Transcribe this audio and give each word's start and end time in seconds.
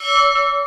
you 0.00 0.56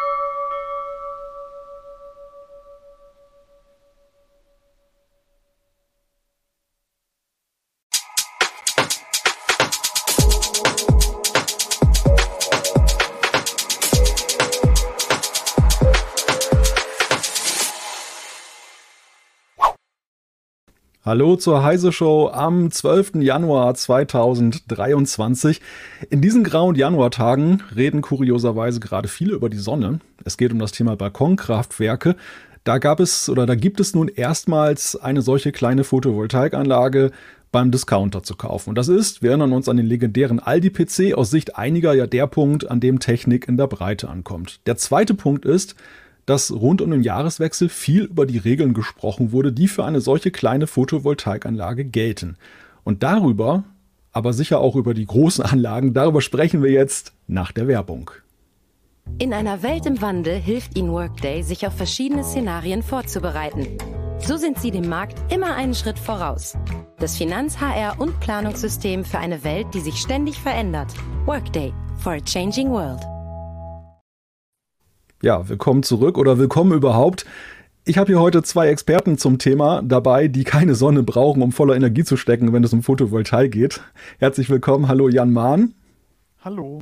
Hallo 21.06 21.36
zur 21.36 21.62
Heise 21.66 21.92
Show 21.92 22.30
am 22.30 22.72
12. 22.72 23.16
Januar 23.16 23.76
2023. 23.76 25.60
In 26.10 26.22
diesen 26.22 26.46
grauen 26.46 26.76
Januartagen 26.76 27.62
reden 27.76 28.02
kurioserweise 28.02 28.80
gerade 28.80 29.10
viele 29.10 29.34
über 29.34 29.50
die 29.50 29.58
Sonne. 29.58 30.00
Es 30.24 30.38
geht 30.38 30.54
um 30.54 30.60
das 30.60 30.72
Thema 30.72 30.96
Balkonkraftwerke. 30.96 32.16
Da 32.64 32.78
gab 32.78 33.02
es 33.02 33.28
oder 33.28 33.46
da 33.46 33.56
gibt 33.56 33.82
es 33.82 33.94
nun 33.94 34.08
erstmals 34.08 34.96
eine 34.96 35.22
solche 35.22 35.52
kleine 35.52 35.84
Photovoltaikanlage 35.84 37.12
beim 37.52 37.70
Discounter 37.70 38.24
zu 38.24 38.38
kaufen. 38.38 38.70
Und 38.70 38.78
das 38.78 38.88
ist, 38.88 39.22
wir 39.22 39.32
erinnern 39.32 39.52
uns 39.52 39.68
an 39.68 39.76
den 39.76 39.86
legendären 39.86 40.40
Aldi-PC, 40.40 41.16
aus 41.16 41.30
Sicht 41.30 41.58
einiger 41.58 41.94
ja 41.94 42.08
der 42.08 42.28
Punkt, 42.28 42.72
an 42.72 42.80
dem 42.80 43.00
Technik 43.00 43.50
in 43.50 43.58
der 43.58 43.68
Breite 43.68 44.08
ankommt. 44.08 44.62
Der 44.68 44.78
zweite 44.78 45.16
Punkt 45.16 45.44
ist, 45.44 45.76
dass 46.26 46.52
rund 46.52 46.82
um 46.82 46.92
den 46.92 47.04
Jahreswechsel 47.04 47.70
viel 47.70 48.04
über 48.04 48.26
die 48.26 48.38
Regeln 48.38 48.74
gesprochen 48.74 49.32
wurde, 49.32 49.52
die 49.52 49.68
für 49.68 49.86
eine 49.86 50.02
solche 50.02 50.32
kleine 50.32 50.68
Photovoltaikanlage 50.68 51.86
gelten. 51.86 52.38
Und 52.84 53.04
darüber, 53.04 53.64
aber 54.12 54.34
sicher 54.34 54.60
auch 54.60 54.76
über 54.76 54.94
die 54.94 55.06
großen 55.06 55.44
Anlagen, 55.46 55.94
darüber 55.94 56.22
sprechen 56.22 56.64
wir 56.64 56.72
jetzt 56.72 57.14
nach 57.28 57.52
der 57.52 57.68
Werbung. 57.68 58.12
In 59.20 59.34
einer 59.34 59.64
Welt 59.64 59.86
im 59.86 60.02
Wandel 60.02 60.36
hilft 60.36 60.78
Ihnen 60.78 60.92
Workday, 60.92 61.44
sich 61.44 61.68
auf 61.68 61.76
verschiedene 61.76 62.24
Szenarien 62.24 62.82
vorzubereiten. 62.82 63.68
So 64.20 64.38
sind 64.38 64.60
Sie 64.60 64.72
dem 64.72 64.88
Markt 64.88 65.34
immer 65.34 65.56
einen 65.56 65.76
Schritt 65.76 66.00
voraus. 66.00 66.56
Das 67.00 67.18
Finanz-, 67.18 67.58
HR- 67.60 68.00
und 68.00 68.18
Planungssystem 68.22 69.04
für 69.04 69.20
eine 69.20 69.44
Welt, 69.44 69.68
die 69.74 69.82
sich 69.82 69.98
ständig 69.98 70.40
verändert. 70.40 70.94
Workday 71.26 71.74
for 71.98 72.14
a 72.14 72.22
changing 72.22 72.70
world. 72.70 73.02
Ja, 75.24 75.48
willkommen 75.48 75.84
zurück 75.84 76.18
oder 76.18 76.38
willkommen 76.38 76.74
überhaupt. 76.74 77.26
Ich 77.86 77.98
habe 77.98 78.08
hier 78.08 78.20
heute 78.20 78.44
zwei 78.44 78.68
Experten 78.68 79.18
zum 79.18 79.38
Thema 79.38 79.82
dabei, 79.82 80.28
die 80.28 80.44
keine 80.44 80.76
Sonne 80.76 81.02
brauchen, 81.02 81.42
um 81.42 81.54
voller 81.54 81.78
Energie 81.78 82.04
zu 82.04 82.18
stecken, 82.18 82.52
wenn 82.52 82.62
es 82.62 82.74
um 82.74 82.84
Photovoltaik 82.84 83.54
geht. 83.54 83.80
Herzlich 84.20 84.50
willkommen. 84.50 84.90
Hallo 84.90 85.08
Jan 85.08 85.32
Mahn. 85.32 85.76
Hallo. 86.44 86.82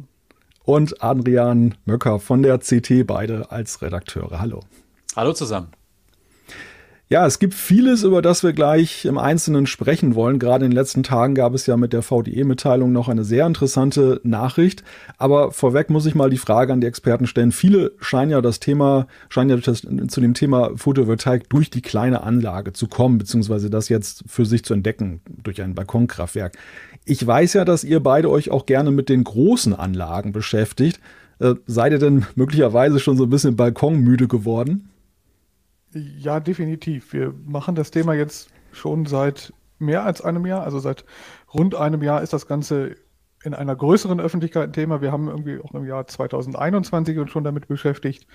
Und 0.63 1.03
Adrian 1.03 1.75
Möcker 1.85 2.17
von 2.17 2.41
der 2.41 2.57
CT, 2.57 3.05
beide 3.05 3.51
als 3.51 3.83
Redakteure. 3.83 4.41
Hallo. 4.41 4.61
Hallo 5.15 5.33
zusammen. 5.33 5.67
Ja, 7.11 7.27
es 7.27 7.39
gibt 7.39 7.53
vieles, 7.53 8.03
über 8.03 8.21
das 8.21 8.41
wir 8.41 8.53
gleich 8.53 9.03
im 9.03 9.17
Einzelnen 9.17 9.67
sprechen 9.67 10.15
wollen. 10.15 10.39
Gerade 10.39 10.63
in 10.63 10.71
den 10.71 10.77
letzten 10.77 11.03
Tagen 11.03 11.35
gab 11.35 11.53
es 11.53 11.65
ja 11.65 11.75
mit 11.75 11.91
der 11.91 12.03
VDE-Mitteilung 12.03 12.93
noch 12.93 13.09
eine 13.09 13.25
sehr 13.25 13.45
interessante 13.45 14.21
Nachricht. 14.23 14.85
Aber 15.17 15.51
vorweg 15.51 15.89
muss 15.89 16.05
ich 16.05 16.15
mal 16.15 16.29
die 16.29 16.37
Frage 16.37 16.71
an 16.71 16.79
die 16.79 16.87
Experten 16.87 17.27
stellen. 17.27 17.51
Viele 17.51 17.91
scheinen 17.99 18.31
ja 18.31 18.39
das 18.39 18.61
Thema, 18.61 19.07
scheinen 19.27 19.49
ja 19.49 19.57
das, 19.57 19.81
zu 19.81 20.21
dem 20.21 20.33
Thema 20.33 20.71
Photovoltaik 20.77 21.49
durch 21.49 21.69
die 21.69 21.81
kleine 21.81 22.23
Anlage 22.23 22.71
zu 22.71 22.87
kommen, 22.87 23.17
beziehungsweise 23.17 23.69
das 23.69 23.89
jetzt 23.89 24.23
für 24.27 24.45
sich 24.45 24.63
zu 24.63 24.73
entdecken 24.73 25.19
durch 25.43 25.61
ein 25.61 25.75
Balkonkraftwerk. 25.75 26.57
Ich 27.03 27.27
weiß 27.27 27.55
ja, 27.55 27.65
dass 27.65 27.83
ihr 27.83 27.99
beide 27.99 28.29
euch 28.29 28.51
auch 28.51 28.65
gerne 28.65 28.91
mit 28.91 29.09
den 29.09 29.25
großen 29.25 29.75
Anlagen 29.75 30.31
beschäftigt. 30.31 31.01
Äh, 31.39 31.55
seid 31.67 31.91
ihr 31.91 31.99
denn 31.99 32.25
möglicherweise 32.35 33.01
schon 33.01 33.17
so 33.17 33.23
ein 33.23 33.29
bisschen 33.29 33.57
balkonmüde 33.57 34.29
geworden? 34.29 34.90
Ja, 35.93 36.39
definitiv. 36.39 37.13
Wir 37.13 37.33
machen 37.45 37.75
das 37.75 37.91
Thema 37.91 38.13
jetzt 38.13 38.49
schon 38.71 39.05
seit 39.05 39.53
mehr 39.79 40.05
als 40.05 40.21
einem 40.21 40.45
Jahr. 40.45 40.63
Also 40.63 40.79
seit 40.79 41.05
rund 41.53 41.75
einem 41.75 42.01
Jahr 42.01 42.21
ist 42.21 42.33
das 42.33 42.47
Ganze 42.47 42.95
in 43.43 43.53
einer 43.53 43.75
größeren 43.75 44.19
Öffentlichkeit 44.19 44.63
ein 44.63 44.73
Thema. 44.73 45.01
Wir 45.01 45.11
haben 45.11 45.27
irgendwie 45.27 45.59
auch 45.59 45.73
im 45.73 45.85
Jahr 45.85 46.07
2021 46.07 47.17
uns 47.17 47.31
schon 47.31 47.43
damit 47.43 47.67
beschäftigt 47.67 48.27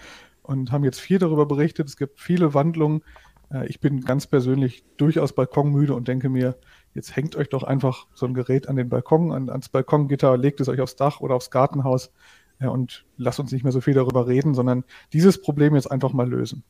und 0.43 0.73
haben 0.73 0.85
jetzt 0.85 1.01
viel 1.01 1.19
darüber 1.19 1.47
berichtet. 1.47 1.89
Es 1.89 1.97
gibt 1.97 2.21
viele 2.21 2.55
Wandlungen. 2.55 3.03
Äh, 3.51 3.67
ich 3.69 3.81
bin 3.81 4.01
ganz 4.03 4.27
persönlich 4.27 4.85
durchaus 4.97 5.33
balkonmüde 5.33 5.95
und 5.95 6.09
denke 6.09 6.29
mir, 6.29 6.57
jetzt 6.93 7.15
hängt 7.15 7.37
euch 7.37 7.49
doch 7.49 7.63
einfach 7.63 8.07
so 8.15 8.27
ein 8.27 8.35
Gerät 8.35 8.69
an 8.69 8.77
den 8.77 8.89
Balkon, 8.89 9.33
an, 9.33 9.49
ans 9.49 9.69
Balkongitter, 9.69 10.37
legt 10.37 10.61
es 10.61 10.69
euch 10.69 10.81
aufs 10.81 10.97
Dach 10.97 11.21
oder 11.21 11.37
aufs 11.37 11.51
Gartenhaus 11.51 12.13
ja, 12.61 12.69
und 12.71 13.05
lasst 13.17 13.39
uns 13.39 13.53
nicht 13.53 13.63
mehr 13.63 13.73
so 13.73 13.81
viel 13.81 13.95
darüber 13.95 14.27
reden, 14.27 14.55
sondern 14.55 14.85
dieses 15.13 15.41
Problem 15.41 15.75
jetzt 15.75 15.91
einfach 15.91 16.13
mal 16.13 16.29
lösen. 16.29 16.65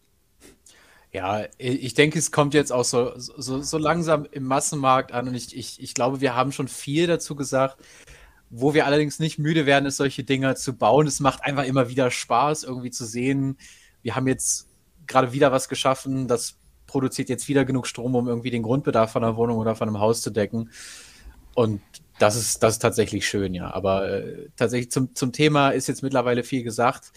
Ja, 1.16 1.46
ich 1.56 1.94
denke, 1.94 2.18
es 2.18 2.30
kommt 2.30 2.52
jetzt 2.52 2.70
auch 2.70 2.84
so, 2.84 3.12
so, 3.16 3.62
so 3.62 3.78
langsam 3.78 4.26
im 4.32 4.44
Massenmarkt 4.44 5.12
an 5.12 5.28
und 5.28 5.34
ich, 5.34 5.56
ich, 5.56 5.82
ich 5.82 5.94
glaube, 5.94 6.20
wir 6.20 6.34
haben 6.34 6.52
schon 6.52 6.68
viel 6.68 7.06
dazu 7.06 7.34
gesagt. 7.34 7.78
Wo 8.50 8.74
wir 8.74 8.84
allerdings 8.84 9.18
nicht 9.18 9.38
müde 9.38 9.64
werden, 9.64 9.86
ist 9.86 9.96
solche 9.96 10.24
Dinge 10.24 10.54
zu 10.56 10.76
bauen. 10.76 11.06
Es 11.06 11.20
macht 11.20 11.42
einfach 11.42 11.64
immer 11.64 11.88
wieder 11.88 12.10
Spaß, 12.10 12.64
irgendwie 12.64 12.90
zu 12.90 13.06
sehen. 13.06 13.56
Wir 14.02 14.14
haben 14.14 14.28
jetzt 14.28 14.68
gerade 15.06 15.32
wieder 15.32 15.50
was 15.52 15.70
geschaffen, 15.70 16.28
das 16.28 16.58
produziert 16.86 17.30
jetzt 17.30 17.48
wieder 17.48 17.64
genug 17.64 17.86
Strom, 17.86 18.14
um 18.14 18.28
irgendwie 18.28 18.50
den 18.50 18.62
Grundbedarf 18.62 19.10
von 19.10 19.24
einer 19.24 19.38
Wohnung 19.38 19.56
oder 19.56 19.74
von 19.74 19.88
einem 19.88 20.00
Haus 20.00 20.20
zu 20.20 20.28
decken. 20.28 20.68
Und 21.54 21.80
das 22.18 22.36
ist, 22.36 22.62
das 22.62 22.74
ist 22.74 22.80
tatsächlich 22.80 23.26
schön, 23.26 23.54
ja. 23.54 23.72
Aber 23.72 24.06
äh, 24.06 24.50
tatsächlich 24.54 24.90
zum, 24.90 25.14
zum 25.14 25.32
Thema 25.32 25.70
ist 25.70 25.88
jetzt 25.88 26.02
mittlerweile 26.02 26.44
viel 26.44 26.62
gesagt 26.62 27.10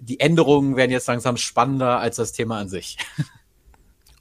die 0.00 0.20
Änderungen 0.20 0.76
werden 0.76 0.90
jetzt 0.90 1.08
langsam 1.08 1.36
spannender 1.36 1.98
als 1.98 2.16
das 2.16 2.32
Thema 2.32 2.58
an 2.58 2.68
sich. 2.68 2.96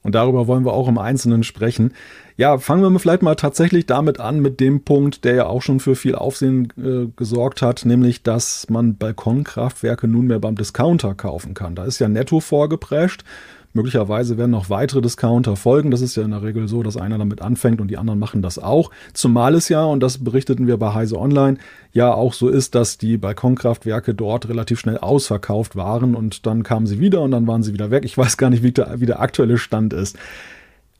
Und 0.01 0.15
darüber 0.15 0.47
wollen 0.47 0.65
wir 0.65 0.73
auch 0.73 0.87
im 0.87 0.97
Einzelnen 0.97 1.43
sprechen. 1.43 1.93
Ja, 2.37 2.57
fangen 2.57 2.93
wir 2.93 2.99
vielleicht 2.99 3.21
mal 3.21 3.35
tatsächlich 3.35 3.85
damit 3.85 4.19
an, 4.19 4.39
mit 4.39 4.61
dem 4.61 4.83
Punkt, 4.83 5.25
der 5.25 5.35
ja 5.35 5.45
auch 5.47 5.61
schon 5.61 5.81
für 5.81 5.95
viel 5.95 6.15
Aufsehen 6.15 6.71
äh, 6.77 7.11
gesorgt 7.17 7.61
hat, 7.61 7.83
nämlich, 7.85 8.23
dass 8.23 8.69
man 8.69 8.95
Balkonkraftwerke 8.95 10.07
nunmehr 10.07 10.39
beim 10.39 10.55
Discounter 10.55 11.15
kaufen 11.15 11.53
kann. 11.53 11.75
Da 11.75 11.83
ist 11.83 11.99
ja 11.99 12.07
netto 12.07 12.39
vorgeprescht. 12.39 13.25
Möglicherweise 13.73 14.37
werden 14.37 14.51
noch 14.51 14.71
weitere 14.71 15.01
Discounter 15.01 15.55
folgen. 15.55 15.91
Das 15.91 16.01
ist 16.01 16.15
ja 16.15 16.23
in 16.23 16.31
der 16.31 16.41
Regel 16.41 16.67
so, 16.67 16.81
dass 16.81 16.97
einer 16.97 17.19
damit 17.19 17.41
anfängt 17.41 17.79
und 17.79 17.89
die 17.89 17.97
anderen 17.97 18.17
machen 18.17 18.41
das 18.41 18.57
auch. 18.57 18.89
Zumal 19.13 19.53
es 19.53 19.69
ja, 19.69 19.83
und 19.83 20.01
das 20.01 20.23
berichteten 20.23 20.65
wir 20.65 20.77
bei 20.77 20.93
Heise 20.93 21.19
Online, 21.19 21.57
ja 21.93 22.11
auch 22.11 22.33
so 22.33 22.49
ist, 22.49 22.73
dass 22.73 22.97
die 22.97 23.17
Balkonkraftwerke 23.17 24.15
dort 24.15 24.49
relativ 24.49 24.79
schnell 24.79 24.97
ausverkauft 24.97 25.75
waren 25.75 26.15
und 26.15 26.47
dann 26.47 26.63
kamen 26.63 26.87
sie 26.87 26.99
wieder 26.99 27.21
und 27.21 27.31
dann 27.31 27.45
waren 27.45 27.61
sie 27.61 27.73
wieder 27.73 27.91
weg. 27.91 28.05
Ich 28.05 28.17
weiß 28.17 28.37
gar 28.37 28.49
nicht, 28.49 28.63
wie 28.63 28.71
der, 28.71 28.99
wie 28.99 29.05
der 29.05 29.19
aktuelle 29.19 29.59
Stand 29.59 29.93
ist. 29.93 30.17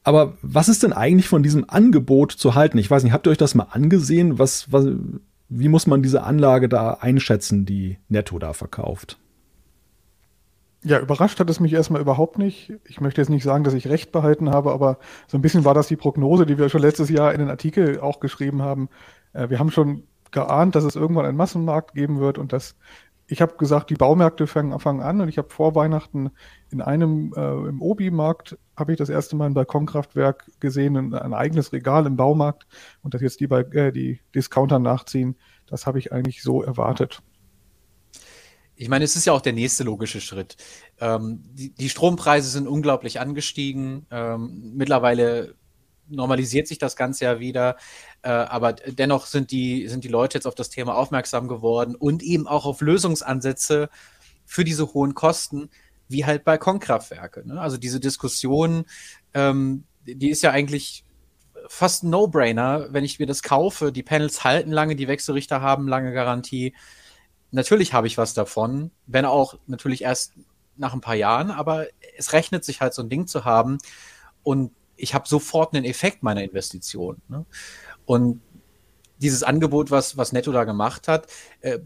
Aber 0.04 0.34
was 0.42 0.70
ist 0.70 0.84
denn 0.84 0.94
eigentlich 0.94 1.28
von 1.28 1.44
diesem 1.44 1.70
Angebot 1.70 2.32
zu 2.32 2.56
halten? 2.56 2.78
Ich 2.78 2.90
weiß 2.90 3.04
nicht, 3.04 3.14
habt 3.14 3.28
ihr 3.28 3.32
euch 3.32 3.38
das 3.38 3.56
mal 3.56 3.68
angesehen? 3.72 4.40
Was, 4.40 4.72
was, 4.72 4.88
wie 5.50 5.68
muss 5.68 5.88
man 5.88 6.04
diese 6.04 6.24
Anlage 6.24 6.70
da 6.70 6.94
einschätzen, 6.94 7.66
die 7.66 7.98
Netto 8.08 8.38
da 8.40 8.54
verkauft? 8.54 9.18
Ja, 10.84 11.00
überrascht 11.00 11.40
hat 11.42 11.50
es 11.50 11.60
mich 11.60 11.74
erstmal 11.74 12.02
überhaupt 12.02 12.38
nicht. 12.38 12.74
Ich 12.86 13.02
möchte 13.02 13.20
jetzt 13.20 13.30
nicht 13.30 13.44
sagen, 13.44 13.66
dass 13.66 13.74
ich 13.74 13.88
recht 13.88 14.14
behalten 14.14 14.50
habe, 14.50 14.72
aber 14.72 14.98
so 15.28 15.38
ein 15.38 15.42
bisschen 15.42 15.66
war 15.66 15.74
das 15.74 15.88
die 15.88 15.98
Prognose, 15.98 16.46
die 16.46 16.58
wir 16.58 16.70
schon 16.70 16.82
letztes 16.82 17.10
Jahr 17.10 17.34
in 17.34 17.40
den 17.40 17.50
Artikel 17.50 18.00
auch 18.00 18.22
geschrieben 18.22 18.62
haben. 18.62 18.88
Äh, 19.34 19.50
wir 19.50 19.60
haben 19.60 19.72
schon 19.72 20.04
geahnt, 20.32 20.76
dass 20.76 20.86
es 20.86 20.96
irgendwann 20.96 21.26
einen 21.26 21.38
Massenmarkt 21.38 21.96
geben 21.96 22.20
wird 22.20 22.38
und 22.38 22.54
dass 22.54 22.76
ich 23.32 23.42
habe 23.42 23.58
gesagt, 23.58 23.90
die 23.92 23.96
Baumärkte 23.96 24.48
fangen, 24.48 24.80
fangen 24.80 25.02
an 25.02 25.22
und 25.22 25.30
ich 25.30 25.38
habe 25.38 25.50
vor 25.50 25.76
Weihnachten 25.76 26.32
in 26.72 26.82
einem 26.82 27.34
äh, 27.36 27.70
im 27.70 27.82
Obi-Markt 27.82 28.58
habe 28.76 28.94
ich 28.94 28.98
das 28.98 29.10
erste 29.10 29.36
Mal 29.36 29.46
ein 29.48 29.54
Balkonkraftwerk 29.54 30.46
gesehen, 30.60 30.98
ein, 30.98 31.14
ein, 31.14 31.34
eigenes 31.34 31.72
Regal 31.72 32.08
im 32.08 32.16
Baumarkt 32.16 32.66
und 33.04 33.14
dass 33.14 33.22
jetzt 33.22 33.40
die, 33.40 33.46
äh, 33.46 33.92
die 33.92 34.22
Discounter 34.34 34.80
nachziehen, 34.80 35.36
das 35.68 35.86
habe 35.86 36.00
ich 36.00 36.12
eigentlich 36.12 36.42
so 36.42 36.64
erwartet 36.64 37.22
ich 38.80 38.88
meine, 38.88 39.04
es 39.04 39.18
ist 39.18 39.26
ja 39.26 39.34
auch 39.34 39.42
der 39.42 39.52
nächste 39.52 39.84
logische 39.84 40.22
Schritt. 40.22 40.56
Ähm, 41.02 41.44
die, 41.52 41.74
die, 41.74 41.90
Strompreise 41.90 42.50
sind 42.50 42.66
unglaublich 42.66 43.20
angestiegen. 43.20 44.06
Ähm, 44.10 44.72
mittlerweile 44.74 45.56
normalisiert 46.08 46.66
sich 46.66 46.78
das 46.78 46.96
Ganze 46.96 47.26
ja 47.26 47.40
wieder. 47.42 47.76
Äh, 48.22 48.30
aber 48.30 48.72
dennoch 48.72 49.26
sind 49.26 49.52
die, 49.52 49.90
sind 49.90 50.06
die 50.06 50.10
Leute 50.10 50.38
jetzt 50.38 50.46
auf 50.46 50.56
das 50.56 50.70
Thema 50.70 50.96
aufmerksam 50.96 51.50
geworden 51.50 51.94
und 51.94 52.24
eben 52.24 52.48
auch 52.48 52.66
auf 52.66 52.80
Lösungsansätze 52.80 53.90
für 54.46 54.64
diese 54.64 54.94
hohen 54.94 55.14
Kosten, 55.14 55.70
wie 56.08 56.26
halt 56.26 56.46
Balkonkraftwerke. 56.46 57.46
Ne? 57.46 57.60
Also 57.60 57.76
diese 57.76 58.00
Diskussion, 58.00 58.86
ähm, 59.34 59.84
die 60.06 60.30
ist 60.30 60.42
ja 60.42 60.52
eigentlich 60.52 61.04
fast 61.68 62.04
ein 62.04 62.12
No-Brainer, 62.12 62.88
wenn 62.92 63.04
ich 63.04 63.20
mir 63.20 63.28
das 63.28 63.44
kaufe. 63.44 63.92
Die 63.92 64.04
Panels 64.04 64.46
halten 64.46 64.72
lange, 64.72 64.96
die 64.96 65.10
Wechselrichter 65.10 65.60
haben 65.60 65.90
lange 65.90 66.14
Garantie. 66.14 66.74
Natürlich 67.52 67.94
habe 67.94 68.08
ich 68.08 68.18
was 68.18 68.34
davon, 68.34 68.92
wenn 69.08 69.26
auch 69.26 69.58
natürlich 69.68 70.04
erst 70.04 70.34
nach 70.78 70.94
ein 70.94 71.02
paar 71.02 71.16
Jahren, 71.16 71.52
aber 71.52 71.88
es 72.18 72.34
rechnet 72.34 72.64
sich 72.64 72.82
halt 72.82 72.94
so 72.94 73.02
ein 73.02 73.10
Ding 73.10 73.28
zu 73.28 73.46
haben 73.46 73.80
und 74.44 74.72
ich 74.96 75.14
habe 75.14 75.28
sofort 75.28 75.74
einen 75.74 75.86
Effekt 75.86 76.24
meiner 76.24 76.44
Investition. 76.44 77.22
Ne? 77.28 77.46
Und 78.06 78.42
dieses 79.18 79.44
Angebot, 79.44 79.92
was, 79.92 80.18
was 80.18 80.32
Netto 80.32 80.52
da 80.52 80.64
gemacht 80.64 81.08
hat, 81.08 81.28
äh, 81.62 81.80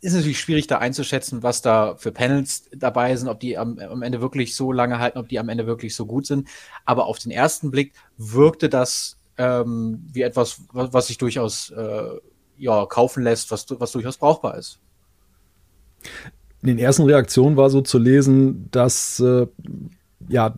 ist 0.00 0.14
natürlich 0.14 0.40
schwierig 0.40 0.66
da 0.66 0.78
einzuschätzen, 0.78 1.42
was 1.42 1.62
da 1.62 1.94
für 1.96 2.10
Panels 2.10 2.68
dabei 2.72 3.14
sind, 3.16 3.28
ob 3.28 3.40
die 3.40 3.58
am, 3.58 3.78
am, 3.78 4.02
Ende 4.02 4.20
wirklich 4.20 4.56
so 4.56 4.72
lange 4.72 4.98
halten, 4.98 5.18
ob 5.18 5.28
die 5.28 5.38
am 5.38 5.48
Ende 5.48 5.66
wirklich 5.66 5.94
so 5.94 6.06
gut 6.06 6.26
sind. 6.26 6.48
Aber 6.86 7.06
auf 7.06 7.18
den 7.18 7.30
ersten 7.30 7.70
Blick 7.70 7.92
wirkte 8.16 8.68
das 8.68 9.18
ähm, 9.36 10.06
wie 10.10 10.22
etwas, 10.22 10.62
was, 10.72 11.06
sich 11.06 11.18
durchaus 11.18 11.70
äh, 11.70 12.18
ja, 12.56 12.86
kaufen 12.86 13.22
lässt, 13.22 13.50
was, 13.50 13.66
was 13.68 13.92
durchaus 13.92 14.16
brauchbar 14.16 14.56
ist. 14.56 14.80
In 16.62 16.68
den 16.68 16.78
ersten 16.78 17.04
Reaktionen 17.04 17.56
war 17.56 17.70
so 17.70 17.80
zu 17.80 17.98
lesen, 17.98 18.68
dass 18.70 19.20
äh, 19.20 19.46
ja, 20.28 20.54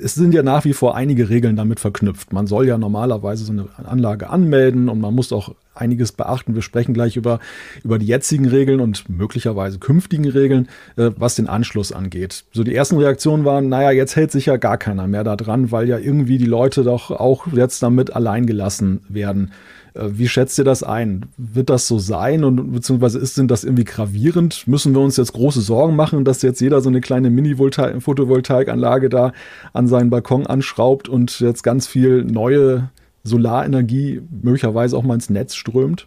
es 0.00 0.14
sind 0.14 0.32
ja 0.32 0.42
nach 0.42 0.64
wie 0.64 0.72
vor 0.72 0.96
einige 0.96 1.28
Regeln 1.28 1.56
damit 1.56 1.80
verknüpft. 1.80 2.32
Man 2.32 2.46
soll 2.46 2.66
ja 2.66 2.78
normalerweise 2.78 3.44
so 3.44 3.52
eine 3.52 3.68
Anlage 3.84 4.30
anmelden 4.30 4.88
und 4.88 5.00
man 5.00 5.14
muss 5.14 5.32
auch 5.32 5.54
einiges 5.74 6.12
beachten. 6.12 6.54
Wir 6.54 6.62
sprechen 6.62 6.94
gleich 6.94 7.16
über, 7.16 7.40
über 7.84 7.98
die 7.98 8.06
jetzigen 8.06 8.46
Regeln 8.46 8.80
und 8.80 9.08
möglicherweise 9.08 9.78
künftigen 9.78 10.28
Regeln, 10.28 10.68
äh, 10.96 11.10
was 11.16 11.34
den 11.34 11.48
Anschluss 11.48 11.92
angeht. 11.92 12.44
So 12.52 12.64
die 12.64 12.74
ersten 12.74 12.96
Reaktionen 12.96 13.44
waren, 13.44 13.68
naja, 13.68 13.90
jetzt 13.90 14.16
hält 14.16 14.32
sich 14.32 14.46
ja 14.46 14.56
gar 14.56 14.78
keiner 14.78 15.06
mehr 15.06 15.24
da 15.24 15.36
dran, 15.36 15.70
weil 15.72 15.88
ja 15.88 15.98
irgendwie 15.98 16.38
die 16.38 16.46
Leute 16.46 16.82
doch 16.82 17.10
auch 17.10 17.46
jetzt 17.48 17.82
damit 17.82 18.14
allein 18.14 18.46
gelassen 18.46 19.02
werden. 19.08 19.52
Äh, 19.96 20.18
wie 20.18 20.28
schätzt 20.28 20.58
ihr 20.58 20.64
das 20.64 20.82
ein? 20.82 21.26
Wird 21.36 21.70
das 21.70 21.88
so 21.88 21.98
sein 21.98 22.44
und 22.44 22.72
beziehungsweise 22.72 23.18
ist 23.18 23.38
denn 23.38 23.48
das 23.48 23.64
irgendwie 23.64 23.84
gravierend? 23.84 24.66
Müssen 24.66 24.94
wir 24.94 25.00
uns 25.00 25.16
jetzt 25.16 25.32
große 25.32 25.60
Sorgen 25.60 25.96
machen, 25.96 26.24
dass 26.24 26.42
jetzt 26.42 26.60
jeder 26.60 26.80
so 26.80 26.88
eine 26.88 27.00
kleine 27.00 27.30
Mini-Photovoltaikanlage 27.30 29.08
da 29.08 29.32
an 29.72 29.88
seinen 29.88 30.10
Balkon 30.10 30.46
anschraubt 30.46 31.08
und 31.08 31.40
jetzt 31.40 31.62
ganz 31.62 31.86
viel 31.86 32.24
neue 32.24 32.90
Solarenergie 33.24 34.22
möglicherweise 34.42 34.96
auch 34.96 35.02
mal 35.02 35.14
ins 35.14 35.30
Netz 35.30 35.54
strömt? 35.54 36.06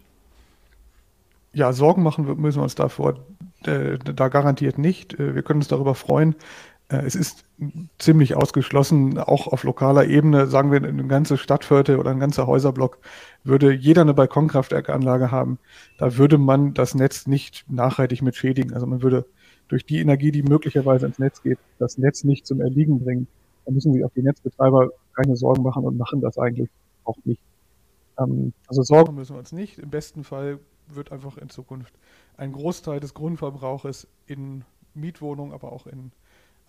Ja, 1.52 1.72
Sorgen 1.72 2.02
machen 2.02 2.40
müssen 2.40 2.58
wir 2.58 2.62
uns 2.62 2.76
davor 2.76 3.16
äh, 3.64 3.98
da 3.98 4.28
garantiert 4.28 4.78
nicht. 4.78 5.18
Äh, 5.18 5.34
wir 5.34 5.42
können 5.42 5.60
uns 5.60 5.68
darüber 5.68 5.94
freuen. 5.94 6.34
Äh, 6.90 7.06
es 7.06 7.14
ist 7.14 7.44
ziemlich 7.98 8.34
ausgeschlossen, 8.36 9.18
auch 9.18 9.46
auf 9.46 9.64
lokaler 9.64 10.06
Ebene, 10.06 10.46
sagen 10.46 10.72
wir, 10.72 10.82
eine 10.82 11.06
ganze 11.06 11.38
Stadtviertel 11.38 11.98
oder 11.98 12.10
ein 12.10 12.20
ganzer 12.20 12.46
Häuserblock 12.46 12.98
würde 13.44 13.72
jeder 13.72 14.02
eine 14.02 14.14
Balkonkraftwerkanlage 14.14 15.30
haben. 15.30 15.58
Da 15.98 16.16
würde 16.16 16.36
man 16.36 16.74
das 16.74 16.94
Netz 16.94 17.26
nicht 17.26 17.64
nachhaltig 17.68 18.22
mit 18.22 18.36
schädigen. 18.36 18.74
Also 18.74 18.86
man 18.86 19.02
würde 19.02 19.24
durch 19.68 19.86
die 19.86 20.00
Energie, 20.00 20.32
die 20.32 20.42
möglicherweise 20.42 21.06
ins 21.06 21.18
Netz 21.18 21.42
geht, 21.42 21.58
das 21.78 21.96
Netz 21.96 22.24
nicht 22.24 22.46
zum 22.46 22.60
Erliegen 22.60 23.02
bringen. 23.02 23.28
Da 23.64 23.72
müssen 23.72 23.92
sich 23.92 24.04
auch 24.04 24.10
die 24.14 24.22
Netzbetreiber 24.22 24.90
keine 25.14 25.36
Sorgen 25.36 25.62
machen 25.62 25.84
und 25.84 25.96
machen 25.96 26.20
das 26.20 26.38
eigentlich 26.38 26.68
auch 27.04 27.16
nicht. 27.24 27.40
Ähm, 28.18 28.52
also 28.66 28.82
Sorgen 28.82 29.14
müssen 29.14 29.34
wir 29.34 29.38
uns 29.38 29.52
nicht. 29.52 29.78
Im 29.78 29.90
besten 29.90 30.24
Fall 30.24 30.58
wird 30.88 31.12
einfach 31.12 31.36
in 31.38 31.50
Zukunft 31.50 31.94
ein 32.36 32.52
Großteil 32.52 32.98
des 32.98 33.14
Grundverbrauches 33.14 34.08
in 34.26 34.64
Mietwohnungen, 34.94 35.52
aber 35.52 35.72
auch 35.72 35.86
in 35.86 36.10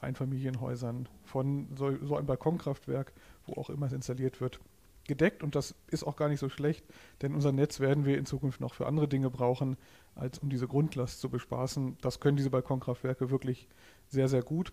Einfamilienhäusern 0.01 1.07
von 1.23 1.67
so, 1.77 1.95
so 2.03 2.17
einem 2.17 2.27
Balkonkraftwerk, 2.27 3.13
wo 3.45 3.59
auch 3.59 3.69
immer 3.69 3.85
es 3.87 3.93
installiert 3.93 4.41
wird, 4.41 4.59
gedeckt. 5.07 5.43
Und 5.43 5.55
das 5.55 5.75
ist 5.87 6.03
auch 6.03 6.15
gar 6.15 6.29
nicht 6.29 6.39
so 6.39 6.49
schlecht, 6.49 6.85
denn 7.21 7.33
unser 7.33 7.51
Netz 7.51 7.79
werden 7.79 8.05
wir 8.05 8.17
in 8.17 8.25
Zukunft 8.25 8.61
noch 8.61 8.73
für 8.73 8.87
andere 8.87 9.07
Dinge 9.07 9.29
brauchen, 9.29 9.77
als 10.15 10.39
um 10.39 10.49
diese 10.49 10.67
Grundlast 10.67 11.19
zu 11.19 11.29
bespaßen. 11.29 11.97
Das 12.01 12.19
können 12.19 12.37
diese 12.37 12.49
Balkonkraftwerke 12.49 13.29
wirklich 13.29 13.67
sehr, 14.07 14.27
sehr 14.27 14.43
gut. 14.43 14.71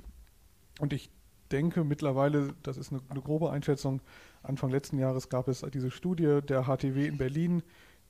Und 0.81 0.93
ich 0.93 1.11
denke 1.51 1.85
mittlerweile, 1.85 2.55
das 2.63 2.77
ist 2.77 2.93
eine, 2.93 3.01
eine 3.09 3.21
grobe 3.21 3.51
Einschätzung, 3.51 4.01
Anfang 4.43 4.71
letzten 4.71 4.99
Jahres 4.99 5.29
gab 5.29 5.49
es 5.49 5.65
diese 5.73 5.91
Studie 5.91 6.41
der 6.47 6.65
HTW 6.65 7.07
in 7.07 7.19
Berlin, 7.19 7.63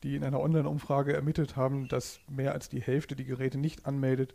die 0.02 0.14
in 0.14 0.24
einer 0.24 0.40
Online-Umfrage 0.40 1.12
ermittelt 1.12 1.56
haben, 1.56 1.88
dass 1.88 2.20
mehr 2.28 2.52
als 2.52 2.68
die 2.68 2.80
Hälfte 2.80 3.16
die 3.16 3.24
Geräte 3.24 3.58
nicht 3.58 3.86
anmeldet. 3.86 4.34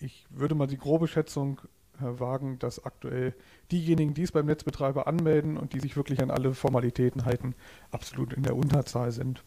Ich 0.00 0.26
würde 0.30 0.54
mal 0.54 0.66
die 0.66 0.78
grobe 0.78 1.06
Schätzung 1.06 1.60
wagen, 1.98 2.58
dass 2.58 2.84
aktuell 2.84 3.34
diejenigen, 3.70 4.14
die 4.14 4.22
es 4.22 4.32
beim 4.32 4.46
Netzbetreiber 4.46 5.06
anmelden 5.06 5.56
und 5.56 5.72
die 5.72 5.80
sich 5.80 5.96
wirklich 5.96 6.22
an 6.22 6.30
alle 6.30 6.54
Formalitäten 6.54 7.24
halten, 7.24 7.54
absolut 7.90 8.32
in 8.32 8.42
der 8.42 8.56
Unterzahl 8.56 9.12
sind. 9.12 9.42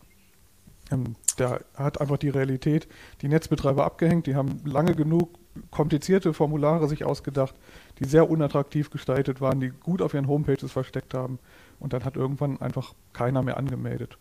Ähm, 0.91 1.15
da 1.35 1.59
hat 1.75 1.99
einfach 2.01 2.17
die 2.17 2.29
Realität 2.29 2.87
die 3.21 3.27
Netzbetreiber 3.27 3.85
abgehängt. 3.85 4.27
Die 4.27 4.35
haben 4.35 4.61
lange 4.65 4.95
genug 4.95 5.37
komplizierte 5.71 6.33
Formulare 6.33 6.87
sich 6.87 7.03
ausgedacht, 7.03 7.55
die 7.99 8.05
sehr 8.05 8.29
unattraktiv 8.29 8.89
gestaltet 8.89 9.41
waren, 9.41 9.59
die 9.59 9.69
gut 9.69 10.01
auf 10.01 10.13
ihren 10.13 10.27
Homepages 10.27 10.71
versteckt 10.71 11.13
haben. 11.13 11.39
Und 11.79 11.93
dann 11.93 12.05
hat 12.05 12.15
irgendwann 12.15 12.61
einfach 12.61 12.93
keiner 13.13 13.41
mehr 13.41 13.57
angemeldet. 13.57 14.17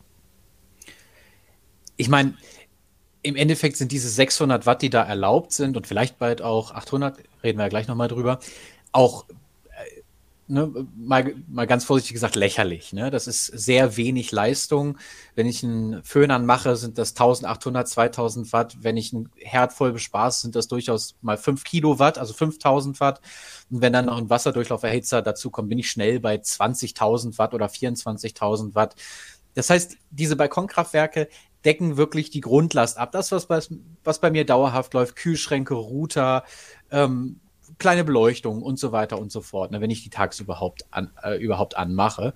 Ich 1.96 2.08
meine, 2.08 2.34
im 3.22 3.36
Endeffekt 3.36 3.76
sind 3.76 3.92
diese 3.92 4.08
600 4.08 4.66
Watt, 4.66 4.82
die 4.82 4.90
da 4.90 5.02
erlaubt 5.02 5.52
sind 5.52 5.76
und 5.76 5.86
vielleicht 5.86 6.18
bald 6.18 6.42
auch 6.42 6.72
800, 6.72 7.18
reden 7.46 7.58
wir 7.58 7.68
gleich 7.68 7.88
nochmal 7.88 8.08
drüber, 8.08 8.38
auch 8.92 9.24
ne, 10.48 10.86
mal, 10.96 11.34
mal 11.48 11.66
ganz 11.66 11.84
vorsichtig 11.84 12.14
gesagt, 12.14 12.36
lächerlich. 12.36 12.92
Ne? 12.92 13.10
Das 13.10 13.26
ist 13.26 13.46
sehr 13.46 13.96
wenig 13.96 14.32
Leistung. 14.32 14.98
Wenn 15.34 15.46
ich 15.46 15.62
einen 15.64 16.02
Föhn 16.02 16.30
anmache, 16.30 16.76
sind 16.76 16.98
das 16.98 17.10
1800, 17.10 17.88
2000 17.88 18.52
Watt. 18.52 18.76
Wenn 18.80 18.96
ich 18.96 19.12
einen 19.12 19.30
Herd 19.36 19.72
voll 19.72 19.92
bespaße, 19.92 20.42
sind 20.42 20.56
das 20.56 20.68
durchaus 20.68 21.16
mal 21.20 21.36
5 21.36 21.64
Kilowatt, 21.64 22.18
also 22.18 22.32
5000 22.34 23.00
Watt. 23.00 23.20
Und 23.70 23.80
wenn 23.80 23.92
dann 23.92 24.06
noch 24.06 24.18
ein 24.18 24.30
Wasserdurchlauferhitzer 24.30 25.22
dazu 25.22 25.50
kommt, 25.50 25.68
bin 25.68 25.78
ich 25.78 25.90
schnell 25.90 26.20
bei 26.20 26.36
20.000 26.36 27.38
Watt 27.38 27.54
oder 27.54 27.66
24.000 27.66 28.74
Watt. 28.74 28.94
Das 29.54 29.70
heißt, 29.70 29.96
diese 30.10 30.36
Balkonkraftwerke 30.36 31.28
decken 31.64 31.96
wirklich 31.96 32.30
die 32.30 32.40
Grundlast 32.40 32.96
ab. 32.96 33.10
Das, 33.12 33.32
was 33.32 33.46
bei, 33.46 33.60
was 34.04 34.20
bei 34.20 34.30
mir 34.30 34.46
dauerhaft 34.46 34.94
läuft, 34.94 35.16
Kühlschränke, 35.16 35.74
Router, 35.74 36.44
ähm, 36.90 37.40
kleine 37.78 38.04
Beleuchtung 38.04 38.62
und 38.62 38.78
so 38.78 38.92
weiter 38.92 39.18
und 39.18 39.32
so 39.32 39.40
fort, 39.40 39.70
ne, 39.70 39.80
wenn 39.80 39.90
ich 39.90 40.02
die 40.02 40.10
tagsüber 40.10 40.54
überhaupt, 40.54 40.84
an, 40.90 41.10
äh, 41.22 41.36
überhaupt 41.36 41.76
anmache. 41.76 42.32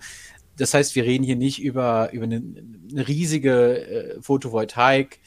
Das 0.57 0.75
heißt, 0.75 0.95
wir 0.95 1.05
reden 1.05 1.25
hier 1.25 1.37
nicht 1.37 1.63
über, 1.63 2.13
über 2.13 2.25
eine, 2.25 2.43
eine 2.91 3.09
riesige 3.09 4.17
äh, 4.17 4.23
Photovoltaik. 4.23 5.21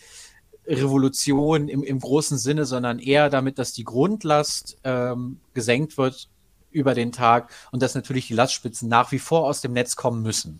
Revolution 0.65 1.67
im, 1.67 1.83
im 1.83 1.99
großen 1.99 2.37
Sinne, 2.37 2.65
sondern 2.65 2.99
eher 2.99 3.29
damit, 3.29 3.59
dass 3.59 3.73
die 3.73 3.83
Grundlast 3.83 4.77
ähm, 4.85 5.41
gesenkt 5.53 5.97
wird 5.97 6.29
über 6.71 6.93
den 6.93 7.11
Tag 7.11 7.51
und 7.71 7.81
dass 7.83 7.95
natürlich 7.95 8.27
die 8.27 8.33
Lastspitzen 8.33 8.87
nach 8.89 9.11
wie 9.11 9.19
vor 9.19 9.45
aus 9.45 9.61
dem 9.61 9.73
Netz 9.73 9.95
kommen 9.95 10.21
müssen. 10.21 10.59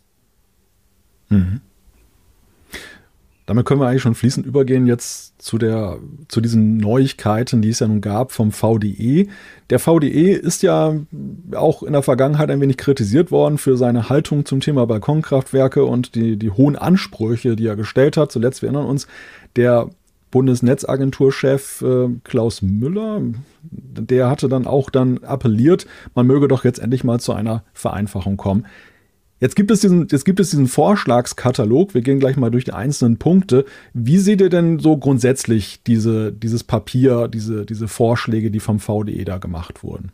Mhm. 1.29 1.62
Damit 3.46 3.66
können 3.66 3.82
wir 3.82 3.88
eigentlich 3.88 4.02
schon 4.02 4.16
fließend 4.16 4.46
übergehen 4.46 4.88
jetzt 4.88 5.42
zu 5.42 5.58
der, 5.58 5.98
zu 6.30 6.40
diesen 6.40 6.78
Neuigkeiten, 6.78 7.62
die 7.62 7.70
es 7.70 7.80
ja 7.80 7.88
nun 7.88 8.00
gab 8.00 8.32
vom 8.32 8.52
VDE. 8.52 9.28
Der 9.70 9.80
VDE 9.80 10.32
ist 10.32 10.64
ja 10.64 10.96
auch 11.54 11.84
in 11.84 11.92
der 11.92 12.04
Vergangenheit 12.04 12.50
ein 12.50 12.62
wenig 12.62 12.78
kritisiert 12.78 13.32
worden 13.32 13.58
für 13.58 13.76
seine 13.76 14.08
Haltung 14.08 14.46
zum 14.46 14.62
Thema 14.62 14.88
Balkonkraftwerke 14.88 15.84
und 15.84 16.16
die, 16.16 16.38
die 16.38 16.52
hohen 16.52 16.78
Ansprüche, 16.78 17.58
die 17.58 17.68
er 17.68 17.76
gestellt 17.76 18.16
hat. 18.16 18.32
Zuletzt, 18.32 18.62
wir 18.62 18.70
erinnern 18.70 18.88
uns, 18.88 19.08
der 19.58 19.90
Bundesnetzagenturchef 20.32 21.84
äh, 21.84 22.10
Klaus 22.24 22.62
Müller, 22.62 23.22
der 23.62 24.30
hatte 24.30 24.50
dann 24.50 24.66
auch 24.66 24.90
dann 24.90 25.24
appelliert, 25.24 25.86
man 26.16 26.26
möge 26.26 26.48
doch 26.48 26.64
jetzt 26.64 26.80
endlich 26.80 27.04
mal 27.04 27.20
zu 27.20 27.34
einer 27.34 27.64
Vereinfachung 27.74 28.36
kommen. 28.36 28.66
Jetzt 29.44 29.58
gibt 29.58 29.72
es 29.72 29.82
diesen, 29.82 30.08
jetzt 30.08 30.24
gibt 30.24 30.40
es 30.40 30.52
diesen 30.52 30.70
Vorschlagskatalog. 30.70 31.94
Wir 31.94 32.00
gehen 32.00 32.18
gleich 32.18 32.38
mal 32.38 32.50
durch 32.50 32.64
die 32.64 32.72
einzelnen 32.72 33.20
Punkte. 33.20 33.66
Wie 33.94 34.18
seht 34.18 34.40
ihr 34.40 34.48
denn 34.48 34.80
so 34.80 34.96
grundsätzlich 34.96 35.84
diese, 35.84 36.32
dieses 36.32 36.64
Papier, 36.64 37.28
diese, 37.28 37.66
diese 37.66 37.90
Vorschläge, 37.90 38.52
die 38.52 38.62
vom 38.62 38.80
VDE 38.80 39.26
da 39.26 39.40
gemacht 39.40 39.84
wurden? 39.84 40.14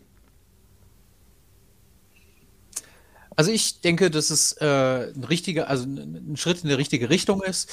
Also 3.35 3.51
ich 3.51 3.81
denke, 3.81 4.09
dass 4.09 4.31
es 4.31 4.53
äh, 4.53 5.13
ein 5.15 5.23
richtiger, 5.23 5.69
also 5.69 5.83
ein 5.85 6.35
Schritt 6.35 6.63
in 6.63 6.69
die 6.69 6.73
richtige 6.73 7.11
Richtung 7.11 7.43
ist, 7.43 7.69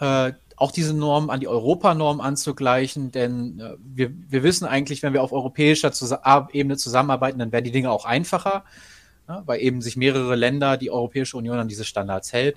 äh, 0.00 0.32
auch 0.56 0.72
diese 0.72 0.92
Norm 0.92 1.30
an 1.30 1.38
die 1.38 1.46
Europanorm 1.46 2.20
anzugleichen, 2.20 3.12
denn 3.12 3.60
äh, 3.60 3.76
wir, 3.78 4.10
wir 4.28 4.42
wissen 4.42 4.64
eigentlich, 4.64 5.04
wenn 5.04 5.12
wir 5.12 5.22
auf 5.22 5.30
europäischer 5.30 5.92
Ebene 6.52 6.76
zusammenarbeiten, 6.76 7.38
dann 7.38 7.52
werden 7.52 7.64
die 7.64 7.70
Dinge 7.70 7.92
auch 7.92 8.06
einfacher 8.06 8.64
ne, 9.28 9.42
weil 9.46 9.60
eben 9.60 9.80
sich 9.82 9.96
mehrere 9.96 10.36
Länder, 10.36 10.76
die 10.76 10.90
Europäische 10.90 11.36
Union 11.36 11.58
an 11.58 11.68
diese 11.68 11.84
Standards 11.84 12.32
hält. 12.32 12.56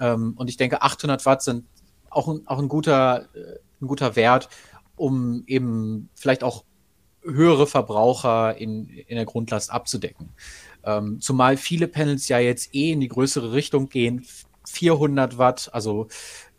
Ähm, 0.00 0.34
und 0.36 0.48
ich 0.48 0.56
denke, 0.56 0.82
800 0.82 1.24
Watt 1.26 1.42
sind 1.42 1.64
auch 2.10 2.28
ein, 2.28 2.42
auch 2.46 2.58
ein 2.58 2.68
guter, 2.68 3.28
äh, 3.34 3.58
ein 3.80 3.88
guter 3.88 4.16
Wert, 4.16 4.48
um 4.96 5.44
eben 5.46 6.08
vielleicht 6.14 6.44
auch 6.44 6.64
höhere 7.22 7.66
Verbraucher 7.66 8.56
in, 8.56 8.88
in 8.88 9.16
der 9.16 9.24
Grundlast 9.24 9.70
abzudecken. 9.70 10.30
Ähm, 10.84 11.20
zumal 11.20 11.56
viele 11.56 11.88
Panels 11.88 12.28
ja 12.28 12.38
jetzt 12.38 12.74
eh 12.74 12.92
in 12.92 13.00
die 13.00 13.08
größere 13.08 13.52
Richtung 13.52 13.88
gehen. 13.88 14.26
400 14.66 15.38
Watt, 15.38 15.70
also 15.72 16.08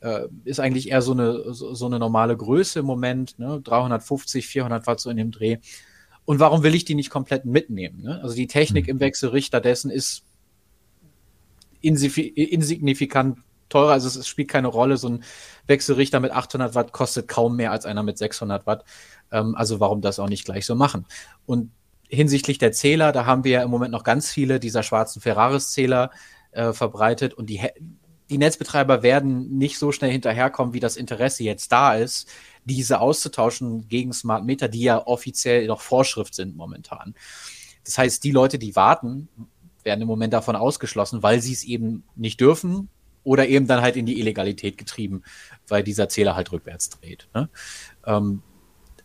äh, 0.02 0.28
ist 0.44 0.60
eigentlich 0.60 0.90
eher 0.90 1.02
so 1.02 1.14
eine, 1.14 1.54
so, 1.54 1.74
so, 1.74 1.86
eine 1.86 2.00
normale 2.00 2.36
Größe 2.36 2.80
im 2.80 2.86
Moment, 2.86 3.40
ne? 3.40 3.62
350, 3.62 4.46
400 4.48 4.88
Watt 4.88 5.00
so 5.00 5.10
in 5.10 5.18
dem 5.18 5.32
Dreh. 5.32 5.58
Und 6.26 6.40
warum 6.40 6.64
will 6.64 6.76
ich 6.76 6.86
die 6.86 6.96
nicht 6.96 7.10
komplett 7.10 7.46
mitnehmen? 7.46 8.02
Ne? 8.02 8.20
Also 8.22 8.36
die 8.36 8.48
Technik 8.48 8.86
mhm. 8.86 8.92
im 8.92 9.00
Wechselrichter 9.00 9.60
dessen 9.62 9.92
ist 9.92 10.24
insignifikant 11.82 13.40
teurer, 13.68 13.92
also 13.92 14.08
es 14.20 14.28
spielt 14.28 14.48
keine 14.48 14.68
Rolle. 14.68 14.98
So 14.98 15.10
ein 15.10 15.24
Wechselrichter 15.68 16.20
mit 16.20 16.32
800 16.32 16.76
Watt 16.76 16.92
kostet 16.94 17.28
kaum 17.28 17.58
mehr 17.58 17.72
als 17.72 17.86
einer 17.86 18.04
mit 18.04 18.18
600 18.18 18.66
Watt. 18.66 18.86
Ähm, 19.32 19.56
also 19.56 19.80
warum 19.80 20.02
das 20.02 20.20
auch 20.20 20.30
nicht 20.30 20.46
gleich 20.46 20.66
so 20.66 20.76
machen? 20.76 21.06
Und 21.46 21.72
hinsichtlich 22.08 22.58
der 22.58 22.72
Zähler, 22.72 23.12
da 23.12 23.26
haben 23.26 23.44
wir 23.44 23.52
ja 23.52 23.64
im 23.64 23.72
Moment 23.72 23.92
noch 23.92 24.04
ganz 24.04 24.30
viele 24.30 24.60
dieser 24.60 24.84
schwarzen 24.84 25.22
Ferraris-Zähler 25.22 26.12
äh, 26.52 26.72
verbreitet 26.72 27.34
und 27.34 27.50
die, 27.50 27.60
die 28.30 28.38
Netzbetreiber 28.38 29.04
werden 29.04 29.58
nicht 29.58 29.80
so 29.80 29.92
schnell 29.92 30.12
hinterherkommen, 30.12 30.74
wie 30.74 30.80
das 30.80 30.96
Interesse 30.96 31.44
jetzt 31.44 31.72
da 31.72 31.96
ist, 31.96 32.30
diese 32.66 33.00
auszutauschen 33.00 33.88
gegen 33.88 34.14
Smart 34.14 34.46
Meter, 34.46 34.68
die 34.68 34.82
ja 34.82 35.06
offiziell 35.06 35.68
noch 35.68 35.82
Vorschrift 35.82 36.34
sind 36.36 36.56
momentan. 36.56 37.16
Das 37.84 37.98
heißt, 37.98 38.24
die 38.24 38.32
Leute, 38.32 38.60
die 38.60 38.76
warten, 38.76 39.28
werden 39.84 40.02
im 40.02 40.08
Moment 40.08 40.34
davon 40.34 40.56
ausgeschlossen, 40.56 41.24
weil 41.24 41.42
sie 41.42 41.54
es 41.54 41.64
eben 41.64 42.04
nicht 42.16 42.40
dürfen 42.40 42.90
oder 43.24 43.48
eben 43.48 43.68
dann 43.68 43.82
halt 43.82 43.96
in 43.96 44.06
die 44.06 44.20
Illegalität 44.20 44.78
getrieben, 44.78 45.24
weil 45.68 45.84
dieser 45.84 46.10
Zähler 46.10 46.36
halt 46.36 46.52
rückwärts 46.52 46.90
dreht. 46.90 47.28
Ne? 47.34 47.50
Ähm, 48.06 48.42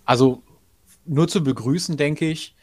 also 0.04 0.42
nur 1.04 1.28
zu 1.28 1.42
begrüßen, 1.42 1.96
denke 1.96 2.28
ich. 2.30 2.54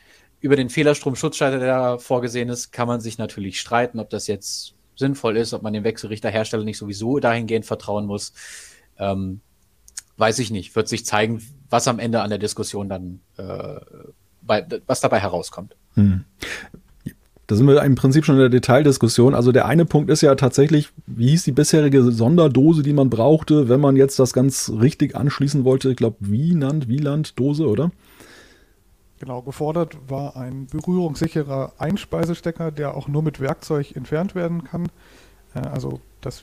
Über 0.41 0.55
den 0.55 0.69
Fehlerstromschutzschalter, 0.69 1.59
der 1.59 1.67
da 1.67 1.97
vorgesehen 1.97 2.49
ist, 2.49 2.71
kann 2.71 2.87
man 2.87 3.01
sich 3.01 3.17
natürlich 3.17 3.59
streiten, 3.59 3.99
ob 3.99 4.09
das 4.09 4.27
jetzt 4.27 4.75
sinnvoll 4.95 5.37
ist, 5.37 5.53
ob 5.53 5.63
man 5.63 5.73
dem 5.73 5.83
Wechselrichterhersteller 5.83 6.63
nicht 6.63 6.77
sowieso 6.77 7.19
dahingehend 7.19 7.65
vertrauen 7.65 8.05
muss. 8.05 8.33
Ähm, 8.97 9.41
weiß 10.17 10.39
ich 10.39 10.51
nicht. 10.51 10.75
Wird 10.75 10.87
sich 10.87 11.05
zeigen, 11.05 11.41
was 11.69 11.87
am 11.87 11.99
Ende 11.99 12.21
an 12.21 12.29
der 12.29 12.39
Diskussion 12.39 12.89
dann, 12.89 13.19
äh, 13.37 13.79
bei, 14.41 14.65
was 14.85 15.01
dabei 15.01 15.19
herauskommt. 15.19 15.75
Hm. 15.95 16.25
Da 17.47 17.55
sind 17.55 17.67
wir 17.67 17.83
im 17.83 17.93
Prinzip 17.93 18.25
schon 18.25 18.35
in 18.35 18.41
der 18.41 18.49
Detaildiskussion. 18.49 19.35
Also 19.35 19.51
der 19.51 19.67
eine 19.67 19.85
Punkt 19.85 20.09
ist 20.09 20.21
ja 20.21 20.33
tatsächlich, 20.33 20.89
wie 21.05 21.29
hieß 21.29 21.43
die 21.43 21.51
bisherige 21.51 22.11
Sonderdose, 22.11 22.81
die 22.81 22.93
man 22.93 23.11
brauchte, 23.11 23.69
wenn 23.69 23.79
man 23.79 23.95
jetzt 23.95 24.17
das 24.17 24.33
ganz 24.33 24.71
richtig 24.81 25.15
anschließen 25.15 25.63
wollte? 25.63 25.91
Ich 25.91 25.97
glaube, 25.97 26.17
Wieland, 26.21 26.87
Wieland-Dose, 26.87 27.67
oder? 27.67 27.91
Genau, 29.19 29.43
gefordert 29.43 29.97
war 30.07 30.35
ein 30.35 30.65
berührungssicherer 30.65 31.73
Einspeisestecker, 31.77 32.71
der 32.71 32.97
auch 32.97 33.07
nur 33.07 33.21
mit 33.21 33.39
Werkzeug 33.39 33.95
entfernt 33.95 34.33
werden 34.33 34.63
kann. 34.63 34.87
Äh, 35.53 35.59
also 35.59 35.99
das, 36.21 36.41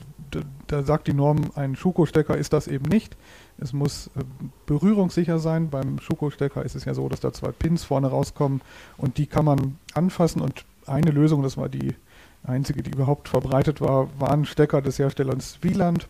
da 0.67 0.83
sagt 0.83 1.07
die 1.07 1.13
Norm, 1.13 1.51
ein 1.55 1.75
Schuko-Stecker 1.75 2.37
ist 2.37 2.53
das 2.53 2.67
eben 2.67 2.85
nicht. 2.85 3.17
Es 3.57 3.73
muss 3.73 4.07
äh, 4.15 4.23
berührungssicher 4.65 5.39
sein. 5.39 5.69
Beim 5.69 5.99
Schuko-Stecker 5.99 6.63
ist 6.63 6.75
es 6.75 6.85
ja 6.85 6.93
so, 6.93 7.07
dass 7.09 7.19
da 7.19 7.33
zwei 7.33 7.51
Pins 7.51 7.83
vorne 7.83 8.07
rauskommen 8.07 8.61
und 8.97 9.17
die 9.17 9.27
kann 9.27 9.45
man 9.45 9.77
anfassen 9.93 10.41
und 10.41 10.65
eine 10.85 11.11
Lösung, 11.11 11.43
das 11.43 11.57
war 11.57 11.69
die 11.69 11.95
einzige, 12.43 12.83
die 12.83 12.91
überhaupt 12.91 13.29
verbreitet 13.29 13.79
war, 13.81 14.09
waren 14.19 14.45
Stecker 14.45 14.81
des 14.81 14.99
Herstellers 14.99 15.59
Wieland. 15.61 16.07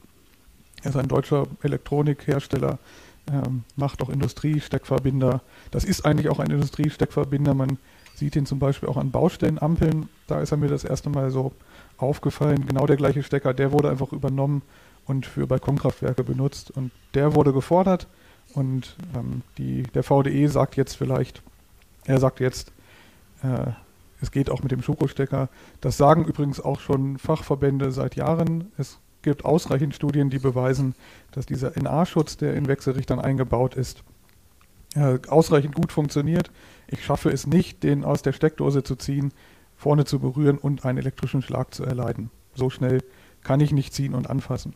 Er 0.82 0.90
ist 0.90 0.98
ein 0.98 1.08
deutscher 1.08 1.48
Elektronikhersteller, 1.62 2.80
ähm, 3.32 3.64
macht 3.76 4.02
auch 4.02 4.10
Industriesteckverbinder. 4.10 5.42
Das 5.72 5.84
ist 5.84 6.06
eigentlich 6.06 6.30
auch 6.30 6.40
ein 6.40 6.50
Industriesteckverbinder. 6.50 7.54
Man 7.54 7.78
sieht 8.16 8.36
ihn 8.36 8.46
zum 8.46 8.60
Beispiel 8.60 8.90
auch 8.90 8.98
an 8.98 9.12
Baustellenampeln. 9.12 10.10
Da 10.28 10.42
ist 10.42 10.52
er 10.52 10.58
mir 10.58 10.70
das 10.70 10.84
erste 10.84 11.10
Mal 11.10 11.32
so 11.32 11.54
aufgefallen. 11.98 12.66
Genau 12.66 12.86
der 12.86 12.98
gleiche 12.98 13.24
Stecker, 13.24 13.54
der 13.54 13.72
wurde 13.72 13.90
einfach 13.90 14.12
übernommen 14.12 14.62
und 15.06 15.26
für 15.26 15.48
Balkonkraftwerke 15.48 16.24
benutzt. 16.24 16.72
Und 16.72 16.92
der 17.14 17.36
wurde 17.36 17.54
gefordert. 17.54 18.08
Und 18.54 18.96
ähm, 19.16 19.42
die, 19.58 19.84
der 19.84 20.04
VDE 20.04 20.48
sagt 20.48 20.76
jetzt 20.76 20.96
vielleicht, 20.96 21.42
er 22.06 22.20
sagt 22.20 22.40
jetzt, 22.40 22.72
äh, 23.42 23.72
es 24.22 24.32
geht 24.32 24.50
auch 24.50 24.62
mit 24.62 24.72
dem 24.72 24.82
Schokostecker. 24.82 25.50
Das 25.82 25.98
sagen 25.98 26.26
übrigens 26.26 26.60
auch 26.60 26.80
schon 26.80 27.18
Fachverbände 27.18 27.92
seit 27.92 28.16
Jahren. 28.16 28.72
Es 28.78 29.00
gibt 29.22 29.46
ausreichend 29.46 29.96
Studien, 29.96 30.30
die 30.30 30.40
beweisen, 30.40 30.96
dass 31.32 31.46
dieser 31.46 31.78
NA-Schutz, 31.80 32.38
der 32.38 32.54
in 32.54 32.68
Wechselrichtern 32.68 33.20
eingebaut 33.20 33.76
ist, 33.76 34.04
äh, 34.96 35.20
ausreichend 35.28 35.76
gut 35.76 35.92
funktioniert. 35.92 36.52
Ich 36.88 37.04
schaffe 37.04 37.32
es 37.32 37.48
nicht, 37.48 37.84
den 37.84 38.04
aus 38.04 38.22
der 38.22 38.34
Steckdose 38.34 38.84
zu 38.84 38.96
ziehen, 38.96 39.34
vorne 39.76 40.06
zu 40.06 40.20
berühren 40.20 40.58
und 40.58 40.86
einen 40.86 41.00
elektrischen 41.00 41.42
Schlag 41.42 41.74
zu 41.74 41.84
erleiden. 41.84 42.30
So 42.54 42.70
schnell 42.70 43.02
kann 43.44 43.60
ich 43.60 43.72
nicht 43.72 43.94
ziehen 43.94 44.14
und 44.14 44.30
anfassen 44.30 44.74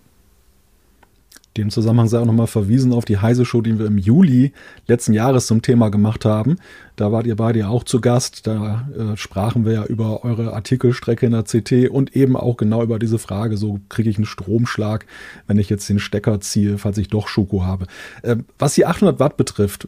dem 1.57 1.69
Zusammenhang 1.69 2.07
sei 2.07 2.19
auch 2.19 2.25
nochmal 2.25 2.47
verwiesen 2.47 2.93
auf 2.93 3.05
die 3.05 3.17
Heise-Show, 3.17 3.61
die 3.61 3.77
wir 3.79 3.85
im 3.85 3.97
Juli 3.97 4.53
letzten 4.87 5.13
Jahres 5.13 5.47
zum 5.47 5.61
Thema 5.61 5.89
gemacht 5.89 6.25
haben. 6.25 6.57
Da 6.95 7.11
wart 7.11 7.27
ihr 7.27 7.35
beide 7.35 7.59
ja 7.59 7.69
auch 7.69 7.83
zu 7.83 8.01
Gast. 8.01 8.47
Da 8.47 8.87
äh, 8.97 9.17
sprachen 9.17 9.65
wir 9.65 9.73
ja 9.73 9.85
über 9.85 10.23
eure 10.23 10.53
Artikelstrecke 10.53 11.25
in 11.25 11.33
der 11.33 11.43
CT 11.43 11.89
und 11.89 12.15
eben 12.15 12.35
auch 12.35 12.57
genau 12.57 12.83
über 12.83 12.99
diese 12.99 13.19
Frage, 13.19 13.57
so 13.57 13.79
kriege 13.89 14.09
ich 14.09 14.17
einen 14.17 14.25
Stromschlag, 14.25 15.05
wenn 15.47 15.57
ich 15.57 15.69
jetzt 15.69 15.89
den 15.89 15.99
Stecker 15.99 16.39
ziehe, 16.39 16.77
falls 16.77 16.97
ich 16.97 17.09
doch 17.09 17.27
Schoko 17.27 17.63
habe. 17.63 17.87
Äh, 18.21 18.37
was 18.57 18.75
die 18.75 18.85
800 18.85 19.19
Watt 19.19 19.37
betrifft, 19.37 19.87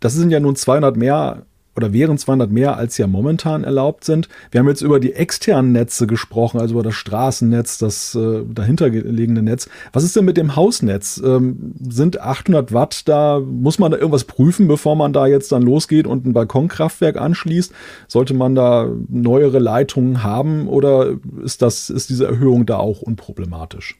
das 0.00 0.14
sind 0.14 0.30
ja 0.30 0.40
nun 0.40 0.56
200 0.56 0.96
mehr 0.96 1.44
oder 1.80 1.94
wären 1.94 2.18
200 2.18 2.50
mehr, 2.50 2.76
als 2.76 2.98
ja 2.98 3.06
momentan 3.06 3.64
erlaubt 3.64 4.04
sind. 4.04 4.28
Wir 4.50 4.60
haben 4.60 4.68
jetzt 4.68 4.82
über 4.82 5.00
die 5.00 5.14
externen 5.14 5.72
Netze 5.72 6.06
gesprochen, 6.06 6.60
also 6.60 6.74
über 6.74 6.82
das 6.82 6.94
Straßennetz, 6.94 7.78
das 7.78 8.14
äh, 8.14 8.42
dahintergelegene 8.44 9.42
Netz. 9.42 9.68
Was 9.92 10.04
ist 10.04 10.14
denn 10.14 10.26
mit 10.26 10.36
dem 10.36 10.56
Hausnetz? 10.56 11.20
Ähm, 11.24 11.72
sind 11.88 12.20
800 12.20 12.74
Watt 12.74 13.08
da? 13.08 13.40
Muss 13.40 13.78
man 13.78 13.90
da 13.90 13.96
irgendwas 13.96 14.24
prüfen, 14.24 14.68
bevor 14.68 14.94
man 14.94 15.14
da 15.14 15.26
jetzt 15.26 15.50
dann 15.52 15.62
losgeht 15.62 16.06
und 16.06 16.26
ein 16.26 16.34
Balkonkraftwerk 16.34 17.16
anschließt? 17.16 17.72
Sollte 18.08 18.34
man 18.34 18.54
da 18.54 18.90
neuere 19.08 19.58
Leitungen 19.58 20.22
haben 20.22 20.68
oder 20.68 21.14
ist 21.42 21.62
das, 21.62 21.88
ist 21.88 22.10
diese 22.10 22.26
Erhöhung 22.26 22.66
da 22.66 22.76
auch 22.76 23.00
unproblematisch? 23.00 23.98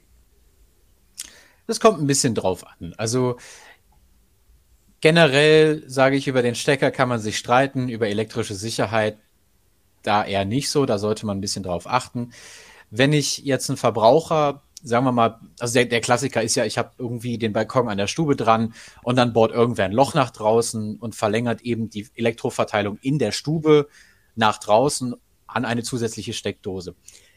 Das 1.66 1.78
kommt 1.78 2.00
ein 2.00 2.08
bisschen 2.08 2.34
drauf 2.34 2.66
an. 2.66 2.94
Also 2.96 3.36
Generell 5.00 5.82
sage 5.86 6.16
ich, 6.16 6.28
über 6.28 6.42
den 6.42 6.54
Stecker 6.54 6.90
kann 6.90 7.08
man 7.08 7.20
sich 7.20 7.38
streiten, 7.38 7.88
über 7.88 8.08
elektrische 8.08 8.54
Sicherheit 8.54 9.18
da 10.02 10.24
eher 10.24 10.44
nicht 10.44 10.70
so, 10.70 10.86
da 10.86 10.98
sollte 10.98 11.26
man 11.26 11.38
ein 11.38 11.40
bisschen 11.40 11.62
drauf 11.62 11.86
achten. 11.86 12.32
Wenn 12.90 13.12
ich 13.12 13.38
jetzt 13.38 13.70
einen 13.70 13.76
Verbraucher, 13.76 14.62
sagen 14.82 15.04
wir 15.04 15.12
mal, 15.12 15.38
also 15.58 15.74
der, 15.74 15.86
der 15.86 16.00
Klassiker 16.00 16.42
ist 16.42 16.54
ja, 16.54 16.64
ich 16.64 16.78
habe 16.78 16.92
irgendwie 16.98 17.38
den 17.38 17.52
Balkon 17.52 17.88
an 17.88 17.98
der 17.98 18.06
Stube 18.06 18.36
dran 18.36 18.74
und 19.02 19.16
dann 19.16 19.32
bohrt 19.32 19.52
irgendwer 19.52 19.86
ein 19.86 19.92
Loch 19.92 20.14
nach 20.14 20.30
draußen 20.30 20.96
und 20.96 21.14
verlängert 21.14 21.62
eben 21.62 21.90
die 21.90 22.08
Elektroverteilung 22.14 22.98
in 23.02 23.18
der 23.18 23.32
Stube 23.32 23.88
nach 24.36 24.58
draußen 24.58 25.14
an 25.46 25.64
eine 25.64 25.82
zusätzliche 25.82 26.32
Steckdose. 26.32 26.94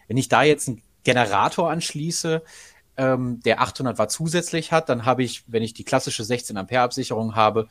Wenn 0.08 0.18
ich 0.18 0.30
da 0.30 0.44
jetzt 0.44 0.68
einen 0.68 0.82
Generator 1.04 1.70
anschließe, 1.70 2.44
ähm, 2.98 3.40
der 3.42 3.62
800 3.62 3.98
Watt 3.98 4.12
zusätzlich 4.12 4.72
hat, 4.72 4.90
dann 4.90 5.06
habe 5.06 5.24
ich, 5.24 5.44
wenn 5.48 5.64
ich 5.64 5.74
die 5.74 5.84
klassische 5.84 6.24
16 6.24 6.58
Ampere 6.58 6.82
Absicherung 6.82 7.36
habe, 7.36 7.68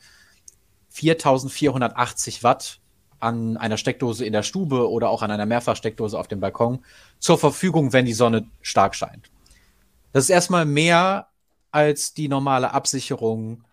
4480 0.89 2.43
Watt 2.43 2.79
an 3.19 3.57
einer 3.57 3.77
Steckdose 3.77 4.25
in 4.25 4.33
der 4.33 4.43
Stube 4.43 4.89
oder 4.89 5.09
auch 5.09 5.21
an 5.21 5.31
einer 5.31 5.45
Mehrfachsteckdose 5.45 6.19
auf 6.19 6.27
dem 6.27 6.41
Balkon 6.41 6.83
zur 7.19 7.37
Verfügung, 7.37 7.93
wenn 7.93 8.05
die 8.05 8.13
Sonne 8.13 8.45
stark 8.61 8.95
scheint. 8.95 9.31
Das 10.11 10.25
ist 10.25 10.29
erstmal 10.29 10.65
mehr 10.65 11.27
als 11.71 12.13
die 12.13 12.27
normale 12.27 12.71
Absicherung 12.71 13.63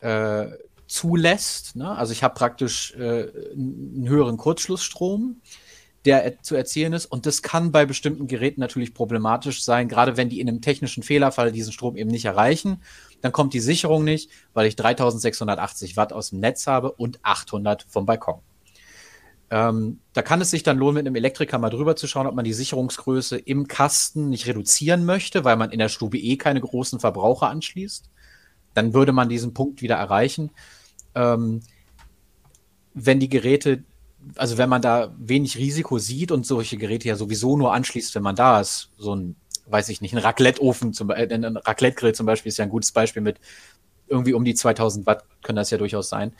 äh, 0.00 0.46
zulässt. 0.86 1.76
Ne? 1.76 1.88
Also 1.88 2.12
ich 2.12 2.22
habe 2.22 2.34
praktisch 2.34 2.94
äh, 2.96 3.30
einen 3.52 4.06
höheren 4.08 4.36
Kurzschlussstrom 4.36 5.40
der 6.06 6.40
zu 6.42 6.54
erzielen 6.54 6.92
ist. 6.92 7.06
Und 7.06 7.26
das 7.26 7.42
kann 7.42 7.72
bei 7.72 7.84
bestimmten 7.84 8.28
Geräten 8.28 8.60
natürlich 8.60 8.94
problematisch 8.94 9.64
sein, 9.64 9.88
gerade 9.88 10.16
wenn 10.16 10.28
die 10.28 10.40
in 10.40 10.48
einem 10.48 10.60
technischen 10.60 11.02
Fehlerfall 11.02 11.52
diesen 11.52 11.72
Strom 11.72 11.96
eben 11.96 12.10
nicht 12.10 12.24
erreichen. 12.24 12.80
Dann 13.20 13.32
kommt 13.32 13.52
die 13.52 13.60
Sicherung 13.60 14.04
nicht, 14.04 14.30
weil 14.54 14.66
ich 14.66 14.76
3680 14.76 15.96
Watt 15.96 16.12
aus 16.12 16.30
dem 16.30 16.40
Netz 16.40 16.66
habe 16.66 16.92
und 16.92 17.18
800 17.22 17.84
vom 17.88 18.06
Balkon. 18.06 18.40
Ähm, 19.50 20.00
da 20.12 20.22
kann 20.22 20.40
es 20.40 20.50
sich 20.50 20.62
dann 20.62 20.78
lohnen, 20.78 20.94
mit 20.94 21.06
einem 21.06 21.16
Elektriker 21.16 21.58
mal 21.58 21.70
drüber 21.70 21.96
zu 21.96 22.06
schauen, 22.06 22.26
ob 22.26 22.34
man 22.34 22.44
die 22.44 22.52
Sicherungsgröße 22.52 23.38
im 23.38 23.68
Kasten 23.68 24.28
nicht 24.28 24.46
reduzieren 24.46 25.04
möchte, 25.04 25.44
weil 25.44 25.56
man 25.56 25.70
in 25.70 25.78
der 25.78 25.88
Stube 25.88 26.18
eh 26.18 26.36
keine 26.36 26.60
großen 26.60 26.98
Verbraucher 26.98 27.48
anschließt. 27.48 28.10
Dann 28.74 28.94
würde 28.94 29.12
man 29.12 29.28
diesen 29.28 29.54
Punkt 29.54 29.82
wieder 29.82 29.96
erreichen. 29.96 30.50
Ähm, 31.14 31.62
wenn 32.94 33.20
die 33.20 33.28
Geräte 33.28 33.84
also 34.34 34.58
wenn 34.58 34.68
man 34.68 34.82
da 34.82 35.14
wenig 35.18 35.56
Risiko 35.56 35.98
sieht 35.98 36.32
und 36.32 36.46
solche 36.46 36.76
Geräte 36.76 37.08
ja 37.08 37.16
sowieso 37.16 37.56
nur 37.56 37.72
anschließt, 37.72 38.14
wenn 38.14 38.22
man 38.22 38.36
da 38.36 38.60
ist, 38.60 38.90
so 38.98 39.14
ein, 39.14 39.36
weiß 39.66 39.88
ich 39.88 40.00
nicht, 40.00 40.14
ein 40.14 40.18
Raclette-Ofen, 40.18 40.92
zum, 40.92 41.10
äh, 41.10 41.28
ein 41.32 41.56
Raclette-Grill 41.56 42.14
zum 42.14 42.26
Beispiel 42.26 42.50
ist 42.50 42.58
ja 42.58 42.64
ein 42.64 42.70
gutes 42.70 42.92
Beispiel 42.92 43.22
mit 43.22 43.38
irgendwie 44.08 44.34
um 44.34 44.44
die 44.44 44.54
2000 44.54 45.06
Watt 45.06 45.24
können 45.42 45.56
das 45.56 45.70
ja 45.70 45.78
durchaus 45.78 46.08
sein. 46.08 46.32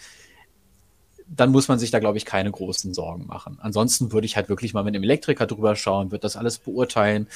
dann 1.29 1.51
muss 1.51 1.67
man 1.67 1.79
sich 1.81 1.91
da, 1.91 1.99
glaube 1.99 2.19
ich, 2.19 2.25
keine 2.25 2.53
großen 2.53 2.95
Sorgen 2.95 3.27
machen. 3.27 3.59
Ansonsten 3.61 4.13
würde 4.13 4.27
ich 4.27 4.37
halt 4.37 4.49
wirklich 4.49 4.75
mal 4.75 4.85
mit 4.85 4.95
dem 4.95 5.03
Elektriker 5.03 5.47
drüber 5.47 5.75
schauen, 5.75 6.13
würde 6.13 6.23
das 6.23 6.37
alles 6.37 6.59
beurteilen 6.59 7.27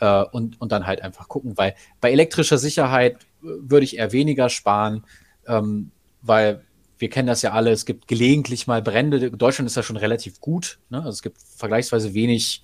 äh, 0.00 0.24
und, 0.24 0.60
und 0.60 0.72
dann 0.72 0.86
halt 0.86 1.00
einfach 1.02 1.28
gucken, 1.28 1.56
weil 1.56 1.74
bei 2.02 2.12
elektrischer 2.12 2.58
Sicherheit 2.58 3.14
äh, 3.14 3.46
würde 3.60 3.84
ich 3.84 3.96
eher 3.96 4.12
weniger 4.12 4.50
sparen, 4.50 5.04
ähm, 5.46 5.90
weil 6.20 6.64
wir 7.00 7.08
kennen 7.08 7.26
das 7.26 7.42
ja 7.42 7.52
alle, 7.52 7.70
es 7.70 7.86
gibt 7.86 8.06
gelegentlich 8.06 8.66
mal 8.66 8.82
Brände. 8.82 9.30
Deutschland 9.30 9.66
ist 9.66 9.76
ja 9.76 9.82
schon 9.82 9.96
relativ 9.96 10.40
gut. 10.40 10.78
Ne? 10.90 10.98
Also 10.98 11.10
es 11.10 11.22
gibt 11.22 11.38
vergleichsweise 11.56 12.12
wenig, 12.12 12.62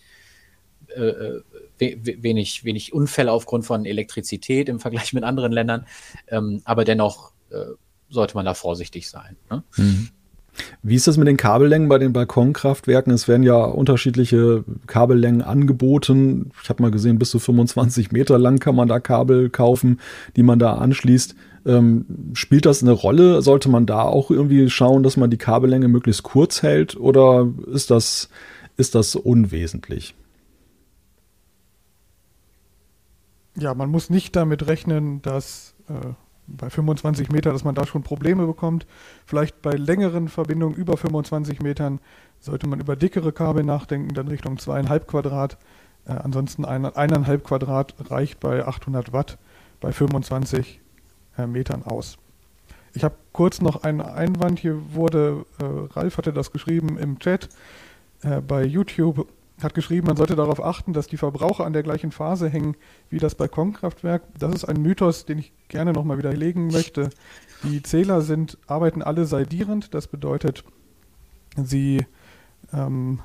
äh, 0.95 1.01
äh 1.01 1.43
wenig, 1.79 2.65
wenig 2.65 2.93
Unfälle 2.93 3.33
aufgrund 3.33 3.65
von 3.65 3.85
Elektrizität 3.87 4.69
im 4.69 4.79
Vergleich 4.79 5.13
mit 5.15 5.25
anderen 5.25 5.53
Ländern. 5.53 5.87
Ähm, 6.29 6.61
aber 6.65 6.85
dennoch 6.85 7.33
äh, 7.51 7.65
sollte 8.11 8.35
man 8.35 8.45
da 8.45 8.55
vorsichtig 8.55 9.09
sein. 9.09 9.37
Ne? 9.51 9.63
Mhm. 9.77 10.11
Wie 10.83 10.95
ist 10.95 11.07
das 11.07 11.17
mit 11.17 11.29
den 11.29 11.37
Kabellängen 11.37 11.89
bei 11.89 11.99
den 11.99 12.13
Balkonkraftwerken? 12.13 13.13
Es 13.13 13.29
werden 13.29 13.43
ja 13.43 13.57
unterschiedliche 13.57 14.65
Kabellängen 14.87 15.43
angeboten. 15.43 16.51
Ich 16.63 16.69
habe 16.69 16.83
mal 16.83 16.91
gesehen, 16.91 17.19
bis 17.19 17.31
zu 17.31 17.39
25 17.39 18.13
Meter 18.13 18.39
lang 18.39 18.59
kann 18.59 18.77
man 18.77 18.89
da 18.89 19.01
Kabel 19.01 19.51
kaufen, 19.51 20.01
die 20.37 20.43
man 20.43 20.59
da 20.59 20.75
anschließt. 20.75 21.35
Ähm, 21.67 22.07
spielt 22.35 22.67
das 22.67 22.83
eine 22.83 22.93
Rolle? 22.93 23.43
Sollte 23.43 23.69
man 23.69 23.87
da 23.87 24.03
auch 24.03 24.31
irgendwie 24.31 24.71
schauen, 24.71 25.03
dass 25.03 25.17
man 25.17 25.31
die 25.31 25.39
Kabellänge 25.39 25.89
möglichst 25.89 26.23
kurz 26.23 26.63
hält 26.63 26.97
oder 26.97 27.49
ist 27.73 27.91
das, 27.91 28.29
ist 28.77 28.95
das 28.95 29.17
unwesentlich? 29.17 30.15
Ja, 33.59 33.75
man 33.75 33.91
muss 33.91 34.11
nicht 34.11 34.37
damit 34.37 34.67
rechnen, 34.67 35.23
dass 35.23 35.75
äh, 35.89 36.13
bei 36.47 36.71
25 36.71 37.31
Metern, 37.31 37.53
dass 37.53 37.65
man 37.65 37.75
da 37.75 37.87
schon 37.87 38.03
Probleme 38.03 38.47
bekommt. 38.47 38.87
Vielleicht 39.25 39.63
bei 39.63 39.73
längeren 39.73 40.29
Verbindungen 40.29 40.77
über 40.77 40.97
25 40.97 41.61
Metern 41.61 42.01
sollte 42.41 42.69
man 42.69 42.81
über 42.81 42.97
dickere 42.97 43.33
Kabel 43.33 43.65
nachdenken, 43.65 44.15
dann 44.15 44.29
Richtung 44.29 44.59
zweieinhalb 44.59 45.07
Quadrat. 45.07 45.59
Äh, 46.07 46.13
ansonsten 46.13 46.65
ein, 46.65 46.85
eineinhalb 46.85 47.45
Quadrat 47.45 47.95
reicht 48.11 48.41
bei 48.41 48.67
800 48.67 49.13
Watt 49.13 49.39
bei 49.81 49.93
25 49.93 50.81
äh, 51.39 51.47
Metern 51.47 51.83
aus. 51.83 52.19
Ich 52.93 53.05
habe 53.05 53.17
kurz 53.33 53.61
noch 53.61 53.83
einen 53.83 54.01
Einwand. 54.01 54.59
Hier 54.59 54.95
wurde, 54.95 55.45
äh, 55.61 55.65
Ralf 55.93 56.17
hatte 56.17 56.33
das 56.33 56.51
geschrieben 56.51 56.97
im 56.97 57.19
Chat 57.19 57.49
äh, 58.23 58.41
bei 58.41 58.65
YouTube, 58.65 59.27
hat 59.63 59.75
geschrieben, 59.75 60.07
man 60.07 60.17
sollte 60.17 60.37
darauf 60.37 60.63
achten, 60.63 60.93
dass 60.93 61.07
die 61.07 61.17
Verbraucher 61.17 61.65
an 61.65 61.73
der 61.73 61.83
gleichen 61.83 62.13
Phase 62.13 62.49
hängen 62.49 62.77
wie 63.09 63.19
das 63.19 63.35
Balkonkraftwerk. 63.35 64.23
Das 64.39 64.55
ist 64.55 64.65
ein 64.65 64.83
Mythos, 64.83 65.25
den 65.25 65.39
ich 65.39 65.53
gerne 65.69 65.93
nochmal 65.93 66.19
widerlegen 66.19 66.69
möchte. 66.69 67.11
Die 67.63 67.83
Zähler 67.83 68.21
sind, 68.21 68.59
arbeiten 68.67 69.03
alle 69.03 69.25
seidierend. 69.25 69.95
Das 69.95 70.09
bedeutet, 70.09 70.65
sie 71.57 72.05
ähm, 72.73 73.21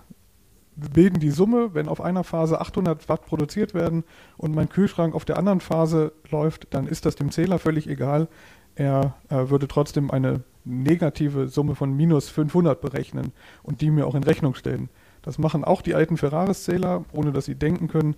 bilden 0.75 1.19
die 1.19 1.31
Summe, 1.31 1.73
wenn 1.73 1.89
auf 1.89 1.99
einer 1.99 2.23
Phase 2.23 2.61
800 2.61 3.09
Watt 3.09 3.25
produziert 3.25 3.73
werden 3.73 4.03
und 4.37 4.55
mein 4.55 4.69
Kühlschrank 4.69 5.15
auf 5.15 5.25
der 5.25 5.37
anderen 5.37 5.59
Phase 5.59 6.13
läuft, 6.29 6.73
dann 6.73 6.87
ist 6.87 7.05
das 7.05 7.15
dem 7.15 7.31
Zähler 7.31 7.59
völlig 7.59 7.87
egal. 7.87 8.29
Er 8.75 9.15
äh, 9.29 9.49
würde 9.49 9.67
trotzdem 9.67 10.11
eine 10.11 10.43
negative 10.63 11.47
Summe 11.47 11.75
von 11.75 11.95
minus 11.95 12.29
500 12.29 12.79
berechnen 12.79 13.33
und 13.63 13.81
die 13.81 13.91
mir 13.91 14.07
auch 14.07 14.15
in 14.15 14.23
Rechnung 14.23 14.55
stellen. 14.55 14.89
Das 15.21 15.37
machen 15.37 15.63
auch 15.63 15.81
die 15.81 15.95
alten 15.95 16.17
Ferraris-Zähler, 16.17 17.05
ohne 17.13 17.31
dass 17.31 17.45
sie 17.45 17.55
denken 17.55 17.87
können. 17.87 18.15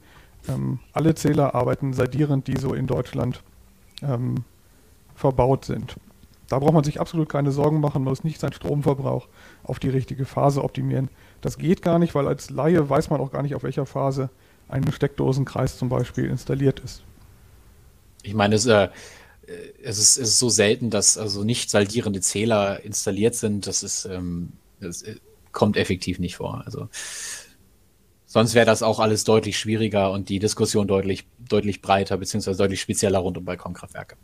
Ähm, 0.47 0.79
alle 0.93 1.15
Zähler 1.15 1.55
arbeiten 1.55 1.93
seidierend, 1.93 2.47
die 2.47 2.57
so 2.57 2.73
in 2.73 2.87
Deutschland 2.87 3.43
ähm, 4.01 4.43
verbaut 5.15 5.65
sind. 5.65 5.95
Da 6.49 6.59
braucht 6.59 6.73
man 6.73 6.83
sich 6.83 6.99
absolut 6.99 7.29
keine 7.29 7.51
Sorgen 7.51 7.79
machen, 7.79 8.03
man 8.03 8.11
muss 8.11 8.23
nicht 8.23 8.39
seinen 8.39 8.53
Stromverbrauch 8.53 9.27
auf 9.63 9.79
die 9.79 9.89
richtige 9.89 10.25
Phase 10.25 10.63
optimieren. 10.63 11.09
Das 11.41 11.57
geht 11.57 11.81
gar 11.81 11.99
nicht, 11.99 12.15
weil 12.15 12.27
als 12.27 12.49
Laie 12.49 12.89
weiß 12.89 13.09
man 13.09 13.21
auch 13.21 13.31
gar 13.31 13.41
nicht, 13.41 13.55
auf 13.55 13.63
welcher 13.63 13.85
Phase 13.85 14.29
ein 14.67 14.89
Steckdosenkreis 14.91 15.77
zum 15.77 15.89
Beispiel 15.89 16.25
installiert 16.25 16.79
ist. 16.81 17.03
Ich 18.23 18.33
meine, 18.33 18.55
es, 18.55 18.65
äh, 18.65 18.89
es, 19.83 19.97
ist, 19.97 20.17
es 20.17 20.29
ist 20.29 20.39
so 20.39 20.49
selten, 20.49 20.89
dass 20.89 21.17
also 21.17 21.43
nicht 21.43 21.69
saldierende 21.69 22.21
Zähler 22.21 22.83
installiert 22.83 23.35
sind. 23.35 23.67
Das 23.67 23.83
ist, 23.83 24.05
ähm, 24.05 24.53
das 24.79 25.01
äh, 25.03 25.15
kommt 25.53 25.77
effektiv 25.77 26.19
nicht 26.19 26.35
vor. 26.35 26.63
Also 26.65 26.89
sonst 28.25 28.53
wäre 28.55 28.65
das 28.65 28.83
auch 28.83 28.99
alles 28.99 29.23
deutlich 29.23 29.57
schwieriger 29.57 30.11
und 30.11 30.27
die 30.27 30.39
Diskussion 30.39 30.87
deutlich, 30.87 31.25
deutlich 31.39 31.81
breiter 31.81 32.17
beziehungsweise 32.17 32.57
deutlich 32.57 32.81
spezieller 32.81 33.19
rund 33.19 33.37
um 33.37 33.45
Balkonkraftwerke. 33.45 34.17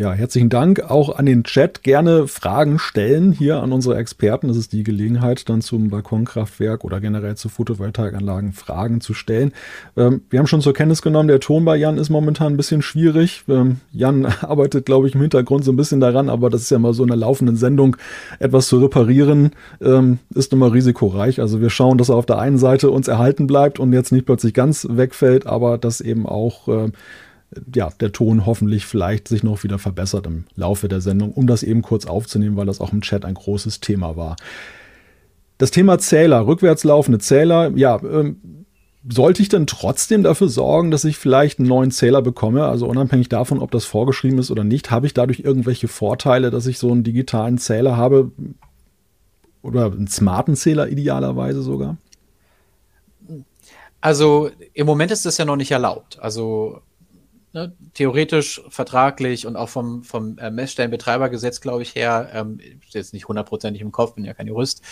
Ja, 0.00 0.12
herzlichen 0.12 0.48
Dank 0.48 0.88
auch 0.88 1.16
an 1.16 1.26
den 1.26 1.42
Chat. 1.42 1.82
Gerne 1.82 2.28
Fragen 2.28 2.78
stellen 2.78 3.32
hier 3.32 3.60
an 3.60 3.72
unsere 3.72 3.96
Experten. 3.96 4.46
Das 4.46 4.56
ist 4.56 4.72
die 4.72 4.84
Gelegenheit, 4.84 5.48
dann 5.48 5.60
zum 5.60 5.90
Balkonkraftwerk 5.90 6.84
oder 6.84 7.00
generell 7.00 7.36
zu 7.36 7.48
Photovoltaikanlagen 7.48 8.52
Fragen 8.52 9.00
zu 9.00 9.12
stellen. 9.12 9.52
Ähm, 9.96 10.20
wir 10.30 10.38
haben 10.38 10.46
schon 10.46 10.60
zur 10.60 10.72
Kenntnis 10.72 11.02
genommen, 11.02 11.26
der 11.26 11.40
Ton 11.40 11.64
bei 11.64 11.74
Jan 11.74 11.98
ist 11.98 12.10
momentan 12.10 12.52
ein 12.52 12.56
bisschen 12.56 12.80
schwierig. 12.80 13.42
Ähm, 13.48 13.80
Jan 13.90 14.24
arbeitet, 14.40 14.86
glaube 14.86 15.08
ich, 15.08 15.16
im 15.16 15.20
Hintergrund 15.20 15.64
so 15.64 15.72
ein 15.72 15.76
bisschen 15.76 15.98
daran, 15.98 16.28
aber 16.28 16.48
das 16.48 16.62
ist 16.62 16.70
ja 16.70 16.78
mal 16.78 16.94
so 16.94 17.02
in 17.02 17.08
der 17.08 17.16
laufenden 17.16 17.56
Sendung. 17.56 17.96
Etwas 18.38 18.68
zu 18.68 18.78
reparieren 18.78 19.50
ähm, 19.80 20.20
ist 20.32 20.52
immer 20.52 20.72
risikoreich. 20.72 21.40
Also 21.40 21.60
wir 21.60 21.70
schauen, 21.70 21.98
dass 21.98 22.08
er 22.08 22.14
auf 22.14 22.26
der 22.26 22.38
einen 22.38 22.58
Seite 22.58 22.92
uns 22.92 23.08
erhalten 23.08 23.48
bleibt 23.48 23.80
und 23.80 23.92
jetzt 23.92 24.12
nicht 24.12 24.26
plötzlich 24.26 24.54
ganz 24.54 24.86
wegfällt, 24.88 25.48
aber 25.48 25.76
dass 25.76 26.00
eben 26.00 26.24
auch 26.24 26.68
äh, 26.68 26.92
ja, 27.74 27.90
der 28.00 28.12
Ton 28.12 28.46
hoffentlich 28.46 28.84
vielleicht 28.84 29.28
sich 29.28 29.42
noch 29.42 29.64
wieder 29.64 29.78
verbessert 29.78 30.26
im 30.26 30.44
Laufe 30.54 30.88
der 30.88 31.00
Sendung, 31.00 31.32
um 31.32 31.46
das 31.46 31.62
eben 31.62 31.82
kurz 31.82 32.06
aufzunehmen, 32.06 32.56
weil 32.56 32.66
das 32.66 32.80
auch 32.80 32.92
im 32.92 33.00
Chat 33.00 33.24
ein 33.24 33.34
großes 33.34 33.80
Thema 33.80 34.16
war. 34.16 34.36
Das 35.56 35.70
Thema 35.70 35.98
Zähler, 35.98 36.46
rückwärts 36.46 36.84
laufende 36.84 37.18
Zähler, 37.18 37.72
ja, 37.74 38.00
ähm, 38.02 38.64
sollte 39.08 39.42
ich 39.42 39.48
denn 39.48 39.66
trotzdem 39.66 40.22
dafür 40.22 40.48
sorgen, 40.48 40.90
dass 40.90 41.04
ich 41.04 41.16
vielleicht 41.16 41.58
einen 41.58 41.68
neuen 41.68 41.90
Zähler 41.90 42.20
bekomme? 42.20 42.66
Also 42.66 42.86
unabhängig 42.86 43.28
davon, 43.28 43.60
ob 43.60 43.70
das 43.70 43.84
vorgeschrieben 43.84 44.38
ist 44.38 44.50
oder 44.50 44.64
nicht, 44.64 44.90
habe 44.90 45.06
ich 45.06 45.14
dadurch 45.14 45.40
irgendwelche 45.40 45.88
Vorteile, 45.88 46.50
dass 46.50 46.66
ich 46.66 46.78
so 46.78 46.90
einen 46.92 47.04
digitalen 47.04 47.58
Zähler 47.58 47.96
habe 47.96 48.30
oder 49.62 49.86
einen 49.86 50.08
smarten 50.08 50.56
Zähler 50.56 50.88
idealerweise 50.88 51.62
sogar? 51.62 51.96
Also 54.00 54.50
im 54.74 54.86
Moment 54.86 55.10
ist 55.10 55.26
das 55.26 55.38
ja 55.38 55.44
noch 55.44 55.56
nicht 55.56 55.70
erlaubt. 55.70 56.18
Also 56.20 56.82
ne, 57.52 57.74
theoretisch, 57.94 58.62
vertraglich 58.68 59.46
und 59.46 59.56
auch 59.56 59.68
vom, 59.68 60.02
vom 60.04 60.38
äh, 60.38 60.50
Messstellenbetreibergesetz, 60.50 61.60
glaube 61.60 61.82
ich, 61.82 61.94
her, 61.94 62.30
ähm, 62.32 62.60
jetzt 62.88 63.12
nicht 63.12 63.28
hundertprozentig 63.28 63.82
im 63.82 63.92
Kopf, 63.92 64.14
bin 64.14 64.24
ja 64.24 64.34
kein 64.34 64.46
Jurist, 64.46 64.82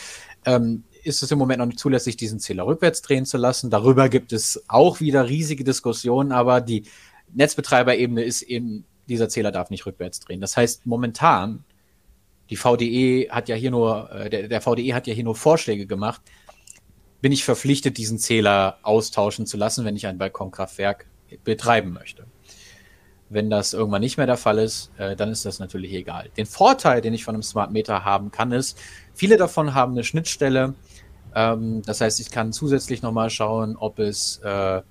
ähm, 0.44 0.84
ist 1.02 1.22
es 1.22 1.30
im 1.30 1.38
Moment 1.38 1.60
noch 1.60 1.66
nicht 1.66 1.78
zulässig, 1.78 2.16
diesen 2.16 2.40
Zähler 2.40 2.66
rückwärts 2.66 3.02
drehen 3.02 3.26
zu 3.26 3.36
lassen. 3.36 3.70
Darüber 3.70 4.08
gibt 4.08 4.32
es 4.32 4.64
auch 4.68 5.00
wieder 5.00 5.28
riesige 5.28 5.64
Diskussionen, 5.64 6.32
aber 6.32 6.60
die 6.60 6.84
Netzbetreiberebene 7.32 8.22
ist 8.22 8.42
eben, 8.42 8.84
dieser 9.08 9.28
Zähler 9.28 9.52
darf 9.52 9.70
nicht 9.70 9.86
rückwärts 9.86 10.20
drehen. 10.20 10.40
Das 10.40 10.56
heißt, 10.56 10.84
momentan, 10.86 11.64
die 12.50 12.56
VDE 12.56 13.28
hat 13.30 13.48
ja 13.48 13.54
hier 13.54 13.70
nur, 13.70 14.10
äh, 14.10 14.30
der, 14.30 14.48
der 14.48 14.60
VDE 14.60 14.94
hat 14.94 15.06
ja 15.06 15.14
hier 15.14 15.24
nur 15.24 15.36
Vorschläge 15.36 15.86
gemacht, 15.86 16.22
bin 17.20 17.32
ich 17.32 17.44
verpflichtet, 17.44 17.98
diesen 17.98 18.18
Zähler 18.18 18.78
austauschen 18.82 19.46
zu 19.46 19.56
lassen, 19.56 19.84
wenn 19.84 19.96
ich 19.96 20.06
ein 20.06 20.18
Balkonkraftwerk 20.18 21.06
betreiben 21.44 21.92
möchte. 21.92 22.26
Wenn 23.28 23.50
das 23.50 23.72
irgendwann 23.72 24.02
nicht 24.02 24.16
mehr 24.18 24.26
der 24.26 24.36
Fall 24.36 24.58
ist, 24.58 24.90
äh, 24.98 25.16
dann 25.16 25.30
ist 25.30 25.44
das 25.44 25.58
natürlich 25.58 25.92
egal. 25.92 26.30
Den 26.36 26.46
Vorteil, 26.46 27.00
den 27.00 27.12
ich 27.12 27.24
von 27.24 27.34
einem 27.34 27.42
Smart 27.42 27.72
Meter 27.72 28.04
haben 28.04 28.30
kann, 28.30 28.52
ist, 28.52 28.78
viele 29.14 29.36
davon 29.36 29.74
haben 29.74 29.92
eine 29.92 30.04
Schnittstelle. 30.04 30.74
Ähm, 31.34 31.82
das 31.82 32.00
heißt, 32.00 32.20
ich 32.20 32.30
kann 32.30 32.52
zusätzlich 32.52 33.02
nochmal 33.02 33.30
schauen, 33.30 33.76
ob 33.76 33.98
es 33.98 34.38
äh, 34.38 34.82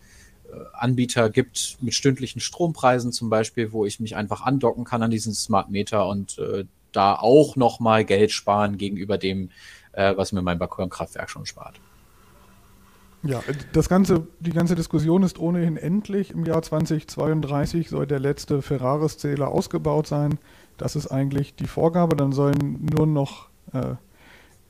Anbieter 0.73 1.29
gibt 1.29 1.77
mit 1.81 1.93
stündlichen 1.93 2.39
Strompreisen 2.39 3.11
zum 3.11 3.29
Beispiel, 3.29 3.71
wo 3.71 3.85
ich 3.85 3.99
mich 3.99 4.15
einfach 4.15 4.41
andocken 4.41 4.83
kann 4.83 5.01
an 5.03 5.11
diesen 5.11 5.33
Smart 5.33 5.69
Meter 5.69 6.07
und 6.07 6.37
äh, 6.37 6.65
da 6.91 7.15
auch 7.15 7.55
nochmal 7.55 8.05
Geld 8.05 8.31
sparen 8.31 8.77
gegenüber 8.77 9.17
dem, 9.17 9.49
äh, 9.93 10.15
was 10.15 10.31
mir 10.31 10.41
mein 10.41 10.59
Balkonkraftwerk 10.59 11.29
schon 11.29 11.45
spart. 11.45 11.79
Ja, 13.25 13.41
das 13.73 13.89
ganze, 13.89 14.27
die 14.39 14.51
ganze 14.51 14.75
Diskussion 14.75 15.23
ist 15.23 15.39
ohnehin 15.39 15.77
endlich. 15.77 16.31
Im 16.31 16.45
Jahr 16.45 16.61
2032 16.61 17.89
soll 17.89 18.05
der 18.05 18.19
letzte 18.19 18.61
Ferraris-Zähler 18.61 19.47
ausgebaut 19.47 20.05
sein. 20.05 20.37
Das 20.77 20.95
ist 20.95 21.07
eigentlich 21.07 21.55
die 21.55 21.65
Vorgabe. 21.65 22.15
Dann 22.15 22.31
sollen 22.33 22.87
nur 22.95 23.07
noch 23.07 23.49
äh, 23.73 23.95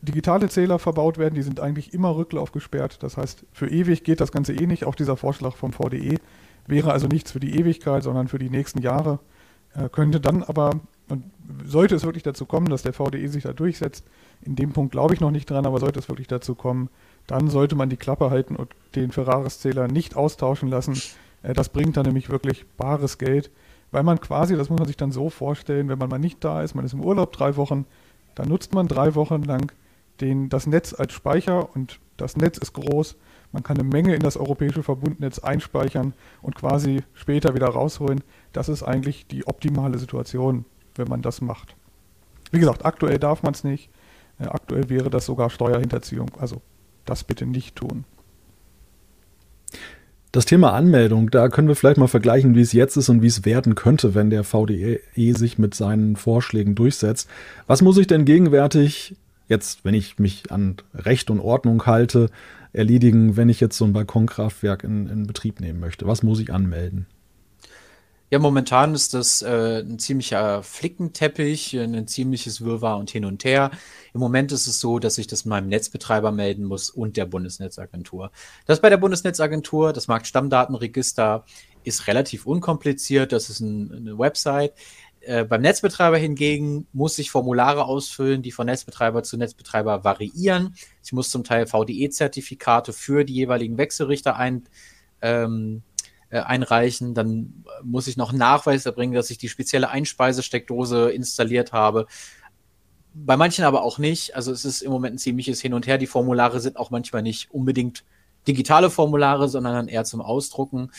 digitale 0.02 0.48
Zähler 0.48 0.80
verbaut 0.80 1.18
werden. 1.18 1.36
Die 1.36 1.42
sind 1.42 1.60
eigentlich 1.60 1.94
immer 1.94 2.16
rücklaufgesperrt. 2.16 3.04
Das 3.04 3.18
heißt, 3.18 3.46
für 3.52 3.70
ewig 3.70 4.06
geht 4.06 4.22
das 4.22 4.32
Ganze 4.32 4.54
eh 4.54 4.68
nicht. 4.68 4.86
Auch 4.86 4.96
dieser 4.96 5.18
Vorschlag 5.18 5.58
vom 5.58 5.74
VDE 5.74 6.18
wäre 6.66 6.94
also 6.94 7.08
nichts 7.08 7.34
für 7.34 7.42
die 7.42 7.60
Ewigkeit, 7.60 8.04
sondern 8.04 8.30
für 8.30 8.40
die 8.40 8.50
nächsten 8.50 8.82
Jahre. 8.82 9.20
Äh, 9.74 9.90
könnte 9.90 10.22
dann 10.22 10.44
aber, 10.44 10.80
sollte 11.66 11.96
es 11.96 12.06
wirklich 12.06 12.24
dazu 12.24 12.46
kommen, 12.46 12.68
dass 12.70 12.84
der 12.84 12.94
VDE 12.94 13.28
sich 13.28 13.44
da 13.44 13.52
durchsetzt, 13.52 14.06
in 14.42 14.56
dem 14.56 14.72
Punkt 14.72 14.94
glaube 14.94 15.14
ich 15.14 15.20
noch 15.20 15.32
nicht 15.32 15.50
dran, 15.50 15.66
aber 15.66 15.80
sollte 15.80 16.00
es 16.00 16.08
wirklich 16.08 16.28
dazu 16.28 16.56
kommen, 16.56 16.90
dann 17.28 17.50
sollte 17.50 17.76
man 17.76 17.90
die 17.90 17.98
Klappe 17.98 18.30
halten 18.30 18.56
und 18.56 18.70
den 18.96 19.12
Ferraris-Zähler 19.12 19.88
nicht 19.88 20.16
austauschen 20.16 20.70
lassen. 20.70 21.02
Äh, 21.44 21.54
das 21.54 21.70
bringt 21.70 21.98
dann 21.98 22.06
nämlich 22.06 22.30
wirklich 22.30 22.66
bares 22.78 23.18
Geld, 23.18 23.52
weil 23.92 24.04
man 24.04 24.20
quasi, 24.20 24.56
das 24.56 24.70
muss 24.70 24.80
man 24.80 24.88
sich 24.88 24.98
dann 24.98 25.12
so 25.12 25.30
vorstellen, 25.30 25.90
wenn 25.90 26.00
man 26.00 26.10
mal 26.10 26.20
nicht 26.20 26.44
da 26.44 26.62
ist, 26.62 26.76
man 26.76 26.86
ist 26.86 26.94
im 26.94 27.04
Urlaub 27.04 27.32
drei 27.34 27.56
Wochen, 27.56 27.86
Da 28.36 28.46
nutzt 28.46 28.74
man 28.74 28.88
drei 28.88 29.16
Wochen 29.16 29.44
lang 29.44 29.72
den, 30.20 30.50
das 30.50 30.68
Netz 30.68 30.94
als 30.94 31.14
Speicher 31.14 31.74
und 31.76 32.00
das 32.18 32.38
Netz 32.38 32.58
ist 32.58 32.74
groß. 32.74 33.16
Man 33.52 33.64
kann 33.64 33.78
eine 33.78 33.88
Menge 33.88 34.14
in 34.16 34.22
das 34.22 34.36
europäische 34.36 34.84
Verbundnetz 34.84 35.40
einspeichern 35.40 36.14
und 36.42 36.56
quasi 36.56 37.04
später 37.14 37.56
wieder 37.56 37.68
rausholen. 37.68 38.22
Das 38.52 38.68
ist 38.68 38.84
eigentlich 38.84 39.28
die 39.28 39.48
optimale 39.48 39.98
Situation, 39.98 40.66
wenn 40.96 41.08
man 41.08 41.22
das 41.22 41.40
macht. 41.42 41.76
Wie 42.52 42.60
gesagt, 42.60 42.86
aktuell 42.86 43.20
darf 43.20 43.44
man 43.44 43.54
es 43.54 43.64
nicht. 43.64 43.90
Äh, 44.40 44.48
aktuell 44.48 44.90
wäre 44.90 45.10
das 45.10 45.26
sogar 45.26 45.50
Steuerhinterziehung. 45.50 46.32
Also 46.38 46.62
das 47.06 47.24
bitte 47.24 47.46
nicht 47.46 47.76
tun. 47.76 48.06
Das 50.32 50.46
Thema 50.46 50.74
Anmeldung, 50.74 51.32
da 51.32 51.48
können 51.48 51.70
wir 51.70 51.76
vielleicht 51.76 51.98
mal 51.98 52.08
vergleichen, 52.08 52.56
wie 52.56 52.62
es 52.62 52.74
jetzt 52.74 52.98
ist 52.98 53.08
und 53.08 53.22
wie 53.22 53.28
es 53.28 53.46
werden 53.46 53.74
könnte, 53.74 54.16
wenn 54.16 54.30
der 54.30 54.44
VDE 54.44 55.00
sich 55.16 55.58
mit 55.58 55.74
seinen 55.74 56.18
Vorschlägen 56.18 56.76
durchsetzt. 56.76 57.30
Was 57.68 57.82
muss 57.82 57.98
ich 57.98 58.08
denn 58.08 58.26
gegenwärtig, 58.26 59.16
jetzt, 59.48 59.86
wenn 59.86 59.94
ich 59.94 60.20
mich 60.20 60.52
an 60.52 60.76
Recht 60.94 61.30
und 61.30 61.40
Ordnung 61.40 61.86
halte, 61.86 62.30
erledigen, 62.74 63.38
wenn 63.38 63.48
ich 63.48 63.62
jetzt 63.62 63.78
so 63.78 63.86
ein 63.86 63.94
Balkonkraftwerk 63.94 64.84
in, 64.84 65.08
in 65.08 65.26
Betrieb 65.26 65.62
nehmen 65.62 65.80
möchte? 65.80 66.06
Was 66.06 66.22
muss 66.22 66.42
ich 66.42 66.52
anmelden? 66.52 67.06
Ja, 68.32 68.40
momentan 68.40 68.96
ist 68.96 69.14
das 69.14 69.44
äh, 69.44 69.82
ein 69.82 70.00
ziemlicher 70.00 70.64
Flickenteppich, 70.64 71.78
ein 71.78 72.08
ziemliches 72.08 72.62
Wirrwarr 72.62 72.98
und 72.98 73.12
hin 73.12 73.24
und 73.24 73.46
her. 73.46 73.70
Im 74.16 74.20
Moment 74.20 74.52
ist 74.52 74.66
es 74.66 74.80
so, 74.80 74.98
dass 74.98 75.20
ich 75.20 75.28
das 75.28 75.46
meinem 75.46 75.68
Netzbetreiber 75.68 76.32
melden 76.32 76.64
muss 76.64 76.90
und 76.90 77.18
der 77.18 77.28
Bundesnetzagentur. 77.28 78.32
Das 78.66 78.82
bei 78.82 78.90
der 78.90 78.98
Bundesnetzagentur, 78.98 79.94
das 79.94 80.08
Marktstammdatenregister, 80.08 81.46
ist 81.84 82.08
relativ 82.08 82.48
unkompliziert. 82.48 83.32
Das 83.32 83.52
ist 83.52 83.60
ein, 83.60 83.94
eine 83.94 84.18
Website. 84.18 84.74
Äh, 85.22 85.44
beim 85.46 85.62
Netzbetreiber 85.62 86.18
hingegen 86.18 86.88
muss 86.94 87.20
ich 87.20 87.30
Formulare 87.30 87.86
ausfüllen, 87.86 88.42
die 88.42 88.52
von 88.52 88.66
Netzbetreiber 88.66 89.22
zu 89.22 89.38
Netzbetreiber 89.38 90.04
variieren. 90.04 90.76
Ich 91.04 91.14
muss 91.14 91.30
zum 91.30 91.44
Teil 91.44 91.68
VDE-Zertifikate 91.68 92.92
für 92.92 93.24
die 93.24 93.36
jeweiligen 93.36 93.78
Wechselrichter 93.78 94.36
ein, 94.36 94.64
ähm, 95.22 95.84
äh, 96.36 96.40
einreichen. 96.42 97.14
Dann 97.14 97.64
muss 97.82 98.08
ich 98.08 98.18
noch 98.18 98.32
einen 98.32 98.40
Nachweis 98.40 98.86
erbringen, 98.86 99.16
dass 99.16 99.30
ich 99.30 99.38
die 99.38 99.48
spezielle 99.48 99.90
Einspeisesteckdose 99.90 101.10
installiert 101.12 101.72
habe. 101.72 102.08
Bei 103.14 103.38
manchen 103.38 103.64
aber 103.64 103.84
auch 103.84 104.00
nicht. 104.00 104.36
Also 104.36 104.52
es 104.52 104.66
ist 104.66 104.82
im 104.82 104.92
Moment 104.92 105.16
ein 105.16 105.20
ziemliches 105.20 105.62
Hin 105.62 105.74
und 105.74 105.88
Her. 105.88 105.98
Die 105.98 106.08
Formulare 106.08 106.60
sind 106.60 106.76
auch 106.76 106.92
manchmal 106.92 107.22
nicht 107.22 107.52
unbedingt 107.52 108.04
digitale 108.48 108.90
Formulare, 108.90 109.48
sondern 109.48 109.76
dann 109.76 109.88
eher 109.88 110.04
zum 110.04 110.20
Ausdrucken. 110.20 110.92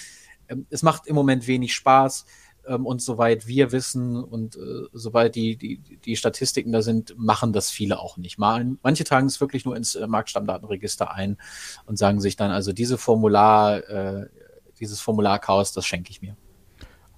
Ähm, 0.48 0.66
es 0.70 0.82
macht 0.82 1.06
im 1.06 1.14
Moment 1.14 1.46
wenig 1.46 1.74
Spaß. 1.74 2.24
Ähm, 2.66 2.86
und 2.86 3.00
soweit 3.00 3.46
wir 3.46 3.72
wissen 3.72 4.22
und 4.22 4.56
äh, 4.56 4.88
soweit 4.92 5.34
die, 5.34 5.56
die, 5.56 5.78
die 5.78 6.16
Statistiken 6.16 6.72
da 6.72 6.82
sind, 6.82 7.14
machen 7.16 7.52
das 7.52 7.70
viele 7.70 7.98
auch 7.98 8.16
nicht. 8.16 8.38
Mal, 8.38 8.76
manche 8.82 9.04
tragen 9.04 9.26
es 9.26 9.40
wirklich 9.40 9.64
nur 9.64 9.76
ins 9.76 9.94
äh, 9.94 10.06
Marktstammdatenregister 10.06 11.12
ein 11.12 11.36
und 11.86 11.98
sagen 11.98 12.20
sich 12.20 12.36
dann, 12.36 12.50
also 12.50 12.72
diese 12.72 12.98
Formular, 12.98 13.88
äh, 13.88 14.26
dieses 14.80 15.00
Formularchaos, 15.00 15.72
das 15.72 15.86
schenke 15.86 16.10
ich 16.10 16.22
mir. 16.22 16.36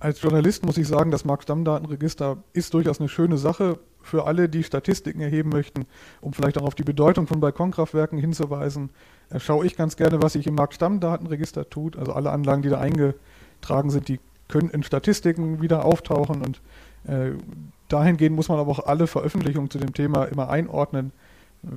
Als 0.00 0.22
Journalist 0.22 0.64
muss 0.64 0.78
ich 0.78 0.86
sagen, 0.86 1.10
das 1.10 1.24
Marktstammdatenregister 1.24 2.38
ist 2.52 2.72
durchaus 2.72 3.00
eine 3.00 3.08
schöne 3.08 3.36
Sache 3.36 3.80
für 4.00 4.26
alle, 4.26 4.48
die 4.48 4.62
Statistiken 4.62 5.20
erheben 5.20 5.50
möchten, 5.50 5.86
um 6.20 6.32
vielleicht 6.32 6.56
auch 6.56 6.64
auf 6.64 6.76
die 6.76 6.84
Bedeutung 6.84 7.26
von 7.26 7.40
Balkonkraftwerken 7.40 8.18
hinzuweisen. 8.18 8.90
Schaue 9.38 9.66
ich 9.66 9.76
ganz 9.76 9.96
gerne, 9.96 10.22
was 10.22 10.34
sich 10.34 10.46
im 10.46 10.54
Marktstammdatenregister 10.54 11.68
tut. 11.68 11.96
Also 11.96 12.12
alle 12.12 12.30
Anlagen, 12.30 12.62
die 12.62 12.68
da 12.68 12.78
eingetragen 12.78 13.90
sind, 13.90 14.06
die 14.08 14.20
können 14.46 14.70
in 14.70 14.82
Statistiken 14.82 15.60
wieder 15.60 15.84
auftauchen 15.84 16.42
und 16.42 16.60
äh, 17.06 17.32
dahingehend 17.88 18.34
muss 18.34 18.48
man 18.48 18.58
aber 18.58 18.70
auch 18.70 18.86
alle 18.86 19.06
Veröffentlichungen 19.06 19.70
zu 19.70 19.78
dem 19.78 19.92
Thema 19.92 20.24
immer 20.24 20.48
einordnen. 20.48 21.12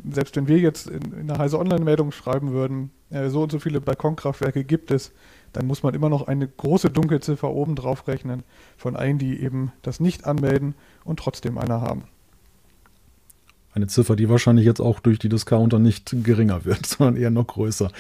Selbst 0.09 0.35
wenn 0.35 0.47
wir 0.47 0.57
jetzt 0.57 0.87
in, 0.87 1.01
in 1.13 1.29
einer 1.29 1.39
Heise 1.39 1.59
Online-Meldung 1.59 2.11
schreiben 2.11 2.51
würden, 2.51 2.91
äh, 3.09 3.29
so 3.29 3.43
und 3.43 3.51
so 3.51 3.59
viele 3.59 3.81
Balkonkraftwerke 3.81 4.63
gibt 4.63 4.91
es, 4.91 5.11
dann 5.53 5.67
muss 5.67 5.83
man 5.83 5.93
immer 5.93 6.09
noch 6.09 6.27
eine 6.27 6.47
große 6.47 6.89
Dunkelziffer 6.89 7.49
oben 7.49 7.75
drauf 7.75 8.07
rechnen 8.07 8.43
von 8.77 8.95
allen, 8.95 9.17
die 9.17 9.41
eben 9.41 9.71
das 9.81 9.99
nicht 9.99 10.25
anmelden 10.25 10.75
und 11.03 11.19
trotzdem 11.19 11.57
eine 11.57 11.81
haben. 11.81 12.03
Eine 13.73 13.87
Ziffer, 13.87 14.15
die 14.15 14.29
wahrscheinlich 14.29 14.65
jetzt 14.65 14.81
auch 14.81 14.99
durch 14.99 15.19
die 15.19 15.29
Discounter 15.29 15.79
nicht 15.79 16.15
geringer 16.23 16.65
wird, 16.65 16.85
sondern 16.85 17.21
eher 17.21 17.31
noch 17.31 17.47
größer. 17.47 17.91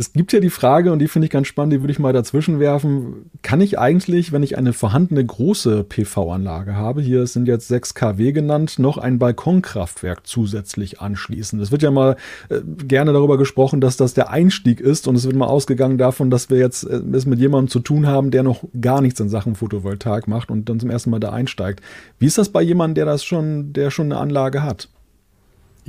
Es 0.00 0.12
gibt 0.12 0.32
ja 0.32 0.38
die 0.38 0.48
Frage, 0.48 0.92
und 0.92 1.00
die 1.00 1.08
finde 1.08 1.26
ich 1.26 1.32
ganz 1.32 1.48
spannend, 1.48 1.72
die 1.72 1.80
würde 1.82 1.90
ich 1.90 1.98
mal 1.98 2.12
dazwischen 2.12 2.60
werfen. 2.60 3.32
Kann 3.42 3.60
ich 3.60 3.80
eigentlich, 3.80 4.30
wenn 4.30 4.44
ich 4.44 4.56
eine 4.56 4.72
vorhandene 4.72 5.26
große 5.26 5.82
PV-Anlage 5.82 6.76
habe, 6.76 7.02
hier 7.02 7.26
sind 7.26 7.48
jetzt 7.48 7.66
6 7.66 7.94
kW 7.94 8.30
genannt, 8.30 8.78
noch 8.78 8.96
ein 8.96 9.18
Balkonkraftwerk 9.18 10.24
zusätzlich 10.24 11.00
anschließen? 11.00 11.58
Es 11.58 11.72
wird 11.72 11.82
ja 11.82 11.90
mal 11.90 12.14
äh, 12.48 12.60
gerne 12.64 13.12
darüber 13.12 13.38
gesprochen, 13.38 13.80
dass 13.80 13.96
das 13.96 14.14
der 14.14 14.30
Einstieg 14.30 14.80
ist 14.80 15.08
und 15.08 15.16
es 15.16 15.24
wird 15.24 15.34
mal 15.34 15.46
ausgegangen 15.48 15.98
davon, 15.98 16.30
dass 16.30 16.48
wir 16.48 16.58
jetzt 16.58 16.84
äh, 16.84 17.00
es 17.12 17.26
mit 17.26 17.40
jemandem 17.40 17.68
zu 17.68 17.80
tun 17.80 18.06
haben, 18.06 18.30
der 18.30 18.44
noch 18.44 18.62
gar 18.80 19.00
nichts 19.00 19.18
in 19.18 19.28
Sachen 19.28 19.56
Photovoltaik 19.56 20.28
macht 20.28 20.52
und 20.52 20.68
dann 20.68 20.78
zum 20.78 20.90
ersten 20.90 21.10
Mal 21.10 21.18
da 21.18 21.32
einsteigt. 21.32 21.80
Wie 22.20 22.26
ist 22.26 22.38
das 22.38 22.50
bei 22.50 22.62
jemandem, 22.62 22.94
der 22.94 23.06
das 23.06 23.24
schon, 23.24 23.72
der 23.72 23.90
schon 23.90 24.12
eine 24.12 24.20
Anlage 24.20 24.62
hat? 24.62 24.90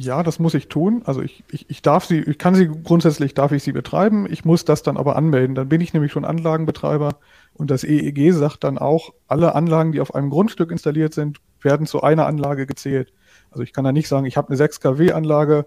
Ja, 0.01 0.23
das 0.23 0.39
muss 0.39 0.53
ich 0.53 0.69
tun. 0.69 1.01
Also 1.03 1.21
ich, 1.21 1.43
ich, 1.51 1.69
ich 1.69 1.81
darf 1.81 2.05
sie, 2.05 2.19
ich 2.21 2.37
kann 2.37 2.55
sie 2.55 2.69
grundsätzlich, 2.69 3.33
darf 3.33 3.51
ich 3.51 3.63
sie 3.63 3.73
betreiben. 3.73 4.27
Ich 4.31 4.45
muss 4.45 4.63
das 4.63 4.81
dann 4.81 4.95
aber 4.95 5.17
anmelden. 5.17 5.55
Dann 5.55 5.67
bin 5.67 5.81
ich 5.81 5.93
nämlich 5.93 6.13
schon 6.13 6.23
Anlagenbetreiber 6.23 7.17
und 7.53 7.69
das 7.69 7.83
EEG 7.83 8.31
sagt 8.31 8.63
dann 8.63 8.77
auch, 8.77 9.13
alle 9.27 9.55
Anlagen, 9.55 9.91
die 9.91 9.99
auf 9.99 10.15
einem 10.15 10.29
Grundstück 10.29 10.71
installiert 10.71 11.13
sind, 11.13 11.41
werden 11.59 11.85
zu 11.85 12.01
einer 12.01 12.27
Anlage 12.27 12.65
gezählt. 12.65 13.11
Also 13.51 13.61
ich 13.61 13.73
kann 13.73 13.83
da 13.83 13.91
nicht 13.91 14.07
sagen, 14.07 14.25
ich 14.25 14.37
habe 14.37 14.47
eine 14.47 14.55
6 14.55 14.79
kW 14.79 15.11
Anlage 15.11 15.65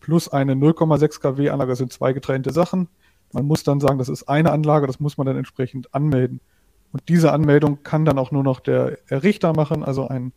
plus 0.00 0.28
eine 0.28 0.52
0,6 0.52 1.20
kW 1.20 1.48
Anlage, 1.48 1.70
das 1.70 1.78
sind 1.78 1.90
zwei 1.90 2.12
getrennte 2.12 2.52
Sachen. 2.52 2.88
Man 3.32 3.46
muss 3.46 3.62
dann 3.62 3.80
sagen, 3.80 3.98
das 3.98 4.10
ist 4.10 4.28
eine 4.28 4.52
Anlage, 4.52 4.88
das 4.88 5.00
muss 5.00 5.16
man 5.16 5.26
dann 5.26 5.38
entsprechend 5.38 5.94
anmelden. 5.94 6.40
Und 6.92 7.08
diese 7.08 7.32
Anmeldung 7.32 7.82
kann 7.82 8.04
dann 8.04 8.18
auch 8.18 8.30
nur 8.30 8.44
noch 8.44 8.60
der 8.60 8.98
Errichter 9.06 9.54
machen, 9.54 9.82
also 9.82 10.06
ein 10.06 10.34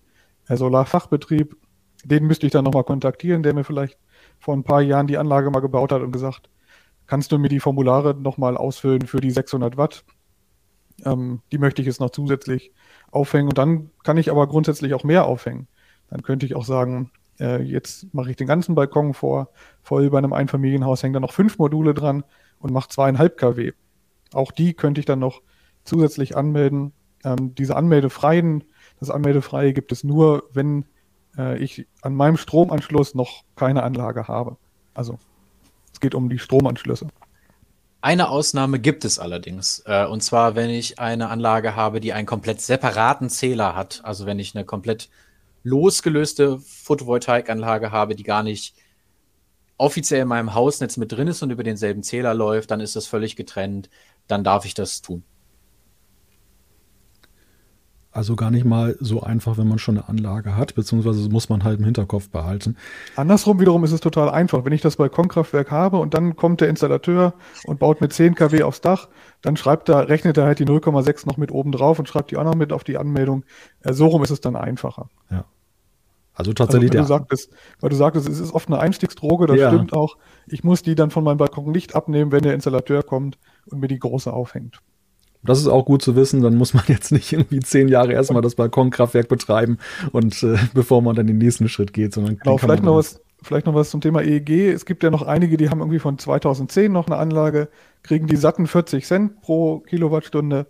Solarfachbetrieb 0.48 1.58
den 2.04 2.26
müsste 2.26 2.46
ich 2.46 2.52
dann 2.52 2.66
nochmal 2.66 2.84
kontaktieren, 2.84 3.44
der 3.44 3.54
mir 3.54 3.64
vielleicht 3.64 3.98
vor 4.40 4.56
ein 4.56 4.64
paar 4.64 4.82
Jahren 4.82 5.08
die 5.08 5.18
Anlage 5.18 5.50
mal 5.52 5.60
gebaut 5.60 5.92
hat 5.92 6.02
und 6.02 6.12
gesagt, 6.12 6.50
kannst 7.08 7.32
du 7.32 7.38
mir 7.38 7.50
die 7.50 7.60
Formulare 7.60 8.14
nochmal 8.16 8.58
ausfüllen 8.58 9.08
für 9.08 9.22
die 9.22 9.32
600 9.32 9.78
Watt? 9.78 10.04
Ähm, 11.06 11.42
die 11.52 11.58
möchte 11.58 11.82
ich 11.82 11.88
jetzt 11.88 12.00
noch 12.00 12.12
zusätzlich 12.12 12.72
aufhängen 13.12 13.50
und 13.50 13.58
dann 13.58 13.90
kann 14.04 14.18
ich 14.18 14.30
aber 14.32 14.48
grundsätzlich 14.48 14.94
auch 14.94 15.04
mehr 15.04 15.26
aufhängen. 15.26 15.68
Dann 16.10 16.22
könnte 16.22 16.46
ich 16.46 16.56
auch 16.56 16.66
sagen, 16.66 17.12
äh, 17.40 17.62
jetzt 17.62 18.14
mache 18.14 18.30
ich 18.30 18.36
den 18.36 18.48
ganzen 18.48 18.76
Balkon 18.76 19.14
vor, 19.14 19.50
voll 19.82 20.10
bei 20.10 20.18
einem 20.18 20.34
Einfamilienhaus 20.34 21.04
hängen 21.04 21.14
da 21.14 21.20
noch 21.20 21.34
fünf 21.34 21.58
Module 21.58 21.94
dran 21.94 22.24
und 22.60 22.72
mache 22.72 22.90
zweieinhalb 22.90 23.38
kW. 23.38 23.72
Auch 24.34 24.52
die 24.52 24.74
könnte 24.74 25.00
ich 25.00 25.06
dann 25.06 25.20
noch 25.20 25.42
zusätzlich 25.84 26.36
anmelden. 26.36 26.94
Ähm, 27.24 27.56
diese 27.56 27.76
Anmeldefreien, 27.76 28.64
das 29.00 29.10
Anmeldefreie 29.10 29.74
gibt 29.74 29.92
es 29.92 30.04
nur, 30.04 30.50
wenn 30.54 30.86
äh, 31.38 31.58
ich 31.58 31.88
an 32.02 32.16
meinem 32.16 32.38
Stromanschluss 32.38 33.16
noch 33.16 33.44
keine 33.56 33.84
Anlage 33.84 34.28
habe. 34.28 34.58
Also 34.94 35.18
es 35.92 36.00
geht 36.00 36.16
um 36.16 36.30
die 36.30 36.40
Stromanschlüsse. 36.40 37.08
Eine 38.02 38.30
Ausnahme 38.30 38.80
gibt 38.80 39.06
es 39.06 39.18
allerdings. 39.18 39.82
Äh, 39.86 40.06
und 40.06 40.22
zwar, 40.22 40.56
wenn 40.56 40.70
ich 40.70 41.00
eine 41.00 41.30
Anlage 41.30 41.76
habe, 41.76 42.02
die 42.02 42.14
einen 42.14 42.28
komplett 42.28 42.60
separaten 42.60 43.30
Zähler 43.30 43.76
hat. 43.76 44.02
Also 44.04 44.26
wenn 44.26 44.40
ich 44.40 44.56
eine 44.56 44.66
komplett 44.66 45.10
losgelöste 45.64 46.60
Photovoltaikanlage 46.60 47.92
habe, 47.92 48.16
die 48.16 48.24
gar 48.24 48.44
nicht 48.44 48.76
offiziell 49.78 50.22
in 50.22 50.28
meinem 50.28 50.54
Hausnetz 50.54 50.98
mit 50.98 51.12
drin 51.12 51.28
ist 51.28 51.42
und 51.42 51.52
über 51.52 51.64
denselben 51.64 52.04
Zähler 52.04 52.34
läuft, 52.34 52.72
dann 52.72 52.82
ist 52.82 52.96
das 52.96 53.08
völlig 53.08 53.36
getrennt. 53.36 53.90
Dann 54.28 54.44
darf 54.44 54.66
ich 54.66 54.74
das 54.74 55.02
tun. 55.02 55.24
Also 58.14 58.36
gar 58.36 58.52
nicht 58.52 58.64
mal 58.64 58.96
so 59.00 59.22
einfach, 59.22 59.58
wenn 59.58 59.68
man 59.68 59.80
schon 59.80 59.98
eine 59.98 60.08
Anlage 60.08 60.56
hat, 60.56 60.76
beziehungsweise 60.76 61.28
muss 61.30 61.50
man 61.50 61.64
halt 61.64 61.80
im 61.80 61.86
Hinterkopf 61.86 62.30
behalten. 62.30 62.78
Andersrum 63.16 63.60
wiederum 63.60 63.84
ist 63.84 63.92
es 63.92 64.02
total 64.02 64.30
einfach. 64.30 64.66
Wenn 64.66 64.72
ich 64.72 64.82
das 64.82 64.98
Balkonkraftwerk 64.98 65.72
habe 65.72 65.98
und 65.98 66.14
dann 66.14 66.36
kommt 66.36 66.62
der 66.62 66.70
Installateur 66.70 67.34
und 67.66 67.80
baut 67.80 68.02
mit 68.02 68.14
10 68.14 68.36
kW 68.36 68.62
aufs 68.62 68.82
Dach, 68.82 69.10
dann 69.42 69.58
schreibt 69.58 69.90
er, 69.90 70.10
rechnet 70.10 70.38
er 70.38 70.46
halt 70.46 70.60
die 70.60 70.66
0,6 70.66 71.26
noch 71.26 71.38
mit 71.38 71.52
oben 71.52 71.72
drauf 71.72 71.98
und 71.98 72.08
schreibt 72.08 72.30
die 72.30 72.38
auch 72.38 72.44
noch 72.44 72.54
mit 72.54 72.72
auf 72.72 72.84
die 72.84 72.98
Anmeldung. 72.98 73.46
So 73.84 74.06
rum 74.06 74.24
ist 74.24 74.30
es 74.30 74.42
dann 74.42 74.56
einfacher. 74.56 75.10
Ja. 75.32 75.46
Also 76.36 76.54
tatsächlich. 76.54 76.92
Also, 76.92 77.14
weil, 77.14 77.20
du 77.20 77.24
sagtest, 77.26 77.52
weil 77.80 77.90
du 77.90 77.96
sagtest, 77.96 78.30
es 78.30 78.40
ist 78.40 78.54
oft 78.54 78.68
eine 78.68 78.80
Einstiegsdroge, 78.80 79.48
das 79.48 79.58
ja. 79.58 79.70
stimmt 79.70 79.94
auch. 79.94 80.18
Ich 80.46 80.64
muss 80.64 80.84
die 80.84 80.94
dann 80.94 81.10
von 81.10 81.24
meinem 81.24 81.38
Balkon 81.38 81.72
nicht 81.72 81.96
abnehmen, 81.96 82.32
wenn 82.32 82.44
der 82.44 82.54
Installateur 82.54 83.02
kommt 83.02 83.40
und 83.66 83.80
mir 83.80 83.88
die 83.88 84.00
große 84.00 84.32
aufhängt. 84.32 84.82
Das 85.46 85.60
ist 85.60 85.68
auch 85.68 85.86
gut 85.86 86.02
zu 86.02 86.16
wissen, 86.16 86.42
dann 86.42 86.56
muss 86.56 86.74
man 86.74 86.84
jetzt 86.88 87.12
nicht 87.12 87.34
irgendwie 87.34 87.60
zehn 87.60 87.88
Jahre 87.88 88.14
erstmal 88.14 88.42
das 88.42 88.56
Balkonkraftwerk 88.56 89.28
betreiben 89.28 89.78
und 90.12 90.42
äh, 90.44 90.58
bevor 90.74 91.02
man 91.02 91.16
dann 91.16 91.28
den 91.28 91.38
nächsten 91.38 91.70
Schritt 91.70 91.94
geht, 91.94 92.14
sondern 92.14 92.38
genau, 92.38 92.58
vielleicht 92.58 92.84
noch 92.84 92.96
was, 92.96 93.22
vielleicht 93.42 93.66
noch 93.66 93.76
was 93.76 93.90
zum 93.90 94.02
Thema 94.02 94.22
EEG. 94.22 94.72
Es 94.74 94.86
gibt 94.86 95.04
ja 95.04 95.10
noch 95.10 95.24
einige, 95.24 95.58
die 95.58 95.70
haben 95.70 95.80
irgendwie 95.80 96.00
von 96.00 96.18
2010 96.18 96.92
noch 96.92 97.08
eine 97.08 97.18
Anlage, 97.18 97.70
kriegen 98.02 98.28
die 98.28 98.38
satten 98.38 98.68
40 98.68 99.06
Cent 99.06 99.42
pro 99.42 99.80
Kilowattstunde. 99.80 100.68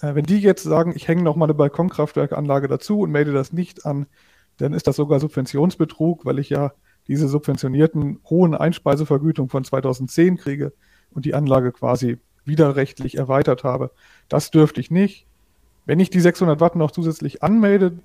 Äh, 0.00 0.14
wenn 0.14 0.24
die 0.24 0.38
jetzt 0.38 0.64
sagen, 0.64 0.92
ich 0.94 1.08
hänge 1.08 1.22
noch 1.22 1.36
mal 1.36 1.46
eine 1.46 1.54
Balkonkraftwerkanlage 1.54 2.68
dazu 2.68 3.00
und 3.00 3.10
melde 3.10 3.32
das 3.32 3.52
nicht 3.52 3.86
an, 3.86 4.06
dann 4.58 4.72
ist 4.72 4.86
das 4.86 4.96
sogar 4.96 5.20
Subventionsbetrug, 5.20 6.24
weil 6.24 6.38
ich 6.38 6.50
ja 6.50 6.72
diese 7.08 7.28
subventionierten 7.28 8.20
hohen 8.28 8.54
Einspeisevergütung 8.54 9.48
von 9.48 9.64
2010 9.64 10.38
kriege 10.38 10.72
und 11.10 11.24
die 11.24 11.34
Anlage 11.34 11.72
quasi 11.72 12.18
widerrechtlich 12.44 13.16
erweitert 13.16 13.64
habe. 13.64 13.90
Das 14.28 14.50
dürfte 14.50 14.80
ich 14.80 14.90
nicht. 14.90 15.26
Wenn 15.84 16.00
ich 16.00 16.10
die 16.10 16.20
600 16.20 16.60
Watt 16.60 16.76
noch 16.76 16.90
zusätzlich 16.90 17.42
anmelde 17.42 17.98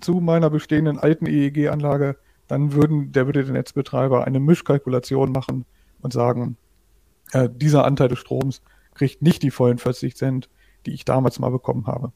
zu 0.00 0.14
meiner 0.14 0.50
bestehenden 0.50 0.98
alten 0.98 1.26
EEG-Anlage, 1.26 2.16
dann 2.48 2.72
würden, 2.72 3.12
der 3.12 3.26
würde 3.26 3.44
der 3.44 3.52
Netzbetreiber 3.52 4.24
eine 4.24 4.40
Mischkalkulation 4.40 5.32
machen 5.32 5.64
und 6.00 6.12
sagen, 6.12 6.56
äh, 7.32 7.48
dieser 7.52 7.84
Anteil 7.84 8.08
des 8.08 8.18
Stroms 8.18 8.62
kriegt 8.94 9.22
nicht 9.22 9.42
die 9.42 9.50
vollen 9.50 9.78
40 9.78 10.16
Cent, 10.16 10.48
die 10.86 10.92
ich 10.92 11.04
damals 11.04 11.38
mal 11.38 11.50
bekommen 11.50 11.86
habe. 11.86 12.12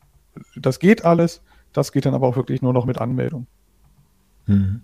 Das 0.56 0.78
geht 0.78 1.04
alles, 1.04 1.42
das 1.72 1.92
geht 1.92 2.06
dann 2.06 2.14
aber 2.14 2.26
auch 2.26 2.36
wirklich 2.36 2.62
nur 2.62 2.72
noch 2.72 2.86
mit 2.86 2.98
Anmeldung. 2.98 3.46
Mhm. 4.46 4.82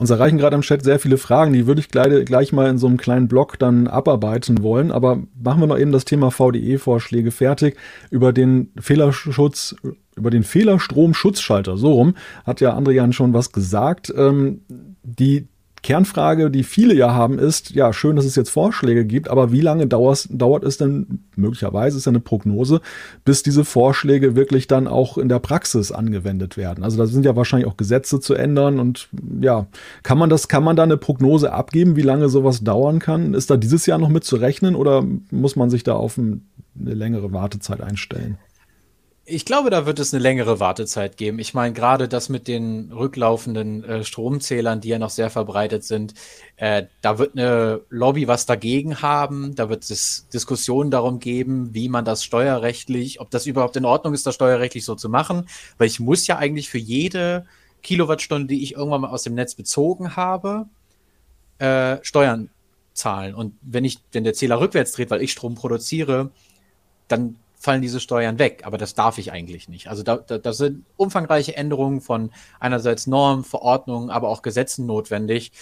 Uns 0.00 0.08
erreichen 0.08 0.38
gerade 0.38 0.56
im 0.56 0.62
Chat 0.62 0.82
sehr 0.82 0.98
viele 0.98 1.18
Fragen, 1.18 1.52
die 1.52 1.66
würde 1.66 1.82
ich 1.82 1.90
gleich, 1.90 2.24
gleich 2.24 2.54
mal 2.54 2.70
in 2.70 2.78
so 2.78 2.86
einem 2.86 2.96
kleinen 2.96 3.28
Blog 3.28 3.58
dann 3.58 3.86
abarbeiten 3.86 4.62
wollen. 4.62 4.92
Aber 4.92 5.18
machen 5.38 5.60
wir 5.60 5.66
noch 5.66 5.78
eben 5.78 5.92
das 5.92 6.06
Thema 6.06 6.30
VDE-Vorschläge 6.30 7.30
fertig. 7.30 7.76
Über 8.10 8.32
den 8.32 8.72
Fehlerschutz, 8.80 9.76
über 10.16 10.30
den 10.30 10.42
Fehlerstrom-Schutzschalter, 10.42 11.76
so 11.76 11.92
rum, 11.92 12.14
hat 12.44 12.62
ja 12.62 12.72
Andrian 12.72 13.12
schon 13.12 13.34
was 13.34 13.52
gesagt. 13.52 14.10
Ähm, 14.16 14.62
die 15.02 15.48
Kernfrage, 15.90 16.52
die 16.52 16.62
viele 16.62 16.94
ja 16.94 17.14
haben, 17.14 17.40
ist, 17.40 17.70
ja, 17.70 17.92
schön, 17.92 18.14
dass 18.14 18.24
es 18.24 18.36
jetzt 18.36 18.50
Vorschläge 18.50 19.04
gibt, 19.04 19.28
aber 19.28 19.50
wie 19.50 19.60
lange 19.60 19.88
dauert, 19.88 20.62
es 20.62 20.78
denn, 20.78 21.24
möglicherweise 21.34 21.96
ist 21.96 22.04
ja 22.04 22.10
eine 22.10 22.20
Prognose, 22.20 22.80
bis 23.24 23.42
diese 23.42 23.64
Vorschläge 23.64 24.36
wirklich 24.36 24.68
dann 24.68 24.86
auch 24.86 25.18
in 25.18 25.28
der 25.28 25.40
Praxis 25.40 25.90
angewendet 25.90 26.56
werden? 26.56 26.84
Also 26.84 26.96
da 26.96 27.06
sind 27.06 27.24
ja 27.24 27.34
wahrscheinlich 27.34 27.68
auch 27.68 27.76
Gesetze 27.76 28.20
zu 28.20 28.34
ändern 28.34 28.78
und 28.78 29.08
ja, 29.40 29.66
kann 30.04 30.16
man 30.16 30.30
das, 30.30 30.46
kann 30.46 30.62
man 30.62 30.76
da 30.76 30.84
eine 30.84 30.96
Prognose 30.96 31.52
abgeben, 31.52 31.96
wie 31.96 32.02
lange 32.02 32.28
sowas 32.28 32.62
dauern 32.62 33.00
kann? 33.00 33.34
Ist 33.34 33.50
da 33.50 33.56
dieses 33.56 33.84
Jahr 33.86 33.98
noch 33.98 34.10
mit 34.10 34.22
zu 34.22 34.36
rechnen 34.36 34.76
oder 34.76 35.04
muss 35.32 35.56
man 35.56 35.70
sich 35.70 35.82
da 35.82 35.94
auf 35.94 36.16
eine 36.18 36.40
längere 36.76 37.32
Wartezeit 37.32 37.80
einstellen? 37.80 38.38
Ich 39.32 39.44
glaube, 39.44 39.70
da 39.70 39.86
wird 39.86 40.00
es 40.00 40.12
eine 40.12 40.20
längere 40.20 40.58
Wartezeit 40.58 41.16
geben. 41.16 41.38
Ich 41.38 41.54
meine, 41.54 41.72
gerade 41.72 42.08
das 42.08 42.28
mit 42.28 42.48
den 42.48 42.90
rücklaufenden 42.90 43.84
äh, 43.84 44.02
Stromzählern, 44.04 44.80
die 44.80 44.88
ja 44.88 44.98
noch 44.98 45.10
sehr 45.10 45.30
verbreitet 45.30 45.84
sind, 45.84 46.14
äh, 46.56 46.86
da 47.00 47.18
wird 47.18 47.34
eine 47.34 47.82
Lobby 47.90 48.26
was 48.26 48.44
dagegen 48.46 49.02
haben. 49.02 49.54
Da 49.54 49.68
wird 49.68 49.88
es 49.88 50.26
Diskussionen 50.34 50.90
darum 50.90 51.20
geben, 51.20 51.72
wie 51.74 51.88
man 51.88 52.04
das 52.04 52.24
steuerrechtlich, 52.24 53.20
ob 53.20 53.30
das 53.30 53.46
überhaupt 53.46 53.76
in 53.76 53.84
Ordnung 53.84 54.14
ist, 54.14 54.26
das 54.26 54.34
steuerrechtlich 54.34 54.84
so 54.84 54.96
zu 54.96 55.08
machen. 55.08 55.48
Weil 55.78 55.86
ich 55.86 56.00
muss 56.00 56.26
ja 56.26 56.36
eigentlich 56.36 56.68
für 56.68 56.78
jede 56.78 57.46
Kilowattstunde, 57.84 58.48
die 58.48 58.64
ich 58.64 58.74
irgendwann 58.74 59.02
mal 59.02 59.10
aus 59.10 59.22
dem 59.22 59.34
Netz 59.34 59.54
bezogen 59.54 60.16
habe, 60.16 60.66
äh, 61.58 61.98
Steuern 62.02 62.50
zahlen. 62.94 63.36
Und 63.36 63.54
wenn 63.62 63.84
ich, 63.84 63.98
wenn 64.10 64.24
der 64.24 64.34
Zähler 64.34 64.58
rückwärts 64.58 64.90
dreht, 64.90 65.10
weil 65.10 65.22
ich 65.22 65.30
Strom 65.30 65.54
produziere, 65.54 66.30
dann 67.06 67.36
fallen 67.60 67.82
diese 67.82 68.00
Steuern 68.00 68.38
weg. 68.38 68.62
Aber 68.64 68.78
das 68.78 68.94
darf 68.94 69.18
ich 69.18 69.32
eigentlich 69.32 69.68
nicht. 69.68 69.88
Also 69.88 70.02
da, 70.02 70.16
da, 70.16 70.38
da 70.38 70.52
sind 70.54 70.86
umfangreiche 70.96 71.56
Änderungen 71.56 72.00
von 72.00 72.30
einerseits 72.58 73.06
Normen, 73.06 73.44
Verordnungen, 73.44 74.08
aber 74.08 74.30
auch 74.30 74.40
Gesetzen 74.40 74.86
notwendig. 74.86 75.52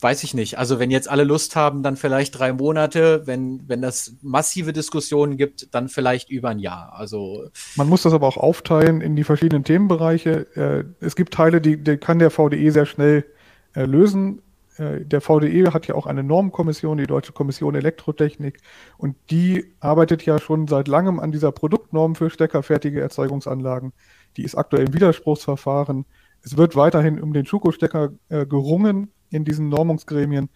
Weiß 0.00 0.24
ich 0.24 0.32
nicht. 0.32 0.58
Also 0.58 0.78
wenn 0.78 0.90
jetzt 0.90 1.08
alle 1.08 1.24
Lust 1.24 1.54
haben, 1.54 1.82
dann 1.82 1.96
vielleicht 1.96 2.38
drei 2.38 2.54
Monate. 2.54 3.26
Wenn, 3.26 3.68
wenn 3.68 3.82
das 3.82 4.16
massive 4.22 4.72
Diskussionen 4.72 5.36
gibt, 5.36 5.74
dann 5.74 5.90
vielleicht 5.90 6.30
über 6.30 6.48
ein 6.48 6.58
Jahr. 6.58 6.94
Also 6.94 7.50
man 7.76 7.88
muss 7.88 8.02
das 8.02 8.14
aber 8.14 8.26
auch 8.26 8.38
aufteilen 8.38 9.02
in 9.02 9.16
die 9.16 9.24
verschiedenen 9.24 9.64
Themenbereiche. 9.64 10.46
Äh, 10.56 11.04
es 11.04 11.14
gibt 11.14 11.34
Teile, 11.34 11.60
die, 11.60 11.76
die 11.76 11.98
kann 11.98 12.18
der 12.18 12.30
VDE 12.30 12.70
sehr 12.70 12.86
schnell 12.86 13.26
äh, 13.74 13.84
lösen. 13.84 14.40
Äh, 14.76 15.04
der 15.04 15.20
VDE 15.20 15.72
hat 15.72 15.86
ja 15.86 15.94
auch 15.94 16.06
eine 16.06 16.22
Normkommission, 16.22 16.98
die 16.98 17.06
Deutsche 17.06 17.32
Kommission 17.32 17.74
Elektrotechnik, 17.74 18.58
und 18.98 19.16
die 19.30 19.74
arbeitet 19.80 20.24
ja 20.26 20.38
schon 20.38 20.66
seit 20.66 20.88
langem 20.88 21.20
an 21.20 21.32
dieser 21.32 21.52
Produktnorm 21.52 22.14
für 22.14 22.30
steckerfertige 22.30 23.00
Erzeugungsanlagen. 23.00 23.92
Die 24.36 24.42
ist 24.42 24.54
aktuell 24.54 24.86
im 24.86 24.94
Widerspruchsverfahren. 24.94 26.04
Es 26.42 26.56
wird 26.56 26.76
weiterhin 26.76 27.20
um 27.20 27.32
den 27.32 27.46
Schuko-Stecker 27.46 28.12
äh, 28.28 28.46
gerungen 28.46 29.12
in 29.30 29.44
diesen 29.44 29.68
Normungsgremien. 29.68 30.50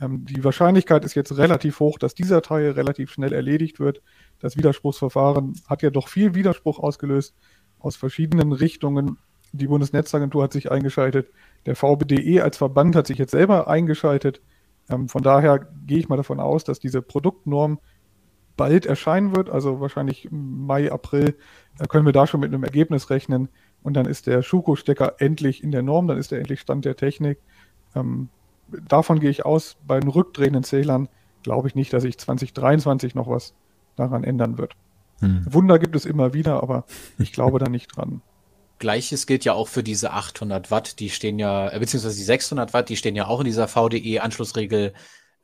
Ähm, 0.00 0.24
die 0.24 0.42
Wahrscheinlichkeit 0.42 1.04
ist 1.04 1.14
jetzt 1.14 1.36
relativ 1.36 1.80
hoch, 1.80 1.98
dass 1.98 2.14
dieser 2.14 2.42
Teil 2.42 2.70
relativ 2.72 3.12
schnell 3.12 3.32
erledigt 3.32 3.80
wird. 3.80 4.02
Das 4.40 4.56
Widerspruchsverfahren 4.56 5.60
hat 5.68 5.82
ja 5.82 5.90
doch 5.90 6.08
viel 6.08 6.34
Widerspruch 6.34 6.78
ausgelöst 6.78 7.34
aus 7.78 7.96
verschiedenen 7.96 8.52
Richtungen. 8.52 9.18
Die 9.56 9.68
Bundesnetzagentur 9.68 10.42
hat 10.42 10.52
sich 10.52 10.72
eingeschaltet. 10.72 11.28
Der 11.66 11.76
VBDE 11.76 12.42
als 12.42 12.56
Verband 12.56 12.96
hat 12.96 13.06
sich 13.06 13.18
jetzt 13.18 13.30
selber 13.30 13.68
eingeschaltet. 13.68 14.40
Ähm, 14.90 15.08
von 15.08 15.22
daher 15.22 15.68
gehe 15.86 15.98
ich 15.98 16.08
mal 16.08 16.16
davon 16.16 16.40
aus, 16.40 16.64
dass 16.64 16.80
diese 16.80 17.02
Produktnorm 17.02 17.78
bald 18.56 18.84
erscheinen 18.86 19.34
wird, 19.34 19.50
also 19.50 19.80
wahrscheinlich 19.80 20.28
Mai, 20.30 20.90
April, 20.90 21.36
da 21.78 21.86
können 21.86 22.06
wir 22.06 22.12
da 22.12 22.26
schon 22.26 22.40
mit 22.40 22.52
einem 22.52 22.64
Ergebnis 22.64 23.10
rechnen. 23.10 23.48
Und 23.82 23.94
dann 23.94 24.06
ist 24.06 24.26
der 24.26 24.42
Schuko-Stecker 24.42 25.14
endlich 25.18 25.62
in 25.62 25.70
der 25.70 25.82
Norm, 25.82 26.08
dann 26.08 26.18
ist 26.18 26.32
er 26.32 26.38
endlich 26.38 26.60
Stand 26.60 26.84
der 26.84 26.96
Technik. 26.96 27.38
Ähm, 27.94 28.28
davon 28.88 29.20
gehe 29.20 29.30
ich 29.30 29.44
aus. 29.44 29.76
Bei 29.86 30.00
den 30.00 30.08
rückdrehenden 30.08 30.64
Zählern 30.64 31.08
glaube 31.42 31.68
ich 31.68 31.76
nicht, 31.76 31.92
dass 31.92 32.02
sich 32.02 32.18
2023 32.18 33.14
noch 33.14 33.28
was 33.28 33.54
daran 33.94 34.24
ändern 34.24 34.58
wird. 34.58 34.74
Hm. 35.20 35.44
Wunder 35.48 35.78
gibt 35.78 35.94
es 35.94 36.06
immer 36.06 36.34
wieder, 36.34 36.62
aber 36.62 36.84
ich 37.18 37.32
glaube 37.32 37.60
da 37.60 37.68
nicht 37.68 37.96
dran. 37.96 38.20
Gleiches 38.78 39.26
gilt 39.26 39.44
ja 39.44 39.52
auch 39.52 39.68
für 39.68 39.82
diese 39.82 40.12
800 40.12 40.70
Watt, 40.70 40.98
die 41.00 41.10
stehen 41.10 41.38
ja, 41.38 41.70
äh, 41.70 41.78
beziehungsweise 41.78 42.16
die 42.16 42.24
600 42.24 42.72
Watt, 42.72 42.88
die 42.88 42.96
stehen 42.96 43.16
ja 43.16 43.26
auch 43.26 43.40
in 43.40 43.46
dieser 43.46 43.68
VDE-Anschlussregel 43.68 44.92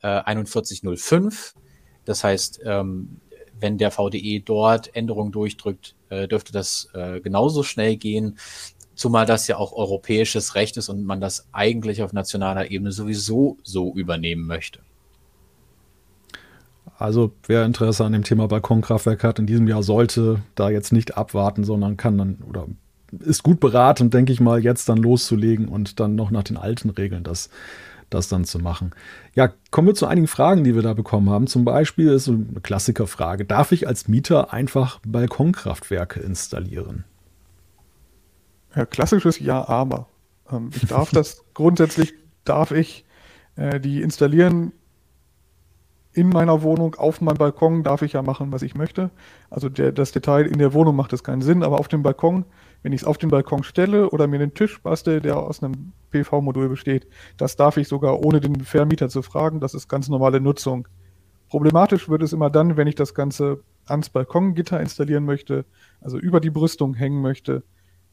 äh, 0.02 0.22
4105. 0.24 1.54
Das 2.04 2.24
heißt, 2.24 2.60
ähm, 2.64 3.20
wenn 3.58 3.78
der 3.78 3.90
VDE 3.90 4.40
dort 4.40 4.94
Änderungen 4.96 5.32
durchdrückt, 5.32 5.94
äh, 6.08 6.26
dürfte 6.26 6.52
das 6.52 6.88
äh, 6.94 7.20
genauso 7.20 7.62
schnell 7.62 7.96
gehen. 7.96 8.38
Zumal 8.94 9.26
das 9.26 9.46
ja 9.48 9.56
auch 9.56 9.72
europäisches 9.72 10.54
Recht 10.54 10.76
ist 10.76 10.88
und 10.88 11.04
man 11.04 11.20
das 11.20 11.48
eigentlich 11.52 12.02
auf 12.02 12.12
nationaler 12.12 12.70
Ebene 12.70 12.92
sowieso 12.92 13.56
so 13.62 13.94
übernehmen 13.94 14.46
möchte. 14.46 14.80
Also 16.98 17.32
wer 17.46 17.64
Interesse 17.64 18.04
an 18.04 18.12
dem 18.12 18.24
Thema 18.24 18.46
Balkonkraftwerk 18.46 19.24
hat 19.24 19.38
in 19.38 19.46
diesem 19.46 19.66
Jahr, 19.68 19.82
sollte 19.82 20.42
da 20.54 20.68
jetzt 20.68 20.92
nicht 20.92 21.16
abwarten, 21.16 21.64
sondern 21.64 21.96
kann 21.96 22.18
dann 22.18 22.38
oder 22.46 22.66
ist 23.18 23.42
gut 23.42 23.60
beraten, 23.60 24.10
denke 24.10 24.32
ich 24.32 24.40
mal, 24.40 24.62
jetzt 24.62 24.88
dann 24.88 24.98
loszulegen 24.98 25.68
und 25.68 26.00
dann 26.00 26.14
noch 26.14 26.30
nach 26.30 26.42
den 26.44 26.56
alten 26.56 26.90
Regeln 26.90 27.24
das, 27.24 27.50
das 28.08 28.28
dann 28.28 28.44
zu 28.44 28.58
machen. 28.58 28.92
Ja, 29.34 29.52
kommen 29.70 29.88
wir 29.88 29.94
zu 29.94 30.06
einigen 30.06 30.26
Fragen, 30.26 30.64
die 30.64 30.74
wir 30.74 30.82
da 30.82 30.94
bekommen 30.94 31.30
haben. 31.30 31.46
Zum 31.46 31.64
Beispiel 31.64 32.08
ist 32.08 32.24
so 32.24 32.32
eine 32.32 32.60
Klassikerfrage: 32.62 33.44
Darf 33.44 33.72
ich 33.72 33.86
als 33.88 34.08
Mieter 34.08 34.52
einfach 34.52 35.00
Balkonkraftwerke 35.06 36.20
installieren? 36.20 37.04
Ja, 38.74 38.86
klassisches 38.86 39.38
Ja, 39.38 39.68
aber. 39.68 40.06
Ähm, 40.50 40.70
ich 40.74 40.86
darf 40.86 41.10
das 41.12 41.44
grundsätzlich, 41.54 42.14
darf 42.44 42.70
ich 42.70 43.04
äh, 43.56 43.80
die 43.80 44.02
installieren 44.02 44.72
in 46.12 46.28
meiner 46.28 46.62
Wohnung, 46.62 46.96
auf 46.96 47.20
meinem 47.20 47.36
Balkon 47.36 47.82
darf 47.84 48.02
ich 48.02 48.14
ja 48.14 48.22
machen, 48.22 48.50
was 48.52 48.62
ich 48.62 48.74
möchte. 48.74 49.10
Also 49.48 49.68
der, 49.68 49.92
das 49.92 50.12
Detail 50.12 50.46
in 50.46 50.58
der 50.58 50.72
Wohnung 50.74 50.96
macht 50.96 51.12
es 51.12 51.22
keinen 51.22 51.42
Sinn, 51.42 51.62
aber 51.62 51.78
auf 51.78 51.88
dem 51.88 52.02
Balkon 52.02 52.44
wenn 52.82 52.92
ich 52.92 53.02
es 53.02 53.06
auf 53.06 53.18
den 53.18 53.30
Balkon 53.30 53.62
stelle 53.62 54.10
oder 54.10 54.26
mir 54.26 54.40
einen 54.40 54.54
Tisch 54.54 54.82
bastel, 54.82 55.20
der 55.20 55.38
aus 55.38 55.62
einem 55.62 55.92
PV-Modul 56.10 56.68
besteht, 56.68 57.06
das 57.36 57.56
darf 57.56 57.76
ich 57.76 57.88
sogar 57.88 58.24
ohne 58.24 58.40
den 58.40 58.60
Vermieter 58.60 59.08
zu 59.08 59.22
fragen. 59.22 59.60
Das 59.60 59.74
ist 59.74 59.88
ganz 59.88 60.08
normale 60.08 60.40
Nutzung. 60.40 60.88
Problematisch 61.48 62.08
wird 62.08 62.22
es 62.22 62.32
immer 62.32 62.48
dann, 62.48 62.76
wenn 62.76 62.86
ich 62.86 62.94
das 62.94 63.14
Ganze 63.14 63.62
ans 63.86 64.08
Balkongitter 64.08 64.80
installieren 64.80 65.24
möchte, 65.24 65.64
also 66.00 66.18
über 66.18 66.40
die 66.40 66.50
Brüstung 66.50 66.94
hängen 66.94 67.20
möchte. 67.20 67.64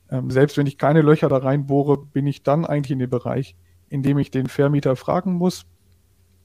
Ähm, 0.10 0.32
selbst 0.32 0.58
wenn 0.58 0.68
ich 0.68 0.78
keine 0.78 1.02
Löcher 1.02 1.30
da 1.30 1.38
reinbohre, 1.38 1.98
bin 1.98 2.28
ich 2.28 2.44
dann 2.44 2.66
eigentlich 2.66 2.92
in 2.92 3.00
dem 3.00 3.10
Bereich, 3.10 3.56
in 3.90 4.04
dem 4.04 4.18
ich 4.18 4.32
den 4.32 4.48
Vermieter 4.48 4.96
fragen 4.96 5.34
muss, 5.34 5.66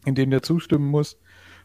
in 0.04 0.14
dem 0.14 0.30
der 0.30 0.42
zustimmen 0.42 0.88
muss. 0.88 1.18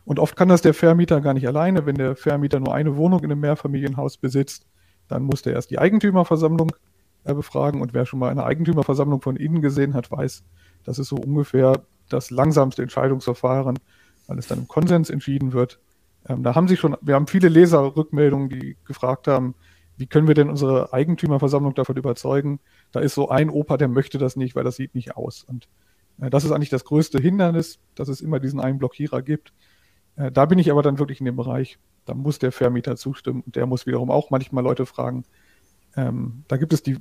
Und 0.05 0.19
oft 0.19 0.35
kann 0.35 0.47
das 0.47 0.61
der 0.61 0.73
Vermieter 0.73 1.19
gar 1.19 1.33
nicht 1.33 1.47
alleine, 1.47 1.85
wenn 1.85 1.95
der 1.95 2.15
Vermieter 2.15 2.59
nur 2.59 2.73
eine 2.73 2.95
Wohnung 2.95 3.19
in 3.19 3.31
einem 3.31 3.41
Mehrfamilienhaus 3.41 4.17
besitzt 4.17 4.65
dann 5.07 5.23
musste 5.23 5.51
er 5.51 5.55
erst 5.55 5.71
die 5.71 5.79
Eigentümerversammlung 5.79 6.71
äh, 7.23 7.33
befragen 7.33 7.81
und 7.81 7.93
wer 7.93 8.05
schon 8.05 8.19
mal 8.19 8.29
eine 8.29 8.45
Eigentümerversammlung 8.45 9.21
von 9.21 9.35
innen 9.35 9.61
gesehen 9.61 9.93
hat, 9.93 10.11
weiß, 10.11 10.43
das 10.83 10.99
ist 10.99 11.09
so 11.09 11.17
ungefähr 11.17 11.81
das 12.09 12.31
langsamste 12.31 12.81
Entscheidungsverfahren, 12.81 13.79
weil 14.27 14.39
es 14.39 14.47
dann 14.47 14.59
im 14.59 14.67
Konsens 14.67 15.09
entschieden 15.09 15.53
wird. 15.53 15.79
Ähm, 16.27 16.43
da 16.43 16.55
haben 16.55 16.67
sich 16.67 16.79
schon, 16.79 16.95
wir 17.01 17.15
haben 17.15 17.27
viele 17.27 17.49
Leserrückmeldungen, 17.49 18.49
die 18.49 18.77
gefragt 18.85 19.27
haben, 19.27 19.55
wie 19.97 20.05
können 20.05 20.27
wir 20.27 20.35
denn 20.35 20.49
unsere 20.49 20.93
Eigentümerversammlung 20.93 21.73
davon 21.73 21.97
überzeugen? 21.97 22.59
Da 22.91 22.99
ist 22.99 23.15
so 23.15 23.29
ein 23.29 23.49
Opa, 23.49 23.77
der 23.77 23.87
möchte 23.87 24.17
das 24.19 24.35
nicht, 24.35 24.55
weil 24.55 24.63
das 24.63 24.75
sieht 24.75 24.93
nicht 24.93 25.17
aus. 25.17 25.43
Und 25.43 25.67
äh, 26.21 26.29
das 26.29 26.43
ist 26.43 26.51
eigentlich 26.51 26.69
das 26.69 26.85
größte 26.85 27.19
Hindernis, 27.19 27.79
dass 27.95 28.07
es 28.07 28.21
immer 28.21 28.39
diesen 28.39 28.59
einen 28.59 28.77
Blockierer 28.77 29.21
gibt. 29.21 29.53
Äh, 30.17 30.31
da 30.31 30.45
bin 30.45 30.59
ich 30.59 30.69
aber 30.71 30.83
dann 30.83 30.99
wirklich 30.99 31.19
in 31.19 31.25
dem 31.25 31.35
Bereich, 31.35 31.79
da 32.05 32.13
muss 32.13 32.39
der 32.39 32.51
Vermieter 32.51 32.97
zustimmen 32.97 33.43
und 33.45 33.55
der 33.55 33.65
muss 33.65 33.85
wiederum 33.85 34.11
auch 34.11 34.29
manchmal 34.29 34.63
Leute 34.63 34.85
fragen. 34.85 35.23
Ähm, 35.95 36.43
da 36.47 36.57
gibt 36.57 36.73
es 36.73 36.83
die 36.83 36.97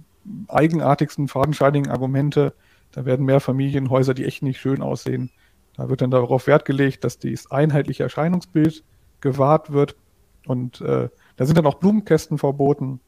eigenartigsten, 0.48 1.28
fadenscheinigen 1.28 1.90
Argumente. 1.90 2.54
Da 2.92 3.04
werden 3.04 3.26
Mehrfamilienhäuser, 3.26 4.14
die 4.14 4.24
echt 4.24 4.42
nicht 4.42 4.60
schön 4.60 4.82
aussehen. 4.82 5.30
Da 5.76 5.88
wird 5.88 6.00
dann 6.00 6.10
darauf 6.10 6.46
Wert 6.46 6.64
gelegt, 6.64 7.04
dass 7.04 7.18
das 7.18 7.50
einheitliche 7.50 8.02
Erscheinungsbild 8.02 8.84
gewahrt 9.20 9.72
wird. 9.72 9.96
Und 10.46 10.80
äh, 10.80 11.08
da 11.36 11.44
sind 11.44 11.58
dann 11.58 11.66
auch 11.66 11.74
Blumenkästen 11.74 12.38
verboten. 12.38 13.00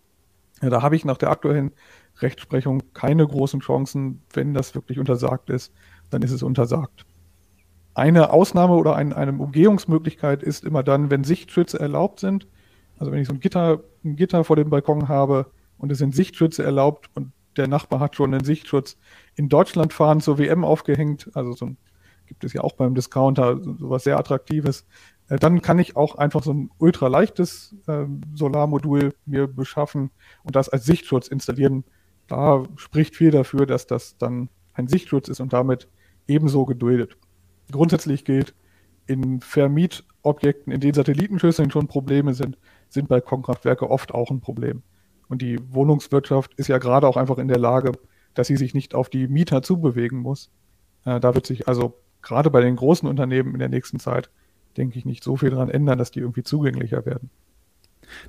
Ja, 0.61 0.71
da 0.71 0.83
habe 0.83 0.97
ich 0.97 1.05
nach 1.05 1.17
der 1.17 1.31
aktuellen 1.31 1.73
Rechtsprechung 2.19 2.83
keine 2.93 3.27
großen 3.27 3.61
Chancen. 3.61 4.23
Wenn 4.33 4.55
das 4.55 4.75
wirklich 4.75 4.99
untersagt 4.99 5.51
ist, 5.51 5.73
dann 6.11 6.23
ist 6.23 6.33
es 6.33 6.43
untersagt. 6.43 7.07
Eine 7.99 8.33
Ausnahme 8.33 8.75
oder 8.75 8.95
ein, 8.95 9.13
eine 9.13 9.33
Umgehungsmöglichkeit 9.33 10.45
ist 10.45 10.63
immer 10.63 10.85
dann, 10.85 11.11
wenn 11.11 11.25
Sichtschütze 11.25 11.81
erlaubt 11.81 12.21
sind. 12.21 12.47
Also 12.97 13.11
wenn 13.11 13.21
ich 13.21 13.27
so 13.27 13.35
ein 13.35 13.41
Gitter, 13.41 13.83
ein 14.05 14.15
Gitter 14.15 14.45
vor 14.45 14.55
dem 14.55 14.71
Balkon 14.71 15.09
habe 15.09 15.51
und 15.79 15.91
es 15.91 15.99
sind 15.99 16.15
Sichtschütze 16.15 16.63
erlaubt 16.63 17.11
und 17.17 17.33
der 17.57 17.67
Nachbar 17.67 17.99
hat 17.99 18.15
schon 18.15 18.33
einen 18.33 18.45
Sichtschutz 18.45 18.97
in 19.35 19.49
Deutschland 19.49 19.93
fahren 19.93 20.21
zur 20.21 20.39
WM 20.39 20.65
aufgehängt, 20.65 21.29
also 21.35 21.55
so 21.55 21.67
ein, 21.67 21.77
gibt 22.27 22.45
es 22.45 22.53
ja 22.53 22.61
auch 22.61 22.75
beim 22.75 22.95
Discounter 22.95 23.59
sowas 23.61 24.05
sehr 24.05 24.17
Attraktives, 24.17 24.87
äh, 25.29 25.41
dann 25.41 25.61
kann 25.61 25.81
ich 25.81 25.97
auch 25.97 26.15
einfach 26.15 26.45
so 26.45 26.53
ein 26.53 26.71
ultraleichtes 26.79 27.75
äh, 27.89 28.05
Solarmodul 28.33 29.13
mir 29.27 29.49
beschaffen 29.49 30.13
und 30.45 30.55
das 30.55 30.69
als 30.69 30.85
Sichtschutz 30.85 31.27
installieren. 31.27 31.83
Da 32.29 32.63
spricht 32.77 33.17
viel 33.17 33.33
dafür, 33.33 33.67
dass 33.67 33.89
das 33.89 34.17
dann 34.19 34.51
ein 34.73 34.87
Sichtschutz 34.87 35.27
ist 35.27 35.41
und 35.41 35.53
damit 35.53 35.89
ebenso 36.29 36.65
geduldet 36.65 37.17
grundsätzlich 37.71 38.25
gilt, 38.25 38.55
in 39.07 39.41
Vermietobjekten, 39.41 40.73
in 40.73 40.81
denen 40.81 40.95
Satellitenschüsseln 40.95 41.71
schon 41.71 41.89
Probleme 41.89 42.35
sind, 42.35 42.59
sind 42.89 43.09
Balkonkraftwerke 43.09 43.89
oft 43.91 44.13
auch 44.13 44.31
ein 44.31 44.41
Problem. 44.41 44.83
Und 45.29 45.43
die 45.43 45.59
Wohnungswirtschaft 45.73 46.55
ist 46.55 46.69
ja 46.69 46.79
gerade 46.79 47.07
auch 47.07 47.17
einfach 47.17 47.39
in 47.39 47.49
der 47.49 47.59
Lage, 47.59 47.93
dass 48.35 48.47
sie 48.47 48.57
sich 48.57 48.75
nicht 48.75 48.95
auf 48.95 49.09
die 49.09 49.27
Mieter 49.27 49.63
zubewegen 49.63 50.19
muss. 50.19 50.51
Äh, 51.05 51.21
da 51.21 51.35
wird 51.35 51.47
sich 51.47 51.69
also 51.69 51.95
gerade 52.23 52.51
bei 52.51 52.61
den 52.61 52.77
großen 52.77 53.09
Unternehmen 53.09 53.53
in 53.55 53.59
der 53.59 53.69
nächsten 53.69 53.99
Zeit, 53.99 54.31
denke 54.77 54.99
ich, 54.99 55.05
nicht 55.05 55.25
so 55.25 55.37
viel 55.37 55.51
daran 55.51 55.71
ändern, 55.71 55.99
dass 55.99 56.11
die 56.11 56.21
irgendwie 56.21 56.43
zugänglicher 56.43 57.05
werden. 57.07 57.31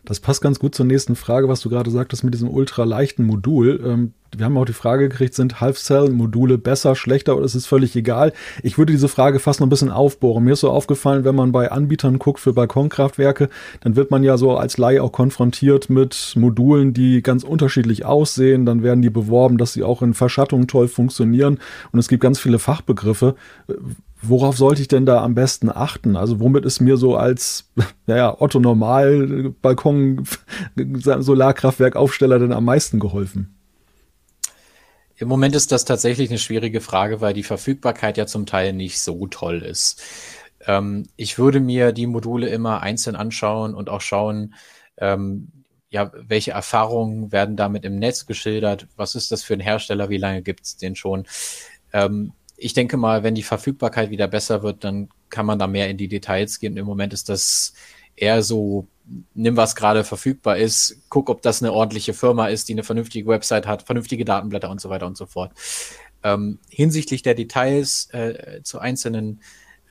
Das 0.05 0.19
passt 0.19 0.41
ganz 0.41 0.59
gut 0.59 0.75
zur 0.75 0.85
nächsten 0.85 1.15
Frage, 1.15 1.47
was 1.47 1.61
du 1.61 1.69
gerade 1.69 1.91
sagtest 1.91 2.23
mit 2.23 2.33
diesem 2.33 2.49
ultraleichten 2.49 3.25
Modul. 3.25 3.81
Ähm, 3.85 4.13
wir 4.35 4.45
haben 4.45 4.57
auch 4.57 4.65
die 4.65 4.73
Frage 4.73 5.09
gekriegt, 5.09 5.33
sind 5.33 5.59
Half-Cell-Module 5.59 6.57
besser, 6.57 6.95
schlechter 6.95 7.35
oder 7.35 7.45
ist 7.45 7.55
es 7.55 7.65
völlig 7.65 7.95
egal? 7.95 8.33
Ich 8.61 8.77
würde 8.77 8.93
diese 8.93 9.07
Frage 9.07 9.39
fast 9.39 9.59
noch 9.59 9.67
ein 9.67 9.71
bisschen 9.71 9.89
aufbohren. 9.89 10.43
Mir 10.43 10.53
ist 10.53 10.59
so 10.59 10.69
aufgefallen, 10.69 11.23
wenn 11.23 11.35
man 11.35 11.51
bei 11.51 11.71
Anbietern 11.71 12.19
guckt 12.19 12.39
für 12.39 12.53
Balkonkraftwerke, 12.53 13.49
dann 13.81 13.95
wird 13.95 14.11
man 14.11 14.23
ja 14.23 14.37
so 14.37 14.55
als 14.55 14.77
Laie 14.77 15.01
auch 15.01 15.11
konfrontiert 15.11 15.89
mit 15.89 16.33
Modulen, 16.35 16.93
die 16.93 17.23
ganz 17.23 17.43
unterschiedlich 17.43 18.05
aussehen. 18.05 18.65
Dann 18.65 18.83
werden 18.83 19.01
die 19.01 19.09
beworben, 19.09 19.57
dass 19.57 19.73
sie 19.73 19.83
auch 19.83 20.01
in 20.01 20.13
Verschattung 20.13 20.67
toll 20.67 20.87
funktionieren. 20.87 21.59
Und 21.91 21.99
es 21.99 22.07
gibt 22.07 22.21
ganz 22.21 22.39
viele 22.39 22.59
Fachbegriffe 22.59 23.35
worauf 24.21 24.57
sollte 24.57 24.81
ich 24.81 24.87
denn 24.87 25.05
da 25.05 25.23
am 25.23 25.35
besten 25.35 25.69
achten? 25.69 26.15
Also 26.15 26.39
womit 26.39 26.65
ist 26.65 26.79
mir 26.79 26.97
so 26.97 27.15
als 27.15 27.69
naja, 28.05 28.35
Otto 28.39 28.59
Normal 28.59 29.53
Balkon 29.61 30.25
Solarkraftwerk 30.75 31.95
Aufsteller 31.95 32.39
denn 32.39 32.53
am 32.53 32.65
meisten 32.65 32.99
geholfen? 32.99 33.55
Im 35.15 35.27
Moment 35.27 35.53
ist 35.53 35.71
das 35.73 35.83
tatsächlich 35.83 36.29
eine 36.29 36.39
schwierige 36.39 36.79
Frage, 36.79 37.19
weil 37.19 37.33
die 37.33 37.43
Verfügbarkeit 37.43 38.17
ja 38.17 38.25
zum 38.25 38.45
Teil 38.45 38.71
nicht 38.71 39.01
so 39.01 39.27
toll 39.27 39.61
ist. 39.61 40.01
Ähm, 40.65 41.07
ich 41.17 41.37
würde 41.37 41.59
mir 41.59 41.91
die 41.91 42.07
Module 42.07 42.47
immer 42.47 42.81
einzeln 42.81 43.17
anschauen 43.17 43.73
und 43.73 43.89
auch 43.89 44.01
schauen, 44.01 44.55
ähm, 44.97 45.51
ja, 45.89 46.11
welche 46.13 46.51
Erfahrungen 46.51 47.31
werden 47.31 47.55
damit 47.55 47.83
im 47.83 47.95
Netz 47.95 48.27
geschildert? 48.27 48.87
Was 48.95 49.15
ist 49.15 49.31
das 49.31 49.43
für 49.43 49.55
ein 49.55 49.59
Hersteller? 49.59 50.09
Wie 50.09 50.17
lange 50.17 50.41
gibt 50.41 50.65
es 50.65 50.77
den 50.77 50.95
schon? 50.95 51.25
Ähm, 51.91 52.33
ich 52.59 52.73
denke 52.73 52.97
mal, 52.97 53.23
wenn 53.23 53.35
die 53.35 53.43
Verfügbarkeit 53.43 54.09
wieder 54.09 54.27
besser 54.27 54.63
wird, 54.63 54.83
dann 54.83 55.09
kann 55.29 55.45
man 55.45 55.59
da 55.59 55.67
mehr 55.67 55.89
in 55.89 55.97
die 55.97 56.07
Details 56.07 56.59
gehen. 56.59 56.77
Im 56.77 56.85
Moment 56.85 57.13
ist 57.13 57.29
das 57.29 57.73
eher 58.15 58.43
so, 58.43 58.87
nimm 59.33 59.55
was 59.55 59.75
gerade 59.75 60.03
verfügbar 60.03 60.57
ist, 60.57 61.01
guck, 61.09 61.29
ob 61.29 61.41
das 61.41 61.61
eine 61.61 61.71
ordentliche 61.71 62.13
Firma 62.13 62.47
ist, 62.47 62.67
die 62.67 62.73
eine 62.73 62.83
vernünftige 62.83 63.27
Website 63.27 63.65
hat, 63.65 63.83
vernünftige 63.83 64.25
Datenblätter 64.25 64.69
und 64.69 64.81
so 64.81 64.89
weiter 64.89 65.07
und 65.07 65.17
so 65.17 65.25
fort. 65.25 65.53
Ähm, 66.23 66.59
hinsichtlich 66.69 67.21
der 67.21 67.33
Details 67.33 68.09
äh, 68.11 68.61
zu 68.63 68.79
einzelnen, 68.79 69.41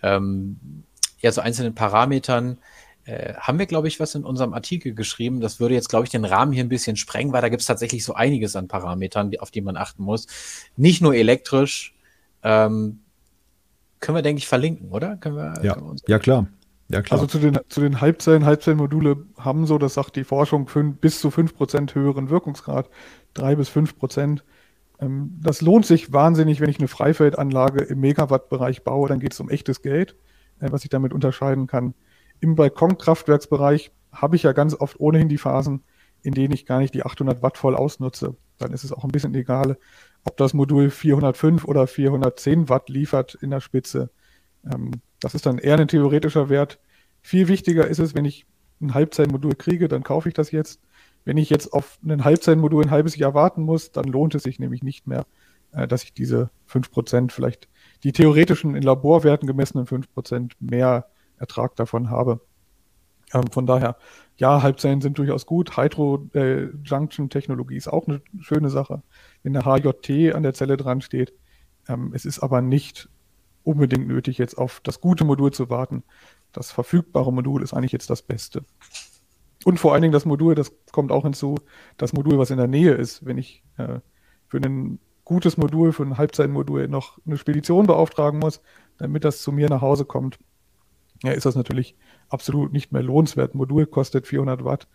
ähm, 0.02 0.84
ja, 1.20 1.32
zu 1.32 1.40
einzelnen 1.40 1.74
Parametern, 1.74 2.58
äh, 3.06 3.32
haben 3.34 3.58
wir, 3.58 3.64
glaube 3.64 3.88
ich, 3.88 3.98
was 3.98 4.14
in 4.14 4.24
unserem 4.24 4.52
Artikel 4.52 4.94
geschrieben. 4.94 5.40
Das 5.40 5.58
würde 5.58 5.74
jetzt, 5.74 5.88
glaube 5.88 6.04
ich, 6.04 6.10
den 6.10 6.26
Rahmen 6.26 6.52
hier 6.52 6.62
ein 6.62 6.68
bisschen 6.68 6.96
sprengen, 6.96 7.32
weil 7.32 7.40
da 7.40 7.48
gibt 7.48 7.62
es 7.62 7.66
tatsächlich 7.66 8.04
so 8.04 8.12
einiges 8.12 8.54
an 8.56 8.68
Parametern, 8.68 9.32
auf 9.38 9.50
die 9.50 9.62
man 9.62 9.78
achten 9.78 10.02
muss. 10.02 10.26
Nicht 10.76 11.00
nur 11.00 11.14
elektrisch, 11.14 11.94
ähm, 12.42 13.00
können 14.00 14.16
wir, 14.16 14.22
denke 14.22 14.38
ich, 14.38 14.48
verlinken, 14.48 14.90
oder? 14.90 15.16
Können 15.16 15.36
wir, 15.36 15.54
ja. 15.62 15.74
Können 15.74 15.86
wir 15.86 15.96
ja, 16.06 16.18
klar. 16.18 16.46
Ja, 16.88 17.02
klar. 17.02 17.20
Also 17.20 17.26
zu 17.26 17.38
den, 17.38 17.58
zu 17.68 17.80
den 17.80 18.00
Halbzellen, 18.00 18.46
Halbzellenmodule 18.46 19.26
haben 19.36 19.66
so, 19.66 19.76
das 19.76 19.94
sagt 19.94 20.16
die 20.16 20.24
Forschung, 20.24 20.68
fünf, 20.68 20.98
bis 20.98 21.20
zu 21.20 21.28
5% 21.28 21.94
höheren 21.94 22.30
Wirkungsgrad, 22.30 22.88
3 23.34 23.56
bis 23.56 23.68
5%. 23.68 24.40
Ähm, 25.00 25.38
das 25.42 25.60
lohnt 25.60 25.84
sich 25.84 26.12
wahnsinnig, 26.12 26.60
wenn 26.60 26.70
ich 26.70 26.78
eine 26.78 26.88
Freifeldanlage 26.88 27.84
im 27.84 28.00
Megawatt-Bereich 28.00 28.84
baue, 28.84 29.08
dann 29.08 29.20
geht 29.20 29.34
es 29.34 29.40
um 29.40 29.50
echtes 29.50 29.82
Geld, 29.82 30.16
äh, 30.60 30.68
was 30.70 30.84
ich 30.84 30.90
damit 30.90 31.12
unterscheiden 31.12 31.66
kann. 31.66 31.94
Im 32.40 32.54
Balkonkraftwerksbereich 32.54 33.90
habe 34.12 34.36
ich 34.36 34.44
ja 34.44 34.52
ganz 34.52 34.74
oft 34.74 34.98
ohnehin 34.98 35.28
die 35.28 35.38
Phasen, 35.38 35.82
in 36.22 36.32
denen 36.32 36.54
ich 36.54 36.64
gar 36.64 36.78
nicht 36.78 36.94
die 36.94 37.04
800 37.04 37.42
Watt 37.42 37.58
voll 37.58 37.76
ausnutze. 37.76 38.36
Dann 38.56 38.72
ist 38.72 38.84
es 38.84 38.92
auch 38.92 39.04
ein 39.04 39.10
bisschen 39.12 39.34
egal, 39.34 39.76
ob 40.24 40.36
das 40.36 40.54
Modul 40.54 40.90
405 40.90 41.64
oder 41.64 41.86
410 41.86 42.68
Watt 42.68 42.88
liefert 42.88 43.34
in 43.34 43.50
der 43.50 43.60
Spitze. 43.60 44.10
Ähm, 44.64 44.92
das 45.20 45.34
ist 45.34 45.46
dann 45.46 45.58
eher 45.58 45.78
ein 45.78 45.88
theoretischer 45.88 46.48
Wert. 46.48 46.78
Viel 47.22 47.48
wichtiger 47.48 47.86
ist 47.86 47.98
es, 47.98 48.14
wenn 48.14 48.24
ich 48.24 48.46
ein 48.80 48.94
Halbzeitmodul 48.94 49.54
kriege, 49.54 49.88
dann 49.88 50.02
kaufe 50.02 50.28
ich 50.28 50.34
das 50.34 50.50
jetzt. 50.50 50.80
Wenn 51.24 51.36
ich 51.36 51.50
jetzt 51.50 51.72
auf 51.72 51.98
ein 52.04 52.24
Halbzeitmodul 52.24 52.84
ein 52.84 52.90
halbes 52.90 53.16
Jahr 53.16 53.34
warten 53.34 53.62
muss, 53.62 53.92
dann 53.92 54.04
lohnt 54.04 54.34
es 54.34 54.44
sich 54.44 54.58
nämlich 54.58 54.82
nicht 54.82 55.06
mehr, 55.06 55.26
äh, 55.72 55.88
dass 55.88 56.04
ich 56.04 56.14
diese 56.14 56.50
5%, 56.70 57.32
vielleicht 57.32 57.68
die 58.04 58.12
theoretischen 58.12 58.74
in 58.74 58.82
Laborwerten 58.82 59.46
gemessenen 59.46 59.86
5% 59.86 60.52
mehr 60.60 61.08
Ertrag 61.38 61.76
davon 61.76 62.10
habe. 62.10 62.40
Ähm, 63.34 63.44
von 63.50 63.66
daher, 63.66 63.96
ja, 64.38 64.62
Halbzellen 64.62 65.00
sind 65.00 65.18
durchaus 65.18 65.46
gut. 65.46 65.76
Hydro-Junction-Technologie 65.76 67.74
äh, 67.74 67.78
ist 67.78 67.88
auch 67.88 68.06
eine 68.06 68.22
schöne 68.40 68.70
Sache, 68.70 69.02
wenn 69.42 69.52
der 69.52 69.64
HJT 69.64 70.34
an 70.34 70.44
der 70.44 70.54
Zelle 70.54 70.76
dran 70.76 71.00
steht. 71.00 71.32
Ähm, 71.88 72.12
es 72.14 72.24
ist 72.24 72.38
aber 72.38 72.62
nicht 72.62 73.08
unbedingt 73.64 74.06
nötig, 74.06 74.38
jetzt 74.38 74.56
auf 74.56 74.80
das 74.82 75.00
gute 75.00 75.24
Modul 75.24 75.52
zu 75.52 75.68
warten. 75.70 76.04
Das 76.52 76.70
verfügbare 76.70 77.32
Modul 77.32 77.62
ist 77.62 77.74
eigentlich 77.74 77.92
jetzt 77.92 78.10
das 78.10 78.22
Beste. 78.22 78.64
Und 79.64 79.80
vor 79.80 79.92
allen 79.92 80.02
Dingen 80.02 80.12
das 80.12 80.24
Modul, 80.24 80.54
das 80.54 80.72
kommt 80.92 81.10
auch 81.10 81.24
hinzu, 81.24 81.56
das 81.96 82.12
Modul, 82.12 82.38
was 82.38 82.50
in 82.50 82.58
der 82.58 82.68
Nähe 82.68 82.92
ist. 82.92 83.26
Wenn 83.26 83.38
ich 83.38 83.64
äh, 83.76 83.98
für 84.46 84.58
ein 84.58 85.00
gutes 85.24 85.56
Modul, 85.56 85.92
für 85.92 86.04
ein 86.04 86.16
Halbzeitmodul 86.16 86.86
noch 86.86 87.18
eine 87.26 87.36
Spedition 87.36 87.86
beauftragen 87.86 88.38
muss, 88.38 88.62
damit 88.98 89.24
das 89.24 89.42
zu 89.42 89.50
mir 89.50 89.68
nach 89.68 89.82
Hause 89.82 90.04
kommt, 90.04 90.38
ja, 91.24 91.32
ist 91.32 91.44
das 91.44 91.56
natürlich 91.56 91.96
absolut 92.28 92.72
nicht 92.72 92.92
mehr 92.92 93.02
lohnenswert. 93.02 93.54
Ein 93.54 93.58
Modul 93.58 93.86
kostet 93.86 94.26
400 94.26 94.64
Watt 94.64 94.88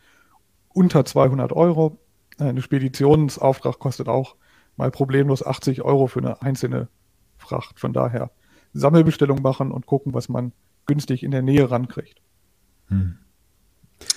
unter 0.69 1.05
200 1.05 1.51
Euro. 1.53 1.99
Eine 2.37 2.61
Speditionsauftrag 2.61 3.79
kostet 3.79 4.07
auch 4.07 4.35
mal 4.75 4.91
problemlos 4.91 5.45
80 5.45 5.83
Euro 5.83 6.07
für 6.07 6.19
eine 6.19 6.41
einzelne 6.41 6.87
Fracht. 7.37 7.79
Von 7.79 7.93
daher 7.93 8.31
Sammelbestellung 8.73 9.41
machen 9.41 9.71
und 9.71 9.85
gucken, 9.85 10.13
was 10.13 10.29
man 10.29 10.51
günstig 10.85 11.23
in 11.23 11.31
der 11.31 11.41
Nähe 11.41 11.69
rankriegt. 11.69 12.21
Hm. 12.87 13.17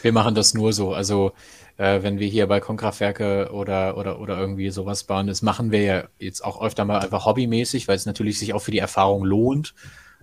Wir 0.02 0.12
machen 0.12 0.34
das 0.34 0.54
nur 0.54 0.72
so. 0.72 0.92
Also 0.94 1.32
äh, 1.76 2.02
wenn 2.02 2.18
wir 2.18 2.26
hier 2.26 2.46
Balkonkraftwerke 2.46 3.50
oder, 3.52 3.96
oder, 3.96 4.18
oder 4.20 4.38
irgendwie 4.38 4.70
sowas 4.70 5.04
bauen, 5.04 5.26
das 5.26 5.42
machen 5.42 5.70
wir 5.70 5.82
ja 5.82 6.04
jetzt 6.18 6.44
auch 6.44 6.60
öfter 6.60 6.84
mal 6.84 7.00
einfach 7.00 7.26
hobbymäßig, 7.26 7.86
weil 7.86 7.96
es 7.96 8.06
natürlich 8.06 8.38
sich 8.38 8.54
auch 8.54 8.60
für 8.62 8.70
die 8.70 8.78
Erfahrung 8.78 9.24
lohnt. 9.24 9.74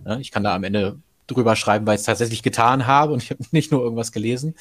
Ja, 0.04 0.18
ich 0.18 0.30
kann 0.30 0.44
da 0.44 0.54
am 0.54 0.64
Ende 0.64 0.98
drüber 1.26 1.56
schreiben, 1.56 1.86
weil 1.86 1.94
ich 1.94 2.00
es 2.00 2.06
tatsächlich 2.06 2.42
getan 2.42 2.86
habe 2.86 3.12
und 3.12 3.22
ich 3.22 3.30
habe 3.30 3.42
nicht 3.50 3.72
nur 3.72 3.82
irgendwas 3.82 4.12
gelesen. 4.12 4.54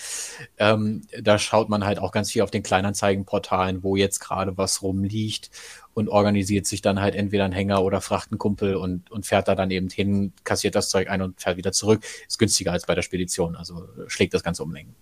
Ähm, 0.57 1.01
da 1.21 1.37
schaut 1.37 1.69
man 1.69 1.85
halt 1.85 1.99
auch 1.99 2.11
ganz 2.11 2.31
viel 2.31 2.41
auf 2.41 2.51
den 2.51 2.63
Kleinanzeigenportalen, 2.63 3.83
wo 3.83 3.95
jetzt 3.95 4.19
gerade 4.19 4.57
was 4.57 4.81
rumliegt 4.81 5.49
und 5.93 6.09
organisiert 6.09 6.65
sich 6.65 6.81
dann 6.81 7.01
halt 7.01 7.15
entweder 7.15 7.45
ein 7.45 7.51
Hänger 7.51 7.83
oder 7.83 8.01
fragt 8.01 8.31
einen 8.31 8.39
Kumpel 8.39 8.75
und, 8.75 9.11
und 9.11 9.25
fährt 9.25 9.47
da 9.47 9.55
dann 9.55 9.71
eben 9.71 9.89
hin, 9.89 10.33
kassiert 10.43 10.75
das 10.75 10.89
Zeug 10.89 11.09
ein 11.09 11.21
und 11.21 11.39
fährt 11.39 11.57
wieder 11.57 11.71
zurück. 11.71 12.03
Ist 12.27 12.39
günstiger 12.39 12.71
als 12.71 12.85
bei 12.85 12.95
der 12.95 13.01
Spedition, 13.01 13.55
also 13.55 13.87
schlägt 14.07 14.33
das 14.33 14.43
Ganze 14.43 14.63
um 14.63 14.73
Längen. 14.73 14.95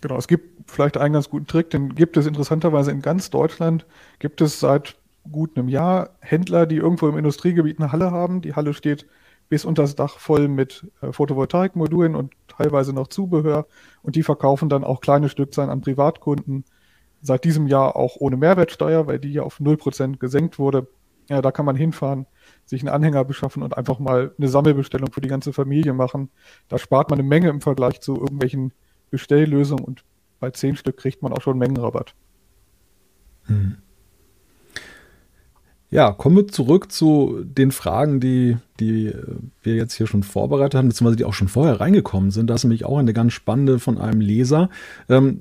Genau, 0.00 0.16
es 0.16 0.28
gibt 0.28 0.70
vielleicht 0.70 0.96
einen 0.96 1.12
ganz 1.12 1.28
guten 1.28 1.46
Trick, 1.46 1.68
den 1.70 1.94
gibt 1.94 2.16
es 2.16 2.24
interessanterweise 2.24 2.90
in 2.90 3.02
ganz 3.02 3.28
Deutschland, 3.28 3.84
gibt 4.18 4.40
es 4.40 4.58
seit 4.58 4.96
gut 5.30 5.56
einem 5.56 5.68
Jahr 5.68 6.16
Händler, 6.20 6.66
die 6.66 6.76
irgendwo 6.76 7.08
im 7.08 7.18
Industriegebiet 7.18 7.78
eine 7.78 7.92
Halle 7.92 8.10
haben. 8.10 8.40
Die 8.40 8.54
Halle 8.54 8.72
steht 8.72 9.06
bis 9.50 9.64
unter 9.66 9.82
das 9.82 9.96
Dach 9.96 10.18
voll 10.18 10.48
mit 10.48 10.86
äh, 11.02 11.12
Photovoltaikmodulen 11.12 12.14
und 12.14 12.32
teilweise 12.48 12.94
noch 12.94 13.08
Zubehör. 13.08 13.66
Und 14.02 14.16
die 14.16 14.22
verkaufen 14.22 14.70
dann 14.70 14.84
auch 14.84 15.02
kleine 15.02 15.28
Stückzahlen 15.28 15.70
an 15.70 15.82
Privatkunden. 15.82 16.64
seit 17.20 17.44
diesem 17.44 17.66
Jahr 17.66 17.96
auch 17.96 18.16
ohne 18.18 18.38
Mehrwertsteuer, 18.38 19.06
weil 19.06 19.18
die 19.18 19.32
ja 19.32 19.42
auf 19.42 19.60
0% 19.60 20.16
gesenkt 20.18 20.58
wurde. 20.58 20.86
Ja, 21.28 21.42
da 21.42 21.52
kann 21.52 21.66
man 21.66 21.76
hinfahren, 21.76 22.26
sich 22.64 22.80
einen 22.80 22.94
Anhänger 22.94 23.24
beschaffen 23.24 23.62
und 23.62 23.76
einfach 23.76 23.98
mal 23.98 24.32
eine 24.38 24.48
Sammelbestellung 24.48 25.12
für 25.12 25.20
die 25.20 25.28
ganze 25.28 25.52
Familie 25.52 25.92
machen. 25.92 26.30
Da 26.68 26.78
spart 26.78 27.10
man 27.10 27.18
eine 27.18 27.28
Menge 27.28 27.50
im 27.50 27.60
Vergleich 27.60 28.00
zu 28.00 28.16
irgendwelchen 28.16 28.72
Bestelllösungen 29.10 29.84
und 29.84 30.04
bei 30.38 30.50
10 30.50 30.76
Stück 30.76 30.96
kriegt 30.96 31.22
man 31.22 31.32
auch 31.32 31.42
schon 31.42 31.58
Mengenrabatt. 31.58 32.14
Hm. 33.44 33.76
Ja, 35.90 36.12
kommen 36.12 36.36
wir 36.36 36.48
zurück 36.48 36.92
zu 36.92 37.42
den 37.42 37.72
Fragen, 37.72 38.20
die, 38.20 38.56
die 38.78 39.12
wir 39.62 39.74
jetzt 39.74 39.94
hier 39.94 40.06
schon 40.06 40.22
vorbereitet 40.22 40.76
haben, 40.76 40.88
beziehungsweise 40.88 41.16
die 41.16 41.24
auch 41.24 41.34
schon 41.34 41.48
vorher 41.48 41.80
reingekommen 41.80 42.30
sind. 42.30 42.48
Das 42.48 42.60
ist 42.60 42.64
nämlich 42.64 42.84
auch 42.84 42.98
eine 42.98 43.12
ganz 43.12 43.32
spannende 43.32 43.80
von 43.80 43.98
einem 43.98 44.20
Leser. 44.20 44.70
Ähm, 45.08 45.40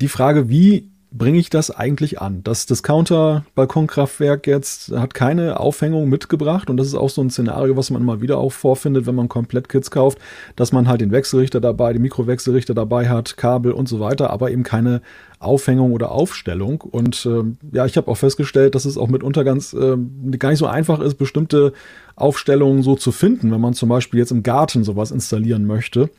die 0.00 0.08
Frage, 0.08 0.48
wie 0.48 0.90
bringe 1.12 1.38
ich 1.38 1.50
das 1.50 1.70
eigentlich 1.70 2.20
an? 2.20 2.42
Das 2.42 2.66
Discounter-Balkonkraftwerk 2.66 4.46
jetzt 4.46 4.92
hat 4.92 5.14
keine 5.14 5.60
Aufhängung 5.60 6.08
mitgebracht 6.08 6.70
und 6.70 6.76
das 6.76 6.86
ist 6.86 6.94
auch 6.94 7.10
so 7.10 7.22
ein 7.22 7.30
Szenario, 7.30 7.76
was 7.76 7.90
man 7.90 8.02
immer 8.02 8.20
wieder 8.20 8.38
auch 8.38 8.52
vorfindet, 8.52 9.06
wenn 9.06 9.14
man 9.14 9.28
komplett 9.28 9.68
Kits 9.68 9.90
kauft, 9.90 10.18
dass 10.56 10.72
man 10.72 10.88
halt 10.88 11.00
den 11.00 11.12
Wechselrichter 11.12 11.60
dabei, 11.60 11.92
den 11.92 12.02
Mikrowechselrichter 12.02 12.74
dabei 12.74 13.08
hat, 13.08 13.36
Kabel 13.36 13.72
und 13.72 13.88
so 13.88 14.00
weiter, 14.00 14.30
aber 14.30 14.50
eben 14.50 14.62
keine 14.62 15.02
Aufhängung 15.38 15.92
oder 15.92 16.12
Aufstellung. 16.12 16.80
Und 16.80 17.26
äh, 17.26 17.42
ja, 17.76 17.84
ich 17.84 17.96
habe 17.96 18.10
auch 18.10 18.16
festgestellt, 18.16 18.74
dass 18.74 18.84
es 18.84 18.96
auch 18.96 19.08
mitunter 19.08 19.44
ganz 19.44 19.74
äh, 19.74 19.96
gar 20.38 20.50
nicht 20.50 20.58
so 20.58 20.66
einfach 20.66 21.00
ist, 21.00 21.16
bestimmte 21.16 21.72
Aufstellungen 22.16 22.82
so 22.82 22.96
zu 22.96 23.12
finden, 23.12 23.50
wenn 23.50 23.60
man 23.60 23.74
zum 23.74 23.88
Beispiel 23.88 24.20
jetzt 24.20 24.32
im 24.32 24.42
Garten 24.42 24.84
sowas 24.84 25.10
installieren 25.10 25.66
möchte 25.66 26.10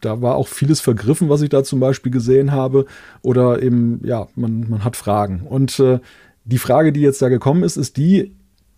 da 0.00 0.20
war 0.22 0.36
auch 0.36 0.48
vieles 0.48 0.80
vergriffen, 0.80 1.28
was 1.28 1.42
ich 1.42 1.48
da 1.48 1.64
zum 1.64 1.80
Beispiel 1.80 2.12
gesehen 2.12 2.52
habe. 2.52 2.86
Oder 3.22 3.62
eben, 3.62 4.00
ja, 4.04 4.28
man, 4.34 4.68
man 4.68 4.84
hat 4.84 4.96
Fragen. 4.96 5.42
Und 5.48 5.78
äh, 5.80 6.00
die 6.44 6.58
Frage, 6.58 6.92
die 6.92 7.00
jetzt 7.00 7.22
da 7.22 7.28
gekommen 7.28 7.62
ist, 7.62 7.76
ist 7.76 7.96
die, 7.96 8.34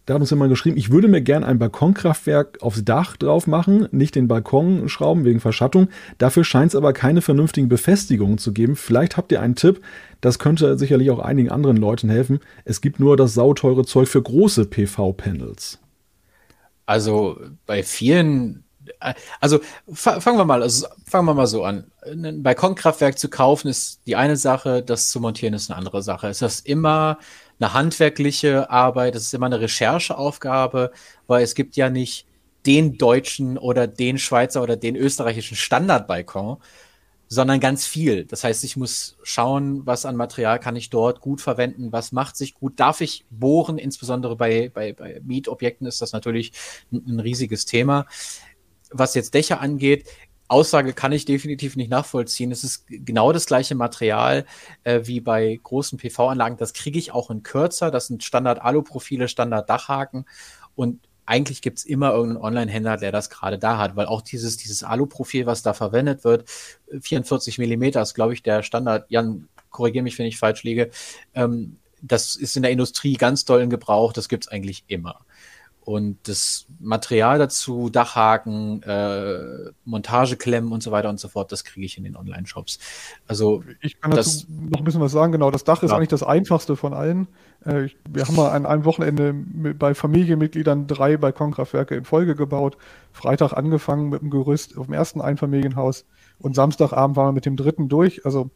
da 0.07 0.15
hat 0.15 0.21
uns 0.21 0.31
jemand 0.31 0.51
geschrieben, 0.51 0.77
ich 0.77 0.91
würde 0.91 1.07
mir 1.07 1.23
gern 1.23 1.45
ein 1.45 1.59
Balkonkraftwerk 1.59 2.59
aufs 2.61 2.85
Dach 2.85 3.17
drauf 3.17 3.47
machen, 3.47 3.89
nicht 3.93 4.17
den 4.17 4.27
Balkon 4.27 4.89
schrauben 4.89 5.25
wegen 5.25 5.39
Verschattung. 5.39 5.89
Dafür 6.19 6.45
scheint 6.45 6.71
es 6.71 6.77
aber 6.77 6.93
keine 6.93 7.23
vernünftigen 7.23 7.69
Befestigungen 7.69 8.39
zu 8.39 8.53
geben. 8.53 8.75
Vielleicht 8.75 9.17
habt 9.17 9.31
ihr 9.31 9.41
einen 9.41 9.55
Tipp, 9.55 9.81
das 10.21 10.39
könnte 10.39 10.77
sicherlich 10.77 11.11
auch 11.11 11.21
einigen 11.21 11.51
anderen 11.51 11.77
Leuten 11.77 12.11
helfen. 12.11 12.41
Es 12.65 12.81
gibt 12.81 12.99
nur 12.99 13.17
das 13.17 13.35
sauteure 13.35 13.85
Zeug 13.85 14.09
für 14.09 14.23
große 14.23 14.67
PV-Panels. 14.67 15.79
Also 16.85 17.41
bei 17.67 17.85
vielen 17.85 18.65
also 19.41 19.61
fangen 19.93 20.39
wir 20.39 20.45
mal, 20.45 20.63
also 20.63 20.87
fangen 21.07 21.27
wir 21.27 21.35
mal 21.35 21.47
so 21.47 21.65
an. 21.65 21.91
Ein 22.03 22.43
Balkonkraftwerk 22.43 23.19
zu 23.19 23.29
kaufen 23.29 23.69
ist 23.69 24.01
die 24.07 24.17
eine 24.17 24.37
Sache, 24.37 24.83
das 24.83 25.11
zu 25.11 25.21
montieren 25.21 25.55
ist 25.55 25.71
eine 25.71 25.79
andere 25.79 26.03
Sache. 26.03 26.29
Es 26.29 26.43
ist 26.43 26.67
immer 26.67 27.19
eine 27.61 27.75
handwerkliche 27.75 28.71
Arbeit, 28.71 29.15
es 29.15 29.25
ist 29.25 29.35
immer 29.35 29.47
eine 29.47 29.61
Rechercheaufgabe, 29.61 30.93
weil 31.27 31.45
es 31.45 31.55
gibt 31.55 31.77
ja 31.77 31.91
nicht 31.91 32.27
den 32.67 32.99
deutschen 32.99 33.59
oder 33.59 33.87
den 33.87 34.19
Schweizer 34.19 34.63
oder 34.63 34.77
den 34.77 34.97
österreichischen 34.97 35.57
Standardbalkon, 35.57 36.59
sondern 37.29 37.61
ganz 37.61 37.87
viel. 37.87 38.25
Das 38.27 38.45
heißt, 38.45 38.63
ich 38.63 38.77
muss 38.77 39.17
schauen, 39.23 39.87
was 39.87 40.05
an 40.05 40.17
Material 40.17 40.61
kann 40.61 40.77
ich 40.77 40.91
dort 40.91 41.21
gut 41.21 41.41
verwenden, 41.41 41.91
was 41.91 42.13
macht 42.13 42.37
sich 42.37 42.55
gut, 42.55 42.79
darf 42.79 43.01
ich 43.01 43.25
bohren, 43.31 43.79
insbesondere 43.79 44.37
bei, 44.37 44.71
bei, 44.73 44.93
bei 44.93 45.21
Mietobjekten 45.25 45.87
ist 45.87 46.03
das 46.03 46.13
natürlich 46.13 46.53
ein, 46.93 47.03
ein 47.09 47.21
riesiges 47.21 47.65
Thema 47.65 48.07
was 48.93 49.15
jetzt 49.15 49.35
Dächer 49.35 49.61
angeht, 49.61 50.07
Aussage 50.53 50.93
kann 50.93 51.13
ich 51.13 51.25
definitiv 51.25 51.77
nicht 51.77 51.91
nachvollziehen. 51.91 52.53
Es 52.53 52.63
ist 52.63 52.85
genau 52.87 53.33
das 53.33 53.47
gleiche 53.47 53.75
Material 53.75 54.45
äh, 54.85 55.01
wie 55.05 55.21
bei 55.21 55.59
großen 55.63 55.99
PV-Anlagen. 55.99 56.59
Das 56.59 56.75
kriege 56.75 56.99
ich 56.99 57.13
auch 57.13 57.31
in 57.31 57.43
kürzer. 57.43 57.91
Das 57.91 58.09
sind 58.09 58.23
Standard-Aluprofile, 58.23 59.29
Standard-Dachhaken. 59.29 60.27
Und 60.75 61.01
eigentlich 61.25 61.63
gibt 61.63 61.79
es 61.79 61.85
immer 61.85 62.13
irgendeinen 62.13 62.45
Online-Händler, 62.45 62.99
der 62.99 63.13
das 63.13 63.31
gerade 63.31 63.59
da 63.59 63.79
hat, 63.79 63.97
weil 63.97 64.07
auch 64.07 64.21
dieses, 64.21 64.59
dieses 64.59 64.83
Aluprofil, 64.83 65.47
was 65.47 65.63
da 65.63 65.73
verwendet 65.73 66.25
wird, 66.25 66.49
44 67.01 67.59
Millimeter 67.59 68.03
ist, 68.03 68.15
glaube 68.15 68.35
ich, 68.35 68.43
der 68.43 68.63
Standard. 68.63 69.07
Jan, 69.09 69.49
korrigiere 69.71 70.03
mich, 70.03 70.19
wenn 70.19 70.27
ich 70.27 70.39
falsch 70.39 70.65
liege. 70.65 70.91
Ähm, 71.35 71.79
das 72.03 72.37
ist 72.37 72.57
in 72.57 72.63
der 72.63 72.73
Industrie 72.73 73.15
ganz 73.15 73.45
doll 73.45 73.63
in 73.63 73.71
Gebrauch. 73.71 74.13
Das 74.13 74.29
gibt 74.29 74.45
es 74.45 74.49
eigentlich 74.49 74.85
immer. 74.89 75.21
Und 75.85 76.29
das 76.29 76.67
Material 76.79 77.41
dazu, 77.41 77.91
Dachhaken, 77.91 78.85
äh, 78.85 79.73
Montageklemmen 79.85 80.71
und 80.71 80.81
so 80.81 80.93
weiter 80.93 81.09
und 81.09 81.19
so 81.19 81.27
fort, 81.27 81.51
das 81.51 81.65
kriege 81.65 81.85
ich 81.85 81.99
in 81.99 82.05
den 82.05 82.17
Online-Shops. 82.17 82.79
Also 83.27 83.65
ich 83.81 84.01
kann 84.01 84.13
dazu 84.13 84.47
noch 84.49 84.79
ein 84.79 84.85
bisschen 84.85 85.01
was 85.01 85.11
sagen. 85.11 85.33
Genau, 85.33 85.51
das 85.51 85.65
Dach 85.65 85.83
ist 85.83 85.91
ja. 85.91 85.97
eigentlich 85.97 86.09
das 86.09 86.23
einfachste 86.23 86.77
von 86.77 86.95
allen. 86.95 87.27
Äh, 87.67 87.87
ich, 87.87 87.97
wir 88.09 88.25
haben 88.25 88.37
mal 88.37 88.51
an 88.51 88.65
einem 88.65 88.85
Wochenende 88.85 89.33
mit, 89.33 89.77
bei 89.81 89.93
Familienmitgliedern 89.95 90.87
drei 90.87 91.17
Balkonkraftwerke 91.17 91.97
in 91.97 92.05
Folge 92.05 92.37
gebaut. 92.37 92.77
Freitag 93.11 93.53
angefangen 93.53 94.09
mit 94.09 94.23
dem 94.23 94.31
Gerüst 94.31 94.79
auf 94.79 94.87
dem 94.87 94.95
ersten 94.95 95.21
Einfamilienhaus 95.21 96.05
und 96.39 96.55
Samstagabend 96.55 97.17
waren 97.17 97.29
wir 97.29 97.33
mit 97.33 97.47
dem 97.47 97.57
dritten 97.57 97.89
durch. 97.89 98.25
Also 98.25 98.51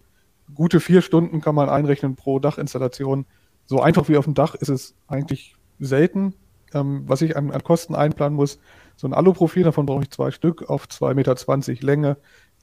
gute 0.55 0.79
vier 0.79 1.03
Stunden 1.03 1.41
kann 1.41 1.57
man 1.57 1.69
einrechnen 1.69 2.15
pro 2.15 2.39
Dachinstallation. 2.39 3.27
So 3.65 3.81
einfach 3.81 4.09
wie 4.09 4.17
auf 4.17 4.27
dem 4.27 4.35
Dach 4.35 4.55
ist 4.55 4.69
es 4.69 4.95
eigentlich 5.09 5.57
selten 5.81 6.35
ähm, 6.75 7.05
was 7.07 7.23
ich 7.23 7.37
an, 7.37 7.51
an, 7.51 7.63
Kosten 7.63 7.95
einplanen 7.95 8.37
muss. 8.37 8.59
So 8.97 9.07
ein 9.07 9.15
Aluprofil, 9.15 9.65
davon 9.65 9.87
brauche 9.87 10.03
ich 10.03 10.11
zwei 10.11 10.31
Stück 10.31 10.69
auf 10.69 10.87
2,20 10.87 11.15
Meter 11.15 11.87
Länge. 11.87 12.17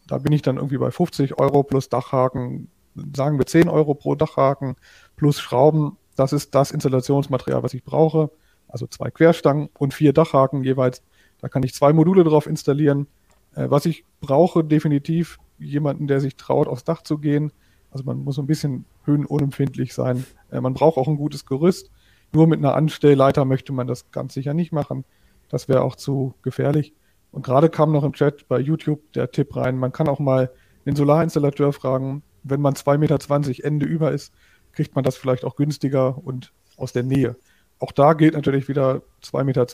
Da 0.08 0.18
bin 0.18 0.34
ich 0.34 0.42
dann 0.42 0.58
irgendwie 0.58 0.78
bei 0.78 0.92
50 0.92 1.40
Euro 1.40 1.64
plus 1.64 1.90
Dachhaken, 1.90 2.70
sagen 3.16 3.38
wir 3.38 3.46
10 3.46 3.70
Euro 3.70 3.94
pro 3.94 4.16
Dachhaken 4.16 4.76
plus 5.16 5.40
Schrauben. 5.40 5.98
Das 6.16 6.34
ist 6.34 6.54
das 6.56 6.72
Installationsmaterial, 6.72 7.64
was 7.64 7.74
ich 7.74 7.84
brauche. 7.84 8.30
Also 8.68 8.88
zwei 8.88 9.12
Querstangen 9.12 9.70
und 9.78 9.94
vier 9.94 10.14
Dachhaken 10.14 10.64
jeweils. 10.64 11.04
Da 11.40 11.48
kann 11.48 11.64
ich 11.64 11.74
zwei 11.74 11.94
Module 11.94 12.24
drauf 12.24 12.48
installieren. 12.48 13.08
Äh, 13.56 13.70
was 13.70 13.86
ich 13.86 14.06
brauche, 14.20 14.64
definitiv 14.64 15.38
jemanden, 15.60 16.08
der 16.08 16.20
sich 16.20 16.36
traut, 16.36 16.68
aufs 16.68 16.84
Dach 16.84 17.04
zu 17.04 17.18
gehen. 17.18 17.52
Also 17.92 18.04
man 18.06 18.24
muss 18.24 18.40
ein 18.40 18.48
bisschen 18.48 18.86
höhenunempfindlich 19.06 19.94
sein. 19.94 20.26
Äh, 20.52 20.62
man 20.62 20.74
braucht 20.74 20.98
auch 20.98 21.08
ein 21.08 21.18
gutes 21.18 21.46
Gerüst. 21.46 21.92
Nur 22.34 22.48
mit 22.48 22.60
einer 22.60 22.76
Anstellleiter 22.76 23.46
möchte 23.46 23.74
man 23.74 23.88
das 23.88 24.12
ganz 24.12 24.34
sicher 24.34 24.54
nicht 24.54 24.72
machen. 24.72 25.06
Das 25.50 25.68
wäre 25.68 25.84
auch 25.84 25.96
zu 25.96 26.34
gefährlich. 26.42 26.94
Und 27.32 27.46
gerade 27.46 27.70
kam 27.70 27.92
noch 27.92 28.04
im 28.04 28.14
Chat 28.14 28.48
bei 28.48 28.60
YouTube 28.60 29.12
der 29.14 29.32
Tipp 29.32 29.56
rein, 29.56 29.78
man 29.78 29.92
kann 29.92 30.08
auch 30.08 30.20
mal 30.20 30.52
den 30.86 30.96
Solarinstallateur 30.96 31.74
fragen, 31.74 32.24
wenn 32.44 32.62
man 32.62 32.74
2,20 32.74 32.98
Meter 32.98 33.66
Ende 33.66 33.86
über 33.86 34.12
ist, 34.12 34.34
kriegt 34.74 34.96
man 34.96 35.04
das 35.04 35.16
vielleicht 35.16 35.46
auch 35.46 35.56
günstiger 35.56 36.18
und 36.24 36.52
aus 36.78 36.92
der 36.94 37.04
Nähe. 37.04 37.38
Auch 37.80 37.92
da 37.92 38.14
gilt 38.14 38.34
natürlich 38.34 38.68
wieder 38.68 39.02
2,20 39.24 39.44
Meter 39.44 39.66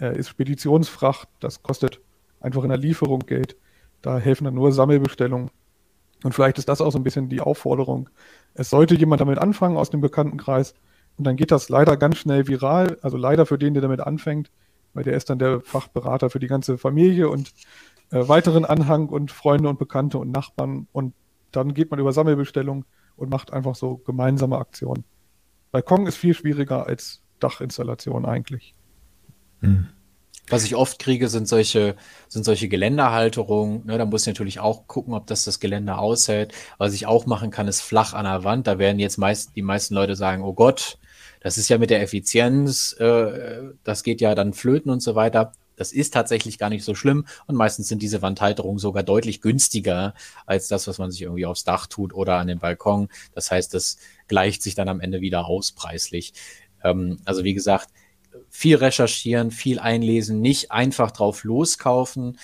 äh, 0.00 0.18
ist 0.18 0.28
Speditionsfracht, 0.28 1.28
das 1.40 1.62
kostet 1.62 2.00
einfach 2.40 2.62
in 2.62 2.70
der 2.70 2.78
Lieferung 2.78 3.20
Geld. 3.20 3.56
Da 4.02 4.18
helfen 4.18 4.44
dann 4.44 4.54
nur 4.54 4.72
Sammelbestellungen. 4.72 5.50
Und 6.22 6.34
vielleicht 6.34 6.58
ist 6.58 6.68
das 6.68 6.80
auch 6.80 6.90
so 6.90 6.98
ein 6.98 7.04
bisschen 7.04 7.28
die 7.28 7.40
Aufforderung. 7.40 8.08
Es 8.54 8.70
sollte 8.70 8.94
jemand 8.94 9.20
damit 9.20 9.38
anfangen 9.38 9.76
aus 9.76 9.90
dem 9.90 10.00
Bekanntenkreis, 10.00 10.74
und 11.16 11.24
dann 11.24 11.36
geht 11.36 11.50
das 11.50 11.68
leider 11.68 11.96
ganz 11.96 12.18
schnell 12.18 12.46
viral. 12.48 12.98
Also 13.02 13.16
leider 13.16 13.46
für 13.46 13.58
den, 13.58 13.74
der 13.74 13.82
damit 13.82 14.00
anfängt, 14.00 14.50
weil 14.94 15.04
der 15.04 15.14
ist 15.14 15.30
dann 15.30 15.38
der 15.38 15.60
Fachberater 15.60 16.30
für 16.30 16.38
die 16.38 16.46
ganze 16.46 16.78
Familie 16.78 17.28
und 17.28 17.52
äh, 18.10 18.26
weiteren 18.26 18.64
Anhang 18.64 19.08
und 19.08 19.30
Freunde 19.30 19.68
und 19.68 19.78
Bekannte 19.78 20.18
und 20.18 20.30
Nachbarn. 20.30 20.88
Und 20.92 21.14
dann 21.52 21.74
geht 21.74 21.90
man 21.90 22.00
über 22.00 22.12
Sammelbestellung 22.12 22.84
und 23.16 23.30
macht 23.30 23.52
einfach 23.52 23.74
so 23.74 23.98
gemeinsame 23.98 24.58
Aktionen. 24.58 25.04
Balkon 25.72 26.06
ist 26.06 26.16
viel 26.16 26.34
schwieriger 26.34 26.86
als 26.86 27.22
Dachinstallation 27.38 28.24
eigentlich. 28.24 28.74
Hm. 29.60 29.88
Was 30.48 30.64
ich 30.64 30.74
oft 30.74 30.98
kriege, 30.98 31.28
sind 31.28 31.46
solche, 31.46 31.94
sind 32.28 32.44
solche 32.44 32.68
Geländerhalterungen. 32.68 33.86
Ne, 33.86 33.98
da 33.98 34.04
muss 34.04 34.22
ich 34.22 34.26
natürlich 34.26 34.58
auch 34.58 34.88
gucken, 34.88 35.14
ob 35.14 35.28
das 35.28 35.44
das 35.44 35.60
Geländer 35.60 36.00
aushält. 36.00 36.52
Was 36.76 36.92
ich 36.92 37.06
auch 37.06 37.26
machen 37.26 37.52
kann, 37.52 37.68
ist 37.68 37.82
flach 37.82 38.14
an 38.14 38.24
der 38.24 38.42
Wand. 38.42 38.66
Da 38.66 38.78
werden 38.78 38.98
jetzt 38.98 39.16
meist, 39.16 39.54
die 39.54 39.62
meisten 39.62 39.94
Leute 39.94 40.16
sagen, 40.16 40.42
oh 40.42 40.52
Gott, 40.52 40.98
das 41.40 41.58
ist 41.58 41.68
ja 41.68 41.78
mit 41.78 41.90
der 41.90 42.02
Effizienz, 42.02 42.92
äh, 42.98 43.62
das 43.82 44.02
geht 44.02 44.20
ja 44.20 44.34
dann 44.34 44.52
flöten 44.52 44.90
und 44.90 45.00
so 45.00 45.14
weiter. 45.14 45.52
Das 45.76 45.92
ist 45.92 46.12
tatsächlich 46.12 46.58
gar 46.58 46.68
nicht 46.68 46.84
so 46.84 46.94
schlimm 46.94 47.24
und 47.46 47.56
meistens 47.56 47.88
sind 47.88 48.02
diese 48.02 48.20
Wandhalterungen 48.20 48.78
sogar 48.78 49.02
deutlich 49.02 49.40
günstiger 49.40 50.12
als 50.44 50.68
das, 50.68 50.86
was 50.86 50.98
man 50.98 51.10
sich 51.10 51.22
irgendwie 51.22 51.46
aufs 51.46 51.64
Dach 51.64 51.86
tut 51.86 52.12
oder 52.12 52.36
an 52.36 52.48
den 52.48 52.58
Balkon. 52.58 53.08
Das 53.34 53.50
heißt, 53.50 53.72
das 53.72 53.96
gleicht 54.28 54.62
sich 54.62 54.74
dann 54.74 54.88
am 54.90 55.00
Ende 55.00 55.22
wieder 55.22 55.46
aus 55.46 55.72
preislich. 55.72 56.34
Ähm, 56.84 57.18
also 57.24 57.44
wie 57.44 57.54
gesagt, 57.54 57.88
viel 58.50 58.76
recherchieren, 58.76 59.50
viel 59.50 59.78
einlesen, 59.78 60.40
nicht 60.40 60.70
einfach 60.70 61.12
drauf 61.12 61.44
loskaufen, 61.44 62.38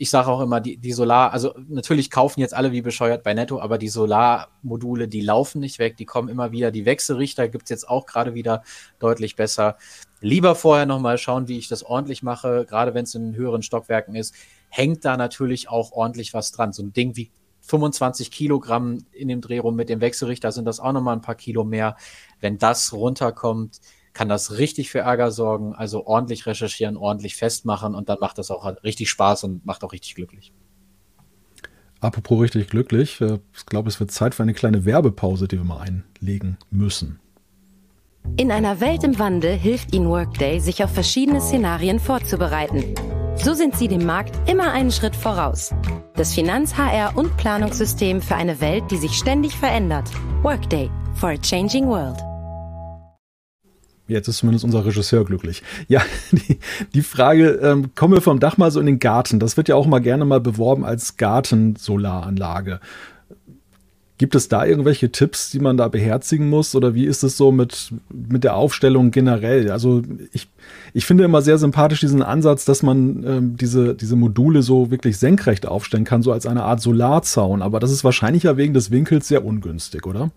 ich 0.00 0.10
sage 0.10 0.28
auch 0.28 0.40
immer, 0.40 0.60
die, 0.60 0.76
die 0.76 0.92
Solar, 0.92 1.32
also 1.32 1.54
natürlich 1.68 2.10
kaufen 2.10 2.40
jetzt 2.40 2.54
alle 2.54 2.70
wie 2.70 2.82
bescheuert 2.82 3.24
bei 3.24 3.34
Netto, 3.34 3.60
aber 3.60 3.78
die 3.78 3.88
Solarmodule, 3.88 5.08
die 5.08 5.20
laufen 5.20 5.60
nicht 5.60 5.80
weg, 5.80 5.96
die 5.96 6.04
kommen 6.04 6.28
immer 6.28 6.52
wieder. 6.52 6.70
Die 6.70 6.86
Wechselrichter 6.86 7.48
gibt 7.48 7.64
es 7.64 7.70
jetzt 7.70 7.88
auch 7.88 8.06
gerade 8.06 8.34
wieder 8.34 8.62
deutlich 9.00 9.34
besser. 9.34 9.76
Lieber 10.20 10.54
vorher 10.54 10.86
nochmal 10.86 11.18
schauen, 11.18 11.48
wie 11.48 11.58
ich 11.58 11.66
das 11.66 11.82
ordentlich 11.82 12.22
mache, 12.22 12.64
gerade 12.64 12.94
wenn 12.94 13.04
es 13.04 13.14
in 13.16 13.34
höheren 13.34 13.62
Stockwerken 13.62 14.14
ist, 14.14 14.34
hängt 14.68 15.04
da 15.04 15.16
natürlich 15.16 15.68
auch 15.68 15.90
ordentlich 15.90 16.32
was 16.32 16.52
dran. 16.52 16.72
So 16.72 16.84
ein 16.84 16.92
Ding 16.92 17.16
wie 17.16 17.30
25 17.62 18.30
Kilogramm 18.30 19.04
in 19.12 19.26
dem 19.26 19.40
Dreh 19.40 19.58
rum. 19.58 19.74
Mit 19.74 19.88
dem 19.88 20.00
Wechselrichter 20.00 20.52
sind 20.52 20.64
das 20.64 20.78
auch 20.78 20.92
nochmal 20.92 21.16
ein 21.16 21.22
paar 21.22 21.34
Kilo 21.34 21.64
mehr. 21.64 21.96
Wenn 22.40 22.56
das 22.56 22.92
runterkommt, 22.92 23.80
kann 24.12 24.28
das 24.28 24.58
richtig 24.58 24.90
für 24.90 25.00
Ärger 25.00 25.30
sorgen. 25.30 25.74
Also 25.74 26.06
ordentlich 26.06 26.46
recherchieren, 26.46 26.96
ordentlich 26.96 27.36
festmachen 27.36 27.94
und 27.94 28.08
dann 28.08 28.18
macht 28.20 28.38
das 28.38 28.50
auch 28.50 28.64
richtig 28.82 29.10
Spaß 29.10 29.44
und 29.44 29.66
macht 29.66 29.84
auch 29.84 29.92
richtig 29.92 30.14
glücklich. 30.14 30.52
Apropos 32.00 32.40
richtig 32.40 32.68
glücklich, 32.68 33.20
äh, 33.20 33.38
ich 33.54 33.66
glaube, 33.66 33.88
es 33.88 33.98
wird 33.98 34.10
Zeit 34.10 34.34
für 34.34 34.42
eine 34.42 34.54
kleine 34.54 34.84
Werbepause, 34.84 35.48
die 35.48 35.56
wir 35.56 35.64
mal 35.64 35.80
einlegen 35.80 36.56
müssen. 36.70 37.18
In 38.36 38.52
einer 38.52 38.80
Welt 38.80 39.04
im 39.04 39.18
Wandel 39.18 39.56
hilft 39.56 39.94
Ihnen 39.94 40.08
Workday, 40.08 40.60
sich 40.60 40.84
auf 40.84 40.92
verschiedene 40.92 41.40
Szenarien 41.40 41.98
vorzubereiten. 41.98 42.94
So 43.36 43.54
sind 43.54 43.76
Sie 43.76 43.88
dem 43.88 44.04
Markt 44.04 44.48
immer 44.48 44.72
einen 44.72 44.90
Schritt 44.90 45.16
voraus. 45.16 45.72
Das 46.14 46.34
Finanz-, 46.34 46.74
HR- 46.76 47.16
und 47.16 47.36
Planungssystem 47.36 48.20
für 48.20 48.34
eine 48.34 48.60
Welt, 48.60 48.84
die 48.90 48.96
sich 48.96 49.12
ständig 49.12 49.56
verändert. 49.56 50.10
Workday 50.42 50.90
for 51.14 51.30
a 51.30 51.38
changing 51.38 51.86
world. 51.86 52.27
Jetzt 54.08 54.26
ist 54.26 54.38
zumindest 54.38 54.64
unser 54.64 54.84
Regisseur 54.86 55.24
glücklich. 55.24 55.62
Ja, 55.86 56.02
die, 56.32 56.58
die 56.94 57.02
Frage, 57.02 57.60
ähm, 57.62 57.94
kommen 57.94 58.14
wir 58.14 58.22
vom 58.22 58.40
Dach 58.40 58.56
mal 58.56 58.70
so 58.70 58.80
in 58.80 58.86
den 58.86 58.98
Garten. 58.98 59.38
Das 59.38 59.56
wird 59.56 59.68
ja 59.68 59.76
auch 59.76 59.86
mal 59.86 60.00
gerne 60.00 60.24
mal 60.24 60.40
beworben 60.40 60.84
als 60.84 61.18
Gartensolaranlage. 61.18 62.80
Gibt 64.16 64.34
es 64.34 64.48
da 64.48 64.64
irgendwelche 64.64 65.12
Tipps, 65.12 65.50
die 65.50 65.60
man 65.60 65.76
da 65.76 65.86
beherzigen 65.86 66.48
muss? 66.48 66.74
Oder 66.74 66.94
wie 66.94 67.04
ist 67.04 67.22
es 67.22 67.36
so 67.36 67.52
mit, 67.52 67.92
mit 68.08 68.42
der 68.42 68.56
Aufstellung 68.56 69.12
generell? 69.12 69.70
Also 69.70 70.02
ich, 70.32 70.48
ich 70.92 71.06
finde 71.06 71.22
immer 71.22 71.40
sehr 71.40 71.56
sympathisch 71.56 72.00
diesen 72.00 72.22
Ansatz, 72.22 72.64
dass 72.64 72.82
man 72.82 73.24
ähm, 73.24 73.56
diese, 73.56 73.94
diese 73.94 74.16
Module 74.16 74.62
so 74.62 74.90
wirklich 74.90 75.18
senkrecht 75.18 75.66
aufstellen 75.66 76.02
kann, 76.02 76.24
so 76.24 76.32
als 76.32 76.46
eine 76.46 76.64
Art 76.64 76.80
Solarzaun. 76.80 77.62
Aber 77.62 77.78
das 77.78 77.92
ist 77.92 78.02
wahrscheinlich 78.02 78.42
ja 78.42 78.56
wegen 78.56 78.74
des 78.74 78.90
Winkels 78.90 79.28
sehr 79.28 79.44
ungünstig, 79.44 80.04
oder? 80.04 80.32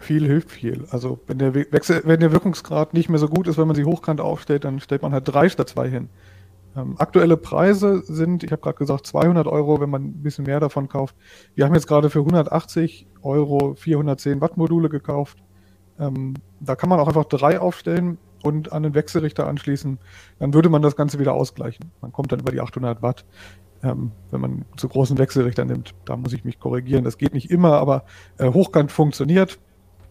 Viel 0.00 0.26
hilft 0.26 0.50
viel. 0.50 0.86
Also 0.90 1.20
wenn 1.26 1.38
der, 1.38 1.54
Wechsel, 1.54 2.02
wenn 2.06 2.20
der 2.20 2.32
Wirkungsgrad 2.32 2.94
nicht 2.94 3.10
mehr 3.10 3.18
so 3.18 3.28
gut 3.28 3.46
ist, 3.46 3.58
wenn 3.58 3.66
man 3.66 3.76
sie 3.76 3.84
hochkant 3.84 4.20
aufstellt, 4.20 4.64
dann 4.64 4.80
stellt 4.80 5.02
man 5.02 5.12
halt 5.12 5.24
drei 5.28 5.48
statt 5.48 5.68
zwei 5.68 5.88
hin. 5.88 6.08
Ähm, 6.74 6.94
aktuelle 6.98 7.36
Preise 7.36 8.02
sind, 8.02 8.42
ich 8.42 8.50
habe 8.50 8.62
gerade 8.62 8.78
gesagt, 8.78 9.06
200 9.06 9.46
Euro, 9.46 9.80
wenn 9.80 9.90
man 9.90 10.04
ein 10.04 10.22
bisschen 10.22 10.46
mehr 10.46 10.58
davon 10.58 10.88
kauft. 10.88 11.16
Wir 11.54 11.66
haben 11.66 11.74
jetzt 11.74 11.86
gerade 11.86 12.08
für 12.08 12.20
180 12.20 13.08
Euro 13.22 13.74
410 13.74 14.40
Watt 14.40 14.56
Module 14.56 14.88
gekauft. 14.88 15.38
Ähm, 15.98 16.34
da 16.60 16.76
kann 16.76 16.88
man 16.88 16.98
auch 16.98 17.08
einfach 17.08 17.26
drei 17.26 17.60
aufstellen 17.60 18.18
und 18.42 18.72
an 18.72 18.84
den 18.84 18.94
Wechselrichter 18.94 19.46
anschließen. 19.46 19.98
Dann 20.38 20.54
würde 20.54 20.70
man 20.70 20.80
das 20.80 20.96
Ganze 20.96 21.18
wieder 21.18 21.34
ausgleichen. 21.34 21.90
Man 22.00 22.12
kommt 22.12 22.32
dann 22.32 22.40
über 22.40 22.52
die 22.52 22.60
800 22.60 23.02
Watt, 23.02 23.26
ähm, 23.82 24.12
wenn 24.30 24.40
man 24.40 24.64
zu 24.76 24.88
großen 24.88 25.18
Wechselrichter 25.18 25.64
nimmt. 25.64 25.94
Da 26.06 26.16
muss 26.16 26.32
ich 26.32 26.44
mich 26.44 26.58
korrigieren. 26.58 27.04
Das 27.04 27.18
geht 27.18 27.34
nicht 27.34 27.50
immer, 27.50 27.74
aber 27.74 28.04
äh, 28.38 28.50
hochkant 28.50 28.92
funktioniert. 28.92 29.58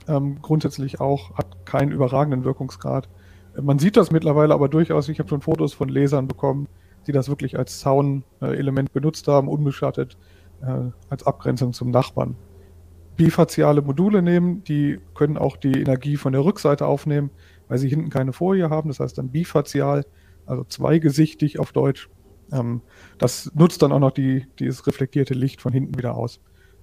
Ähm, 0.09 0.39
grundsätzlich 0.41 0.99
auch, 0.99 1.37
hat 1.37 1.67
keinen 1.67 1.91
überragenden 1.91 2.43
Wirkungsgrad. 2.43 3.07
Man 3.61 3.77
sieht 3.77 3.95
das 3.95 4.11
mittlerweile 4.11 4.55
aber 4.55 4.67
durchaus, 4.67 5.07
ich 5.07 5.19
habe 5.19 5.29
schon 5.29 5.41
Fotos 5.41 5.73
von 5.73 5.87
Lesern 5.87 6.27
bekommen, 6.27 6.67
die 7.05 7.11
das 7.11 7.29
wirklich 7.29 7.59
als 7.59 7.79
Sound-Element 7.79 8.91
benutzt 8.91 9.27
haben, 9.27 9.47
unbeschattet, 9.47 10.17
äh, 10.61 10.89
als 11.09 11.27
Abgrenzung 11.27 11.73
zum 11.73 11.91
Nachbarn. 11.91 12.35
Bifaziale 13.17 13.83
Module 13.83 14.23
nehmen, 14.23 14.63
die 14.63 14.99
können 15.13 15.37
auch 15.37 15.57
die 15.57 15.79
Energie 15.79 16.17
von 16.17 16.33
der 16.33 16.43
Rückseite 16.43 16.87
aufnehmen, 16.87 17.29
weil 17.67 17.77
sie 17.77 17.89
hinten 17.89 18.09
keine 18.09 18.33
Folie 18.33 18.71
haben, 18.71 18.89
das 18.89 18.99
heißt 18.99 19.17
dann 19.19 19.29
bifazial, 19.29 20.05
also 20.47 20.63
zweigesichtig 20.63 21.59
auf 21.59 21.71
Deutsch. 21.71 22.09
Ähm, 22.51 22.81
das 23.19 23.51
nutzt 23.53 23.83
dann 23.83 23.91
auch 23.91 23.99
noch 23.99 24.11
die, 24.11 24.47
dieses 24.57 24.87
reflektierte 24.87 25.35
Licht 25.35 25.61
von 25.61 25.71
hinten 25.71 25.97
wieder 25.99 26.15
aus. 26.15 26.39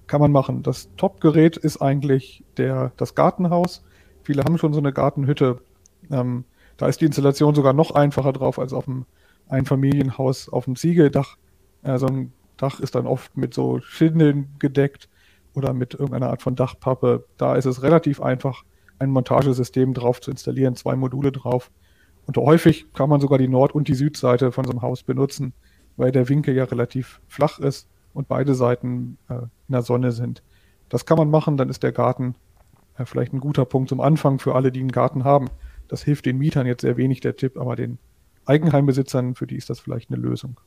Kann 0.07 0.21
man 0.21 0.31
machen. 0.31 0.63
Das 0.63 0.89
Top-Gerät 0.95 1.57
ist 1.57 1.81
eigentlich 1.81 2.43
der, 2.55 2.91
das 2.97 3.13
Gartenhaus. 3.13 3.83
Viele 4.23 4.43
haben 4.43 4.57
schon 4.57 4.73
so 4.73 4.79
eine 4.79 4.93
Gartenhütte. 4.93 5.59
Ähm, 6.09 6.45
da 6.77 6.87
ist 6.87 7.01
die 7.01 7.05
Installation 7.05 7.55
sogar 7.55 7.73
noch 7.73 7.91
einfacher 7.91 8.33
drauf 8.33 8.57
als 8.57 8.71
auf 8.71 8.85
dem 8.85 9.05
Einfamilienhaus 9.49 10.49
auf 10.49 10.65
dem 10.65 10.75
Ziegeldach. 10.75 11.37
Äh, 11.83 11.97
so 11.97 12.07
ein 12.07 12.33
Dach 12.55 12.79
ist 12.79 12.95
dann 12.95 13.05
oft 13.05 13.37
mit 13.37 13.53
so 13.53 13.79
Schindeln 13.81 14.55
gedeckt 14.59 15.09
oder 15.53 15.73
mit 15.73 15.93
irgendeiner 15.93 16.29
Art 16.29 16.41
von 16.41 16.55
Dachpappe. 16.55 17.25
Da 17.37 17.55
ist 17.55 17.65
es 17.65 17.83
relativ 17.83 18.21
einfach, 18.21 18.63
ein 18.99 19.11
Montagesystem 19.11 19.93
drauf 19.93 20.21
zu 20.21 20.31
installieren, 20.31 20.75
zwei 20.75 20.95
Module 20.95 21.31
drauf. 21.31 21.69
Und 22.25 22.37
häufig 22.37 22.91
kann 22.93 23.09
man 23.09 23.21
sogar 23.21 23.37
die 23.37 23.47
Nord- 23.47 23.75
und 23.75 23.87
die 23.87 23.93
Südseite 23.93 24.51
von 24.51 24.65
so 24.65 24.71
einem 24.71 24.81
Haus 24.81 25.03
benutzen, 25.03 25.53
weil 25.97 26.11
der 26.11 26.29
Winkel 26.29 26.55
ja 26.55 26.63
relativ 26.63 27.21
flach 27.27 27.59
ist 27.59 27.87
und 28.17 28.27
beide 28.27 28.55
Seiten 28.55 29.17
äh, 29.29 29.35
in 29.35 29.49
der 29.69 29.83
Sonne 29.83 30.11
sind. 30.11 30.41
Das 30.89 31.05
kann 31.05 31.17
man 31.17 31.29
machen, 31.29 31.55
dann 31.55 31.69
ist 31.69 31.83
der 31.83 31.91
Garten 31.91 32.35
äh, 32.97 33.05
vielleicht 33.05 33.31
ein 33.31 33.39
guter 33.39 33.63
Punkt 33.63 33.89
zum 33.89 34.01
Anfang 34.01 34.39
für 34.39 34.55
alle, 34.55 34.71
die 34.71 34.79
einen 34.79 34.91
Garten 34.91 35.23
haben. 35.23 35.49
Das 35.87 36.01
hilft 36.03 36.25
den 36.25 36.39
Mietern 36.39 36.65
jetzt 36.65 36.81
sehr 36.81 36.97
wenig, 36.97 37.21
der 37.21 37.35
Tipp, 37.35 37.57
aber 37.57 37.75
den 37.75 37.99
Eigenheimbesitzern, 38.45 39.35
für 39.35 39.45
die 39.45 39.55
ist 39.55 39.69
das 39.69 39.79
vielleicht 39.79 40.09
eine 40.09 40.19
Lösung. 40.19 40.59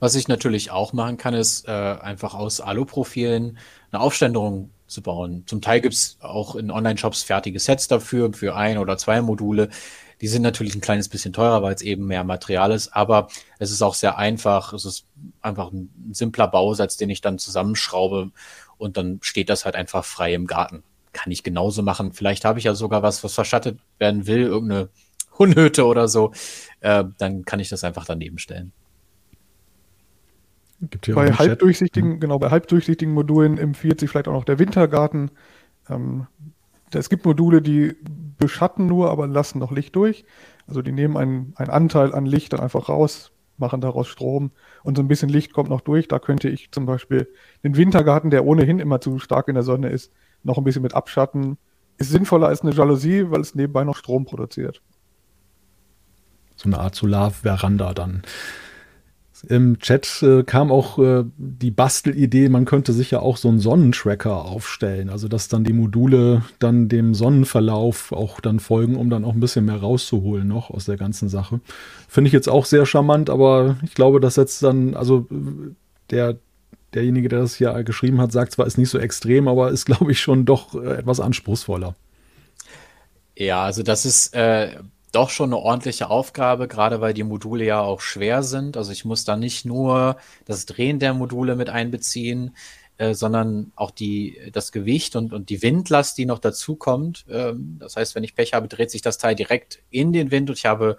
Was 0.00 0.14
ich 0.14 0.26
natürlich 0.26 0.70
auch 0.70 0.92
machen 0.92 1.18
kann, 1.18 1.34
ist 1.34 1.68
äh, 1.68 1.70
einfach 1.70 2.34
aus 2.34 2.60
Aluprofilen 2.60 3.58
eine 3.90 4.00
Aufständerung 4.00 4.70
zu 4.86 5.02
bauen. 5.02 5.44
Zum 5.46 5.60
Teil 5.60 5.80
gibt 5.80 5.94
es 5.94 6.16
auch 6.20 6.56
in 6.56 6.70
Online-Shops 6.70 7.22
fertige 7.22 7.60
Sets 7.60 7.88
dafür, 7.88 8.32
für 8.32 8.56
ein 8.56 8.78
oder 8.78 8.96
zwei 8.96 9.20
Module. 9.20 9.68
Die 10.22 10.28
sind 10.28 10.42
natürlich 10.42 10.74
ein 10.74 10.80
kleines 10.80 11.08
bisschen 11.08 11.34
teurer, 11.34 11.62
weil 11.62 11.74
es 11.74 11.82
eben 11.82 12.06
mehr 12.06 12.24
Material 12.24 12.70
ist, 12.72 12.96
aber 12.96 13.28
es 13.58 13.70
ist 13.70 13.82
auch 13.82 13.94
sehr 13.94 14.16
einfach. 14.16 14.72
Es 14.72 14.86
ist 14.86 15.04
einfach 15.42 15.72
ein 15.72 15.90
simpler 16.12 16.48
Bausatz, 16.48 16.96
den 16.96 17.10
ich 17.10 17.20
dann 17.20 17.38
zusammenschraube 17.38 18.30
und 18.78 18.96
dann 18.96 19.18
steht 19.20 19.50
das 19.50 19.66
halt 19.66 19.74
einfach 19.74 20.04
frei 20.04 20.32
im 20.32 20.46
Garten 20.46 20.84
kann 21.12 21.30
ich 21.30 21.42
genauso 21.42 21.82
machen. 21.82 22.12
Vielleicht 22.12 22.44
habe 22.44 22.58
ich 22.58 22.64
ja 22.64 22.74
sogar 22.74 23.02
was, 23.02 23.22
was 23.22 23.34
verschattet 23.34 23.78
werden 23.98 24.26
will, 24.26 24.42
irgendeine 24.42 24.88
Unhütte 25.36 25.86
oder 25.86 26.08
so. 26.08 26.32
Äh, 26.80 27.04
dann 27.18 27.44
kann 27.44 27.60
ich 27.60 27.68
das 27.68 27.84
einfach 27.84 28.04
daneben 28.04 28.38
stellen. 28.38 28.72
bei 31.14 31.32
halbdurchsichtigen, 31.32 32.12
hm. 32.12 32.20
genau, 32.20 32.38
bei 32.38 32.50
halbdurchsichtigen 32.50 33.12
Modulen 33.12 33.58
empfiehlt 33.58 34.00
sich 34.00 34.10
vielleicht 34.10 34.28
auch 34.28 34.32
noch 34.32 34.44
der 34.44 34.58
Wintergarten. 34.58 35.30
Ähm, 35.88 36.26
es 36.94 37.08
gibt 37.08 37.24
Module, 37.24 37.62
die 37.62 37.96
beschatten 38.38 38.86
nur, 38.86 39.10
aber 39.10 39.26
lassen 39.26 39.58
noch 39.58 39.70
Licht 39.70 39.94
durch. 39.96 40.24
Also 40.66 40.82
die 40.82 40.92
nehmen 40.92 41.16
einen, 41.16 41.52
einen 41.56 41.70
Anteil 41.70 42.14
an 42.14 42.26
Licht 42.26 42.52
dann 42.52 42.60
einfach 42.60 42.88
raus, 42.88 43.32
machen 43.56 43.80
daraus 43.80 44.08
Strom 44.08 44.50
und 44.82 44.96
so 44.96 45.02
ein 45.02 45.08
bisschen 45.08 45.28
Licht 45.28 45.52
kommt 45.52 45.70
noch 45.70 45.80
durch. 45.80 46.08
Da 46.08 46.18
könnte 46.18 46.48
ich 46.48 46.70
zum 46.70 46.86
Beispiel 46.86 47.28
den 47.62 47.76
Wintergarten, 47.76 48.30
der 48.30 48.44
ohnehin 48.44 48.78
immer 48.78 49.00
zu 49.00 49.18
stark 49.18 49.48
in 49.48 49.54
der 49.54 49.64
Sonne 49.64 49.88
ist, 49.88 50.12
noch 50.42 50.58
ein 50.58 50.64
bisschen 50.64 50.82
mit 50.82 50.94
Abschatten. 50.94 51.58
Ist 51.98 52.10
sinnvoller 52.10 52.48
als 52.48 52.62
eine 52.62 52.72
Jalousie, 52.72 53.30
weil 53.30 53.40
es 53.40 53.54
nebenbei 53.54 53.84
noch 53.84 53.96
Strom 53.96 54.24
produziert. 54.24 54.82
So 56.56 56.68
eine 56.68 56.78
Art 56.78 56.94
Solarveranda 56.94 57.94
dann. 57.94 58.22
Im 59.48 59.80
Chat 59.80 60.22
äh, 60.22 60.44
kam 60.44 60.70
auch 60.70 60.98
äh, 60.98 61.24
die 61.36 61.72
Bastelidee, 61.72 62.48
man 62.48 62.64
könnte 62.64 62.92
sich 62.92 63.10
ja 63.10 63.20
auch 63.20 63.36
so 63.36 63.48
einen 63.48 63.58
Sonnentracker 63.58 64.44
aufstellen, 64.44 65.10
also 65.10 65.26
dass 65.26 65.48
dann 65.48 65.64
die 65.64 65.72
Module 65.72 66.42
dann 66.60 66.88
dem 66.88 67.14
Sonnenverlauf 67.14 68.12
auch 68.12 68.40
dann 68.40 68.60
folgen, 68.60 68.96
um 68.96 69.10
dann 69.10 69.24
auch 69.24 69.32
ein 69.32 69.40
bisschen 69.40 69.64
mehr 69.64 69.80
rauszuholen 69.80 70.46
noch 70.46 70.70
aus 70.70 70.84
der 70.84 70.96
ganzen 70.96 71.28
Sache. 71.28 71.60
Finde 72.08 72.28
ich 72.28 72.32
jetzt 72.32 72.48
auch 72.48 72.66
sehr 72.66 72.86
charmant, 72.86 73.30
aber 73.30 73.76
ich 73.82 73.94
glaube, 73.94 74.20
das 74.20 74.34
setzt 74.34 74.62
dann, 74.62 74.94
also 74.94 75.26
der 76.10 76.38
derjenige, 76.94 77.28
der 77.28 77.40
das 77.40 77.54
hier 77.54 77.72
geschrieben 77.84 78.20
hat, 78.20 78.32
sagt 78.32 78.52
zwar, 78.52 78.66
ist 78.66 78.78
nicht 78.78 78.90
so 78.90 78.98
extrem, 78.98 79.48
aber 79.48 79.70
ist, 79.70 79.84
glaube 79.86 80.12
ich, 80.12 80.20
schon 80.20 80.44
doch 80.44 80.74
äh, 80.74 80.98
etwas 80.98 81.20
anspruchsvoller. 81.20 81.94
Ja, 83.36 83.64
also 83.64 83.82
das 83.82 84.04
ist 84.04 84.34
äh, 84.34 84.76
doch 85.12 85.30
schon 85.30 85.50
eine 85.50 85.58
ordentliche 85.58 86.10
Aufgabe, 86.10 86.68
gerade 86.68 87.00
weil 87.00 87.14
die 87.14 87.22
Module 87.22 87.64
ja 87.64 87.80
auch 87.80 88.00
schwer 88.00 88.42
sind. 88.42 88.76
Also 88.76 88.92
ich 88.92 89.04
muss 89.04 89.24
da 89.24 89.36
nicht 89.36 89.64
nur 89.64 90.16
das 90.46 90.66
Drehen 90.66 90.98
der 90.98 91.14
Module 91.14 91.54
mit 91.54 91.68
einbeziehen, 91.68 92.56
äh, 92.96 93.14
sondern 93.14 93.72
auch 93.76 93.90
die, 93.90 94.38
das 94.52 94.72
Gewicht 94.72 95.14
und, 95.16 95.32
und 95.32 95.50
die 95.50 95.62
Windlast, 95.62 96.16
die 96.18 96.26
noch 96.26 96.38
dazukommt. 96.38 97.24
Ähm, 97.28 97.76
das 97.78 97.96
heißt, 97.96 98.14
wenn 98.14 98.24
ich 98.24 98.34
Pech 98.34 98.54
habe, 98.54 98.68
dreht 98.68 98.90
sich 98.90 99.02
das 99.02 99.18
Teil 99.18 99.34
direkt 99.34 99.82
in 99.90 100.12
den 100.12 100.30
Wind 100.30 100.50
und 100.50 100.58
ich 100.58 100.66
habe 100.66 100.96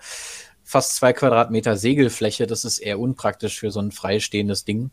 fast 0.64 0.96
zwei 0.96 1.14
Quadratmeter 1.14 1.76
Segelfläche. 1.76 2.48
Das 2.48 2.66
ist 2.66 2.80
eher 2.80 3.00
unpraktisch 3.00 3.60
für 3.60 3.72
so 3.72 3.80
ein 3.80 3.92
freistehendes 3.92 4.64
Ding. 4.64 4.92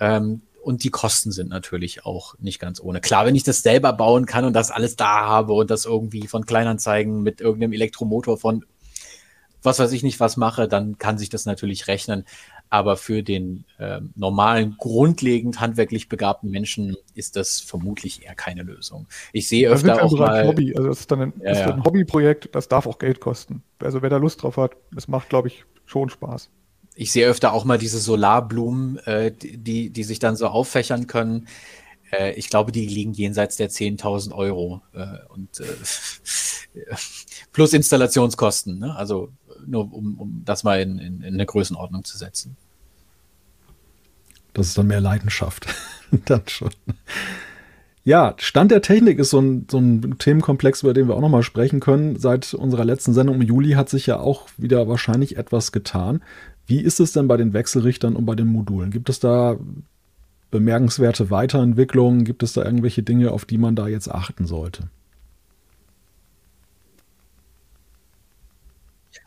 Ähm, 0.00 0.42
und 0.66 0.82
die 0.82 0.90
Kosten 0.90 1.30
sind 1.30 1.48
natürlich 1.48 2.04
auch 2.04 2.36
nicht 2.40 2.58
ganz 2.58 2.80
ohne. 2.80 3.00
Klar, 3.00 3.24
wenn 3.24 3.36
ich 3.36 3.44
das 3.44 3.62
selber 3.62 3.92
bauen 3.92 4.26
kann 4.26 4.44
und 4.44 4.52
das 4.52 4.72
alles 4.72 4.96
da 4.96 5.24
habe 5.24 5.52
und 5.52 5.70
das 5.70 5.84
irgendwie 5.84 6.26
von 6.26 6.44
Kleinanzeigen 6.44 7.22
mit 7.22 7.40
irgendeinem 7.40 7.72
Elektromotor 7.72 8.36
von 8.36 8.64
was 9.62 9.78
weiß 9.78 9.92
ich 9.92 10.02
nicht 10.02 10.18
was 10.18 10.36
mache, 10.36 10.66
dann 10.66 10.98
kann 10.98 11.18
sich 11.18 11.28
das 11.28 11.46
natürlich 11.46 11.86
rechnen. 11.86 12.24
Aber 12.68 12.96
für 12.96 13.22
den 13.22 13.64
äh, 13.78 14.00
normalen, 14.16 14.74
grundlegend 14.76 15.60
handwerklich 15.60 16.08
begabten 16.08 16.50
Menschen 16.50 16.96
ist 17.14 17.36
das 17.36 17.60
vermutlich 17.60 18.24
eher 18.24 18.34
keine 18.34 18.64
Lösung. 18.64 19.06
Ich 19.32 19.48
sehe 19.48 19.68
öfter 19.68 19.94
das 19.94 19.98
auch 20.00 20.12
mal... 20.18 20.48
Hobby. 20.48 20.74
Also 20.76 20.88
das 20.88 21.00
ist 21.00 21.10
dann 21.12 21.20
ein, 21.20 21.32
ja, 21.42 21.52
ist 21.52 21.60
ein 21.60 21.84
Hobbyprojekt, 21.84 22.54
das 22.56 22.66
darf 22.66 22.86
auch 22.86 22.98
Geld 22.98 23.20
kosten. 23.20 23.62
Also 23.78 24.02
wer 24.02 24.10
da 24.10 24.16
Lust 24.16 24.42
drauf 24.42 24.56
hat, 24.56 24.72
das 24.92 25.06
macht, 25.06 25.28
glaube 25.28 25.46
ich, 25.46 25.64
schon 25.84 26.10
Spaß. 26.10 26.50
Ich 26.96 27.12
sehe 27.12 27.28
öfter 27.28 27.52
auch 27.52 27.64
mal 27.64 27.78
diese 27.78 27.98
Solarblumen, 27.98 28.98
äh, 29.00 29.30
die, 29.30 29.90
die 29.90 30.04
sich 30.04 30.18
dann 30.18 30.34
so 30.34 30.48
auffächern 30.48 31.06
können. 31.06 31.46
Äh, 32.10 32.32
ich 32.32 32.48
glaube, 32.48 32.72
die 32.72 32.86
liegen 32.86 33.12
jenseits 33.12 33.56
der 33.56 33.70
10.000 33.70 34.32
Euro 34.32 34.82
äh, 34.94 35.06
und 35.28 35.60
äh, 35.60 35.64
plus 37.52 37.74
Installationskosten. 37.74 38.78
Ne? 38.78 38.96
Also 38.96 39.30
nur 39.66 39.92
um, 39.92 40.18
um 40.18 40.42
das 40.44 40.64
mal 40.64 40.80
in, 40.80 40.98
in, 40.98 41.22
in 41.22 41.34
eine 41.34 41.46
Größenordnung 41.46 42.02
zu 42.04 42.16
setzen. 42.16 42.56
Das 44.54 44.68
ist 44.68 44.78
dann 44.78 44.86
mehr 44.86 45.02
Leidenschaft. 45.02 45.66
dann 46.24 46.42
schon. 46.46 46.70
Ja, 48.04 48.34
Stand 48.38 48.70
der 48.70 48.80
Technik 48.80 49.18
ist 49.18 49.30
so 49.30 49.40
ein, 49.40 49.66
so 49.70 49.78
ein 49.78 50.16
Themenkomplex, 50.18 50.82
über 50.82 50.94
den 50.94 51.08
wir 51.08 51.14
auch 51.14 51.20
nochmal 51.20 51.42
sprechen 51.42 51.80
können. 51.80 52.18
Seit 52.18 52.54
unserer 52.54 52.84
letzten 52.84 53.12
Sendung 53.12 53.34
im 53.34 53.42
Juli 53.42 53.72
hat 53.72 53.90
sich 53.90 54.06
ja 54.06 54.18
auch 54.18 54.48
wieder 54.56 54.88
wahrscheinlich 54.88 55.36
etwas 55.36 55.72
getan. 55.72 56.22
Wie 56.66 56.80
ist 56.80 57.00
es 57.00 57.12
denn 57.12 57.28
bei 57.28 57.36
den 57.36 57.52
Wechselrichtern 57.52 58.16
und 58.16 58.26
bei 58.26 58.34
den 58.34 58.48
Modulen? 58.48 58.90
Gibt 58.90 59.08
es 59.08 59.20
da 59.20 59.56
bemerkenswerte 60.50 61.30
Weiterentwicklungen? 61.30 62.24
Gibt 62.24 62.42
es 62.42 62.52
da 62.52 62.64
irgendwelche 62.64 63.02
Dinge, 63.02 63.30
auf 63.30 63.44
die 63.44 63.58
man 63.58 63.76
da 63.76 63.88
jetzt 63.88 64.10
achten 64.10 64.46
sollte? 64.46 64.88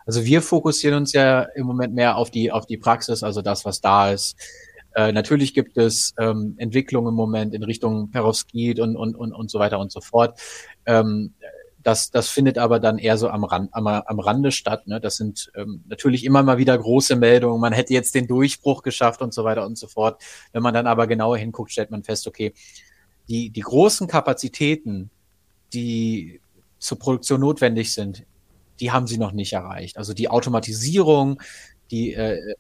Also 0.06 0.26
wir 0.26 0.42
fokussieren 0.42 0.98
uns 0.98 1.14
ja 1.14 1.44
im 1.56 1.68
Moment 1.68 1.94
mehr 1.94 2.18
auf 2.18 2.32
die, 2.32 2.52
auf 2.52 2.66
die 2.66 2.78
Praxis, 2.78 3.22
also 3.22 3.42
das, 3.42 3.64
was 3.64 3.80
da 3.80 4.12
ist. 4.12 4.36
Äh, 4.96 5.12
natürlich 5.12 5.54
gibt 5.54 5.78
es 5.78 6.16
ähm, 6.18 6.56
Entwicklungen 6.58 7.10
im 7.10 7.14
Moment 7.14 7.54
in 7.54 7.64
Richtung 7.64 8.10
Perovskit 8.10 8.80
und, 8.80 8.96
und, 8.96 9.16
und, 9.16 9.34
und 9.34 9.52
so 9.52 9.60
weiter 9.60 9.80
und 9.80 9.92
so 9.92 10.02
fort. 10.02 10.40
Ähm, 10.88 11.34
das, 11.90 12.12
das 12.12 12.30
findet 12.30 12.60
aber 12.60 12.80
dann 12.80 13.00
eher 13.00 13.18
so 13.18 13.30
am, 13.30 13.44
Rand, 13.44 13.74
am, 13.74 13.88
am 13.88 14.20
Rande 14.20 14.52
statt. 14.52 14.86
Ne? 14.86 15.02
Das 15.02 15.18
sind 15.18 15.52
ähm, 15.56 15.84
natürlich 15.88 16.24
immer 16.24 16.44
mal 16.44 16.60
wieder 16.60 16.78
große 16.78 17.16
Meldungen. 17.16 17.60
Man 17.60 17.74
hätte 17.74 17.94
jetzt 17.94 18.14
den 18.14 18.28
Durchbruch 18.28 18.84
geschafft 18.84 19.24
und 19.24 19.34
so 19.34 19.44
weiter 19.44 19.66
und 19.66 19.76
so 19.76 19.88
fort. 19.88 20.22
Wenn 20.52 20.62
man 20.62 20.76
dann 20.76 20.86
aber 20.86 21.08
genauer 21.08 21.38
hinguckt, 21.38 21.72
stellt 21.72 21.90
man 21.90 22.04
fest, 22.04 22.28
okay, 22.28 22.54
die, 23.28 23.50
die 23.50 23.62
großen 23.62 24.08
Kapazitäten, 24.08 25.10
die 25.74 26.42
zur 26.78 27.00
Produktion 27.00 27.40
notwendig 27.42 27.92
sind, 27.92 28.24
die 28.80 28.92
haben 28.92 29.08
sie 29.08 29.18
noch 29.18 29.32
nicht 29.32 29.54
erreicht. 29.54 29.98
Also 29.98 30.14
die 30.14 30.30
Automatisierung, 30.30 31.42
die, 31.92 32.14
äh, 32.14 32.56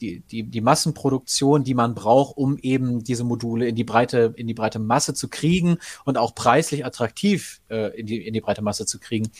die, 0.00 0.20
die, 0.20 0.42
die 0.44 0.60
Massenproduktion, 0.60 1.64
die 1.64 1.74
man 1.74 1.94
braucht, 1.94 2.36
um 2.36 2.58
eben 2.58 3.02
diese 3.02 3.24
Module 3.24 3.66
in 3.66 3.76
die 3.76 3.84
breite, 3.84 4.34
in 4.36 4.46
die 4.46 4.54
breite 4.54 4.78
Masse 4.78 5.14
zu 5.14 5.28
kriegen 5.28 5.78
und 6.04 6.18
auch 6.18 6.34
preislich 6.34 6.84
attraktiv 6.84 7.60
äh, 7.68 7.98
in, 7.98 8.06
die, 8.06 8.26
in 8.26 8.34
die 8.34 8.40
breite 8.40 8.62
Masse 8.62 8.86
zu 8.86 8.98
kriegen, 8.98 9.30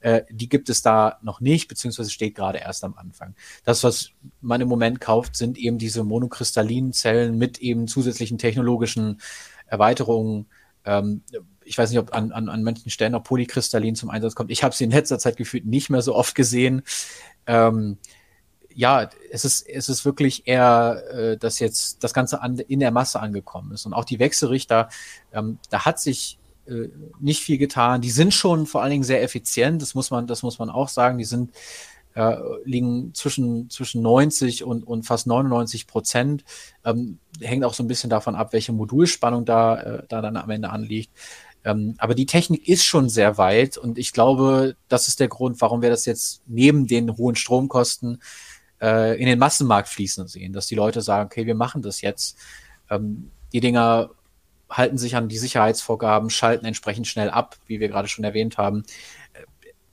äh, 0.00 0.22
die 0.30 0.48
gibt 0.48 0.68
es 0.68 0.82
da 0.82 1.18
noch 1.22 1.40
nicht, 1.40 1.68
beziehungsweise 1.68 2.10
steht 2.10 2.34
gerade 2.34 2.58
erst 2.58 2.84
am 2.84 2.94
Anfang. 2.94 3.34
Das, 3.64 3.84
was 3.84 4.10
man 4.40 4.60
im 4.60 4.68
Moment 4.68 5.00
kauft, 5.00 5.36
sind 5.36 5.56
eben 5.56 5.78
diese 5.78 6.04
monokristallinen 6.04 6.92
Zellen 6.92 7.38
mit 7.38 7.58
eben 7.58 7.86
zusätzlichen 7.86 8.36
technologischen 8.36 9.20
Erweiterungen. 9.66 10.46
Ähm, 10.84 11.22
ich 11.64 11.78
weiß 11.78 11.90
nicht, 11.90 12.00
ob 12.00 12.12
an, 12.12 12.32
an, 12.32 12.48
an 12.48 12.64
manchen 12.64 12.90
Stellen 12.90 13.14
auch 13.14 13.22
Polykristallin 13.22 13.94
zum 13.94 14.10
Einsatz 14.10 14.34
kommt. 14.34 14.50
Ich 14.50 14.64
habe 14.64 14.74
sie 14.74 14.84
in 14.84 14.90
letzter 14.90 15.20
Zeit 15.20 15.36
gefühlt 15.36 15.64
nicht 15.64 15.88
mehr 15.88 16.02
so 16.02 16.14
oft 16.16 16.34
gesehen. 16.34 16.82
Ähm, 17.46 17.98
ja, 18.74 19.08
es 19.30 19.44
ist, 19.44 19.68
es 19.68 19.88
ist 19.88 20.04
wirklich 20.04 20.46
eher, 20.46 21.02
äh, 21.10 21.36
dass 21.36 21.58
jetzt 21.58 22.02
das 22.04 22.14
Ganze 22.14 22.42
an, 22.42 22.58
in 22.58 22.80
der 22.80 22.90
Masse 22.90 23.20
angekommen 23.20 23.72
ist. 23.72 23.86
Und 23.86 23.94
auch 23.94 24.04
die 24.04 24.18
Wechselrichter, 24.18 24.88
ähm, 25.32 25.58
da 25.70 25.84
hat 25.84 26.00
sich 26.00 26.38
äh, 26.66 26.88
nicht 27.20 27.42
viel 27.42 27.58
getan. 27.58 28.00
Die 28.00 28.10
sind 28.10 28.34
schon 28.34 28.66
vor 28.66 28.82
allen 28.82 28.90
Dingen 28.90 29.04
sehr 29.04 29.22
effizient, 29.22 29.82
das 29.82 29.94
muss 29.94 30.10
man, 30.10 30.26
das 30.26 30.42
muss 30.42 30.58
man 30.58 30.70
auch 30.70 30.88
sagen. 30.88 31.18
Die 31.18 31.24
sind 31.24 31.52
äh, 32.14 32.36
liegen 32.64 33.14
zwischen, 33.14 33.70
zwischen 33.70 34.02
90 34.02 34.64
und, 34.64 34.86
und 34.86 35.04
fast 35.04 35.26
99 35.26 35.86
Prozent. 35.86 36.44
Ähm, 36.84 37.18
hängt 37.40 37.64
auch 37.64 37.74
so 37.74 37.82
ein 37.82 37.88
bisschen 37.88 38.10
davon 38.10 38.34
ab, 38.34 38.52
welche 38.52 38.72
Modulspannung 38.72 39.44
da, 39.44 39.80
äh, 39.80 40.02
da 40.08 40.20
dann 40.20 40.36
am 40.36 40.50
Ende 40.50 40.70
anliegt. 40.70 41.10
Ähm, 41.64 41.94
aber 41.98 42.14
die 42.14 42.26
Technik 42.26 42.68
ist 42.68 42.84
schon 42.84 43.08
sehr 43.08 43.38
weit 43.38 43.76
und 43.76 43.96
ich 43.96 44.12
glaube, 44.12 44.76
das 44.88 45.08
ist 45.08 45.20
der 45.20 45.28
Grund, 45.28 45.60
warum 45.60 45.80
wir 45.80 45.90
das 45.90 46.06
jetzt 46.06 46.42
neben 46.46 46.86
den 46.86 47.16
hohen 47.16 47.36
Stromkosten 47.36 48.20
äh, 48.82 49.18
in 49.18 49.26
den 49.26 49.38
Massenmarkt 49.38 49.88
fließen 49.88 50.26
sehen, 50.26 50.52
dass 50.52 50.66
die 50.66 50.74
Leute 50.74 51.00
sagen, 51.00 51.26
okay, 51.26 51.46
wir 51.46 51.54
machen 51.54 51.82
das 51.82 52.00
jetzt. 52.00 52.36
Ähm, 52.90 53.30
die 53.52 53.60
Dinger 53.60 54.10
halten 54.68 54.98
sich 54.98 55.16
an 55.16 55.28
die 55.28 55.38
Sicherheitsvorgaben, 55.38 56.30
schalten 56.30 56.66
entsprechend 56.66 57.06
schnell 57.06 57.30
ab, 57.30 57.56
wie 57.66 57.80
wir 57.80 57.88
gerade 57.88 58.08
schon 58.08 58.24
erwähnt 58.24 58.58
haben. 58.58 58.84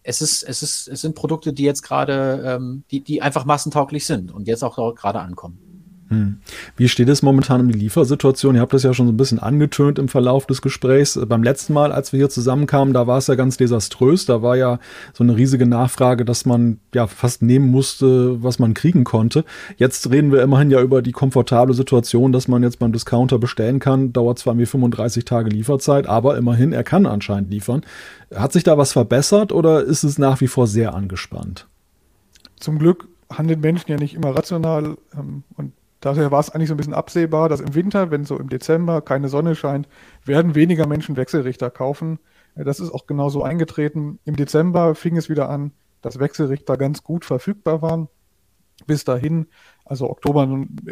Es 0.01 0.21
ist, 0.21 0.41
es 0.43 0.63
ist, 0.63 0.87
es 0.87 1.01
sind 1.01 1.15
Produkte, 1.15 1.53
die 1.53 1.63
jetzt 1.63 1.83
gerade, 1.83 2.43
ähm, 2.45 2.83
die, 2.89 3.01
die 3.01 3.21
einfach 3.21 3.45
massentauglich 3.45 4.05
sind 4.05 4.31
und 4.31 4.47
jetzt 4.47 4.63
auch 4.63 4.95
gerade 4.95 5.19
ankommen. 5.19 5.68
Hm. 6.09 6.39
Wie 6.75 6.89
steht 6.89 7.07
es 7.07 7.21
momentan 7.21 7.61
um 7.61 7.71
die 7.71 7.77
Liefersituation? 7.77 8.55
Ihr 8.55 8.61
habt 8.61 8.73
das 8.73 8.81
ja 8.81 8.93
schon 8.95 9.05
so 9.05 9.13
ein 9.13 9.17
bisschen 9.17 9.37
angetönt 9.37 9.99
im 9.99 10.07
Verlauf 10.07 10.47
des 10.47 10.63
Gesprächs. 10.63 11.19
Beim 11.27 11.43
letzten 11.43 11.73
Mal, 11.73 11.91
als 11.91 12.11
wir 12.11 12.17
hier 12.17 12.29
zusammenkamen, 12.29 12.95
da 12.95 13.05
war 13.05 13.19
es 13.19 13.27
ja 13.27 13.35
ganz 13.35 13.57
desaströs. 13.57 14.25
Da 14.25 14.41
war 14.41 14.57
ja 14.57 14.79
so 15.13 15.23
eine 15.23 15.35
riesige 15.35 15.67
Nachfrage, 15.67 16.25
dass 16.25 16.47
man 16.47 16.79
ja 16.95 17.05
fast 17.05 17.43
nehmen 17.43 17.69
musste, 17.69 18.41
was 18.41 18.57
man 18.57 18.73
kriegen 18.73 19.03
konnte. 19.03 19.45
Jetzt 19.77 20.09
reden 20.09 20.31
wir 20.31 20.41
immerhin 20.41 20.71
ja 20.71 20.81
über 20.81 21.03
die 21.03 21.11
komfortable 21.11 21.75
Situation, 21.75 22.31
dass 22.31 22.47
man 22.47 22.63
jetzt 22.63 22.79
beim 22.79 22.91
Discounter 22.91 23.37
bestellen 23.37 23.79
kann. 23.79 24.11
Dauert 24.11 24.39
zwar 24.39 24.55
mir 24.55 24.65
35 24.65 25.25
Tage 25.25 25.51
Lieferzeit, 25.51 26.07
aber 26.07 26.37
immerhin, 26.37 26.73
er 26.73 26.83
kann 26.83 27.05
anscheinend 27.05 27.51
liefern. 27.51 27.81
Hat 28.33 28.51
sich 28.51 28.63
da 28.63 28.79
was 28.79 28.93
verbessert 28.93 29.51
oder 29.51 29.83
ist 29.83 30.03
es 30.03 30.17
nach 30.17 30.41
wie 30.41 30.47
vor 30.47 30.65
sehr 30.65 30.95
angespannt? 30.95 31.67
Zum 32.59 32.79
Glück 32.79 33.07
handeln 33.31 33.59
Menschen 33.59 33.91
ja 33.91 33.97
nicht 33.97 34.15
immer 34.15 34.35
rational 34.35 34.97
ähm, 35.15 35.43
und 35.55 35.73
Daher 35.99 36.31
war 36.31 36.39
es 36.39 36.49
eigentlich 36.49 36.69
so 36.69 36.73
ein 36.73 36.77
bisschen 36.77 36.93
absehbar, 36.93 37.49
dass 37.49 37.59
im 37.59 37.75
Winter, 37.75 38.09
wenn 38.09 38.23
so 38.23 38.37
im 38.37 38.49
Dezember 38.49 39.01
keine 39.01 39.27
Sonne 39.27 39.55
scheint, 39.55 39.87
werden 40.23 40.55
weniger 40.55 40.87
Menschen 40.87 41.17
Wechselrichter 41.17 41.69
kaufen. 41.69 42.19
Das 42.55 42.79
ist 42.79 42.91
auch 42.91 43.05
genau 43.05 43.29
so 43.29 43.43
eingetreten. 43.43 44.19
Im 44.23 44.35
Dezember 44.35 44.95
fing 44.95 45.17
es 45.17 45.29
wieder 45.29 45.49
an, 45.49 45.71
dass 46.01 46.19
Wechselrichter 46.19 46.77
ganz 46.77 47.03
gut 47.03 47.25
verfügbar 47.25 47.81
waren. 47.81 48.07
Bis 48.87 49.03
dahin, 49.03 49.47
also 49.83 50.09
Oktober, 50.09 50.47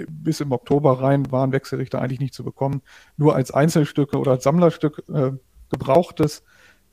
bis 0.09 0.41
im 0.41 0.51
Oktober 0.51 0.99
rein, 1.01 1.31
waren 1.31 1.53
Wechselrichter 1.53 2.01
eigentlich 2.01 2.19
nicht 2.19 2.33
zu 2.33 2.43
bekommen. 2.43 2.81
Nur 3.15 3.33
als 3.35 3.51
Einzelstücke 3.51 4.17
oder 4.17 4.31
als 4.31 4.43
Sammlerstück 4.43 5.03
äh, 5.07 5.31
gebrauchtes, 5.69 6.43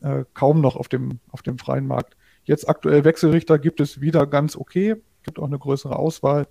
äh, 0.03 0.25
kaum 0.35 0.61
noch 0.61 0.77
auf 0.77 0.89
dem, 0.89 1.19
auf 1.31 1.43
dem 1.43 1.59
freien 1.59 1.89
Markt. 1.89 2.17
Jetzt 2.45 2.69
aktuell 2.69 3.05
Wechselrichter 3.05 3.59
gibt 3.59 3.81
es 3.81 4.01
wieder 4.01 4.27
ganz 4.27 4.57
okay, 4.57 4.97
gibt 5.25 5.39
auch 5.39 5.47
eine 5.47 5.59
größere 5.59 5.97
Auswahl. 5.97 6.47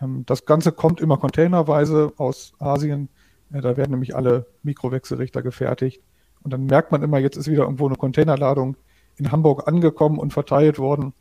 Ähm, 0.00 0.24
das 0.26 0.44
Ganze 0.44 0.72
kommt 0.72 1.00
immer 1.00 1.16
containerweise 1.16 2.12
aus 2.16 2.52
Asien. 2.58 3.08
Da 3.50 3.76
werden 3.76 3.92
nämlich 3.92 4.14
alle 4.14 4.46
Mikrowechselrichter 4.62 5.42
gefertigt. 5.42 6.02
Und 6.42 6.52
dann 6.52 6.66
merkt 6.66 6.92
man 6.92 7.02
immer, 7.02 7.18
jetzt 7.18 7.36
ist 7.36 7.50
wieder 7.50 7.64
irgendwo 7.64 7.86
eine 7.86 7.96
Containerladung 7.96 8.76
in 9.16 9.32
Hamburg 9.32 9.66
angekommen 9.66 10.18
und 10.18 10.32
verteilt 10.32 10.78
worden. 10.78 11.14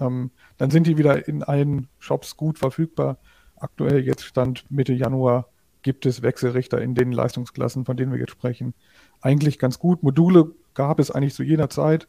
Ähm, 0.00 0.30
dann 0.58 0.70
sind 0.70 0.86
die 0.86 0.98
wieder 0.98 1.28
in 1.28 1.42
allen 1.42 1.88
Shops 1.98 2.36
gut 2.36 2.58
verfügbar. 2.58 3.18
Aktuell 3.56 4.00
jetzt 4.00 4.24
Stand 4.24 4.64
Mitte 4.70 4.92
Januar 4.92 5.48
gibt 5.82 6.06
es 6.06 6.22
Wechselrichter 6.22 6.80
in 6.80 6.94
den 6.94 7.12
Leistungsklassen, 7.12 7.84
von 7.84 7.96
denen 7.96 8.10
wir 8.12 8.18
jetzt 8.18 8.32
sprechen. 8.32 8.74
Eigentlich 9.20 9.58
ganz 9.58 9.78
gut. 9.78 10.02
Module 10.02 10.52
gab 10.72 10.98
es 10.98 11.10
eigentlich 11.10 11.34
zu 11.34 11.42
jeder 11.42 11.68
Zeit. 11.70 12.08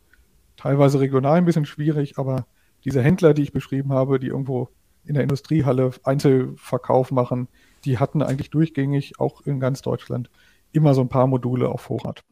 Teilweise 0.57 0.99
regional 1.01 1.37
ein 1.37 1.45
bisschen 1.45 1.65
schwierig, 1.65 2.17
aber 2.17 2.47
diese 2.85 3.01
Händler, 3.01 3.33
die 3.33 3.43
ich 3.43 3.51
beschrieben 3.51 3.91
habe, 3.91 4.19
die 4.19 4.27
irgendwo 4.27 4.69
in 5.05 5.13
der 5.13 5.23
Industriehalle 5.23 5.91
Einzelverkauf 6.03 7.11
machen, 7.11 7.47
die 7.85 7.99
hatten 7.99 8.21
eigentlich 8.21 8.49
durchgängig 8.49 9.19
auch 9.19 9.41
in 9.41 9.59
ganz 9.59 9.81
Deutschland 9.81 10.29
immer 10.71 10.93
so 10.93 11.01
ein 11.01 11.09
paar 11.09 11.27
Module 11.27 11.69
auf 11.69 11.81
Vorrat. 11.81 12.23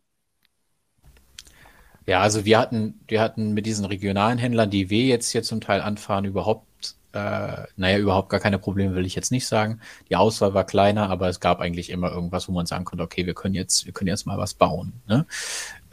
Ja, 2.06 2.20
also 2.20 2.44
wir 2.44 2.60
hatten, 2.60 3.00
wir 3.08 3.22
hatten 3.22 3.54
mit 3.54 3.66
diesen 3.66 3.86
regionalen 3.86 4.38
Händlern, 4.38 4.70
die 4.70 4.90
wir 4.90 5.06
jetzt 5.06 5.30
hier 5.32 5.44
zum 5.44 5.62
Teil 5.62 5.80
anfahren, 5.80 6.26
überhaupt, 6.26 6.98
äh, 7.14 7.64
naja, 7.78 7.98
überhaupt 7.98 8.30
gar 8.30 8.42
keine 8.42 8.60
Probleme, 8.60 8.96
will 8.96 9.06
ich 9.06 9.16
jetzt 9.16 9.32
nicht 9.32 9.48
sagen. 9.48 9.80
Die 10.10 10.18
Auswahl 10.18 10.54
war 10.54 10.66
kleiner, 10.66 11.10
aber 11.10 11.30
es 11.30 11.40
gab 11.40 11.62
eigentlich 11.62 11.90
immer 11.90 12.12
irgendwas, 12.12 12.50
wo 12.50 12.52
man 12.52 12.66
sagen 12.66 12.84
konnte, 12.84 13.04
okay, 13.04 13.26
wir 13.26 13.34
können 13.34 13.56
jetzt, 13.56 13.86
wir 13.86 13.94
können 13.94 14.10
jetzt 14.10 14.26
mal 14.26 14.38
was 14.38 14.54
bauen. 14.54 14.94
Ne? 15.08 15.26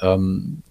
Ähm, 0.01 0.63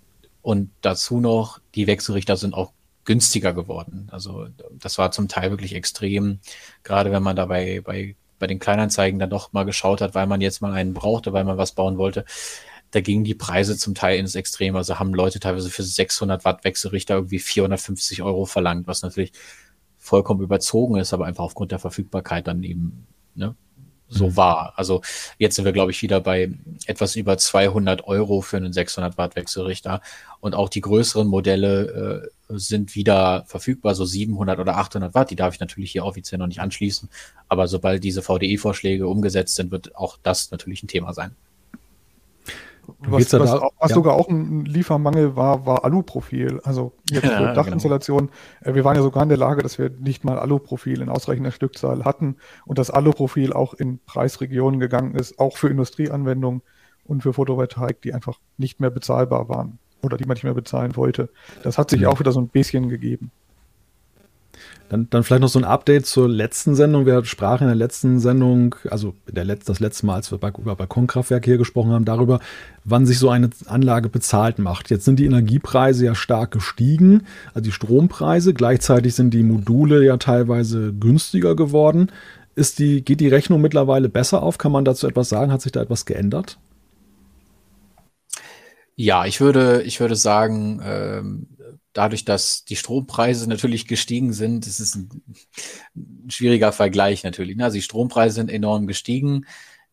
und 0.41 0.71
dazu 0.81 1.21
noch, 1.21 1.59
die 1.75 1.87
Wechselrichter 1.87 2.35
sind 2.35 2.53
auch 2.53 2.73
günstiger 3.09 3.53
geworden. 3.53 4.07
Also 4.11 4.49
das 4.71 4.99
war 4.99 5.09
zum 5.09 5.27
Teil 5.27 5.49
wirklich 5.49 5.73
extrem, 5.73 6.41
gerade 6.83 7.11
wenn 7.11 7.23
man 7.23 7.35
dabei 7.35 7.81
bei, 7.81 8.15
bei 8.37 8.45
den 8.45 8.59
Kleinanzeigen 8.59 9.17
dann 9.17 9.31
doch 9.31 9.51
mal 9.51 9.63
geschaut 9.63 10.01
hat, 10.01 10.13
weil 10.13 10.27
man 10.27 10.41
jetzt 10.41 10.61
mal 10.61 10.73
einen 10.73 10.93
brauchte, 10.93 11.33
weil 11.33 11.43
man 11.43 11.57
was 11.57 11.71
bauen 11.71 11.97
wollte. 11.97 12.23
Da 12.91 13.01
gingen 13.01 13.23
die 13.23 13.33
Preise 13.33 13.75
zum 13.77 13.95
Teil 13.95 14.19
ins 14.19 14.35
Extrem. 14.35 14.75
Also 14.75 14.99
haben 14.99 15.15
Leute 15.15 15.39
teilweise 15.39 15.71
für 15.71 15.81
600 15.81 16.45
Watt 16.45 16.63
Wechselrichter 16.63 17.15
irgendwie 17.15 17.39
450 17.39 18.21
Euro 18.21 18.45
verlangt, 18.45 18.85
was 18.85 19.01
natürlich 19.01 19.31
vollkommen 19.97 20.43
überzogen 20.43 20.97
ist, 20.97 21.11
aber 21.11 21.25
einfach 21.25 21.45
aufgrund 21.45 21.71
der 21.71 21.79
Verfügbarkeit 21.79 22.45
dann 22.45 22.61
eben 22.61 23.07
ne, 23.33 23.55
so 24.09 24.29
mhm. 24.29 24.37
war. 24.37 24.73
Also 24.75 25.01
jetzt 25.37 25.55
sind 25.55 25.65
wir, 25.65 25.71
glaube 25.71 25.91
ich, 25.91 26.01
wieder 26.01 26.19
bei 26.19 26.51
etwas 26.85 27.15
über 27.15 27.37
200 27.37 28.05
Euro 28.05 28.41
für 28.41 28.57
einen 28.57 28.73
600 28.73 29.17
Watt 29.17 29.35
Wechselrichter. 29.35 30.01
Und 30.41 30.55
auch 30.55 30.69
die 30.69 30.81
größeren 30.81 31.27
Modelle 31.27 32.31
äh, 32.49 32.57
sind 32.57 32.95
wieder 32.95 33.43
verfügbar, 33.47 33.95
so 33.95 34.05
700 34.05 34.59
oder 34.59 34.77
800 34.77 35.13
Watt. 35.13 35.31
Die 35.31 35.35
darf 35.35 35.53
ich 35.53 35.59
natürlich 35.59 35.91
hier 35.91 36.05
offiziell 36.05 36.39
noch 36.39 36.47
nicht 36.47 36.61
anschließen. 36.61 37.09
Aber 37.47 37.67
sobald 37.67 38.03
diese 38.03 38.21
VDE-Vorschläge 38.21 39.07
umgesetzt 39.07 39.55
sind, 39.55 39.71
wird 39.71 39.95
auch 39.95 40.17
das 40.23 40.51
natürlich 40.51 40.83
ein 40.83 40.87
Thema 40.87 41.13
sein. 41.13 41.35
Was, 42.99 43.31
was, 43.33 43.51
da, 43.51 43.69
was 43.79 43.89
ja. 43.89 43.95
sogar 43.95 44.13
auch 44.15 44.29
ein 44.29 44.65
Liefermangel 44.65 45.35
war, 45.35 45.65
war 45.65 45.85
Aluprofil. 45.85 46.59
Also 46.63 46.93
jetzt 47.09 47.27
für 47.27 47.31
ja, 47.31 47.53
Dachinstallation. 47.53 48.29
Genau. 48.61 48.75
Wir 48.75 48.83
waren 48.83 48.95
ja 48.95 49.01
sogar 49.01 49.23
in 49.23 49.29
der 49.29 49.37
Lage, 49.37 49.61
dass 49.61 49.77
wir 49.77 49.89
nicht 49.89 50.23
mal 50.23 50.39
Aluprofil 50.39 51.01
in 51.01 51.09
ausreichender 51.09 51.51
Stückzahl 51.51 52.05
hatten 52.05 52.37
und 52.65 52.77
das 52.77 52.89
Aluprofil 52.91 53.53
auch 53.53 53.73
in 53.73 53.99
Preisregionen 54.05 54.79
gegangen 54.79 55.15
ist, 55.15 55.39
auch 55.39 55.57
für 55.57 55.69
Industrieanwendungen 55.69 56.61
und 57.05 57.23
für 57.23 57.33
Photovoltaik, 57.33 58.01
die 58.01 58.13
einfach 58.13 58.39
nicht 58.57 58.79
mehr 58.79 58.91
bezahlbar 58.91 59.49
waren 59.49 59.79
oder 60.01 60.17
die 60.17 60.25
man 60.25 60.35
nicht 60.35 60.43
mehr 60.43 60.53
bezahlen 60.53 60.95
wollte. 60.95 61.29
Das 61.63 61.77
hat 61.77 61.89
sich 61.89 62.01
mhm. 62.01 62.07
auch 62.07 62.19
wieder 62.19 62.31
so 62.31 62.39
ein 62.39 62.47
bisschen 62.47 62.89
gegeben. 62.89 63.31
Dann, 64.89 65.07
dann 65.11 65.23
vielleicht 65.23 65.41
noch 65.41 65.49
so 65.49 65.59
ein 65.59 65.65
Update 65.65 66.07
zur 66.07 66.27
letzten 66.27 66.73
Sendung. 66.73 67.05
Wir 67.05 67.23
sprachen 67.23 67.63
in 67.63 67.69
der 67.69 67.75
letzten 67.75 68.19
Sendung, 68.19 68.75
also 68.89 69.13
der 69.27 69.45
Letz-, 69.45 69.65
das 69.65 69.79
letzte 69.79 70.07
Mal, 70.07 70.15
als 70.15 70.31
wir 70.31 70.39
über 70.57 70.75
Balkonkraftwerke 70.75 71.45
hier 71.45 71.59
gesprochen 71.59 71.91
haben, 71.91 72.05
darüber, 72.05 72.39
wann 72.85 73.05
sich 73.05 73.19
so 73.19 73.29
eine 73.29 73.51
Anlage 73.67 74.09
bezahlt 74.09 74.57
macht. 74.57 74.89
Jetzt 74.89 75.05
sind 75.05 75.19
die 75.19 75.25
Energiepreise 75.25 76.05
ja 76.05 76.15
stark 76.15 76.51
gestiegen, 76.51 77.27
also 77.53 77.61
die 77.65 77.71
Strompreise. 77.71 78.55
Gleichzeitig 78.55 79.13
sind 79.13 79.31
die 79.31 79.43
Module 79.43 80.03
ja 80.03 80.17
teilweise 80.17 80.91
günstiger 80.91 81.55
geworden. 81.55 82.11
Ist 82.55 82.79
die, 82.79 83.05
geht 83.05 83.19
die 83.19 83.27
Rechnung 83.27 83.61
mittlerweile 83.61 84.09
besser 84.09 84.41
auf? 84.41 84.57
Kann 84.57 84.71
man 84.71 84.85
dazu 84.85 85.07
etwas 85.07 85.29
sagen? 85.29 85.51
Hat 85.51 85.61
sich 85.61 85.71
da 85.71 85.81
etwas 85.81 86.05
geändert? 86.05 86.57
Ja, 88.95 89.25
ich 89.25 89.39
würde, 89.39 89.83
ich 89.83 89.99
würde 89.99 90.15
sagen, 90.17 90.81
ähm, 90.83 91.47
dadurch, 91.99 92.23
dass 92.23 92.63
die 92.63 92.77
Strompreise 92.77 93.49
natürlich 93.49 93.85
gestiegen 93.85 94.31
sind, 94.31 94.65
ist 94.65 94.79
es 94.79 94.95
ein, 94.95 95.21
ein 95.97 96.29
schwieriger 96.29 96.71
Vergleich 96.71 97.25
natürlich. 97.25 97.57
Ne? 97.57 97.65
Also 97.65 97.75
die 97.75 97.81
Strompreise 97.81 98.35
sind 98.35 98.49
enorm 98.49 98.87
gestiegen. 98.87 99.45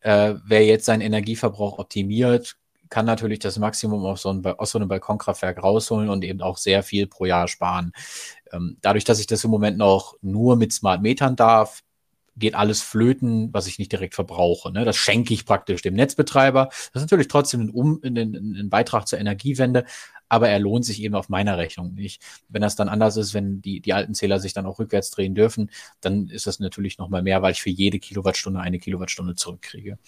Äh, 0.02 0.34
wer 0.44 0.64
jetzt 0.64 0.84
seinen 0.84 1.00
Energieverbrauch 1.00 1.80
optimiert, 1.80 2.56
kann 2.90 3.06
natürlich 3.06 3.40
das 3.40 3.58
Maximum 3.58 4.04
aus 4.04 4.22
so, 4.22 4.30
einem, 4.30 4.46
aus 4.46 4.70
so 4.70 4.78
einem 4.78 4.86
Balkonkraftwerk 4.86 5.60
rausholen 5.60 6.08
und 6.08 6.22
eben 6.22 6.42
auch 6.42 6.58
sehr 6.58 6.84
viel 6.84 7.08
pro 7.08 7.24
Jahr 7.24 7.48
sparen. 7.48 7.90
Ähm, 8.52 8.76
dadurch, 8.82 9.02
dass 9.02 9.18
ich 9.18 9.26
das 9.26 9.42
im 9.42 9.50
Moment 9.50 9.76
noch 9.76 10.14
nur 10.22 10.54
mit 10.54 10.72
Smart 10.72 11.02
Metern 11.02 11.34
darf, 11.34 11.82
geht 12.36 12.54
alles 12.54 12.82
flöten, 12.82 13.52
was 13.52 13.66
ich 13.66 13.80
nicht 13.80 13.90
direkt 13.90 14.14
verbrauche. 14.14 14.70
Ne? 14.70 14.84
Das 14.84 14.96
schenke 14.96 15.34
ich 15.34 15.44
praktisch 15.44 15.82
dem 15.82 15.94
Netzbetreiber. 15.94 16.66
Das 16.66 17.02
ist 17.02 17.02
natürlich 17.02 17.28
trotzdem 17.28 17.62
ein, 17.62 17.70
um, 17.70 18.00
ein, 18.04 18.16
ein 18.16 18.70
Beitrag 18.70 19.08
zur 19.08 19.18
Energiewende, 19.18 19.84
aber 20.28 20.48
er 20.48 20.58
lohnt 20.58 20.84
sich 20.84 21.02
eben 21.02 21.14
auf 21.14 21.28
meiner 21.28 21.58
Rechnung 21.58 21.94
nicht. 21.94 22.22
Wenn 22.48 22.62
das 22.62 22.76
dann 22.76 22.88
anders 22.88 23.16
ist, 23.16 23.34
wenn 23.34 23.62
die, 23.62 23.80
die 23.80 23.92
alten 23.92 24.14
Zähler 24.14 24.40
sich 24.40 24.52
dann 24.52 24.66
auch 24.66 24.78
rückwärts 24.78 25.10
drehen 25.10 25.34
dürfen, 25.34 25.70
dann 26.00 26.28
ist 26.28 26.46
das 26.46 26.60
natürlich 26.60 26.98
nochmal 26.98 27.22
mehr, 27.22 27.42
weil 27.42 27.52
ich 27.52 27.62
für 27.62 27.70
jede 27.70 27.98
Kilowattstunde 27.98 28.60
eine 28.60 28.78
Kilowattstunde 28.78 29.34
zurückkriege. 29.34 29.98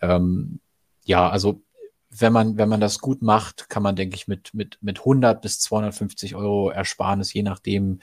Ähm, 0.00 0.60
ja, 1.04 1.28
also 1.28 1.62
wenn 2.10 2.32
man, 2.32 2.58
wenn 2.58 2.68
man 2.68 2.80
das 2.80 2.98
gut 2.98 3.22
macht, 3.22 3.68
kann 3.70 3.82
man, 3.82 3.96
denke 3.96 4.16
ich, 4.16 4.28
mit, 4.28 4.52
mit, 4.52 4.78
mit 4.82 4.98
100 5.00 5.40
bis 5.40 5.60
250 5.60 6.34
Euro 6.34 6.70
Ersparnis, 6.70 7.32
je 7.32 7.42
nachdem, 7.42 8.00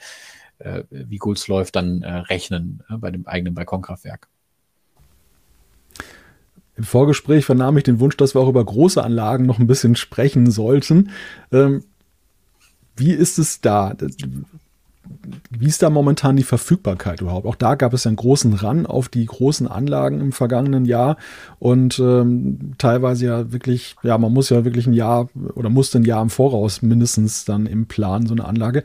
äh, 0.58 0.82
wie 0.90 1.18
gut 1.18 1.38
es 1.38 1.48
läuft, 1.48 1.76
dann 1.76 2.02
äh, 2.02 2.12
rechnen 2.12 2.82
äh, 2.88 2.96
bei 2.96 3.10
dem 3.10 3.26
eigenen 3.26 3.54
Balkonkraftwerk. 3.54 4.28
Im 6.80 6.84
Vorgespräch 6.84 7.44
vernahm 7.44 7.76
ich 7.76 7.84
den 7.84 8.00
Wunsch, 8.00 8.16
dass 8.16 8.34
wir 8.34 8.40
auch 8.40 8.48
über 8.48 8.64
große 8.64 9.04
Anlagen 9.04 9.44
noch 9.44 9.58
ein 9.58 9.66
bisschen 9.66 9.96
sprechen 9.96 10.50
sollten. 10.50 11.10
Ähm, 11.52 11.84
wie 12.96 13.10
ist 13.10 13.38
es 13.38 13.60
da? 13.60 13.94
Wie 15.50 15.66
ist 15.66 15.82
da 15.82 15.90
momentan 15.90 16.38
die 16.38 16.42
Verfügbarkeit 16.42 17.20
überhaupt? 17.20 17.44
Auch 17.44 17.54
da 17.54 17.74
gab 17.74 17.92
es 17.92 18.06
einen 18.06 18.16
großen 18.16 18.54
Run 18.54 18.86
auf 18.86 19.10
die 19.10 19.26
großen 19.26 19.68
Anlagen 19.68 20.22
im 20.22 20.32
vergangenen 20.32 20.86
Jahr 20.86 21.18
und 21.58 21.98
ähm, 21.98 22.72
teilweise 22.78 23.26
ja 23.26 23.52
wirklich, 23.52 23.94
ja, 24.02 24.16
man 24.16 24.32
muss 24.32 24.48
ja 24.48 24.64
wirklich 24.64 24.86
ein 24.86 24.94
Jahr 24.94 25.28
oder 25.54 25.68
musste 25.68 25.98
ein 25.98 26.04
Jahr 26.04 26.22
im 26.22 26.30
Voraus 26.30 26.80
mindestens 26.80 27.44
dann 27.44 27.66
im 27.66 27.88
Plan 27.88 28.24
so 28.24 28.32
eine 28.32 28.46
Anlage. 28.46 28.84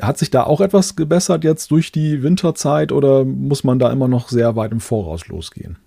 Hat 0.00 0.18
sich 0.18 0.30
da 0.30 0.44
auch 0.44 0.60
etwas 0.60 0.94
gebessert 0.94 1.42
jetzt 1.42 1.72
durch 1.72 1.90
die 1.90 2.22
Winterzeit 2.22 2.92
oder 2.92 3.24
muss 3.24 3.64
man 3.64 3.80
da 3.80 3.90
immer 3.90 4.06
noch 4.06 4.28
sehr 4.28 4.54
weit 4.54 4.70
im 4.70 4.78
Voraus 4.78 5.26
losgehen? 5.26 5.78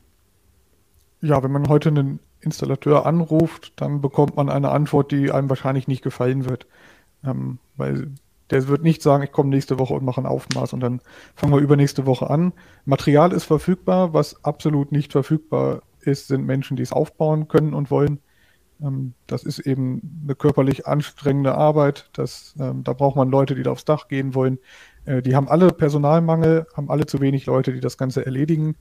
Ja, 1.21 1.43
wenn 1.43 1.51
man 1.51 1.69
heute 1.69 1.89
einen 1.89 2.19
Installateur 2.41 3.05
anruft, 3.05 3.73
dann 3.75 4.01
bekommt 4.01 4.35
man 4.35 4.49
eine 4.49 4.71
Antwort, 4.71 5.11
die 5.11 5.31
einem 5.31 5.49
wahrscheinlich 5.49 5.87
nicht 5.87 6.03
gefallen 6.03 6.49
wird. 6.49 6.65
Ähm, 7.23 7.59
weil 7.77 8.11
der 8.49 8.67
wird 8.67 8.83
nicht 8.83 9.01
sagen, 9.01 9.23
ich 9.23 9.31
komme 9.31 9.49
nächste 9.49 9.79
Woche 9.79 9.93
und 9.93 10.03
mache 10.03 10.21
ein 10.21 10.25
Aufmaß 10.25 10.73
und 10.73 10.81
dann 10.81 11.01
fangen 11.35 11.53
wir 11.53 11.59
übernächste 11.59 12.05
Woche 12.05 12.29
an. 12.29 12.53
Material 12.85 13.31
ist 13.31 13.45
verfügbar, 13.45 14.13
was 14.13 14.43
absolut 14.43 14.91
nicht 14.91 15.11
verfügbar 15.13 15.83
ist, 16.01 16.27
sind 16.27 16.45
Menschen, 16.45 16.75
die 16.75 16.83
es 16.83 16.91
aufbauen 16.91 17.47
können 17.47 17.73
und 17.73 17.91
wollen. 17.91 18.19
Ähm, 18.81 19.13
das 19.27 19.43
ist 19.43 19.59
eben 19.59 20.21
eine 20.23 20.35
körperlich 20.35 20.87
anstrengende 20.87 21.55
Arbeit. 21.55 22.09
Das, 22.13 22.55
ähm, 22.59 22.83
da 22.83 22.93
braucht 22.93 23.15
man 23.15 23.29
Leute, 23.29 23.55
die 23.55 23.63
da 23.63 23.71
aufs 23.71 23.85
Dach 23.85 24.07
gehen 24.07 24.35
wollen. 24.35 24.59
Äh, 25.05 25.21
die 25.21 25.35
haben 25.35 25.47
alle 25.47 25.69
Personalmangel, 25.69 26.67
haben 26.75 26.89
alle 26.89 27.05
zu 27.05 27.21
wenig 27.21 27.45
Leute, 27.45 27.71
die 27.73 27.79
das 27.79 27.97
Ganze 27.97 28.25
erledigen 28.25 28.75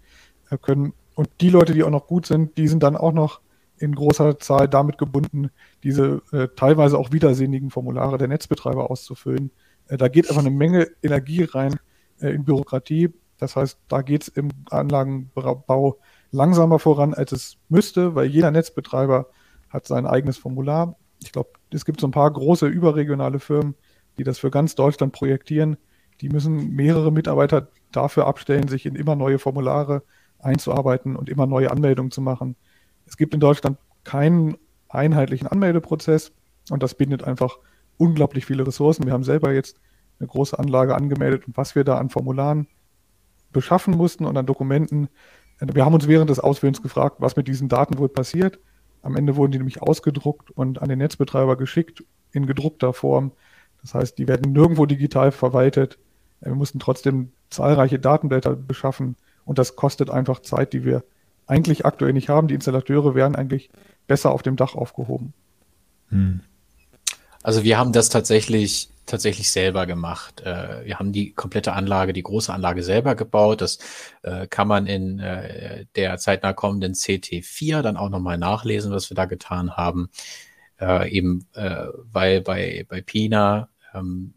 äh, 0.50 0.58
können. 0.58 0.94
Und 1.14 1.28
die 1.40 1.50
Leute, 1.50 1.74
die 1.74 1.82
auch 1.82 1.90
noch 1.90 2.06
gut 2.06 2.26
sind, 2.26 2.56
die 2.56 2.68
sind 2.68 2.82
dann 2.82 2.96
auch 2.96 3.12
noch 3.12 3.40
in 3.78 3.94
großer 3.94 4.38
Zahl 4.38 4.68
damit 4.68 4.98
gebunden, 4.98 5.50
diese 5.82 6.22
äh, 6.32 6.48
teilweise 6.54 6.98
auch 6.98 7.12
widersinnigen 7.12 7.70
Formulare 7.70 8.18
der 8.18 8.28
Netzbetreiber 8.28 8.90
auszufüllen. 8.90 9.50
Äh, 9.88 9.96
da 9.96 10.08
geht 10.08 10.28
einfach 10.28 10.42
eine 10.42 10.50
Menge 10.50 10.88
Energie 11.02 11.44
rein 11.44 11.78
äh, 12.20 12.28
in 12.28 12.44
Bürokratie. 12.44 13.12
Das 13.38 13.56
heißt, 13.56 13.78
da 13.88 14.02
geht 14.02 14.22
es 14.22 14.28
im 14.28 14.50
Anlagenbau 14.68 15.98
langsamer 16.30 16.78
voran, 16.78 17.14
als 17.14 17.32
es 17.32 17.56
müsste, 17.70 18.14
weil 18.14 18.26
jeder 18.26 18.50
Netzbetreiber 18.50 19.28
hat 19.70 19.86
sein 19.86 20.06
eigenes 20.06 20.36
Formular. 20.36 20.96
Ich 21.22 21.32
glaube, 21.32 21.50
es 21.70 21.86
gibt 21.86 22.00
so 22.00 22.06
ein 22.06 22.12
paar 22.12 22.30
große 22.30 22.66
überregionale 22.66 23.38
Firmen, 23.38 23.74
die 24.18 24.24
das 24.24 24.38
für 24.38 24.50
ganz 24.50 24.74
Deutschland 24.74 25.14
projektieren. 25.14 25.78
Die 26.20 26.28
müssen 26.28 26.74
mehrere 26.74 27.10
Mitarbeiter 27.10 27.68
dafür 27.92 28.26
abstellen, 28.26 28.68
sich 28.68 28.84
in 28.84 28.94
immer 28.94 29.16
neue 29.16 29.38
Formulare 29.38 30.02
einzuarbeiten 30.42 31.16
und 31.16 31.28
immer 31.28 31.46
neue 31.46 31.70
Anmeldungen 31.70 32.10
zu 32.10 32.20
machen. 32.20 32.56
Es 33.06 33.16
gibt 33.16 33.34
in 33.34 33.40
Deutschland 33.40 33.78
keinen 34.04 34.56
einheitlichen 34.88 35.46
Anmeldeprozess 35.46 36.32
und 36.70 36.82
das 36.82 36.94
bindet 36.94 37.24
einfach 37.24 37.58
unglaublich 37.96 38.46
viele 38.46 38.66
Ressourcen. 38.66 39.04
Wir 39.06 39.12
haben 39.12 39.24
selber 39.24 39.52
jetzt 39.52 39.78
eine 40.18 40.28
große 40.28 40.58
Anlage 40.58 40.94
angemeldet 40.94 41.46
und 41.46 41.56
was 41.56 41.74
wir 41.74 41.84
da 41.84 41.98
an 41.98 42.10
Formularen 42.10 42.66
beschaffen 43.52 43.96
mussten 43.96 44.24
und 44.24 44.36
an 44.36 44.46
Dokumenten. 44.46 45.08
Wir 45.60 45.84
haben 45.84 45.94
uns 45.94 46.08
während 46.08 46.30
des 46.30 46.40
Ausfüllens 46.40 46.82
gefragt, 46.82 47.16
was 47.18 47.36
mit 47.36 47.48
diesen 47.48 47.68
Daten 47.68 47.98
wohl 47.98 48.08
passiert. 48.08 48.58
Am 49.02 49.16
Ende 49.16 49.36
wurden 49.36 49.52
die 49.52 49.58
nämlich 49.58 49.82
ausgedruckt 49.82 50.50
und 50.50 50.80
an 50.80 50.88
den 50.88 50.98
Netzbetreiber 50.98 51.56
geschickt 51.56 52.04
in 52.32 52.46
gedruckter 52.46 52.92
Form. 52.92 53.32
Das 53.82 53.94
heißt, 53.94 54.18
die 54.18 54.28
werden 54.28 54.52
nirgendwo 54.52 54.86
digital 54.86 55.32
verwaltet. 55.32 55.98
Wir 56.40 56.54
mussten 56.54 56.78
trotzdem 56.78 57.32
zahlreiche 57.50 57.98
Datenblätter 57.98 58.56
beschaffen 58.56 59.16
und 59.50 59.58
das 59.58 59.74
kostet 59.74 60.10
einfach 60.10 60.42
Zeit, 60.42 60.72
die 60.72 60.84
wir 60.84 61.02
eigentlich 61.48 61.84
aktuell 61.84 62.12
nicht 62.12 62.28
haben. 62.28 62.46
Die 62.46 62.54
Installateure 62.54 63.16
wären 63.16 63.34
eigentlich 63.34 63.68
besser 64.06 64.30
auf 64.30 64.42
dem 64.42 64.54
Dach 64.54 64.76
aufgehoben. 64.76 65.32
Hm. 66.10 66.42
Also 67.42 67.64
wir 67.64 67.76
haben 67.76 67.90
das 67.90 68.10
tatsächlich 68.10 68.90
tatsächlich 69.06 69.50
selber 69.50 69.86
gemacht. 69.86 70.40
Äh, 70.42 70.84
wir 70.84 71.00
haben 71.00 71.10
die 71.10 71.32
komplette 71.32 71.72
Anlage, 71.72 72.12
die 72.12 72.22
große 72.22 72.54
Anlage 72.54 72.84
selber 72.84 73.16
gebaut. 73.16 73.60
Das 73.60 73.80
äh, 74.22 74.46
kann 74.46 74.68
man 74.68 74.86
in 74.86 75.18
äh, 75.18 75.84
der 75.96 76.16
zeitnah 76.18 76.52
kommenden 76.52 76.92
CT4 76.92 77.82
dann 77.82 77.96
auch 77.96 78.08
nochmal 78.08 78.38
nachlesen, 78.38 78.92
was 78.92 79.10
wir 79.10 79.16
da 79.16 79.24
getan 79.24 79.76
haben. 79.76 80.10
Eben 81.08 81.46
weil 81.52 82.40
bei, 82.40 82.86
bei 82.88 83.02
Pina 83.02 83.68
ähm, 83.92 84.32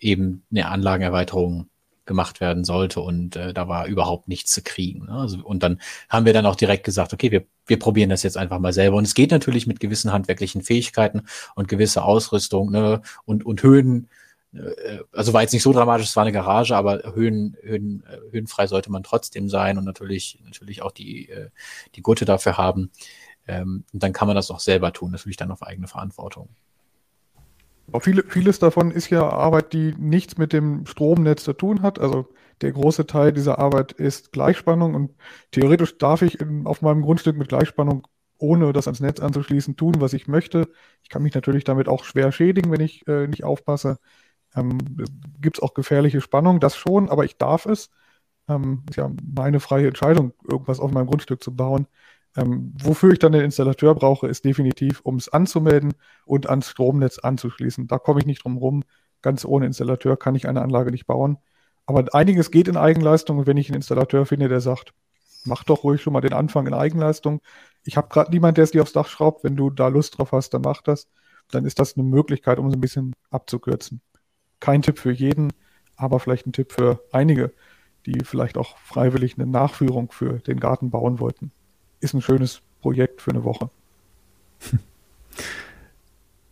eben 0.00 0.42
eine 0.50 0.66
Anlagenerweiterung 0.66 1.68
gemacht 2.06 2.40
werden 2.40 2.64
sollte 2.64 3.00
und 3.00 3.36
äh, 3.36 3.52
da 3.52 3.68
war 3.68 3.86
überhaupt 3.86 4.28
nichts 4.28 4.52
zu 4.52 4.62
kriegen. 4.62 5.06
Ne? 5.06 5.12
Also, 5.12 5.38
und 5.44 5.62
dann 5.62 5.80
haben 6.08 6.24
wir 6.26 6.32
dann 6.32 6.46
auch 6.46 6.56
direkt 6.56 6.84
gesagt, 6.84 7.12
okay, 7.12 7.30
wir, 7.30 7.44
wir 7.66 7.78
probieren 7.78 8.10
das 8.10 8.22
jetzt 8.22 8.36
einfach 8.36 8.58
mal 8.58 8.72
selber. 8.72 8.96
Und 8.96 9.04
es 9.04 9.14
geht 9.14 9.30
natürlich 9.30 9.66
mit 9.66 9.80
gewissen 9.80 10.12
handwerklichen 10.12 10.62
Fähigkeiten 10.62 11.22
und 11.54 11.68
gewisser 11.68 12.04
Ausrüstung 12.04 12.70
ne? 12.70 13.02
und, 13.24 13.44
und 13.44 13.62
Höhen. 13.62 14.08
Äh, 14.52 15.00
also 15.12 15.32
war 15.32 15.42
jetzt 15.42 15.52
nicht 15.52 15.62
so 15.62 15.72
dramatisch, 15.72 16.06
es 16.06 16.16
war 16.16 16.22
eine 16.22 16.32
Garage, 16.32 16.76
aber 16.76 17.14
Höhen, 17.14 17.56
Höhen, 17.62 18.04
äh, 18.08 18.18
höhenfrei 18.32 18.66
sollte 18.66 18.90
man 18.90 19.02
trotzdem 19.02 19.48
sein 19.48 19.78
und 19.78 19.84
natürlich, 19.84 20.38
natürlich 20.44 20.82
auch 20.82 20.92
die, 20.92 21.28
äh, 21.28 21.50
die 21.94 22.02
Gurte 22.02 22.24
dafür 22.24 22.56
haben. 22.56 22.90
Ähm, 23.48 23.84
und 23.92 24.02
dann 24.02 24.12
kann 24.12 24.26
man 24.26 24.36
das 24.36 24.50
auch 24.50 24.60
selber 24.60 24.92
tun, 24.92 25.12
natürlich 25.12 25.36
dann 25.36 25.50
auf 25.50 25.62
eigene 25.62 25.88
Verantwortung. 25.88 26.48
Viele, 28.00 28.24
vieles 28.24 28.58
davon 28.58 28.90
ist 28.90 29.10
ja 29.10 29.28
Arbeit, 29.28 29.72
die 29.72 29.94
nichts 29.98 30.38
mit 30.38 30.52
dem 30.52 30.86
Stromnetz 30.86 31.44
zu 31.44 31.52
tun 31.52 31.82
hat. 31.82 31.98
Also 32.00 32.28
der 32.60 32.72
große 32.72 33.06
Teil 33.06 33.32
dieser 33.32 33.58
Arbeit 33.58 33.92
ist 33.92 34.32
Gleichspannung 34.32 34.94
und 34.94 35.14
theoretisch 35.52 35.98
darf 35.98 36.22
ich 36.22 36.40
in, 36.40 36.66
auf 36.66 36.82
meinem 36.82 37.02
Grundstück 37.02 37.36
mit 37.36 37.48
Gleichspannung, 37.48 38.06
ohne 38.38 38.72
das 38.72 38.86
ans 38.86 39.00
Netz 39.00 39.20
anzuschließen, 39.20 39.76
tun, 39.76 39.94
was 39.98 40.14
ich 40.14 40.26
möchte. 40.26 40.68
Ich 41.02 41.08
kann 41.10 41.22
mich 41.22 41.34
natürlich 41.34 41.64
damit 41.64 41.88
auch 41.88 42.04
schwer 42.04 42.32
schädigen, 42.32 42.72
wenn 42.72 42.80
ich 42.80 43.06
äh, 43.08 43.28
nicht 43.28 43.44
aufpasse. 43.44 43.98
Ähm, 44.54 44.78
Gibt 45.40 45.58
es 45.58 45.62
auch 45.62 45.74
gefährliche 45.74 46.20
Spannung, 46.20 46.60
das 46.60 46.76
schon, 46.76 47.08
aber 47.08 47.24
ich 47.24 47.36
darf 47.38 47.66
es. 47.66 47.90
Ähm, 48.48 48.84
ist 48.90 48.96
ja 48.96 49.10
meine 49.34 49.60
freie 49.60 49.88
Entscheidung, 49.88 50.32
irgendwas 50.48 50.80
auf 50.80 50.92
meinem 50.92 51.06
Grundstück 51.06 51.42
zu 51.42 51.54
bauen. 51.54 51.86
Ähm, 52.36 52.74
wofür 52.82 53.12
ich 53.12 53.18
dann 53.18 53.32
den 53.32 53.44
Installateur 53.44 53.94
brauche, 53.94 54.28
ist 54.28 54.44
definitiv, 54.44 55.00
um 55.00 55.16
es 55.16 55.28
anzumelden 55.28 55.94
und 56.26 56.48
ans 56.48 56.68
Stromnetz 56.70 57.18
anzuschließen. 57.18 57.86
Da 57.86 57.98
komme 57.98 58.20
ich 58.20 58.26
nicht 58.26 58.44
drum 58.44 58.58
rum. 58.58 58.84
Ganz 59.22 59.44
ohne 59.44 59.66
Installateur 59.66 60.18
kann 60.18 60.34
ich 60.34 60.46
eine 60.46 60.60
Anlage 60.60 60.90
nicht 60.90 61.06
bauen. 61.06 61.38
Aber 61.86 62.04
einiges 62.14 62.50
geht 62.50 62.68
in 62.68 62.76
Eigenleistung 62.76 63.38
und 63.38 63.46
wenn 63.46 63.56
ich 63.56 63.68
einen 63.68 63.76
Installateur 63.76 64.26
finde, 64.26 64.48
der 64.48 64.60
sagt, 64.60 64.92
mach 65.44 65.64
doch 65.64 65.84
ruhig 65.84 66.02
schon 66.02 66.12
mal 66.12 66.20
den 66.20 66.32
Anfang 66.32 66.66
in 66.66 66.74
Eigenleistung. 66.74 67.40
Ich 67.84 67.96
habe 67.96 68.08
gerade 68.08 68.30
niemanden, 68.32 68.56
der 68.56 68.64
es 68.64 68.72
dir 68.72 68.82
aufs 68.82 68.92
Dach 68.92 69.08
schraubt. 69.08 69.44
Wenn 69.44 69.56
du 69.56 69.70
da 69.70 69.88
Lust 69.88 70.18
drauf 70.18 70.32
hast, 70.32 70.50
dann 70.50 70.62
mach 70.62 70.82
das. 70.82 71.08
Dann 71.50 71.64
ist 71.64 71.78
das 71.78 71.96
eine 71.96 72.06
Möglichkeit, 72.06 72.58
um 72.58 72.66
es 72.66 72.74
ein 72.74 72.80
bisschen 72.80 73.14
abzukürzen. 73.30 74.00
Kein 74.60 74.82
Tipp 74.82 74.98
für 74.98 75.12
jeden, 75.12 75.52
aber 75.96 76.18
vielleicht 76.20 76.46
ein 76.46 76.52
Tipp 76.52 76.72
für 76.72 77.00
einige, 77.12 77.52
die 78.04 78.24
vielleicht 78.24 78.58
auch 78.58 78.76
freiwillig 78.78 79.38
eine 79.38 79.46
Nachführung 79.46 80.10
für 80.10 80.40
den 80.40 80.60
Garten 80.60 80.90
bauen 80.90 81.20
wollten. 81.20 81.52
Ist 82.00 82.14
ein 82.14 82.22
schönes 82.22 82.60
Projekt 82.80 83.22
für 83.22 83.30
eine 83.30 83.44
Woche. 83.44 83.70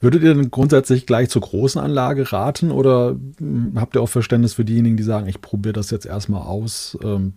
Würdet 0.01 0.23
ihr 0.23 0.35
denn 0.35 0.51
grundsätzlich 0.51 1.07
gleich 1.07 1.31
zur 1.31 1.41
großen 1.43 1.81
Anlage 1.81 2.31
raten 2.31 2.71
oder 2.71 3.17
hm, 3.39 3.73
habt 3.77 3.97
ihr 3.97 4.03
auch 4.03 4.09
Verständnis 4.09 4.53
für 4.55 4.65
diejenigen, 4.65 4.97
die 4.97 5.03
sagen, 5.03 5.27
ich 5.27 5.41
probiere 5.41 5.73
das 5.73 5.91
jetzt 5.91 6.05
erstmal 6.05 6.43
aus? 6.43 6.99
Ähm, 7.03 7.33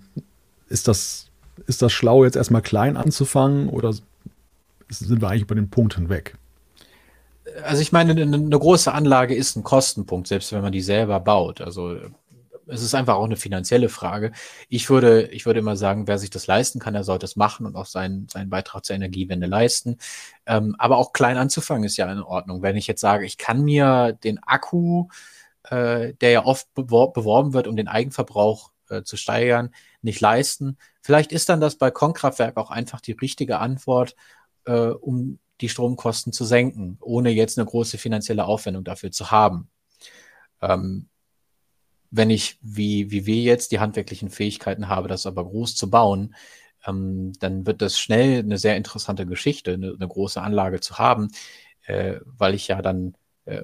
ist 0.68 0.88
das, 0.90 1.30
ist 1.66 1.82
das 1.82 1.94
schlau, 1.94 2.26
jetzt 2.26 2.36
erstmal 2.36 2.62
klein 2.62 2.98
anzufangen 2.98 3.70
oder 3.70 3.94
sind 4.90 5.22
wir 5.22 5.30
eigentlich 5.30 5.44
über 5.44 5.56
den 5.56 5.70
Punkt 5.70 5.96
hinweg? 5.96 6.36
Also 7.64 7.82
ich 7.82 7.92
meine, 7.94 8.12
eine, 8.12 8.36
eine 8.36 8.60
große 8.60 8.94
Anlage 8.94 9.34
ist 9.34 9.56
ein 9.56 9.64
Kostenpunkt, 9.64 10.28
selbst 10.28 10.52
wenn 10.52 10.62
man 10.62 10.74
die 10.74 10.82
selber 10.82 11.20
baut. 11.20 11.62
Also 11.62 11.96
es 12.68 12.82
ist 12.82 12.96
einfach 12.96 13.16
auch 13.16 13.26
eine 13.26 13.36
finanzielle 13.36 13.90
Frage. 13.90 14.32
Ich 14.70 14.90
würde, 14.90 15.28
ich 15.28 15.46
würde 15.46 15.60
immer 15.60 15.76
sagen, 15.76 16.08
wer 16.08 16.18
sich 16.18 16.30
das 16.30 16.48
leisten 16.48 16.80
kann, 16.80 16.94
der 16.94 17.04
sollte 17.04 17.26
es 17.26 17.36
machen 17.36 17.66
und 17.66 17.76
auch 17.76 17.86
seinen, 17.86 18.28
seinen 18.30 18.50
Beitrag 18.50 18.86
zur 18.86 18.96
Energiewende 18.96 19.48
leisten. 19.48 19.98
Ähm, 20.46 20.76
aber 20.78 20.98
auch 20.98 21.14
klein 21.14 21.38
anzufangen 21.38 21.84
ist 21.84 21.98
ja 21.98 22.12
in 22.12 22.22
Ordnung. 22.22 22.62
Wenn 22.62 22.78
ich 22.78 22.88
jetzt 22.88 23.02
sage, 23.02 23.26
ich 23.26 23.38
kann 23.38 23.64
mir 23.64 24.18
den 24.24 24.40
Akku, 24.44 25.08
äh, 25.64 26.14
der 26.16 26.32
ja 26.32 26.46
oft 26.46 26.74
bewor 26.74 27.14
beworben 27.14 27.54
wird, 27.54 27.68
um 27.68 27.76
den 27.76 27.88
Eigenverbrauch 27.88 28.72
äh, 28.90 29.04
zu 29.04 29.18
steigern, 29.18 29.72
nicht 30.02 30.22
leisten. 30.22 30.78
Vielleicht 31.02 31.32
ist 31.32 31.50
dann 31.50 31.62
das 31.62 31.76
Balkonkraftwerk 31.78 32.58
auch 32.58 32.72
einfach 32.72 33.02
die 33.02 33.14
richtige 33.14 33.60
Antwort, 33.60 34.16
äh, 34.66 34.72
um 34.74 35.40
die 35.62 35.70
Stromkosten 35.70 36.34
zu 36.34 36.46
senken, 36.46 36.98
ohne 37.02 37.32
jetzt 37.32 37.58
eine 37.58 37.66
große 37.66 37.98
finanzielle 37.98 38.46
Aufwendung 38.46 38.84
dafür 38.84 39.12
zu 39.12 39.32
haben. 39.32 39.70
Ähm, 40.62 41.10
wenn 42.12 42.30
ich, 42.30 42.58
wie, 42.62 43.12
wie 43.12 43.26
wir 43.26 43.42
jetzt, 43.42 43.72
die 43.72 43.80
handwerklichen 43.80 44.30
Fähigkeiten 44.30 44.88
habe, 44.88 45.08
das 45.08 45.26
aber 45.26 45.46
groß 45.46 45.76
zu 45.76 45.90
bauen, 45.90 46.36
ähm, 46.86 47.34
dann 47.40 47.66
wird 47.66 47.82
das 47.82 48.00
schnell 48.00 48.40
eine 48.40 48.58
sehr 48.58 48.78
interessante 48.78 49.26
Geschichte, 49.26 49.74
eine, 49.74 49.94
eine 49.94 50.08
große 50.08 50.42
Anlage 50.42 50.80
zu 50.80 50.98
haben, 50.98 51.30
äh, 51.86 52.20
weil 52.26 52.54
ich 52.54 52.68
ja 52.68 52.82
dann 52.82 53.16
äh, 53.46 53.64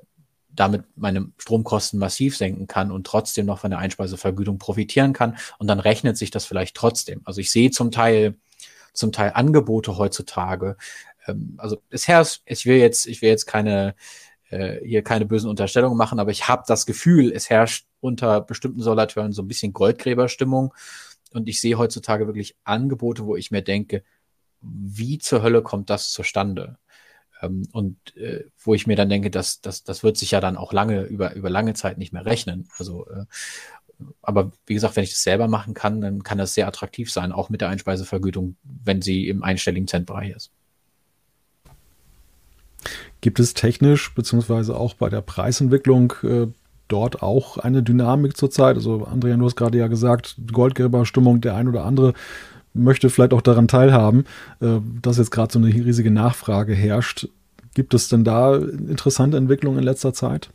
damit 0.56 0.86
meine 0.96 1.32
Stromkosten 1.38 2.00
massiv 2.00 2.38
senken 2.38 2.68
kann 2.68 2.92
und 2.92 3.08
trotzdem 3.08 3.46
noch 3.46 3.60
von 3.60 3.72
der 3.72 3.80
Einspeisevergütung 3.80 4.60
profitieren 4.60 5.14
kann. 5.14 5.38
Und 5.58 5.68
dann 5.68 5.80
rechnet 5.80 6.18
sich 6.18 6.32
das 6.32 6.46
vielleicht 6.46 6.76
trotzdem. 6.76 7.22
Also 7.26 7.42
ich 7.42 7.52
sehe 7.52 7.72
zum 7.72 7.92
Teil, 7.92 8.36
zum 8.94 9.12
Teil 9.12 9.32
Angebote 9.34 9.98
heutzutage. 9.98 10.78
Ähm, 11.28 11.56
also 11.58 11.82
herrscht, 11.92 12.42
ich 12.46 12.66
will 12.66 12.78
jetzt, 12.78 13.08
ich 13.08 13.22
will 13.22 13.30
jetzt 13.30 13.46
keine, 13.46 13.96
äh, 14.54 14.82
hier 14.86 15.04
keine 15.04 15.26
bösen 15.26 15.50
Unterstellungen 15.50 15.98
machen, 15.98 16.20
aber 16.20 16.32
ich 16.32 16.48
habe 16.48 16.64
das 16.68 16.86
Gefühl, 16.86 17.32
es 17.32 17.50
herrscht 17.50 17.88
unter 18.00 18.42
bestimmten 18.42 18.82
Solateuren 18.82 19.32
so 19.32 19.42
ein 19.42 19.48
bisschen 19.48 19.74
Goldgräberstimmung. 19.74 20.74
Und 21.34 21.50
ich 21.50 21.60
sehe 21.60 21.78
heutzutage 21.78 22.28
wirklich 22.28 22.56
Angebote, 22.64 23.26
wo 23.26 23.36
ich 23.36 23.52
mir 23.52 23.64
denke, 23.64 24.04
wie 24.62 25.18
zur 25.18 25.42
Hölle 25.42 25.62
kommt 25.62 25.90
das 25.90 26.12
zustande? 26.12 26.78
Ähm, 27.42 27.68
und 27.72 28.16
äh, 28.16 28.46
wo 28.58 28.74
ich 28.74 28.88
mir 28.88 28.96
dann 28.96 29.10
denke, 29.10 29.30
dass 29.30 29.62
das, 29.62 29.84
das 29.84 30.04
wird 30.04 30.18
sich 30.18 30.32
ja 30.32 30.40
dann 30.40 30.58
auch 30.58 30.74
lange, 30.74 31.04
über, 31.04 31.34
über 31.34 31.50
lange 31.50 31.74
Zeit 31.74 31.98
nicht 31.98 32.14
mehr 32.14 32.26
rechnen. 32.26 32.70
Also, 32.78 33.08
äh, 33.10 33.26
aber 34.22 34.52
wie 34.66 34.74
gesagt, 34.74 34.96
wenn 34.96 35.04
ich 35.04 35.12
das 35.12 35.24
selber 35.24 35.48
machen 35.48 35.74
kann, 35.74 36.02
dann 36.02 36.24
kann 36.24 36.38
das 36.38 36.54
sehr 36.54 36.68
attraktiv 36.68 37.12
sein, 37.12 37.32
auch 37.32 37.50
mit 37.50 37.62
der 37.62 37.70
Einspeisevergütung, 37.70 38.58
wenn 38.64 39.02
sie 39.02 39.28
im 39.28 39.44
einstelligen 39.44 39.88
Centbereich 39.88 40.36
ist. 40.36 40.52
Gibt 43.24 43.40
es 43.40 43.54
technisch 43.54 44.14
beziehungsweise 44.14 44.76
auch 44.76 44.96
bei 44.96 45.08
der 45.08 45.22
Preisentwicklung 45.22 46.12
äh, 46.24 46.48
dort 46.90 47.24
auch 47.24 47.58
eine 47.58 47.82
Dynamik 47.82 48.36
zurzeit? 48.36 48.76
Also 48.76 49.06
Andrea, 49.06 49.38
du 49.38 49.46
hast 49.46 49.56
gerade 49.56 49.78
ja 49.78 49.88
gesagt, 49.88 50.36
Goldgräberstimmung, 50.52 51.40
der 51.40 51.56
ein 51.56 51.70
oder 51.70 51.86
andere 51.86 52.16
möchte 52.74 53.10
vielleicht 53.10 53.32
auch 53.32 53.42
daran 53.42 53.70
teilhaben, 53.70 54.26
äh, 54.60 54.80
dass 55.02 55.20
jetzt 55.20 55.32
gerade 55.32 55.54
so 55.54 55.60
eine 55.60 55.70
riesige 55.70 56.12
Nachfrage 56.12 56.74
herrscht. 56.74 57.30
Gibt 57.74 57.94
es 57.94 58.10
denn 58.10 58.26
da 58.26 58.58
interessante 58.58 59.38
Entwicklungen 59.38 59.78
in 59.78 59.86
letzter 59.86 60.14
Zeit? 60.14 60.50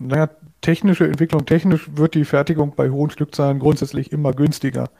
Naja, 0.00 0.30
technische 0.62 1.06
Entwicklung, 1.06 1.46
technisch 1.46 1.88
wird 1.94 2.16
die 2.16 2.24
Fertigung 2.24 2.72
bei 2.74 2.90
hohen 2.90 3.10
Stückzahlen 3.10 3.60
grundsätzlich 3.60 4.10
immer 4.10 4.32
günstiger. 4.32 4.90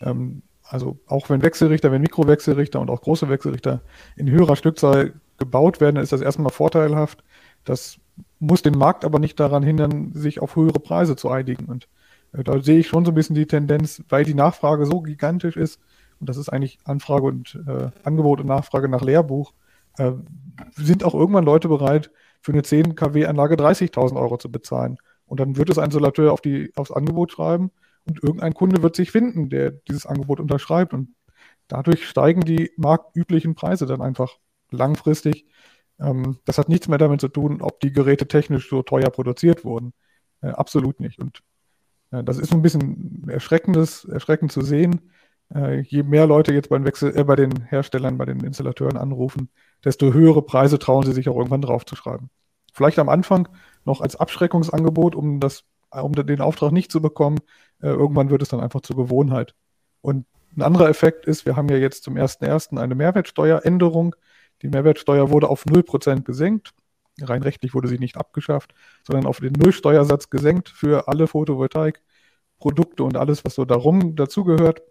Ähm, 0.00 0.42
also 0.62 1.00
auch 1.08 1.28
wenn 1.28 1.42
Wechselrichter, 1.42 1.90
wenn 1.90 2.02
Mikrowechselrichter 2.02 2.78
und 2.78 2.88
auch 2.88 3.02
große 3.02 3.28
Wechselrichter 3.28 3.80
in 4.14 4.30
höherer 4.30 4.54
Stückzahl 4.54 5.12
gebaut 5.38 5.80
werden, 5.80 5.96
ist 5.96 6.12
das 6.12 6.20
erstmal 6.20 6.52
vorteilhaft. 6.52 7.22
Das 7.64 7.98
muss 8.38 8.62
den 8.62 8.76
Markt 8.76 9.04
aber 9.04 9.18
nicht 9.18 9.38
daran 9.40 9.62
hindern, 9.62 10.12
sich 10.12 10.40
auf 10.40 10.56
höhere 10.56 10.80
Preise 10.80 11.16
zu 11.16 11.30
einigen. 11.30 11.66
Und 11.66 11.88
äh, 12.32 12.44
da 12.44 12.62
sehe 12.62 12.78
ich 12.78 12.88
schon 12.88 13.04
so 13.04 13.10
ein 13.10 13.14
bisschen 13.14 13.36
die 13.36 13.46
Tendenz, 13.46 14.02
weil 14.08 14.24
die 14.24 14.34
Nachfrage 14.34 14.86
so 14.86 15.00
gigantisch 15.00 15.56
ist, 15.56 15.80
und 16.20 16.28
das 16.28 16.38
ist 16.38 16.48
eigentlich 16.48 16.78
Anfrage 16.84 17.26
und 17.26 17.58
äh, 17.66 17.90
Angebot 18.02 18.40
und 18.40 18.46
Nachfrage 18.46 18.88
nach 18.88 19.02
Lehrbuch, 19.02 19.52
äh, 19.98 20.12
sind 20.72 21.04
auch 21.04 21.14
irgendwann 21.14 21.44
Leute 21.44 21.68
bereit, 21.68 22.10
für 22.40 22.52
eine 22.52 22.62
10 22.62 22.94
kW-Anlage 22.94 23.56
30.000 23.56 24.16
Euro 24.16 24.36
zu 24.38 24.50
bezahlen. 24.50 24.98
Und 25.26 25.40
dann 25.40 25.56
wird 25.56 25.70
es 25.70 25.78
ein 25.78 25.90
Solateur 25.90 26.32
auf 26.32 26.40
die, 26.40 26.72
aufs 26.76 26.92
Angebot 26.92 27.32
schreiben 27.32 27.70
und 28.06 28.22
irgendein 28.22 28.54
Kunde 28.54 28.82
wird 28.82 28.94
sich 28.94 29.10
finden, 29.10 29.50
der 29.50 29.72
dieses 29.72 30.06
Angebot 30.06 30.38
unterschreibt. 30.38 30.94
Und 30.94 31.08
dadurch 31.68 32.08
steigen 32.08 32.42
die 32.42 32.70
marktüblichen 32.76 33.54
Preise 33.54 33.86
dann 33.86 34.00
einfach 34.00 34.38
langfristig. 34.76 35.46
Ähm, 35.98 36.38
das 36.44 36.58
hat 36.58 36.68
nichts 36.68 36.88
mehr 36.88 36.98
damit 36.98 37.20
zu 37.20 37.28
tun, 37.28 37.62
ob 37.62 37.80
die 37.80 37.92
Geräte 37.92 38.28
technisch 38.28 38.68
so 38.68 38.82
teuer 38.82 39.10
produziert 39.10 39.64
wurden. 39.64 39.92
Äh, 40.42 40.48
absolut 40.48 41.00
nicht. 41.00 41.18
Und 41.18 41.42
äh, 42.10 42.22
das 42.24 42.38
ist 42.38 42.52
ein 42.52 42.62
bisschen 42.62 43.28
erschreckendes, 43.28 44.04
erschreckend 44.04 44.52
zu 44.52 44.62
sehen. 44.62 45.10
Äh, 45.54 45.80
je 45.80 46.02
mehr 46.02 46.26
Leute 46.26 46.52
jetzt 46.52 46.68
beim 46.68 46.84
Wechsel, 46.84 47.16
äh, 47.16 47.24
bei 47.24 47.36
den 47.36 47.62
Herstellern, 47.64 48.18
bei 48.18 48.24
den 48.24 48.40
Installateuren 48.40 48.96
anrufen, 48.96 49.48
desto 49.84 50.12
höhere 50.12 50.42
Preise 50.42 50.78
trauen 50.78 51.04
sie 51.04 51.12
sich 51.12 51.28
auch 51.28 51.36
irgendwann 51.36 51.62
draufzuschreiben. 51.62 52.30
Vielleicht 52.72 52.98
am 52.98 53.08
Anfang 53.08 53.48
noch 53.84 54.00
als 54.00 54.16
Abschreckungsangebot, 54.16 55.14
um 55.14 55.40
das, 55.40 55.64
um 55.90 56.12
den 56.12 56.40
Auftrag 56.40 56.72
nicht 56.72 56.90
zu 56.90 57.00
bekommen. 57.00 57.38
Äh, 57.80 57.88
irgendwann 57.88 58.30
wird 58.30 58.42
es 58.42 58.48
dann 58.48 58.60
einfach 58.60 58.80
zur 58.82 58.96
Gewohnheit. 58.96 59.54
Und 60.00 60.26
ein 60.56 60.62
anderer 60.62 60.88
Effekt 60.88 61.26
ist, 61.26 61.46
wir 61.46 61.56
haben 61.56 61.68
ja 61.68 61.76
jetzt 61.76 62.04
zum 62.04 62.16
1.1. 62.16 62.78
eine 62.78 62.94
Mehrwertsteueränderung. 62.94 64.16
Die 64.62 64.68
Mehrwertsteuer 64.68 65.30
wurde 65.30 65.48
auf 65.48 65.64
0% 65.66 66.22
gesenkt. 66.22 66.72
Rein 67.20 67.42
rechtlich 67.42 67.74
wurde 67.74 67.88
sie 67.88 67.98
nicht 67.98 68.16
abgeschafft, 68.16 68.74
sondern 69.06 69.26
auf 69.26 69.40
den 69.40 69.52
Nullsteuersatz 69.52 70.30
gesenkt 70.30 70.68
für 70.68 71.08
alle 71.08 71.26
Photovoltaikprodukte 71.26 73.02
und 73.02 73.16
alles, 73.16 73.44
was 73.44 73.54
so 73.54 73.64
darum 73.64 74.16
dazugehört. 74.16 74.82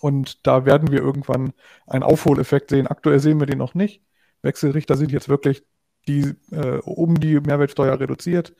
Und 0.00 0.46
da 0.46 0.64
werden 0.64 0.90
wir 0.90 1.00
irgendwann 1.00 1.52
einen 1.86 2.02
Aufholeffekt 2.02 2.70
sehen. 2.70 2.86
Aktuell 2.86 3.20
sehen 3.20 3.40
wir 3.40 3.46
den 3.46 3.58
noch 3.58 3.74
nicht. 3.74 4.02
Wechselrichter 4.42 4.96
sind 4.96 5.12
jetzt 5.12 5.28
wirklich 5.28 5.64
die, 6.06 6.34
äh, 6.52 6.78
um 6.84 7.18
die 7.20 7.40
Mehrwertsteuer 7.40 7.98
reduziert, 7.98 8.54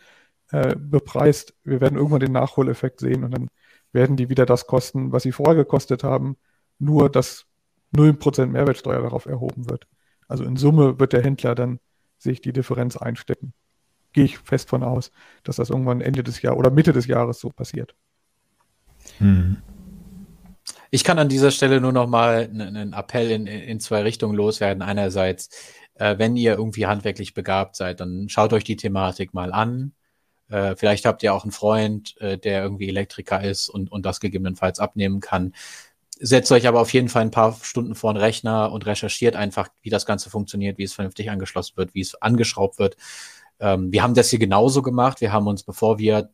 äh, 0.51 0.75
bepreist. 0.77 1.55
Wir 1.65 1.81
werden 1.81 1.97
irgendwann 1.97 2.21
den 2.21 2.33
Nachholeffekt 2.33 3.01
sehen 3.01 3.25
und 3.25 3.33
dann 3.33 3.49
werden 3.93 4.17
die 4.17 4.29
wieder 4.29 4.47
das 4.47 4.67
kosten, 4.67 5.13
was 5.13 5.23
sie 5.23 5.33
vorher 5.33 5.55
gekostet 5.57 6.05
haben, 6.05 6.37
nur 6.79 7.11
dass 7.11 7.47
0% 7.93 8.53
Mehrwertsteuer 8.53 9.03
darauf 9.03 9.27
erhoben 9.27 9.69
wird. 9.71 9.87
Also 10.29 10.45
in 10.45 10.57
Summe 10.57 11.01
wird 11.01 11.13
der 11.13 11.23
Händler 11.23 11.55
dann 11.55 11.81
sich 12.19 12.41
die 12.41 12.53
Differenz 12.53 12.97
einstecken. 12.97 13.55
Gehe 14.13 14.25
ich 14.25 14.39
fest 14.39 14.69
von 14.69 14.83
aus, 14.83 15.11
dass 15.43 15.57
das 15.57 15.71
irgendwann 15.71 16.01
Ende 16.01 16.23
des 16.23 16.43
Jahres 16.43 16.59
oder 16.59 16.71
Mitte 16.71 16.93
des 16.93 17.07
Jahres 17.07 17.41
so 17.41 17.51
passiert. 17.51 17.95
Hm. 19.19 19.57
Ich 20.91 21.05
kann 21.05 21.19
an 21.19 21.29
dieser 21.29 21.51
Stelle 21.51 21.81
nur 21.81 21.93
noch 21.93 22.07
mal 22.07 22.49
einen 22.51 22.93
Appell 22.93 23.31
in, 23.31 23.47
in 23.47 23.81
zwei 23.81 24.03
Richtungen 24.03 24.35
loswerden. 24.35 24.83
Einerseits, 24.83 25.51
äh, 25.95 26.19
wenn 26.19 26.37
ihr 26.37 26.53
irgendwie 26.53 26.87
handwerklich 26.87 27.35
begabt 27.35 27.77
seid, 27.77 28.01
dann 28.01 28.29
schaut 28.29 28.53
euch 28.53 28.65
die 28.65 28.77
Thematik 28.77 29.35
mal 29.35 29.53
an. 29.53 29.93
Äh, 30.49 30.77
vielleicht 30.77 31.05
habt 31.05 31.23
ihr 31.23 31.35
auch 31.35 31.45
einen 31.45 31.53
Freund, 31.53 32.19
äh, 32.21 32.39
der 32.39 32.63
irgendwie 32.63 32.89
Elektriker 32.89 33.43
ist 33.43 33.69
und, 33.69 33.93
und 33.93 34.07
das 34.07 34.21
gegebenenfalls 34.21 34.79
abnehmen 34.79 35.21
kann 35.21 35.53
setzt 36.21 36.51
euch 36.53 36.67
aber 36.67 36.81
auf 36.81 36.93
jeden 36.93 37.09
Fall 37.09 37.23
ein 37.23 37.31
paar 37.31 37.57
Stunden 37.63 37.95
vor 37.95 38.13
den 38.13 38.21
Rechner 38.21 38.73
und 38.73 38.87
recherchiert 38.87 39.37
einfach, 39.37 39.69
wie 39.83 39.91
das 39.91 40.07
Ganze 40.07 40.31
funktioniert, 40.31 40.79
wie 40.79 40.85
es 40.85 40.95
vernünftig 40.95 41.31
angeschlossen 41.31 41.77
wird, 41.77 41.95
wie 41.95 42.01
es 42.01 42.21
angeschraubt 42.21 42.79
wird. 42.79 42.97
Ähm, 43.61 43.93
wir 43.93 44.03
haben 44.03 44.15
das 44.15 44.31
hier 44.31 44.39
genauso 44.39 44.83
gemacht. 44.83 45.21
Wir 45.21 45.33
haben 45.33 45.47
uns, 45.47 45.63
bevor 45.63 45.99
wir 45.99 46.31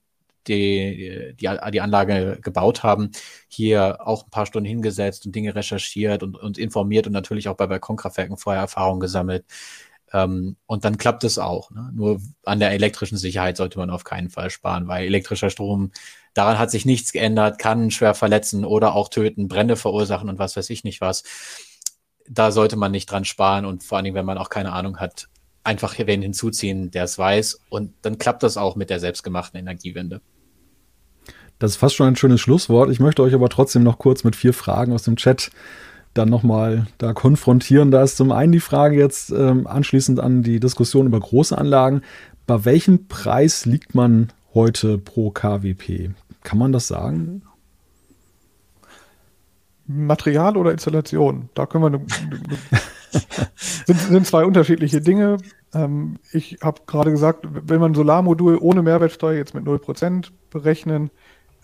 die, 0.47 1.35
die, 1.41 1.71
die 1.73 1.81
Anlage 1.81 2.39
gebaut 2.43 2.83
haben, 2.83 3.11
hier 3.49 4.07
auch 4.07 4.25
ein 4.25 4.31
paar 4.31 4.47
Stunden 4.47 4.69
hingesetzt 4.69 5.27
und 5.27 5.35
Dinge 5.35 5.55
recherchiert 5.55 6.23
und, 6.23 6.37
und 6.37 6.59
informiert 6.59 7.07
und 7.07 7.13
natürlich 7.13 7.49
auch 7.49 7.57
bei 7.57 7.67
Balkonkraftwerken 7.67 8.37
vorher 8.37 8.63
Erfahrungen 8.63 9.01
gesammelt. 9.01 9.45
Ähm, 10.13 10.57
und 10.67 10.85
dann 10.85 10.99
klappt 10.99 11.25
es 11.25 11.39
auch. 11.39 11.71
Ne? 11.71 11.91
Nur 11.95 12.21
an 12.45 12.61
der 12.61 12.73
elektrischen 12.73 13.19
Sicherheit 13.19 13.57
sollte 13.57 13.79
man 13.79 13.91
auf 13.91 14.05
keinen 14.05 14.31
Fall 14.31 14.51
sparen, 14.51 14.87
weil 14.87 15.07
elektrischer 15.07 15.51
Strom, 15.51 15.93
daran 16.35 16.59
hat 16.59 16.71
sich 16.71 16.85
nichts 16.85 17.13
geändert, 17.13 17.59
kann 17.59 17.91
schwer 17.91 18.15
verletzen 18.15 18.65
oder 18.65 18.95
auch 18.95 19.09
töten, 19.09 19.49
Brände 19.49 19.77
verursachen 19.77 20.29
und 20.29 20.39
was 20.39 20.57
weiß 20.57 20.69
ich 20.71 20.85
nicht 20.85 21.01
was. 21.01 21.23
Da 22.29 22.51
sollte 22.51 22.77
man 22.77 22.93
nicht 22.93 23.11
dran 23.11 23.25
sparen 23.25 23.65
und 23.65 23.83
vor 23.83 23.97
allen 23.97 24.05
Dingen, 24.05 24.17
wenn 24.17 24.27
man 24.27 24.39
auch 24.39 24.49
keine 24.49 24.73
Ahnung 24.73 24.99
hat, 24.99 25.29
einfach 25.63 25.95
wen 25.99 26.23
hinzuziehen, 26.23 26.91
der 26.91 27.05
es 27.05 27.19
weiß. 27.19 27.61
Und 27.71 27.95
dann 28.03 28.19
klappt 28.19 28.43
das 28.43 28.57
auch 28.57 28.77
mit 28.77 28.91
der 28.91 29.01
selbstgemachten 29.01 29.59
Energiewende. 29.59 30.21
Das 31.59 31.73
ist 31.73 31.77
fast 31.77 31.95
schon 31.95 32.09
ein 32.09 32.17
schönes 32.17 32.41
Schlusswort. 32.41 32.91
Ich 32.91 33.01
möchte 33.01 33.23
euch 33.23 33.35
aber 33.35 33.49
trotzdem 33.49 33.83
noch 33.83 33.99
kurz 33.99 34.25
mit 34.25 34.37
vier 34.37 34.53
Fragen 34.53 34.93
aus 34.93 35.05
dem 35.05 35.17
Chat 35.17 35.51
dann 36.13 36.29
nochmal 36.29 36.87
da 36.99 37.13
konfrontieren. 37.13 37.91
Da 37.91 38.03
ist 38.03 38.17
zum 38.17 38.33
einen 38.33 38.53
die 38.53 38.61
Frage 38.61 38.97
jetzt 38.97 39.31
ähm, 39.31 39.67
anschließend 39.67 40.21
an 40.21 40.43
die 40.43 40.61
Diskussion 40.61 41.07
über 41.07 41.19
große 41.19 41.57
Anlagen. 41.57 42.03
Bei 42.47 42.65
welchem 42.65 43.09
Preis 43.09 43.67
liegt 43.67 43.95
man 43.95 44.33
heute 44.53 44.99
pro 44.99 45.31
KWP? 45.31 46.11
Kann 46.45 46.59
man 46.59 46.73
das 46.73 46.87
sagen? 46.87 47.43
Material 49.87 50.57
oder 50.57 50.71
Installation? 50.73 51.49
Da 51.55 51.67
können 51.67 51.83
wir 51.83 51.89
eine, 51.89 52.07
sind, 53.87 53.99
sind 53.99 54.27
zwei 54.27 54.45
unterschiedliche 54.45 55.01
Dinge. 55.01 55.39
Ähm, 55.73 56.19
ich 56.33 56.59
habe 56.63 56.83
gerade 56.87 57.11
gesagt, 57.11 57.47
wenn 57.51 57.81
man 57.81 57.93
ein 57.93 57.95
Solarmodul 57.95 58.59
ohne 58.59 58.83
Mehrwertsteuer 58.83 59.37
jetzt 59.37 59.55
mit 59.55 59.65
0% 59.65 60.31
berechnen, 60.51 61.11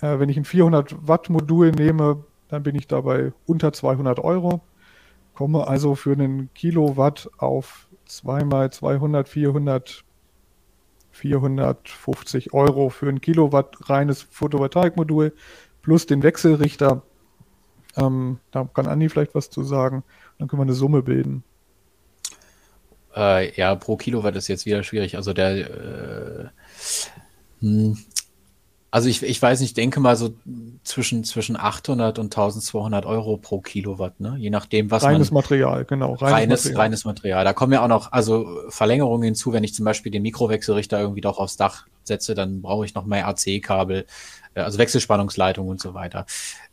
äh, 0.01 0.19
wenn 0.19 0.29
ich 0.29 0.39
ein 0.39 0.45
400 0.45 1.07
Watt 1.07 1.31
Modul 1.31 1.73
nehme, 1.73 2.25
dann 2.49 2.63
bin 2.63 2.75
ich 2.75 2.89
dabei 2.89 3.33
unter 3.47 3.73
200 3.73 4.19
Euro, 4.19 4.61
komme 5.35 5.69
also 5.69 5.95
für 5.95 6.13
einen 6.13 6.53
Kilowatt 6.55 7.31
auf 7.39 7.87
2 8.07 8.45
mal 8.45 8.73
200, 8.73 9.29
400, 9.29 10.05
450 11.13 12.53
Euro 12.53 12.89
für 12.89 13.09
ein 13.09 13.21
Kilowatt 13.21 13.89
reines 13.89 14.23
Photovoltaikmodul 14.23 15.35
plus 15.83 16.07
den 16.07 16.23
Wechselrichter. 16.23 17.03
Ähm, 17.97 18.39
da 18.51 18.69
kann 18.73 18.87
Andi 18.87 19.09
vielleicht 19.09 19.35
was 19.35 19.51
zu 19.51 19.65
sagen. 19.65 20.05
Dann 20.39 20.49
können 20.49 20.61
wir 20.61 20.65
eine 20.65 20.75
Summe 20.75 21.03
bilden. 21.03 21.45
Äh, 23.15 23.55
ja, 23.57 23.75
pro 23.75 23.97
Kilowatt 23.97 24.37
ist 24.37 24.49
jetzt 24.49 24.67
wieder 24.67 24.83
schwierig. 24.83 25.17
Also 25.17 25.33
der, 25.33 25.51
äh, 25.57 26.49
hm, 27.61 27.99
also 28.93 29.09
ich, 29.09 29.23
ich 29.23 29.41
weiß 29.41 29.61
nicht, 29.61 29.77
denke 29.77 30.01
mal 30.01 30.17
so 30.17 30.35
zwischen, 30.83 31.23
zwischen 31.23 31.57
800 31.57 32.19
und 32.19 32.27
1200 32.27 33.07
Euro 33.07 33.37
pro 33.37 33.61
Kilowatt, 33.61 34.19
ne? 34.19 34.35
Je 34.37 34.51
nachdem, 34.51 34.91
was 34.91 35.05
reines 35.05 35.31
man... 35.31 35.43
Material, 35.43 35.85
genau. 35.85 36.15
Reines, 36.15 36.25
reines 36.25 36.65
Material. 36.65 36.81
reines 36.81 37.05
Material. 37.05 37.45
Da 37.45 37.53
kommen 37.53 37.73
ja 37.73 37.85
auch 37.85 37.89
noch, 37.89 38.11
also 38.11 38.63
Verlängerungen 38.69 39.25
hinzu, 39.25 39.53
wenn 39.53 39.63
ich 39.63 39.75
zum 39.75 39.85
Beispiel 39.85 40.11
den 40.11 40.23
Mikrowechselrichter 40.23 41.01
irgendwie 41.01 41.21
doch 41.21 41.39
aufs 41.39 41.57
Dach 41.57 41.87
setze, 42.03 42.35
dann 42.35 42.63
brauche 42.63 42.85
ich 42.85 42.95
noch 42.95 43.05
mehr 43.05 43.29
AC-Kabel, 43.29 44.07
äh, 44.55 44.61
also 44.61 44.79
Wechselspannungsleitung 44.79 45.69
und 45.69 45.81
so 45.81 45.95
weiter. 45.95 46.27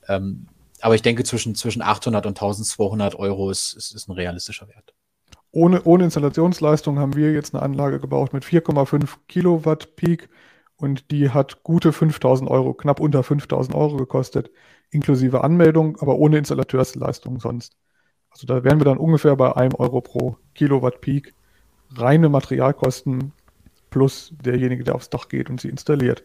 Ähm, 0.08 0.48
aber 0.82 0.96
ich 0.96 1.04
denke, 1.04 1.24
zwischen, 1.24 1.54
zwischen 1.54 1.84
800 1.84 2.26
und 2.26 2.32
1200 2.32 3.16
Euro 3.16 3.52
ist, 3.52 3.74
ist, 3.74 3.94
ist 3.94 4.10
ein 4.10 4.14
realistischer 4.14 4.68
Wert. 4.68 4.94
Ohne, 5.52 5.84
ohne 5.84 6.04
Installationsleistung 6.06 7.00
haben 7.00 7.16
wir 7.16 7.32
jetzt 7.32 7.54
eine 7.54 7.64
Anlage 7.64 8.00
gebaut 8.00 8.34
mit 8.34 8.44
4,5 8.44 9.08
Kilowatt 9.28 9.96
Peak 9.96 10.30
und 10.78 11.12
die 11.12 11.32
hat 11.32 11.64
gute 11.64 11.92
5000 11.92 12.50
Euro, 12.50 12.74
knapp 12.74 13.00
unter 13.00 13.24
5000 13.24 13.76
Euro 13.76 13.98
gekostet, 13.98 14.52
inklusive 14.92 15.44
Anmeldung, 15.44 15.98
aber 16.00 16.16
ohne 16.18 16.38
Installateursleistung 16.38 17.40
sonst. 17.40 17.76
Also 18.30 18.46
da 18.46 18.64
wären 18.64 18.80
wir 18.80 18.86
dann 18.86 18.98
ungefähr 18.98 19.36
bei 19.36 19.56
einem 19.56 19.74
Euro 19.76 20.02
pro 20.02 20.38
Kilowatt 20.54 21.02
Peak. 21.02 21.34
Reine 21.96 22.30
Materialkosten 22.30 23.32
plus 23.90 24.34
derjenige, 24.44 24.84
der 24.84 24.96
aufs 24.96 25.10
Dach 25.10 25.30
geht 25.30 25.50
und 25.50 25.60
sie 25.60 25.70
installiert. 25.70 26.24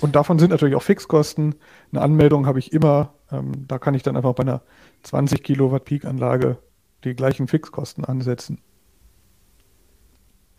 Und 0.00 0.16
davon 0.16 0.38
sind 0.38 0.50
natürlich 0.50 0.74
auch 0.74 0.82
Fixkosten. 0.82 1.56
Eine 1.92 2.00
Anmeldung 2.00 2.46
habe 2.46 2.58
ich 2.58 2.72
immer. 2.72 3.14
Ähm, 3.30 3.66
da 3.68 3.78
kann 3.78 3.94
ich 3.94 4.02
dann 4.02 4.16
einfach 4.16 4.32
bei 4.32 4.42
einer 4.42 4.62
20 5.02 5.42
Kilowatt 5.42 5.84
Peak 5.84 6.04
Anlage 6.04 6.58
die 7.04 7.14
gleichen 7.14 7.48
Fixkosten 7.48 8.04
ansetzen. 8.04 8.62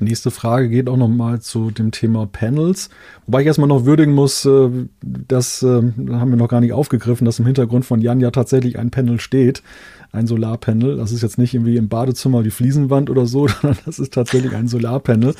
Nächste 0.04 0.32
Frage 0.32 0.70
geht 0.70 0.90
auch 0.90 0.98
nochmal 0.98 1.42
zu 1.42 1.72
dem 1.72 1.92
Thema 1.92 2.28
Panels. 2.28 2.90
Wobei 3.26 3.42
ich 3.42 3.48
erstmal 3.48 3.68
noch 3.68 3.86
würdigen 3.86 4.14
muss, 4.14 4.46
äh, 4.46 4.70
das 5.02 5.64
äh, 5.64 5.68
haben 5.68 6.30
wir 6.30 6.38
noch 6.38 6.50
gar 6.50 6.62
nicht 6.62 6.74
aufgegriffen, 6.74 7.26
dass 7.26 7.40
im 7.40 7.46
Hintergrund 7.46 7.86
von 7.86 8.02
Jan 8.02 8.20
ja 8.20 8.32
tatsächlich 8.32 8.78
ein 8.80 8.92
Panel 8.92 9.20
steht. 9.20 9.64
Ein 10.12 10.28
Solarpanel. 10.28 10.98
Das 10.98 11.12
ist 11.12 11.24
jetzt 11.24 11.38
nicht 11.38 11.54
irgendwie 11.54 11.78
im 11.78 11.90
Badezimmer 11.90 12.44
die 12.44 12.52
Fliesenwand 12.52 13.10
oder 13.10 13.26
so, 13.26 13.48
sondern 13.62 13.80
das 13.86 14.00
ist 14.00 14.14
tatsächlich 14.14 14.56
ein 14.56 14.68
Solarpanel. 14.68 15.36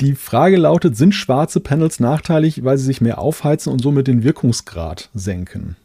Die 0.00 0.14
Frage 0.14 0.56
lautet, 0.56 0.96
sind 0.96 1.14
schwarze 1.14 1.60
Panels 1.60 2.00
nachteilig, 2.00 2.64
weil 2.64 2.76
sie 2.78 2.84
sich 2.84 3.00
mehr 3.00 3.18
aufheizen 3.18 3.72
und 3.72 3.80
somit 3.80 4.08
den 4.08 4.24
Wirkungsgrad 4.24 5.08
senken? 5.14 5.76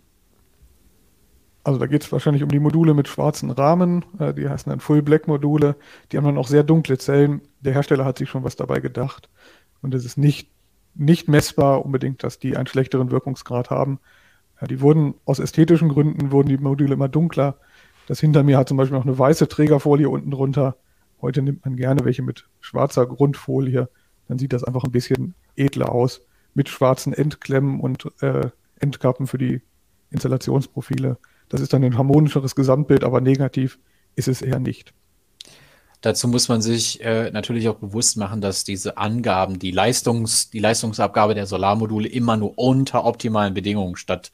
Also 1.69 1.79
da 1.79 1.85
geht 1.85 2.01
es 2.01 2.11
wahrscheinlich 2.11 2.41
um 2.41 2.49
die 2.49 2.59
Module 2.59 2.95
mit 2.95 3.07
schwarzen 3.07 3.51
Rahmen, 3.51 4.03
äh, 4.17 4.33
die 4.33 4.49
heißen 4.49 4.71
dann 4.71 4.79
Full 4.79 5.03
Black 5.03 5.27
Module, 5.27 5.75
die 6.11 6.17
haben 6.17 6.25
dann 6.25 6.39
auch 6.39 6.47
sehr 6.47 6.63
dunkle 6.63 6.97
Zellen. 6.97 7.41
Der 7.61 7.73
Hersteller 7.73 8.05
hat 8.05 8.17
sich 8.17 8.27
schon 8.27 8.43
was 8.43 8.55
dabei 8.55 8.79
gedacht. 8.79 9.29
Und 9.83 9.93
es 9.93 10.03
ist 10.03 10.17
nicht, 10.17 10.49
nicht 10.95 11.27
messbar 11.27 11.85
unbedingt, 11.85 12.23
dass 12.23 12.39
die 12.39 12.57
einen 12.57 12.65
schlechteren 12.65 13.11
Wirkungsgrad 13.11 13.69
haben. 13.69 13.99
Ja, 14.59 14.65
die 14.65 14.81
wurden 14.81 15.13
aus 15.25 15.37
ästhetischen 15.37 15.89
Gründen 15.89 16.31
wurden 16.31 16.49
die 16.49 16.57
Module 16.57 16.95
immer 16.95 17.07
dunkler. 17.07 17.57
Das 18.07 18.19
hinter 18.19 18.41
mir 18.41 18.57
hat 18.57 18.67
zum 18.67 18.77
Beispiel 18.77 18.97
noch 18.97 19.05
eine 19.05 19.19
weiße 19.19 19.47
Trägerfolie 19.47 20.09
unten 20.09 20.31
drunter. 20.31 20.75
Heute 21.21 21.43
nimmt 21.43 21.65
man 21.65 21.75
gerne 21.75 22.03
welche 22.03 22.23
mit 22.23 22.49
schwarzer 22.61 23.05
Grundfolie. 23.05 23.89
Dann 24.27 24.39
sieht 24.39 24.53
das 24.53 24.63
einfach 24.63 24.85
ein 24.85 24.91
bisschen 24.91 25.35
edler 25.55 25.91
aus. 25.91 26.21
Mit 26.55 26.67
schwarzen 26.67 27.13
Endklemmen 27.13 27.79
und 27.79 28.07
äh, 28.23 28.49
Endkappen 28.79 29.27
für 29.27 29.37
die 29.37 29.61
Installationsprofile. 30.09 31.19
Das 31.49 31.61
ist 31.61 31.73
dann 31.73 31.83
ein 31.83 31.97
harmonischeres 31.97 32.55
Gesamtbild, 32.55 33.03
aber 33.03 33.21
negativ 33.21 33.79
ist 34.15 34.27
es 34.27 34.41
eher 34.41 34.59
nicht. 34.59 34.93
Dazu 36.01 36.29
muss 36.29 36.47
man 36.47 36.61
sich 36.61 37.03
äh, 37.03 37.29
natürlich 37.31 37.67
auch 37.67 37.75
bewusst 37.75 38.15
machen, 38.15 38.39
dass 38.39 38.63
diese 38.63 38.97
Angaben, 38.97 39.59
die, 39.59 39.71
Leistungs, 39.71 40.49
die 40.49 40.59
Leistungsabgabe 40.59 41.35
der 41.35 41.45
Solarmodule 41.45 42.07
immer 42.07 42.37
nur 42.37 42.57
unter 42.57 43.03
optimalen 43.03 43.53
Bedingungen 43.53 43.97
statt 43.97 44.31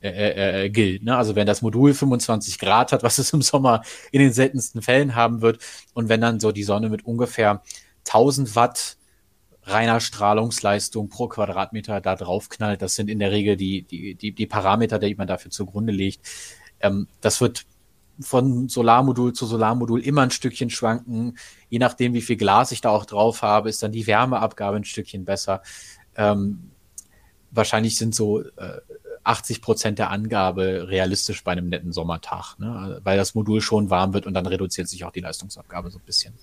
äh, 0.00 0.10
äh, 0.10 0.64
äh 0.66 0.70
gilt. 0.70 1.02
Ne? 1.02 1.16
Also 1.16 1.34
wenn 1.34 1.46
das 1.46 1.60
Modul 1.60 1.92
25 1.92 2.60
Grad 2.60 2.92
hat, 2.92 3.02
was 3.02 3.18
es 3.18 3.32
im 3.32 3.42
Sommer 3.42 3.82
in 4.12 4.20
den 4.20 4.32
seltensten 4.32 4.80
Fällen 4.80 5.16
haben 5.16 5.40
wird, 5.40 5.58
und 5.92 6.08
wenn 6.08 6.20
dann 6.20 6.38
so 6.38 6.52
die 6.52 6.62
Sonne 6.62 6.88
mit 6.88 7.04
ungefähr 7.04 7.62
1000 8.06 8.54
Watt 8.54 8.97
reiner 9.68 10.00
Strahlungsleistung 10.00 11.08
pro 11.08 11.28
Quadratmeter 11.28 12.00
da 12.00 12.16
drauf 12.16 12.48
knallt. 12.48 12.82
Das 12.82 12.94
sind 12.94 13.08
in 13.08 13.18
der 13.18 13.30
Regel 13.30 13.56
die, 13.56 13.82
die, 13.82 14.14
die, 14.14 14.32
die 14.32 14.46
Parameter, 14.46 14.98
die 14.98 15.14
man 15.14 15.26
dafür 15.26 15.50
zugrunde 15.50 15.92
legt. 15.92 16.26
Ähm, 16.80 17.08
das 17.20 17.40
wird 17.40 17.66
von 18.20 18.68
Solarmodul 18.68 19.32
zu 19.32 19.46
Solarmodul 19.46 20.00
immer 20.00 20.22
ein 20.22 20.30
Stückchen 20.30 20.70
schwanken. 20.70 21.38
Je 21.68 21.78
nachdem, 21.78 22.14
wie 22.14 22.22
viel 22.22 22.36
Glas 22.36 22.72
ich 22.72 22.80
da 22.80 22.90
auch 22.90 23.04
drauf 23.04 23.42
habe, 23.42 23.68
ist 23.68 23.82
dann 23.82 23.92
die 23.92 24.06
Wärmeabgabe 24.06 24.76
ein 24.76 24.84
Stückchen 24.84 25.24
besser. 25.24 25.62
Ähm, 26.16 26.70
wahrscheinlich 27.50 27.96
sind 27.96 28.14
so 28.14 28.40
äh, 28.40 28.80
80 29.24 29.62
Prozent 29.62 29.98
der 29.98 30.10
Angabe 30.10 30.88
realistisch 30.88 31.44
bei 31.44 31.52
einem 31.52 31.68
netten 31.68 31.92
Sommertag, 31.92 32.58
ne? 32.58 33.00
weil 33.04 33.16
das 33.16 33.34
Modul 33.34 33.60
schon 33.60 33.90
warm 33.90 34.14
wird 34.14 34.26
und 34.26 34.34
dann 34.34 34.46
reduziert 34.46 34.88
sich 34.88 35.04
auch 35.04 35.12
die 35.12 35.20
Leistungsabgabe 35.20 35.90
so 35.90 35.98
ein 35.98 36.04
bisschen. 36.04 36.34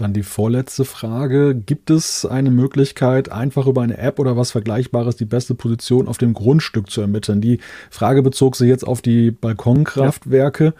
Dann 0.00 0.14
die 0.14 0.22
vorletzte 0.22 0.86
Frage. 0.86 1.54
Gibt 1.54 1.90
es 1.90 2.24
eine 2.24 2.50
Möglichkeit, 2.50 3.30
einfach 3.30 3.66
über 3.66 3.82
eine 3.82 3.98
App 3.98 4.18
oder 4.18 4.34
was 4.34 4.50
Vergleichbares 4.50 5.16
die 5.16 5.26
beste 5.26 5.54
Position 5.54 6.08
auf 6.08 6.16
dem 6.16 6.32
Grundstück 6.32 6.88
zu 6.88 7.02
ermitteln? 7.02 7.42
Die 7.42 7.60
Frage 7.90 8.22
bezog 8.22 8.56
sich 8.56 8.66
jetzt 8.66 8.86
auf 8.86 9.02
die 9.02 9.30
Balkonkraftwerke. 9.30 10.64
Ja. 10.64 10.72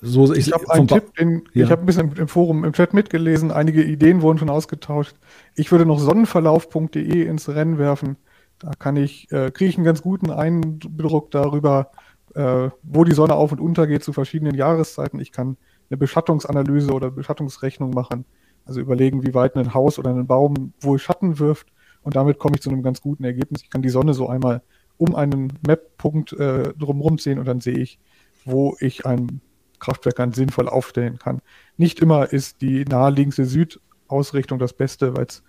So, 0.00 0.32
ich, 0.32 0.48
ich 0.48 0.52
habe 0.54 0.70
einen 0.70 0.88
Tipp, 0.88 1.14
den, 1.16 1.42
ja. 1.52 1.66
ich 1.66 1.70
habe 1.70 1.82
ein 1.82 1.86
bisschen 1.86 2.12
im 2.12 2.28
Forum, 2.28 2.64
im 2.64 2.72
Chat 2.72 2.94
mitgelesen, 2.94 3.50
einige 3.50 3.82
Ideen 3.82 4.22
wurden 4.22 4.38
schon 4.38 4.48
ausgetauscht. 4.48 5.16
Ich 5.54 5.70
würde 5.70 5.84
noch 5.84 5.98
sonnenverlauf.de 5.98 7.26
ins 7.26 7.46
Rennen 7.50 7.76
werfen. 7.76 8.16
Da 8.58 8.72
kann 8.78 8.96
ich, 8.96 9.30
äh, 9.32 9.50
kriege 9.50 9.68
ich 9.68 9.76
einen 9.76 9.84
ganz 9.84 10.00
guten 10.00 10.30
Eindruck 10.30 11.30
darüber, 11.30 11.90
äh, 12.34 12.70
wo 12.82 13.04
die 13.04 13.12
Sonne 13.12 13.34
auf 13.34 13.52
und 13.52 13.60
unter 13.60 13.86
geht 13.86 14.02
zu 14.02 14.14
verschiedenen 14.14 14.54
Jahreszeiten. 14.54 15.20
Ich 15.20 15.30
kann 15.30 15.58
eine 15.90 15.98
Beschattungsanalyse 15.98 16.92
oder 16.92 17.10
Beschattungsrechnung 17.10 17.90
machen. 17.90 18.24
Also 18.64 18.80
überlegen, 18.80 19.26
wie 19.26 19.34
weit 19.34 19.56
ein 19.56 19.74
Haus 19.74 19.98
oder 19.98 20.10
ein 20.10 20.26
Baum 20.26 20.72
wohl 20.80 20.98
Schatten 20.98 21.38
wirft. 21.38 21.68
Und 22.02 22.16
damit 22.16 22.38
komme 22.38 22.54
ich 22.56 22.62
zu 22.62 22.70
einem 22.70 22.82
ganz 22.82 23.00
guten 23.00 23.24
Ergebnis. 23.24 23.62
Ich 23.62 23.70
kann 23.70 23.82
die 23.82 23.88
Sonne 23.88 24.14
so 24.14 24.28
einmal 24.28 24.62
um 24.96 25.14
einen 25.14 25.52
Map-Punkt 25.66 26.32
äh, 26.34 26.74
drumherum 26.74 27.18
sehen 27.18 27.38
und 27.38 27.46
dann 27.46 27.60
sehe 27.60 27.78
ich, 27.78 27.98
wo 28.44 28.76
ich 28.80 29.06
ein 29.06 29.40
Kraftwerkern 29.78 30.32
sinnvoll 30.32 30.68
aufstellen 30.68 31.18
kann. 31.18 31.40
Nicht 31.76 32.00
immer 32.00 32.32
ist 32.32 32.60
die 32.60 32.84
naheliegendste 32.84 33.46
Südausrichtung 33.46 34.58
das 34.58 34.74
Beste, 34.74 35.16
weil 35.16 35.26
es 35.26 35.42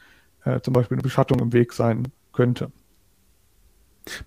äh, 0.45 0.61
zum 0.61 0.73
Beispiel 0.73 0.95
eine 0.95 1.03
Beschattung 1.03 1.39
im 1.39 1.53
Weg 1.53 1.73
sein 1.73 2.07
könnte. 2.31 2.71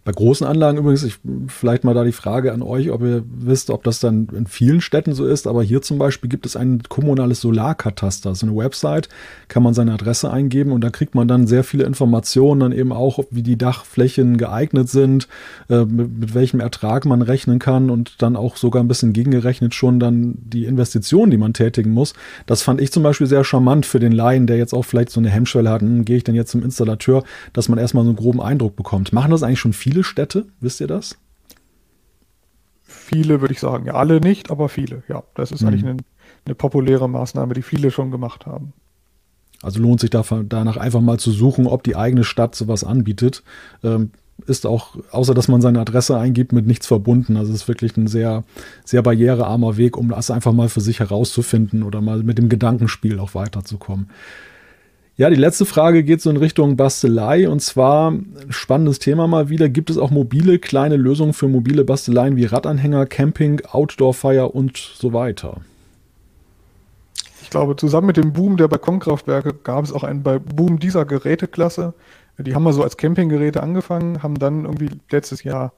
Bei 0.05 0.13
großen 0.13 0.47
Anlagen 0.47 0.79
übrigens, 0.79 1.03
ich, 1.03 1.19
vielleicht 1.49 1.83
mal 1.83 1.95
da 1.95 2.05
die 2.05 2.13
Frage 2.13 2.53
an 2.53 2.63
euch, 2.63 2.93
ob 2.93 3.03
ihr 3.03 3.25
wisst, 3.27 3.71
ob 3.71 3.83
das 3.83 3.99
dann 3.99 4.29
in 4.33 4.47
vielen 4.47 4.81
Städten 4.81 5.15
so 5.15 5.27
ist, 5.27 5.49
aber 5.49 5.65
hier 5.65 5.83
zum 5.83 5.99
Beispiel 5.99 6.31
gibt 6.31 6.47
es 6.47 6.55
ein 6.55 6.83
kommunales 6.89 7.41
Solarkataster, 7.41 8.37
so 8.37 8.47
eine 8.47 8.55
Website, 8.57 9.09
kann 9.49 9.65
man 9.65 9.75
seine 9.75 9.93
Adresse 9.93 10.31
eingeben 10.31 10.71
und 10.71 10.83
da 10.83 10.91
kriegt 10.91 11.17
man 11.17 11.27
dann 11.27 11.49
sehr 11.49 11.65
viele 11.65 11.85
Informationen, 11.85 12.61
dann 12.61 12.73
eben 12.73 12.93
auch, 12.93 13.19
wie 13.31 13.43
die 13.43 13.59
Dachflächen 13.59 14.37
geeignet 14.37 14.89
sind, 14.89 15.27
äh, 15.69 15.85
mit, 15.85 16.19
mit, 16.19 16.35
welchem 16.35 16.61
Ertrag 16.61 17.05
man 17.05 17.23
rechnen 17.23 17.59
kann 17.59 17.91
und 17.91 18.23
dann 18.23 18.37
auch 18.37 18.57
sogar 18.57 18.83
ein 18.83 18.89
bisschen 18.89 19.13
gegengerechnet 19.13 19.75
schon 19.75 19.99
dann 19.99 20.37
die 20.39 20.67
Investitionen, 20.67 21.33
die 21.33 21.37
man 21.39 21.53
tätigen 21.53 21.91
muss. 21.91 22.15
Das 22.47 22.63
fand 22.63 22.81
ich 22.81 22.93
zum 22.93 23.03
Beispiel 23.03 23.27
sehr 23.27 23.43
charmant 23.43 23.87
für 23.87 23.99
den 23.99 24.13
Laien, 24.13 24.47
der 24.47 24.57
jetzt 24.57 24.73
auch 24.73 24.85
vielleicht 24.85 25.11
so 25.11 25.19
eine 25.19 25.31
Hemmschwelle 25.31 25.71
hat, 25.71 25.83
hm, 25.83 26.05
gehe 26.05 26.19
ich 26.19 26.25
denn 26.25 26.37
jetzt 26.37 26.53
zum 26.53 26.63
Installateur, 26.63 27.25
dass 27.53 27.69
man 27.69 27.81
erstmal 27.81 28.05
so 28.05 28.11
einen 28.11 28.17
groben 28.17 28.41
Eindruck 28.41 28.77
bekommt. 28.77 29.13
Machen 29.13 29.33
das 29.33 29.43
eigentlich 29.43 29.64
schon 29.65 29.73
viele 29.73 30.05
Städte? 30.05 30.47
Wisst 30.61 30.83
ihr 30.83 30.87
das? 30.87 31.17
Viele 32.83 33.41
würde 33.41 33.55
ich 33.55 33.61
sagen. 33.61 33.87
Ja, 33.87 33.95
alle 33.95 34.21
nicht, 34.21 34.51
aber 34.51 34.69
viele. 34.69 35.03
Ja, 35.09 35.23
das 35.35 35.53
ist 35.53 35.63
mhm. 35.63 35.69
eigentlich 35.69 35.85
eine, 35.85 35.97
eine 36.45 36.55
populäre 36.55 37.09
Maßnahme, 37.09 37.55
die 37.55 37.63
viele 37.63 37.91
schon 37.91 38.11
gemacht 38.11 38.45
haben. 38.45 38.75
Also 39.63 39.81
lohnt 39.81 40.01
sich 40.01 40.11
danach 40.11 40.77
einfach 40.77 41.01
mal 41.01 41.19
zu 41.19 41.31
suchen, 41.31 41.67
ob 41.67 41.83
die 41.83 41.97
eigene 41.97 42.25
Stadt 42.25 42.55
sowas 42.55 42.85
anbietet. 42.85 43.43
Ähm, 43.83 44.11
ist 44.47 44.67
auch, 44.67 44.97
außer 45.11 45.33
dass 45.33 45.49
man 45.49 45.63
seine 45.63 45.81
Adresse 45.81 46.19
eingibt, 46.19 46.53
mit 46.53 46.67
nichts 46.67 46.87
verbunden. 46.87 47.39
Also 47.39 47.51
es 47.55 47.63
ist 47.63 47.69
wirklich 47.69 47.97
ein 47.97 48.07
sehr, 48.07 48.45
sehr 48.85 49.01
barrierearmer 49.01 49.79
Weg, 49.79 49.97
um 49.97 50.11
das 50.11 50.31
einfach 50.31 50.53
mal 50.53 50.69
für 50.69 50.83
sich 50.83 51.01
herauszufinden 51.01 51.83
oder 51.83 52.03
mal 52.03 52.23
mit 52.23 52.37
dem 52.37 52.51
Gedankenspiel 52.51 53.19
auch 53.19 53.35
weiterzukommen. 53.35 54.11
Ja, 55.17 55.31
die 55.31 55.37
letzte 55.37 55.65
Frage 55.65 56.03
geht 56.03 56.21
so 56.21 56.29
in 56.29 56.37
Richtung 56.37 56.77
Bastelei 56.77 57.49
und 57.49 57.61
zwar 57.61 58.15
spannendes 58.49 58.99
Thema 58.99 59.29
mal 59.29 59.49
wieder. 59.49 59.69
Gibt 59.69 59.89
es 59.89 59.97
auch 59.97 60.11
mobile 60.11 60.59
kleine 60.59 60.97
Lösungen 60.97 61.35
für 61.35 61.47
mobile 61.47 61.85
Basteleien 61.85 62.35
wie 62.35 62.47
Radanhänger, 62.47 63.07
Camping, 63.07 63.63
Outdoor-Fire 63.65 64.49
und 64.49 64.77
so 64.77 65.13
weiter? 65.13 65.61
Ich 67.43 67.51
glaube, 67.51 67.77
zusammen 67.77 68.09
mit 68.09 68.17
dem 68.17 68.33
Boom 68.33 68.57
der 68.57 68.67
Balkonkraftwerke 68.67 69.55
gab 69.55 69.85
es 69.85 69.93
auch 69.93 70.03
einen 70.03 70.25
Boom 70.25 70.81
dieser 70.81 71.05
Geräteklasse. 71.05 71.95
Die 72.39 72.57
haben 72.57 72.65
mal 72.65 72.73
so 72.73 72.83
als 72.83 72.97
Campinggeräte 72.97 73.63
angefangen, 73.63 74.21
haben 74.25 74.41
dann 74.41 74.65
irgendwie 74.65 74.91
letztes 75.13 75.45
Jahr 75.45 75.75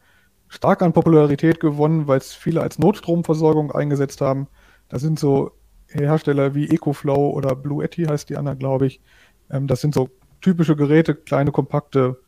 stark 0.49 0.81
an 0.81 0.95
Popularität 0.95 1.61
gewonnen, 1.61 2.07
weil 2.07 2.19
es 2.19 2.33
viele 2.33 2.63
als 2.63 2.79
Notstromversorgung 2.79 3.71
eingesetzt 3.71 4.23
haben. 4.23 4.47
Das 4.89 5.03
sind 5.03 5.19
so 5.19 5.53
Hersteller 5.89 6.55
wie 6.55 6.69
EcoFlow 6.69 7.31
oder 7.31 7.55
Blue 7.55 7.83
Yeti 7.83 8.05
heißt 8.05 8.29
die 8.29 8.37
andere, 8.37 8.57
glaube 8.57 8.87
ich, 8.87 9.01
ähm, 9.51 9.67
das 9.67 9.81
sind 9.81 9.95
so 9.95 10.09
typische 10.41 10.77
Geräte, 10.77 11.15
kleine, 11.15 11.53
kompakte 11.53 12.19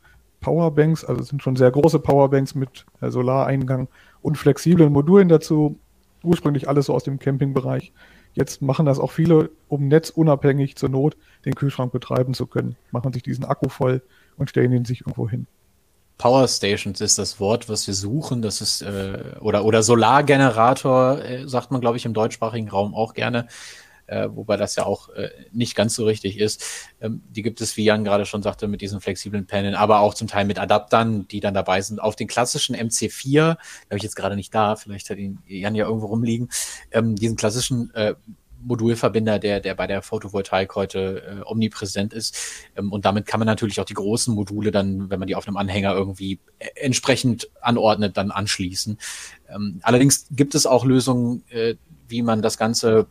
Powerbanks, 0.41 1.05
also 1.05 1.23
sind 1.23 1.43
schon 1.43 1.57
sehr 1.57 1.71
große 1.71 1.99
Powerbanks 1.99 2.55
mit 2.55 2.87
äh, 3.01 3.11
Solareingang 3.11 3.89
und 4.23 4.39
flexiblen 4.39 4.93
Modulen 4.93 5.29
dazu. 5.29 5.79
Ursprünglich 6.23 6.69
alles 6.69 6.87
so 6.87 6.95
aus 6.95 7.05
dem 7.05 7.19
Campingbereich. 7.19 7.93
Jetzt 8.35 8.63
machen 8.63 8.87
das 8.87 8.99
auch 8.99 9.11
viele, 9.11 9.51
um 9.69 9.89
netzunabhängig 9.89 10.77
zur 10.77 10.89
Not 10.89 11.17
den 11.45 11.55
Kühlschrank 11.55 11.93
betreiben 11.93 12.35
zu 12.35 12.47
können. 12.47 12.77
Machen 12.91 13.13
sich 13.13 13.23
diesen 13.23 13.45
Akku 13.45 13.69
voll 13.69 14.03
und 14.37 14.51
stellen 14.51 14.73
ihn 14.73 14.85
sich 14.85 15.01
irgendwo 15.01 15.29
hin. 15.29 15.47
Power 16.19 16.47
Stations 16.49 17.01
ist 17.01 17.19
das 17.19 17.39
Wort, 17.39 17.69
was 17.69 17.87
wir 17.87 17.95
suchen. 17.95 18.43
Das 18.43 18.61
ist 18.61 18.83
äh, 18.83 19.37
oder 19.41 19.65
oder 19.65 19.83
Solargenerator 19.83 21.25
äh, 21.25 21.49
sagt 21.49 21.71
man, 21.71 21.81
glaube 21.81 21.97
ich, 21.97 22.05
im 22.05 22.15
deutschsprachigen 22.15 22.69
Raum 22.69 22.95
auch 22.95 23.15
gerne 23.15 23.47
äh, 24.09 24.29
wobei 24.31 24.57
das 24.57 24.75
ja 24.77 24.85
auch 24.85 25.11
äh, 25.11 25.31
nicht 25.53 25.75
ganz 25.75 25.95
so 25.95 26.05
richtig 26.05 26.39
ist. 26.39 26.65
Ähm, 27.01 27.23
die 27.31 27.43
gibt 27.43 27.61
es, 27.61 27.77
wie 27.77 27.85
Jan 27.85 28.05
gerade 28.05 28.27
schon 28.27 28.43
sagte, 28.43 28.67
mit 28.67 28.81
diesen 28.81 29.01
flexiblen 29.01 29.47
Panelen, 29.47 29.75
aber 29.75 30.01
auch 30.01 30.15
zum 30.15 30.27
Teil 30.27 30.45
mit 30.45 30.59
Adaptern, 30.59 31.29
die 31.29 31.41
dann 31.41 31.55
dabei 31.55 31.81
sind. 31.81 32.01
Auf 32.01 32.17
den 32.17 32.27
klassischen 32.27 32.75
MC4, 32.75 33.35
da 33.35 33.57
habe 33.91 33.97
ich 33.97 34.03
jetzt 34.03 34.17
gerade 34.17 34.37
nicht 34.37 34.55
da, 34.55 34.77
vielleicht 34.77 35.09
hat 35.11 35.19
ihn 35.19 35.39
Jan 35.47 35.75
ja 35.75 35.87
irgendwo 35.87 36.07
rumliegen, 36.07 36.49
ähm, 36.91 37.17
diesen 37.17 37.37
klassischen 37.37 37.95
äh, 37.95 38.15
Modulverbinder, 38.65 39.39
der, 39.39 39.61
der 39.61 39.75
bei 39.75 39.87
der 39.87 40.03
Photovoltaik 40.03 40.75
heute 40.75 41.23
äh, 41.23 41.51
omnipräsent 41.51 42.13
ist. 42.13 42.37
Ähm, 42.77 42.93
und 42.93 43.05
damit 43.05 43.27
kann 43.27 43.41
man 43.41 43.47
natürlich 43.47 43.81
auch 43.81 43.85
die 43.85 43.95
großen 43.95 44.35
Module 44.35 44.71
dann, 44.71 45.11
wenn 45.11 45.19
man 45.19 45.29
die 45.29 45.35
auf 45.35 45.47
einem 45.47 45.57
Anhänger 45.57 45.95
irgendwie 45.95 46.41
äh, 46.59 46.69
entsprechend 46.77 47.49
anordnet, 47.61 48.17
dann 48.17 48.31
anschließen. 48.31 48.99
Ähm, 49.49 49.81
allerdings 49.83 50.27
gibt 50.31 50.55
es 50.55 50.67
auch 50.67 50.85
Lösungen, 50.85 51.45
äh, 51.51 51.77
wie 52.09 52.23
man 52.23 52.43
das 52.43 52.59
Ganze 52.59 53.07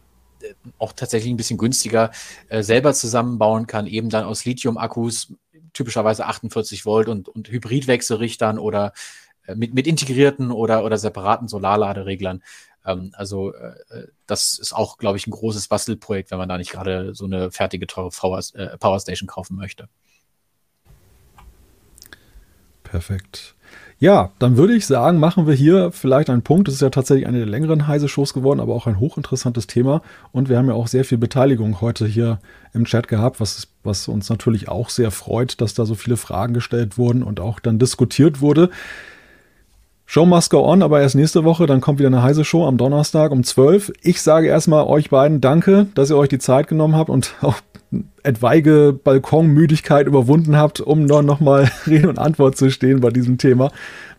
auch 0.78 0.94
tatsächlich 0.94 1.32
ein 1.32 1.38
bisschen 1.38 1.58
günstiger 1.58 2.12
äh, 2.50 2.64
selber 2.64 2.94
zusammenbauen 2.94 3.68
kann, 3.68 3.88
eben 3.88 4.10
dann 4.10 4.26
aus 4.26 4.46
Lithium-Akkus, 4.46 5.34
typischerweise 5.74 6.26
48 6.26 6.86
Volt 6.86 7.08
und, 7.08 7.30
und 7.30 7.50
Hybridwechselrichtern 7.50 8.60
oder 8.60 8.94
äh, 9.46 9.56
mit, 9.56 9.74
mit 9.74 9.88
integrierten 9.88 10.52
oder, 10.52 10.84
oder 10.84 10.98
separaten 10.98 11.48
Solarladereglern. 11.48 12.44
Ähm, 12.86 13.12
also 13.14 13.54
äh, 13.54 13.76
äh 13.90 14.08
das 14.26 14.58
ist 14.60 14.74
auch, 14.74 14.98
glaube 14.98 15.18
ich, 15.18 15.28
ein 15.28 15.32
großes 15.32 15.68
Bastelprojekt, 15.68 16.32
wenn 16.32 16.38
man 16.38 16.50
da 16.50 16.58
nicht 16.58 16.72
gerade 16.72 17.16
so 17.16 17.26
eine 17.26 17.52
fertige 17.52 17.88
teure 17.88 18.10
Power, 18.10 18.42
äh, 18.54 18.78
Powerstation 18.78 19.28
kaufen 19.28 19.56
möchte. 19.56 19.88
Perfekt. 22.84 23.57
Ja, 24.00 24.32
dann 24.38 24.58
würde 24.58 24.76
ich 24.76 24.86
sagen, 24.86 25.20
machen 25.20 25.48
wir 25.48 25.56
hier 25.56 25.92
vielleicht 25.92 26.30
einen 26.30 26.44
Punkt. 26.44 26.68
Das 26.68 26.76
ist 26.76 26.82
ja 26.82 26.92
tatsächlich 26.92 27.26
eine 27.26 27.40
der 27.40 27.48
längeren 27.48 27.88
Heise-Shows 27.88 28.36
geworden, 28.36 28.60
aber 28.60 28.76
auch 28.76 28.86
ein 28.86 29.00
hochinteressantes 29.00 29.66
Thema. 29.66 30.04
Und 30.32 30.50
wir 30.50 30.58
haben 30.60 30.68
ja 30.68 30.76
auch 30.76 30.86
sehr 30.86 31.04
viel 31.04 31.18
Beteiligung 31.18 31.82
heute 31.82 32.06
hier 32.06 32.40
im 32.74 32.86
Chat 32.86 33.08
gehabt, 33.08 33.40
was, 33.40 33.68
was 33.84 34.08
uns 34.08 34.30
natürlich 34.30 34.70
auch 34.70 34.92
sehr 34.92 35.10
freut, 35.10 35.62
dass 35.62 35.74
da 35.74 35.86
so 35.86 35.96
viele 35.96 36.16
Fragen 36.16 36.54
gestellt 36.54 37.00
wurden 37.00 37.24
und 37.24 37.40
auch 37.40 37.60
dann 37.60 37.80
diskutiert 37.80 38.40
wurde. 38.40 38.70
Show 40.10 40.26
must 40.26 40.50
go 40.52 40.64
on, 40.64 40.84
aber 40.84 41.02
erst 41.02 41.16
nächste 41.16 41.44
Woche, 41.44 41.66
dann 41.66 41.82
kommt 41.82 42.00
wieder 42.00 42.08
eine 42.08 42.24
heiße 42.24 42.46
Show 42.46 42.66
am 42.66 42.78
Donnerstag 42.78 43.30
um 43.32 43.44
12. 43.44 43.92
Ich 44.02 44.22
sage 44.22 44.48
erstmal 44.48 44.86
euch 44.86 45.10
beiden 45.10 45.42
Danke, 45.42 45.88
dass 45.96 46.10
ihr 46.10 46.16
euch 46.16 46.30
die 46.30 46.40
Zeit 46.40 46.70
genommen 46.70 46.96
habt 46.96 47.10
und 47.10 47.36
auch 47.42 47.58
etwaige 48.24 48.98
Balkonmüdigkeit 49.04 50.08
überwunden 50.08 50.56
habt, 50.56 50.80
um 50.80 51.08
dann 51.08 51.26
nochmal 51.26 51.70
Rede 51.88 52.08
und 52.08 52.20
Antwort 52.20 52.56
zu 52.56 52.72
stehen 52.72 53.02
bei 53.02 53.10
diesem 53.10 53.38
Thema. 53.38 53.70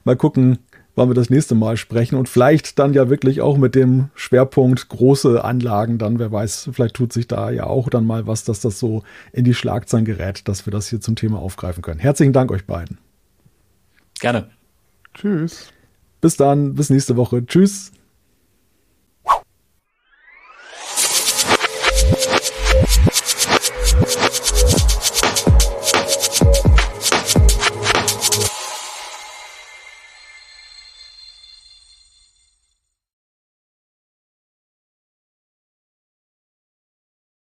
Mal 0.04 0.14
gucken, 0.14 0.58
wann 0.94 1.08
wir 1.08 1.14
das 1.14 1.30
nächste 1.30 1.54
Mal 1.54 1.78
sprechen 1.78 2.16
und 2.16 2.28
vielleicht 2.28 2.78
dann 2.78 2.92
ja 2.92 3.08
wirklich 3.08 3.40
auch 3.40 3.56
mit 3.56 3.74
dem 3.74 4.10
Schwerpunkt 4.14 4.90
große 4.90 5.42
Anlagen 5.42 5.96
dann, 5.96 6.18
wer 6.18 6.30
weiß, 6.30 6.68
vielleicht 6.70 6.96
tut 6.96 7.14
sich 7.14 7.28
da 7.28 7.48
ja 7.50 7.64
auch 7.64 7.88
dann 7.88 8.04
mal 8.04 8.26
was, 8.26 8.44
dass 8.44 8.60
das 8.60 8.78
so 8.78 9.04
in 9.32 9.44
die 9.44 9.54
Schlagzeilen 9.54 10.04
gerät, 10.04 10.48
dass 10.48 10.66
wir 10.66 10.70
das 10.70 10.88
hier 10.88 11.00
zum 11.00 11.16
Thema 11.16 11.38
aufgreifen 11.38 11.82
können. 11.82 11.98
Herzlichen 11.98 12.34
Dank 12.34 12.50
euch 12.50 12.66
beiden. 12.66 12.98
Gerne. 14.20 14.50
Tschüss. 15.14 15.72
Bis 16.20 16.36
dann, 16.36 16.74
bis 16.74 16.90
nächste 16.90 17.16
Woche. 17.16 17.44
Tschüss. 17.44 17.92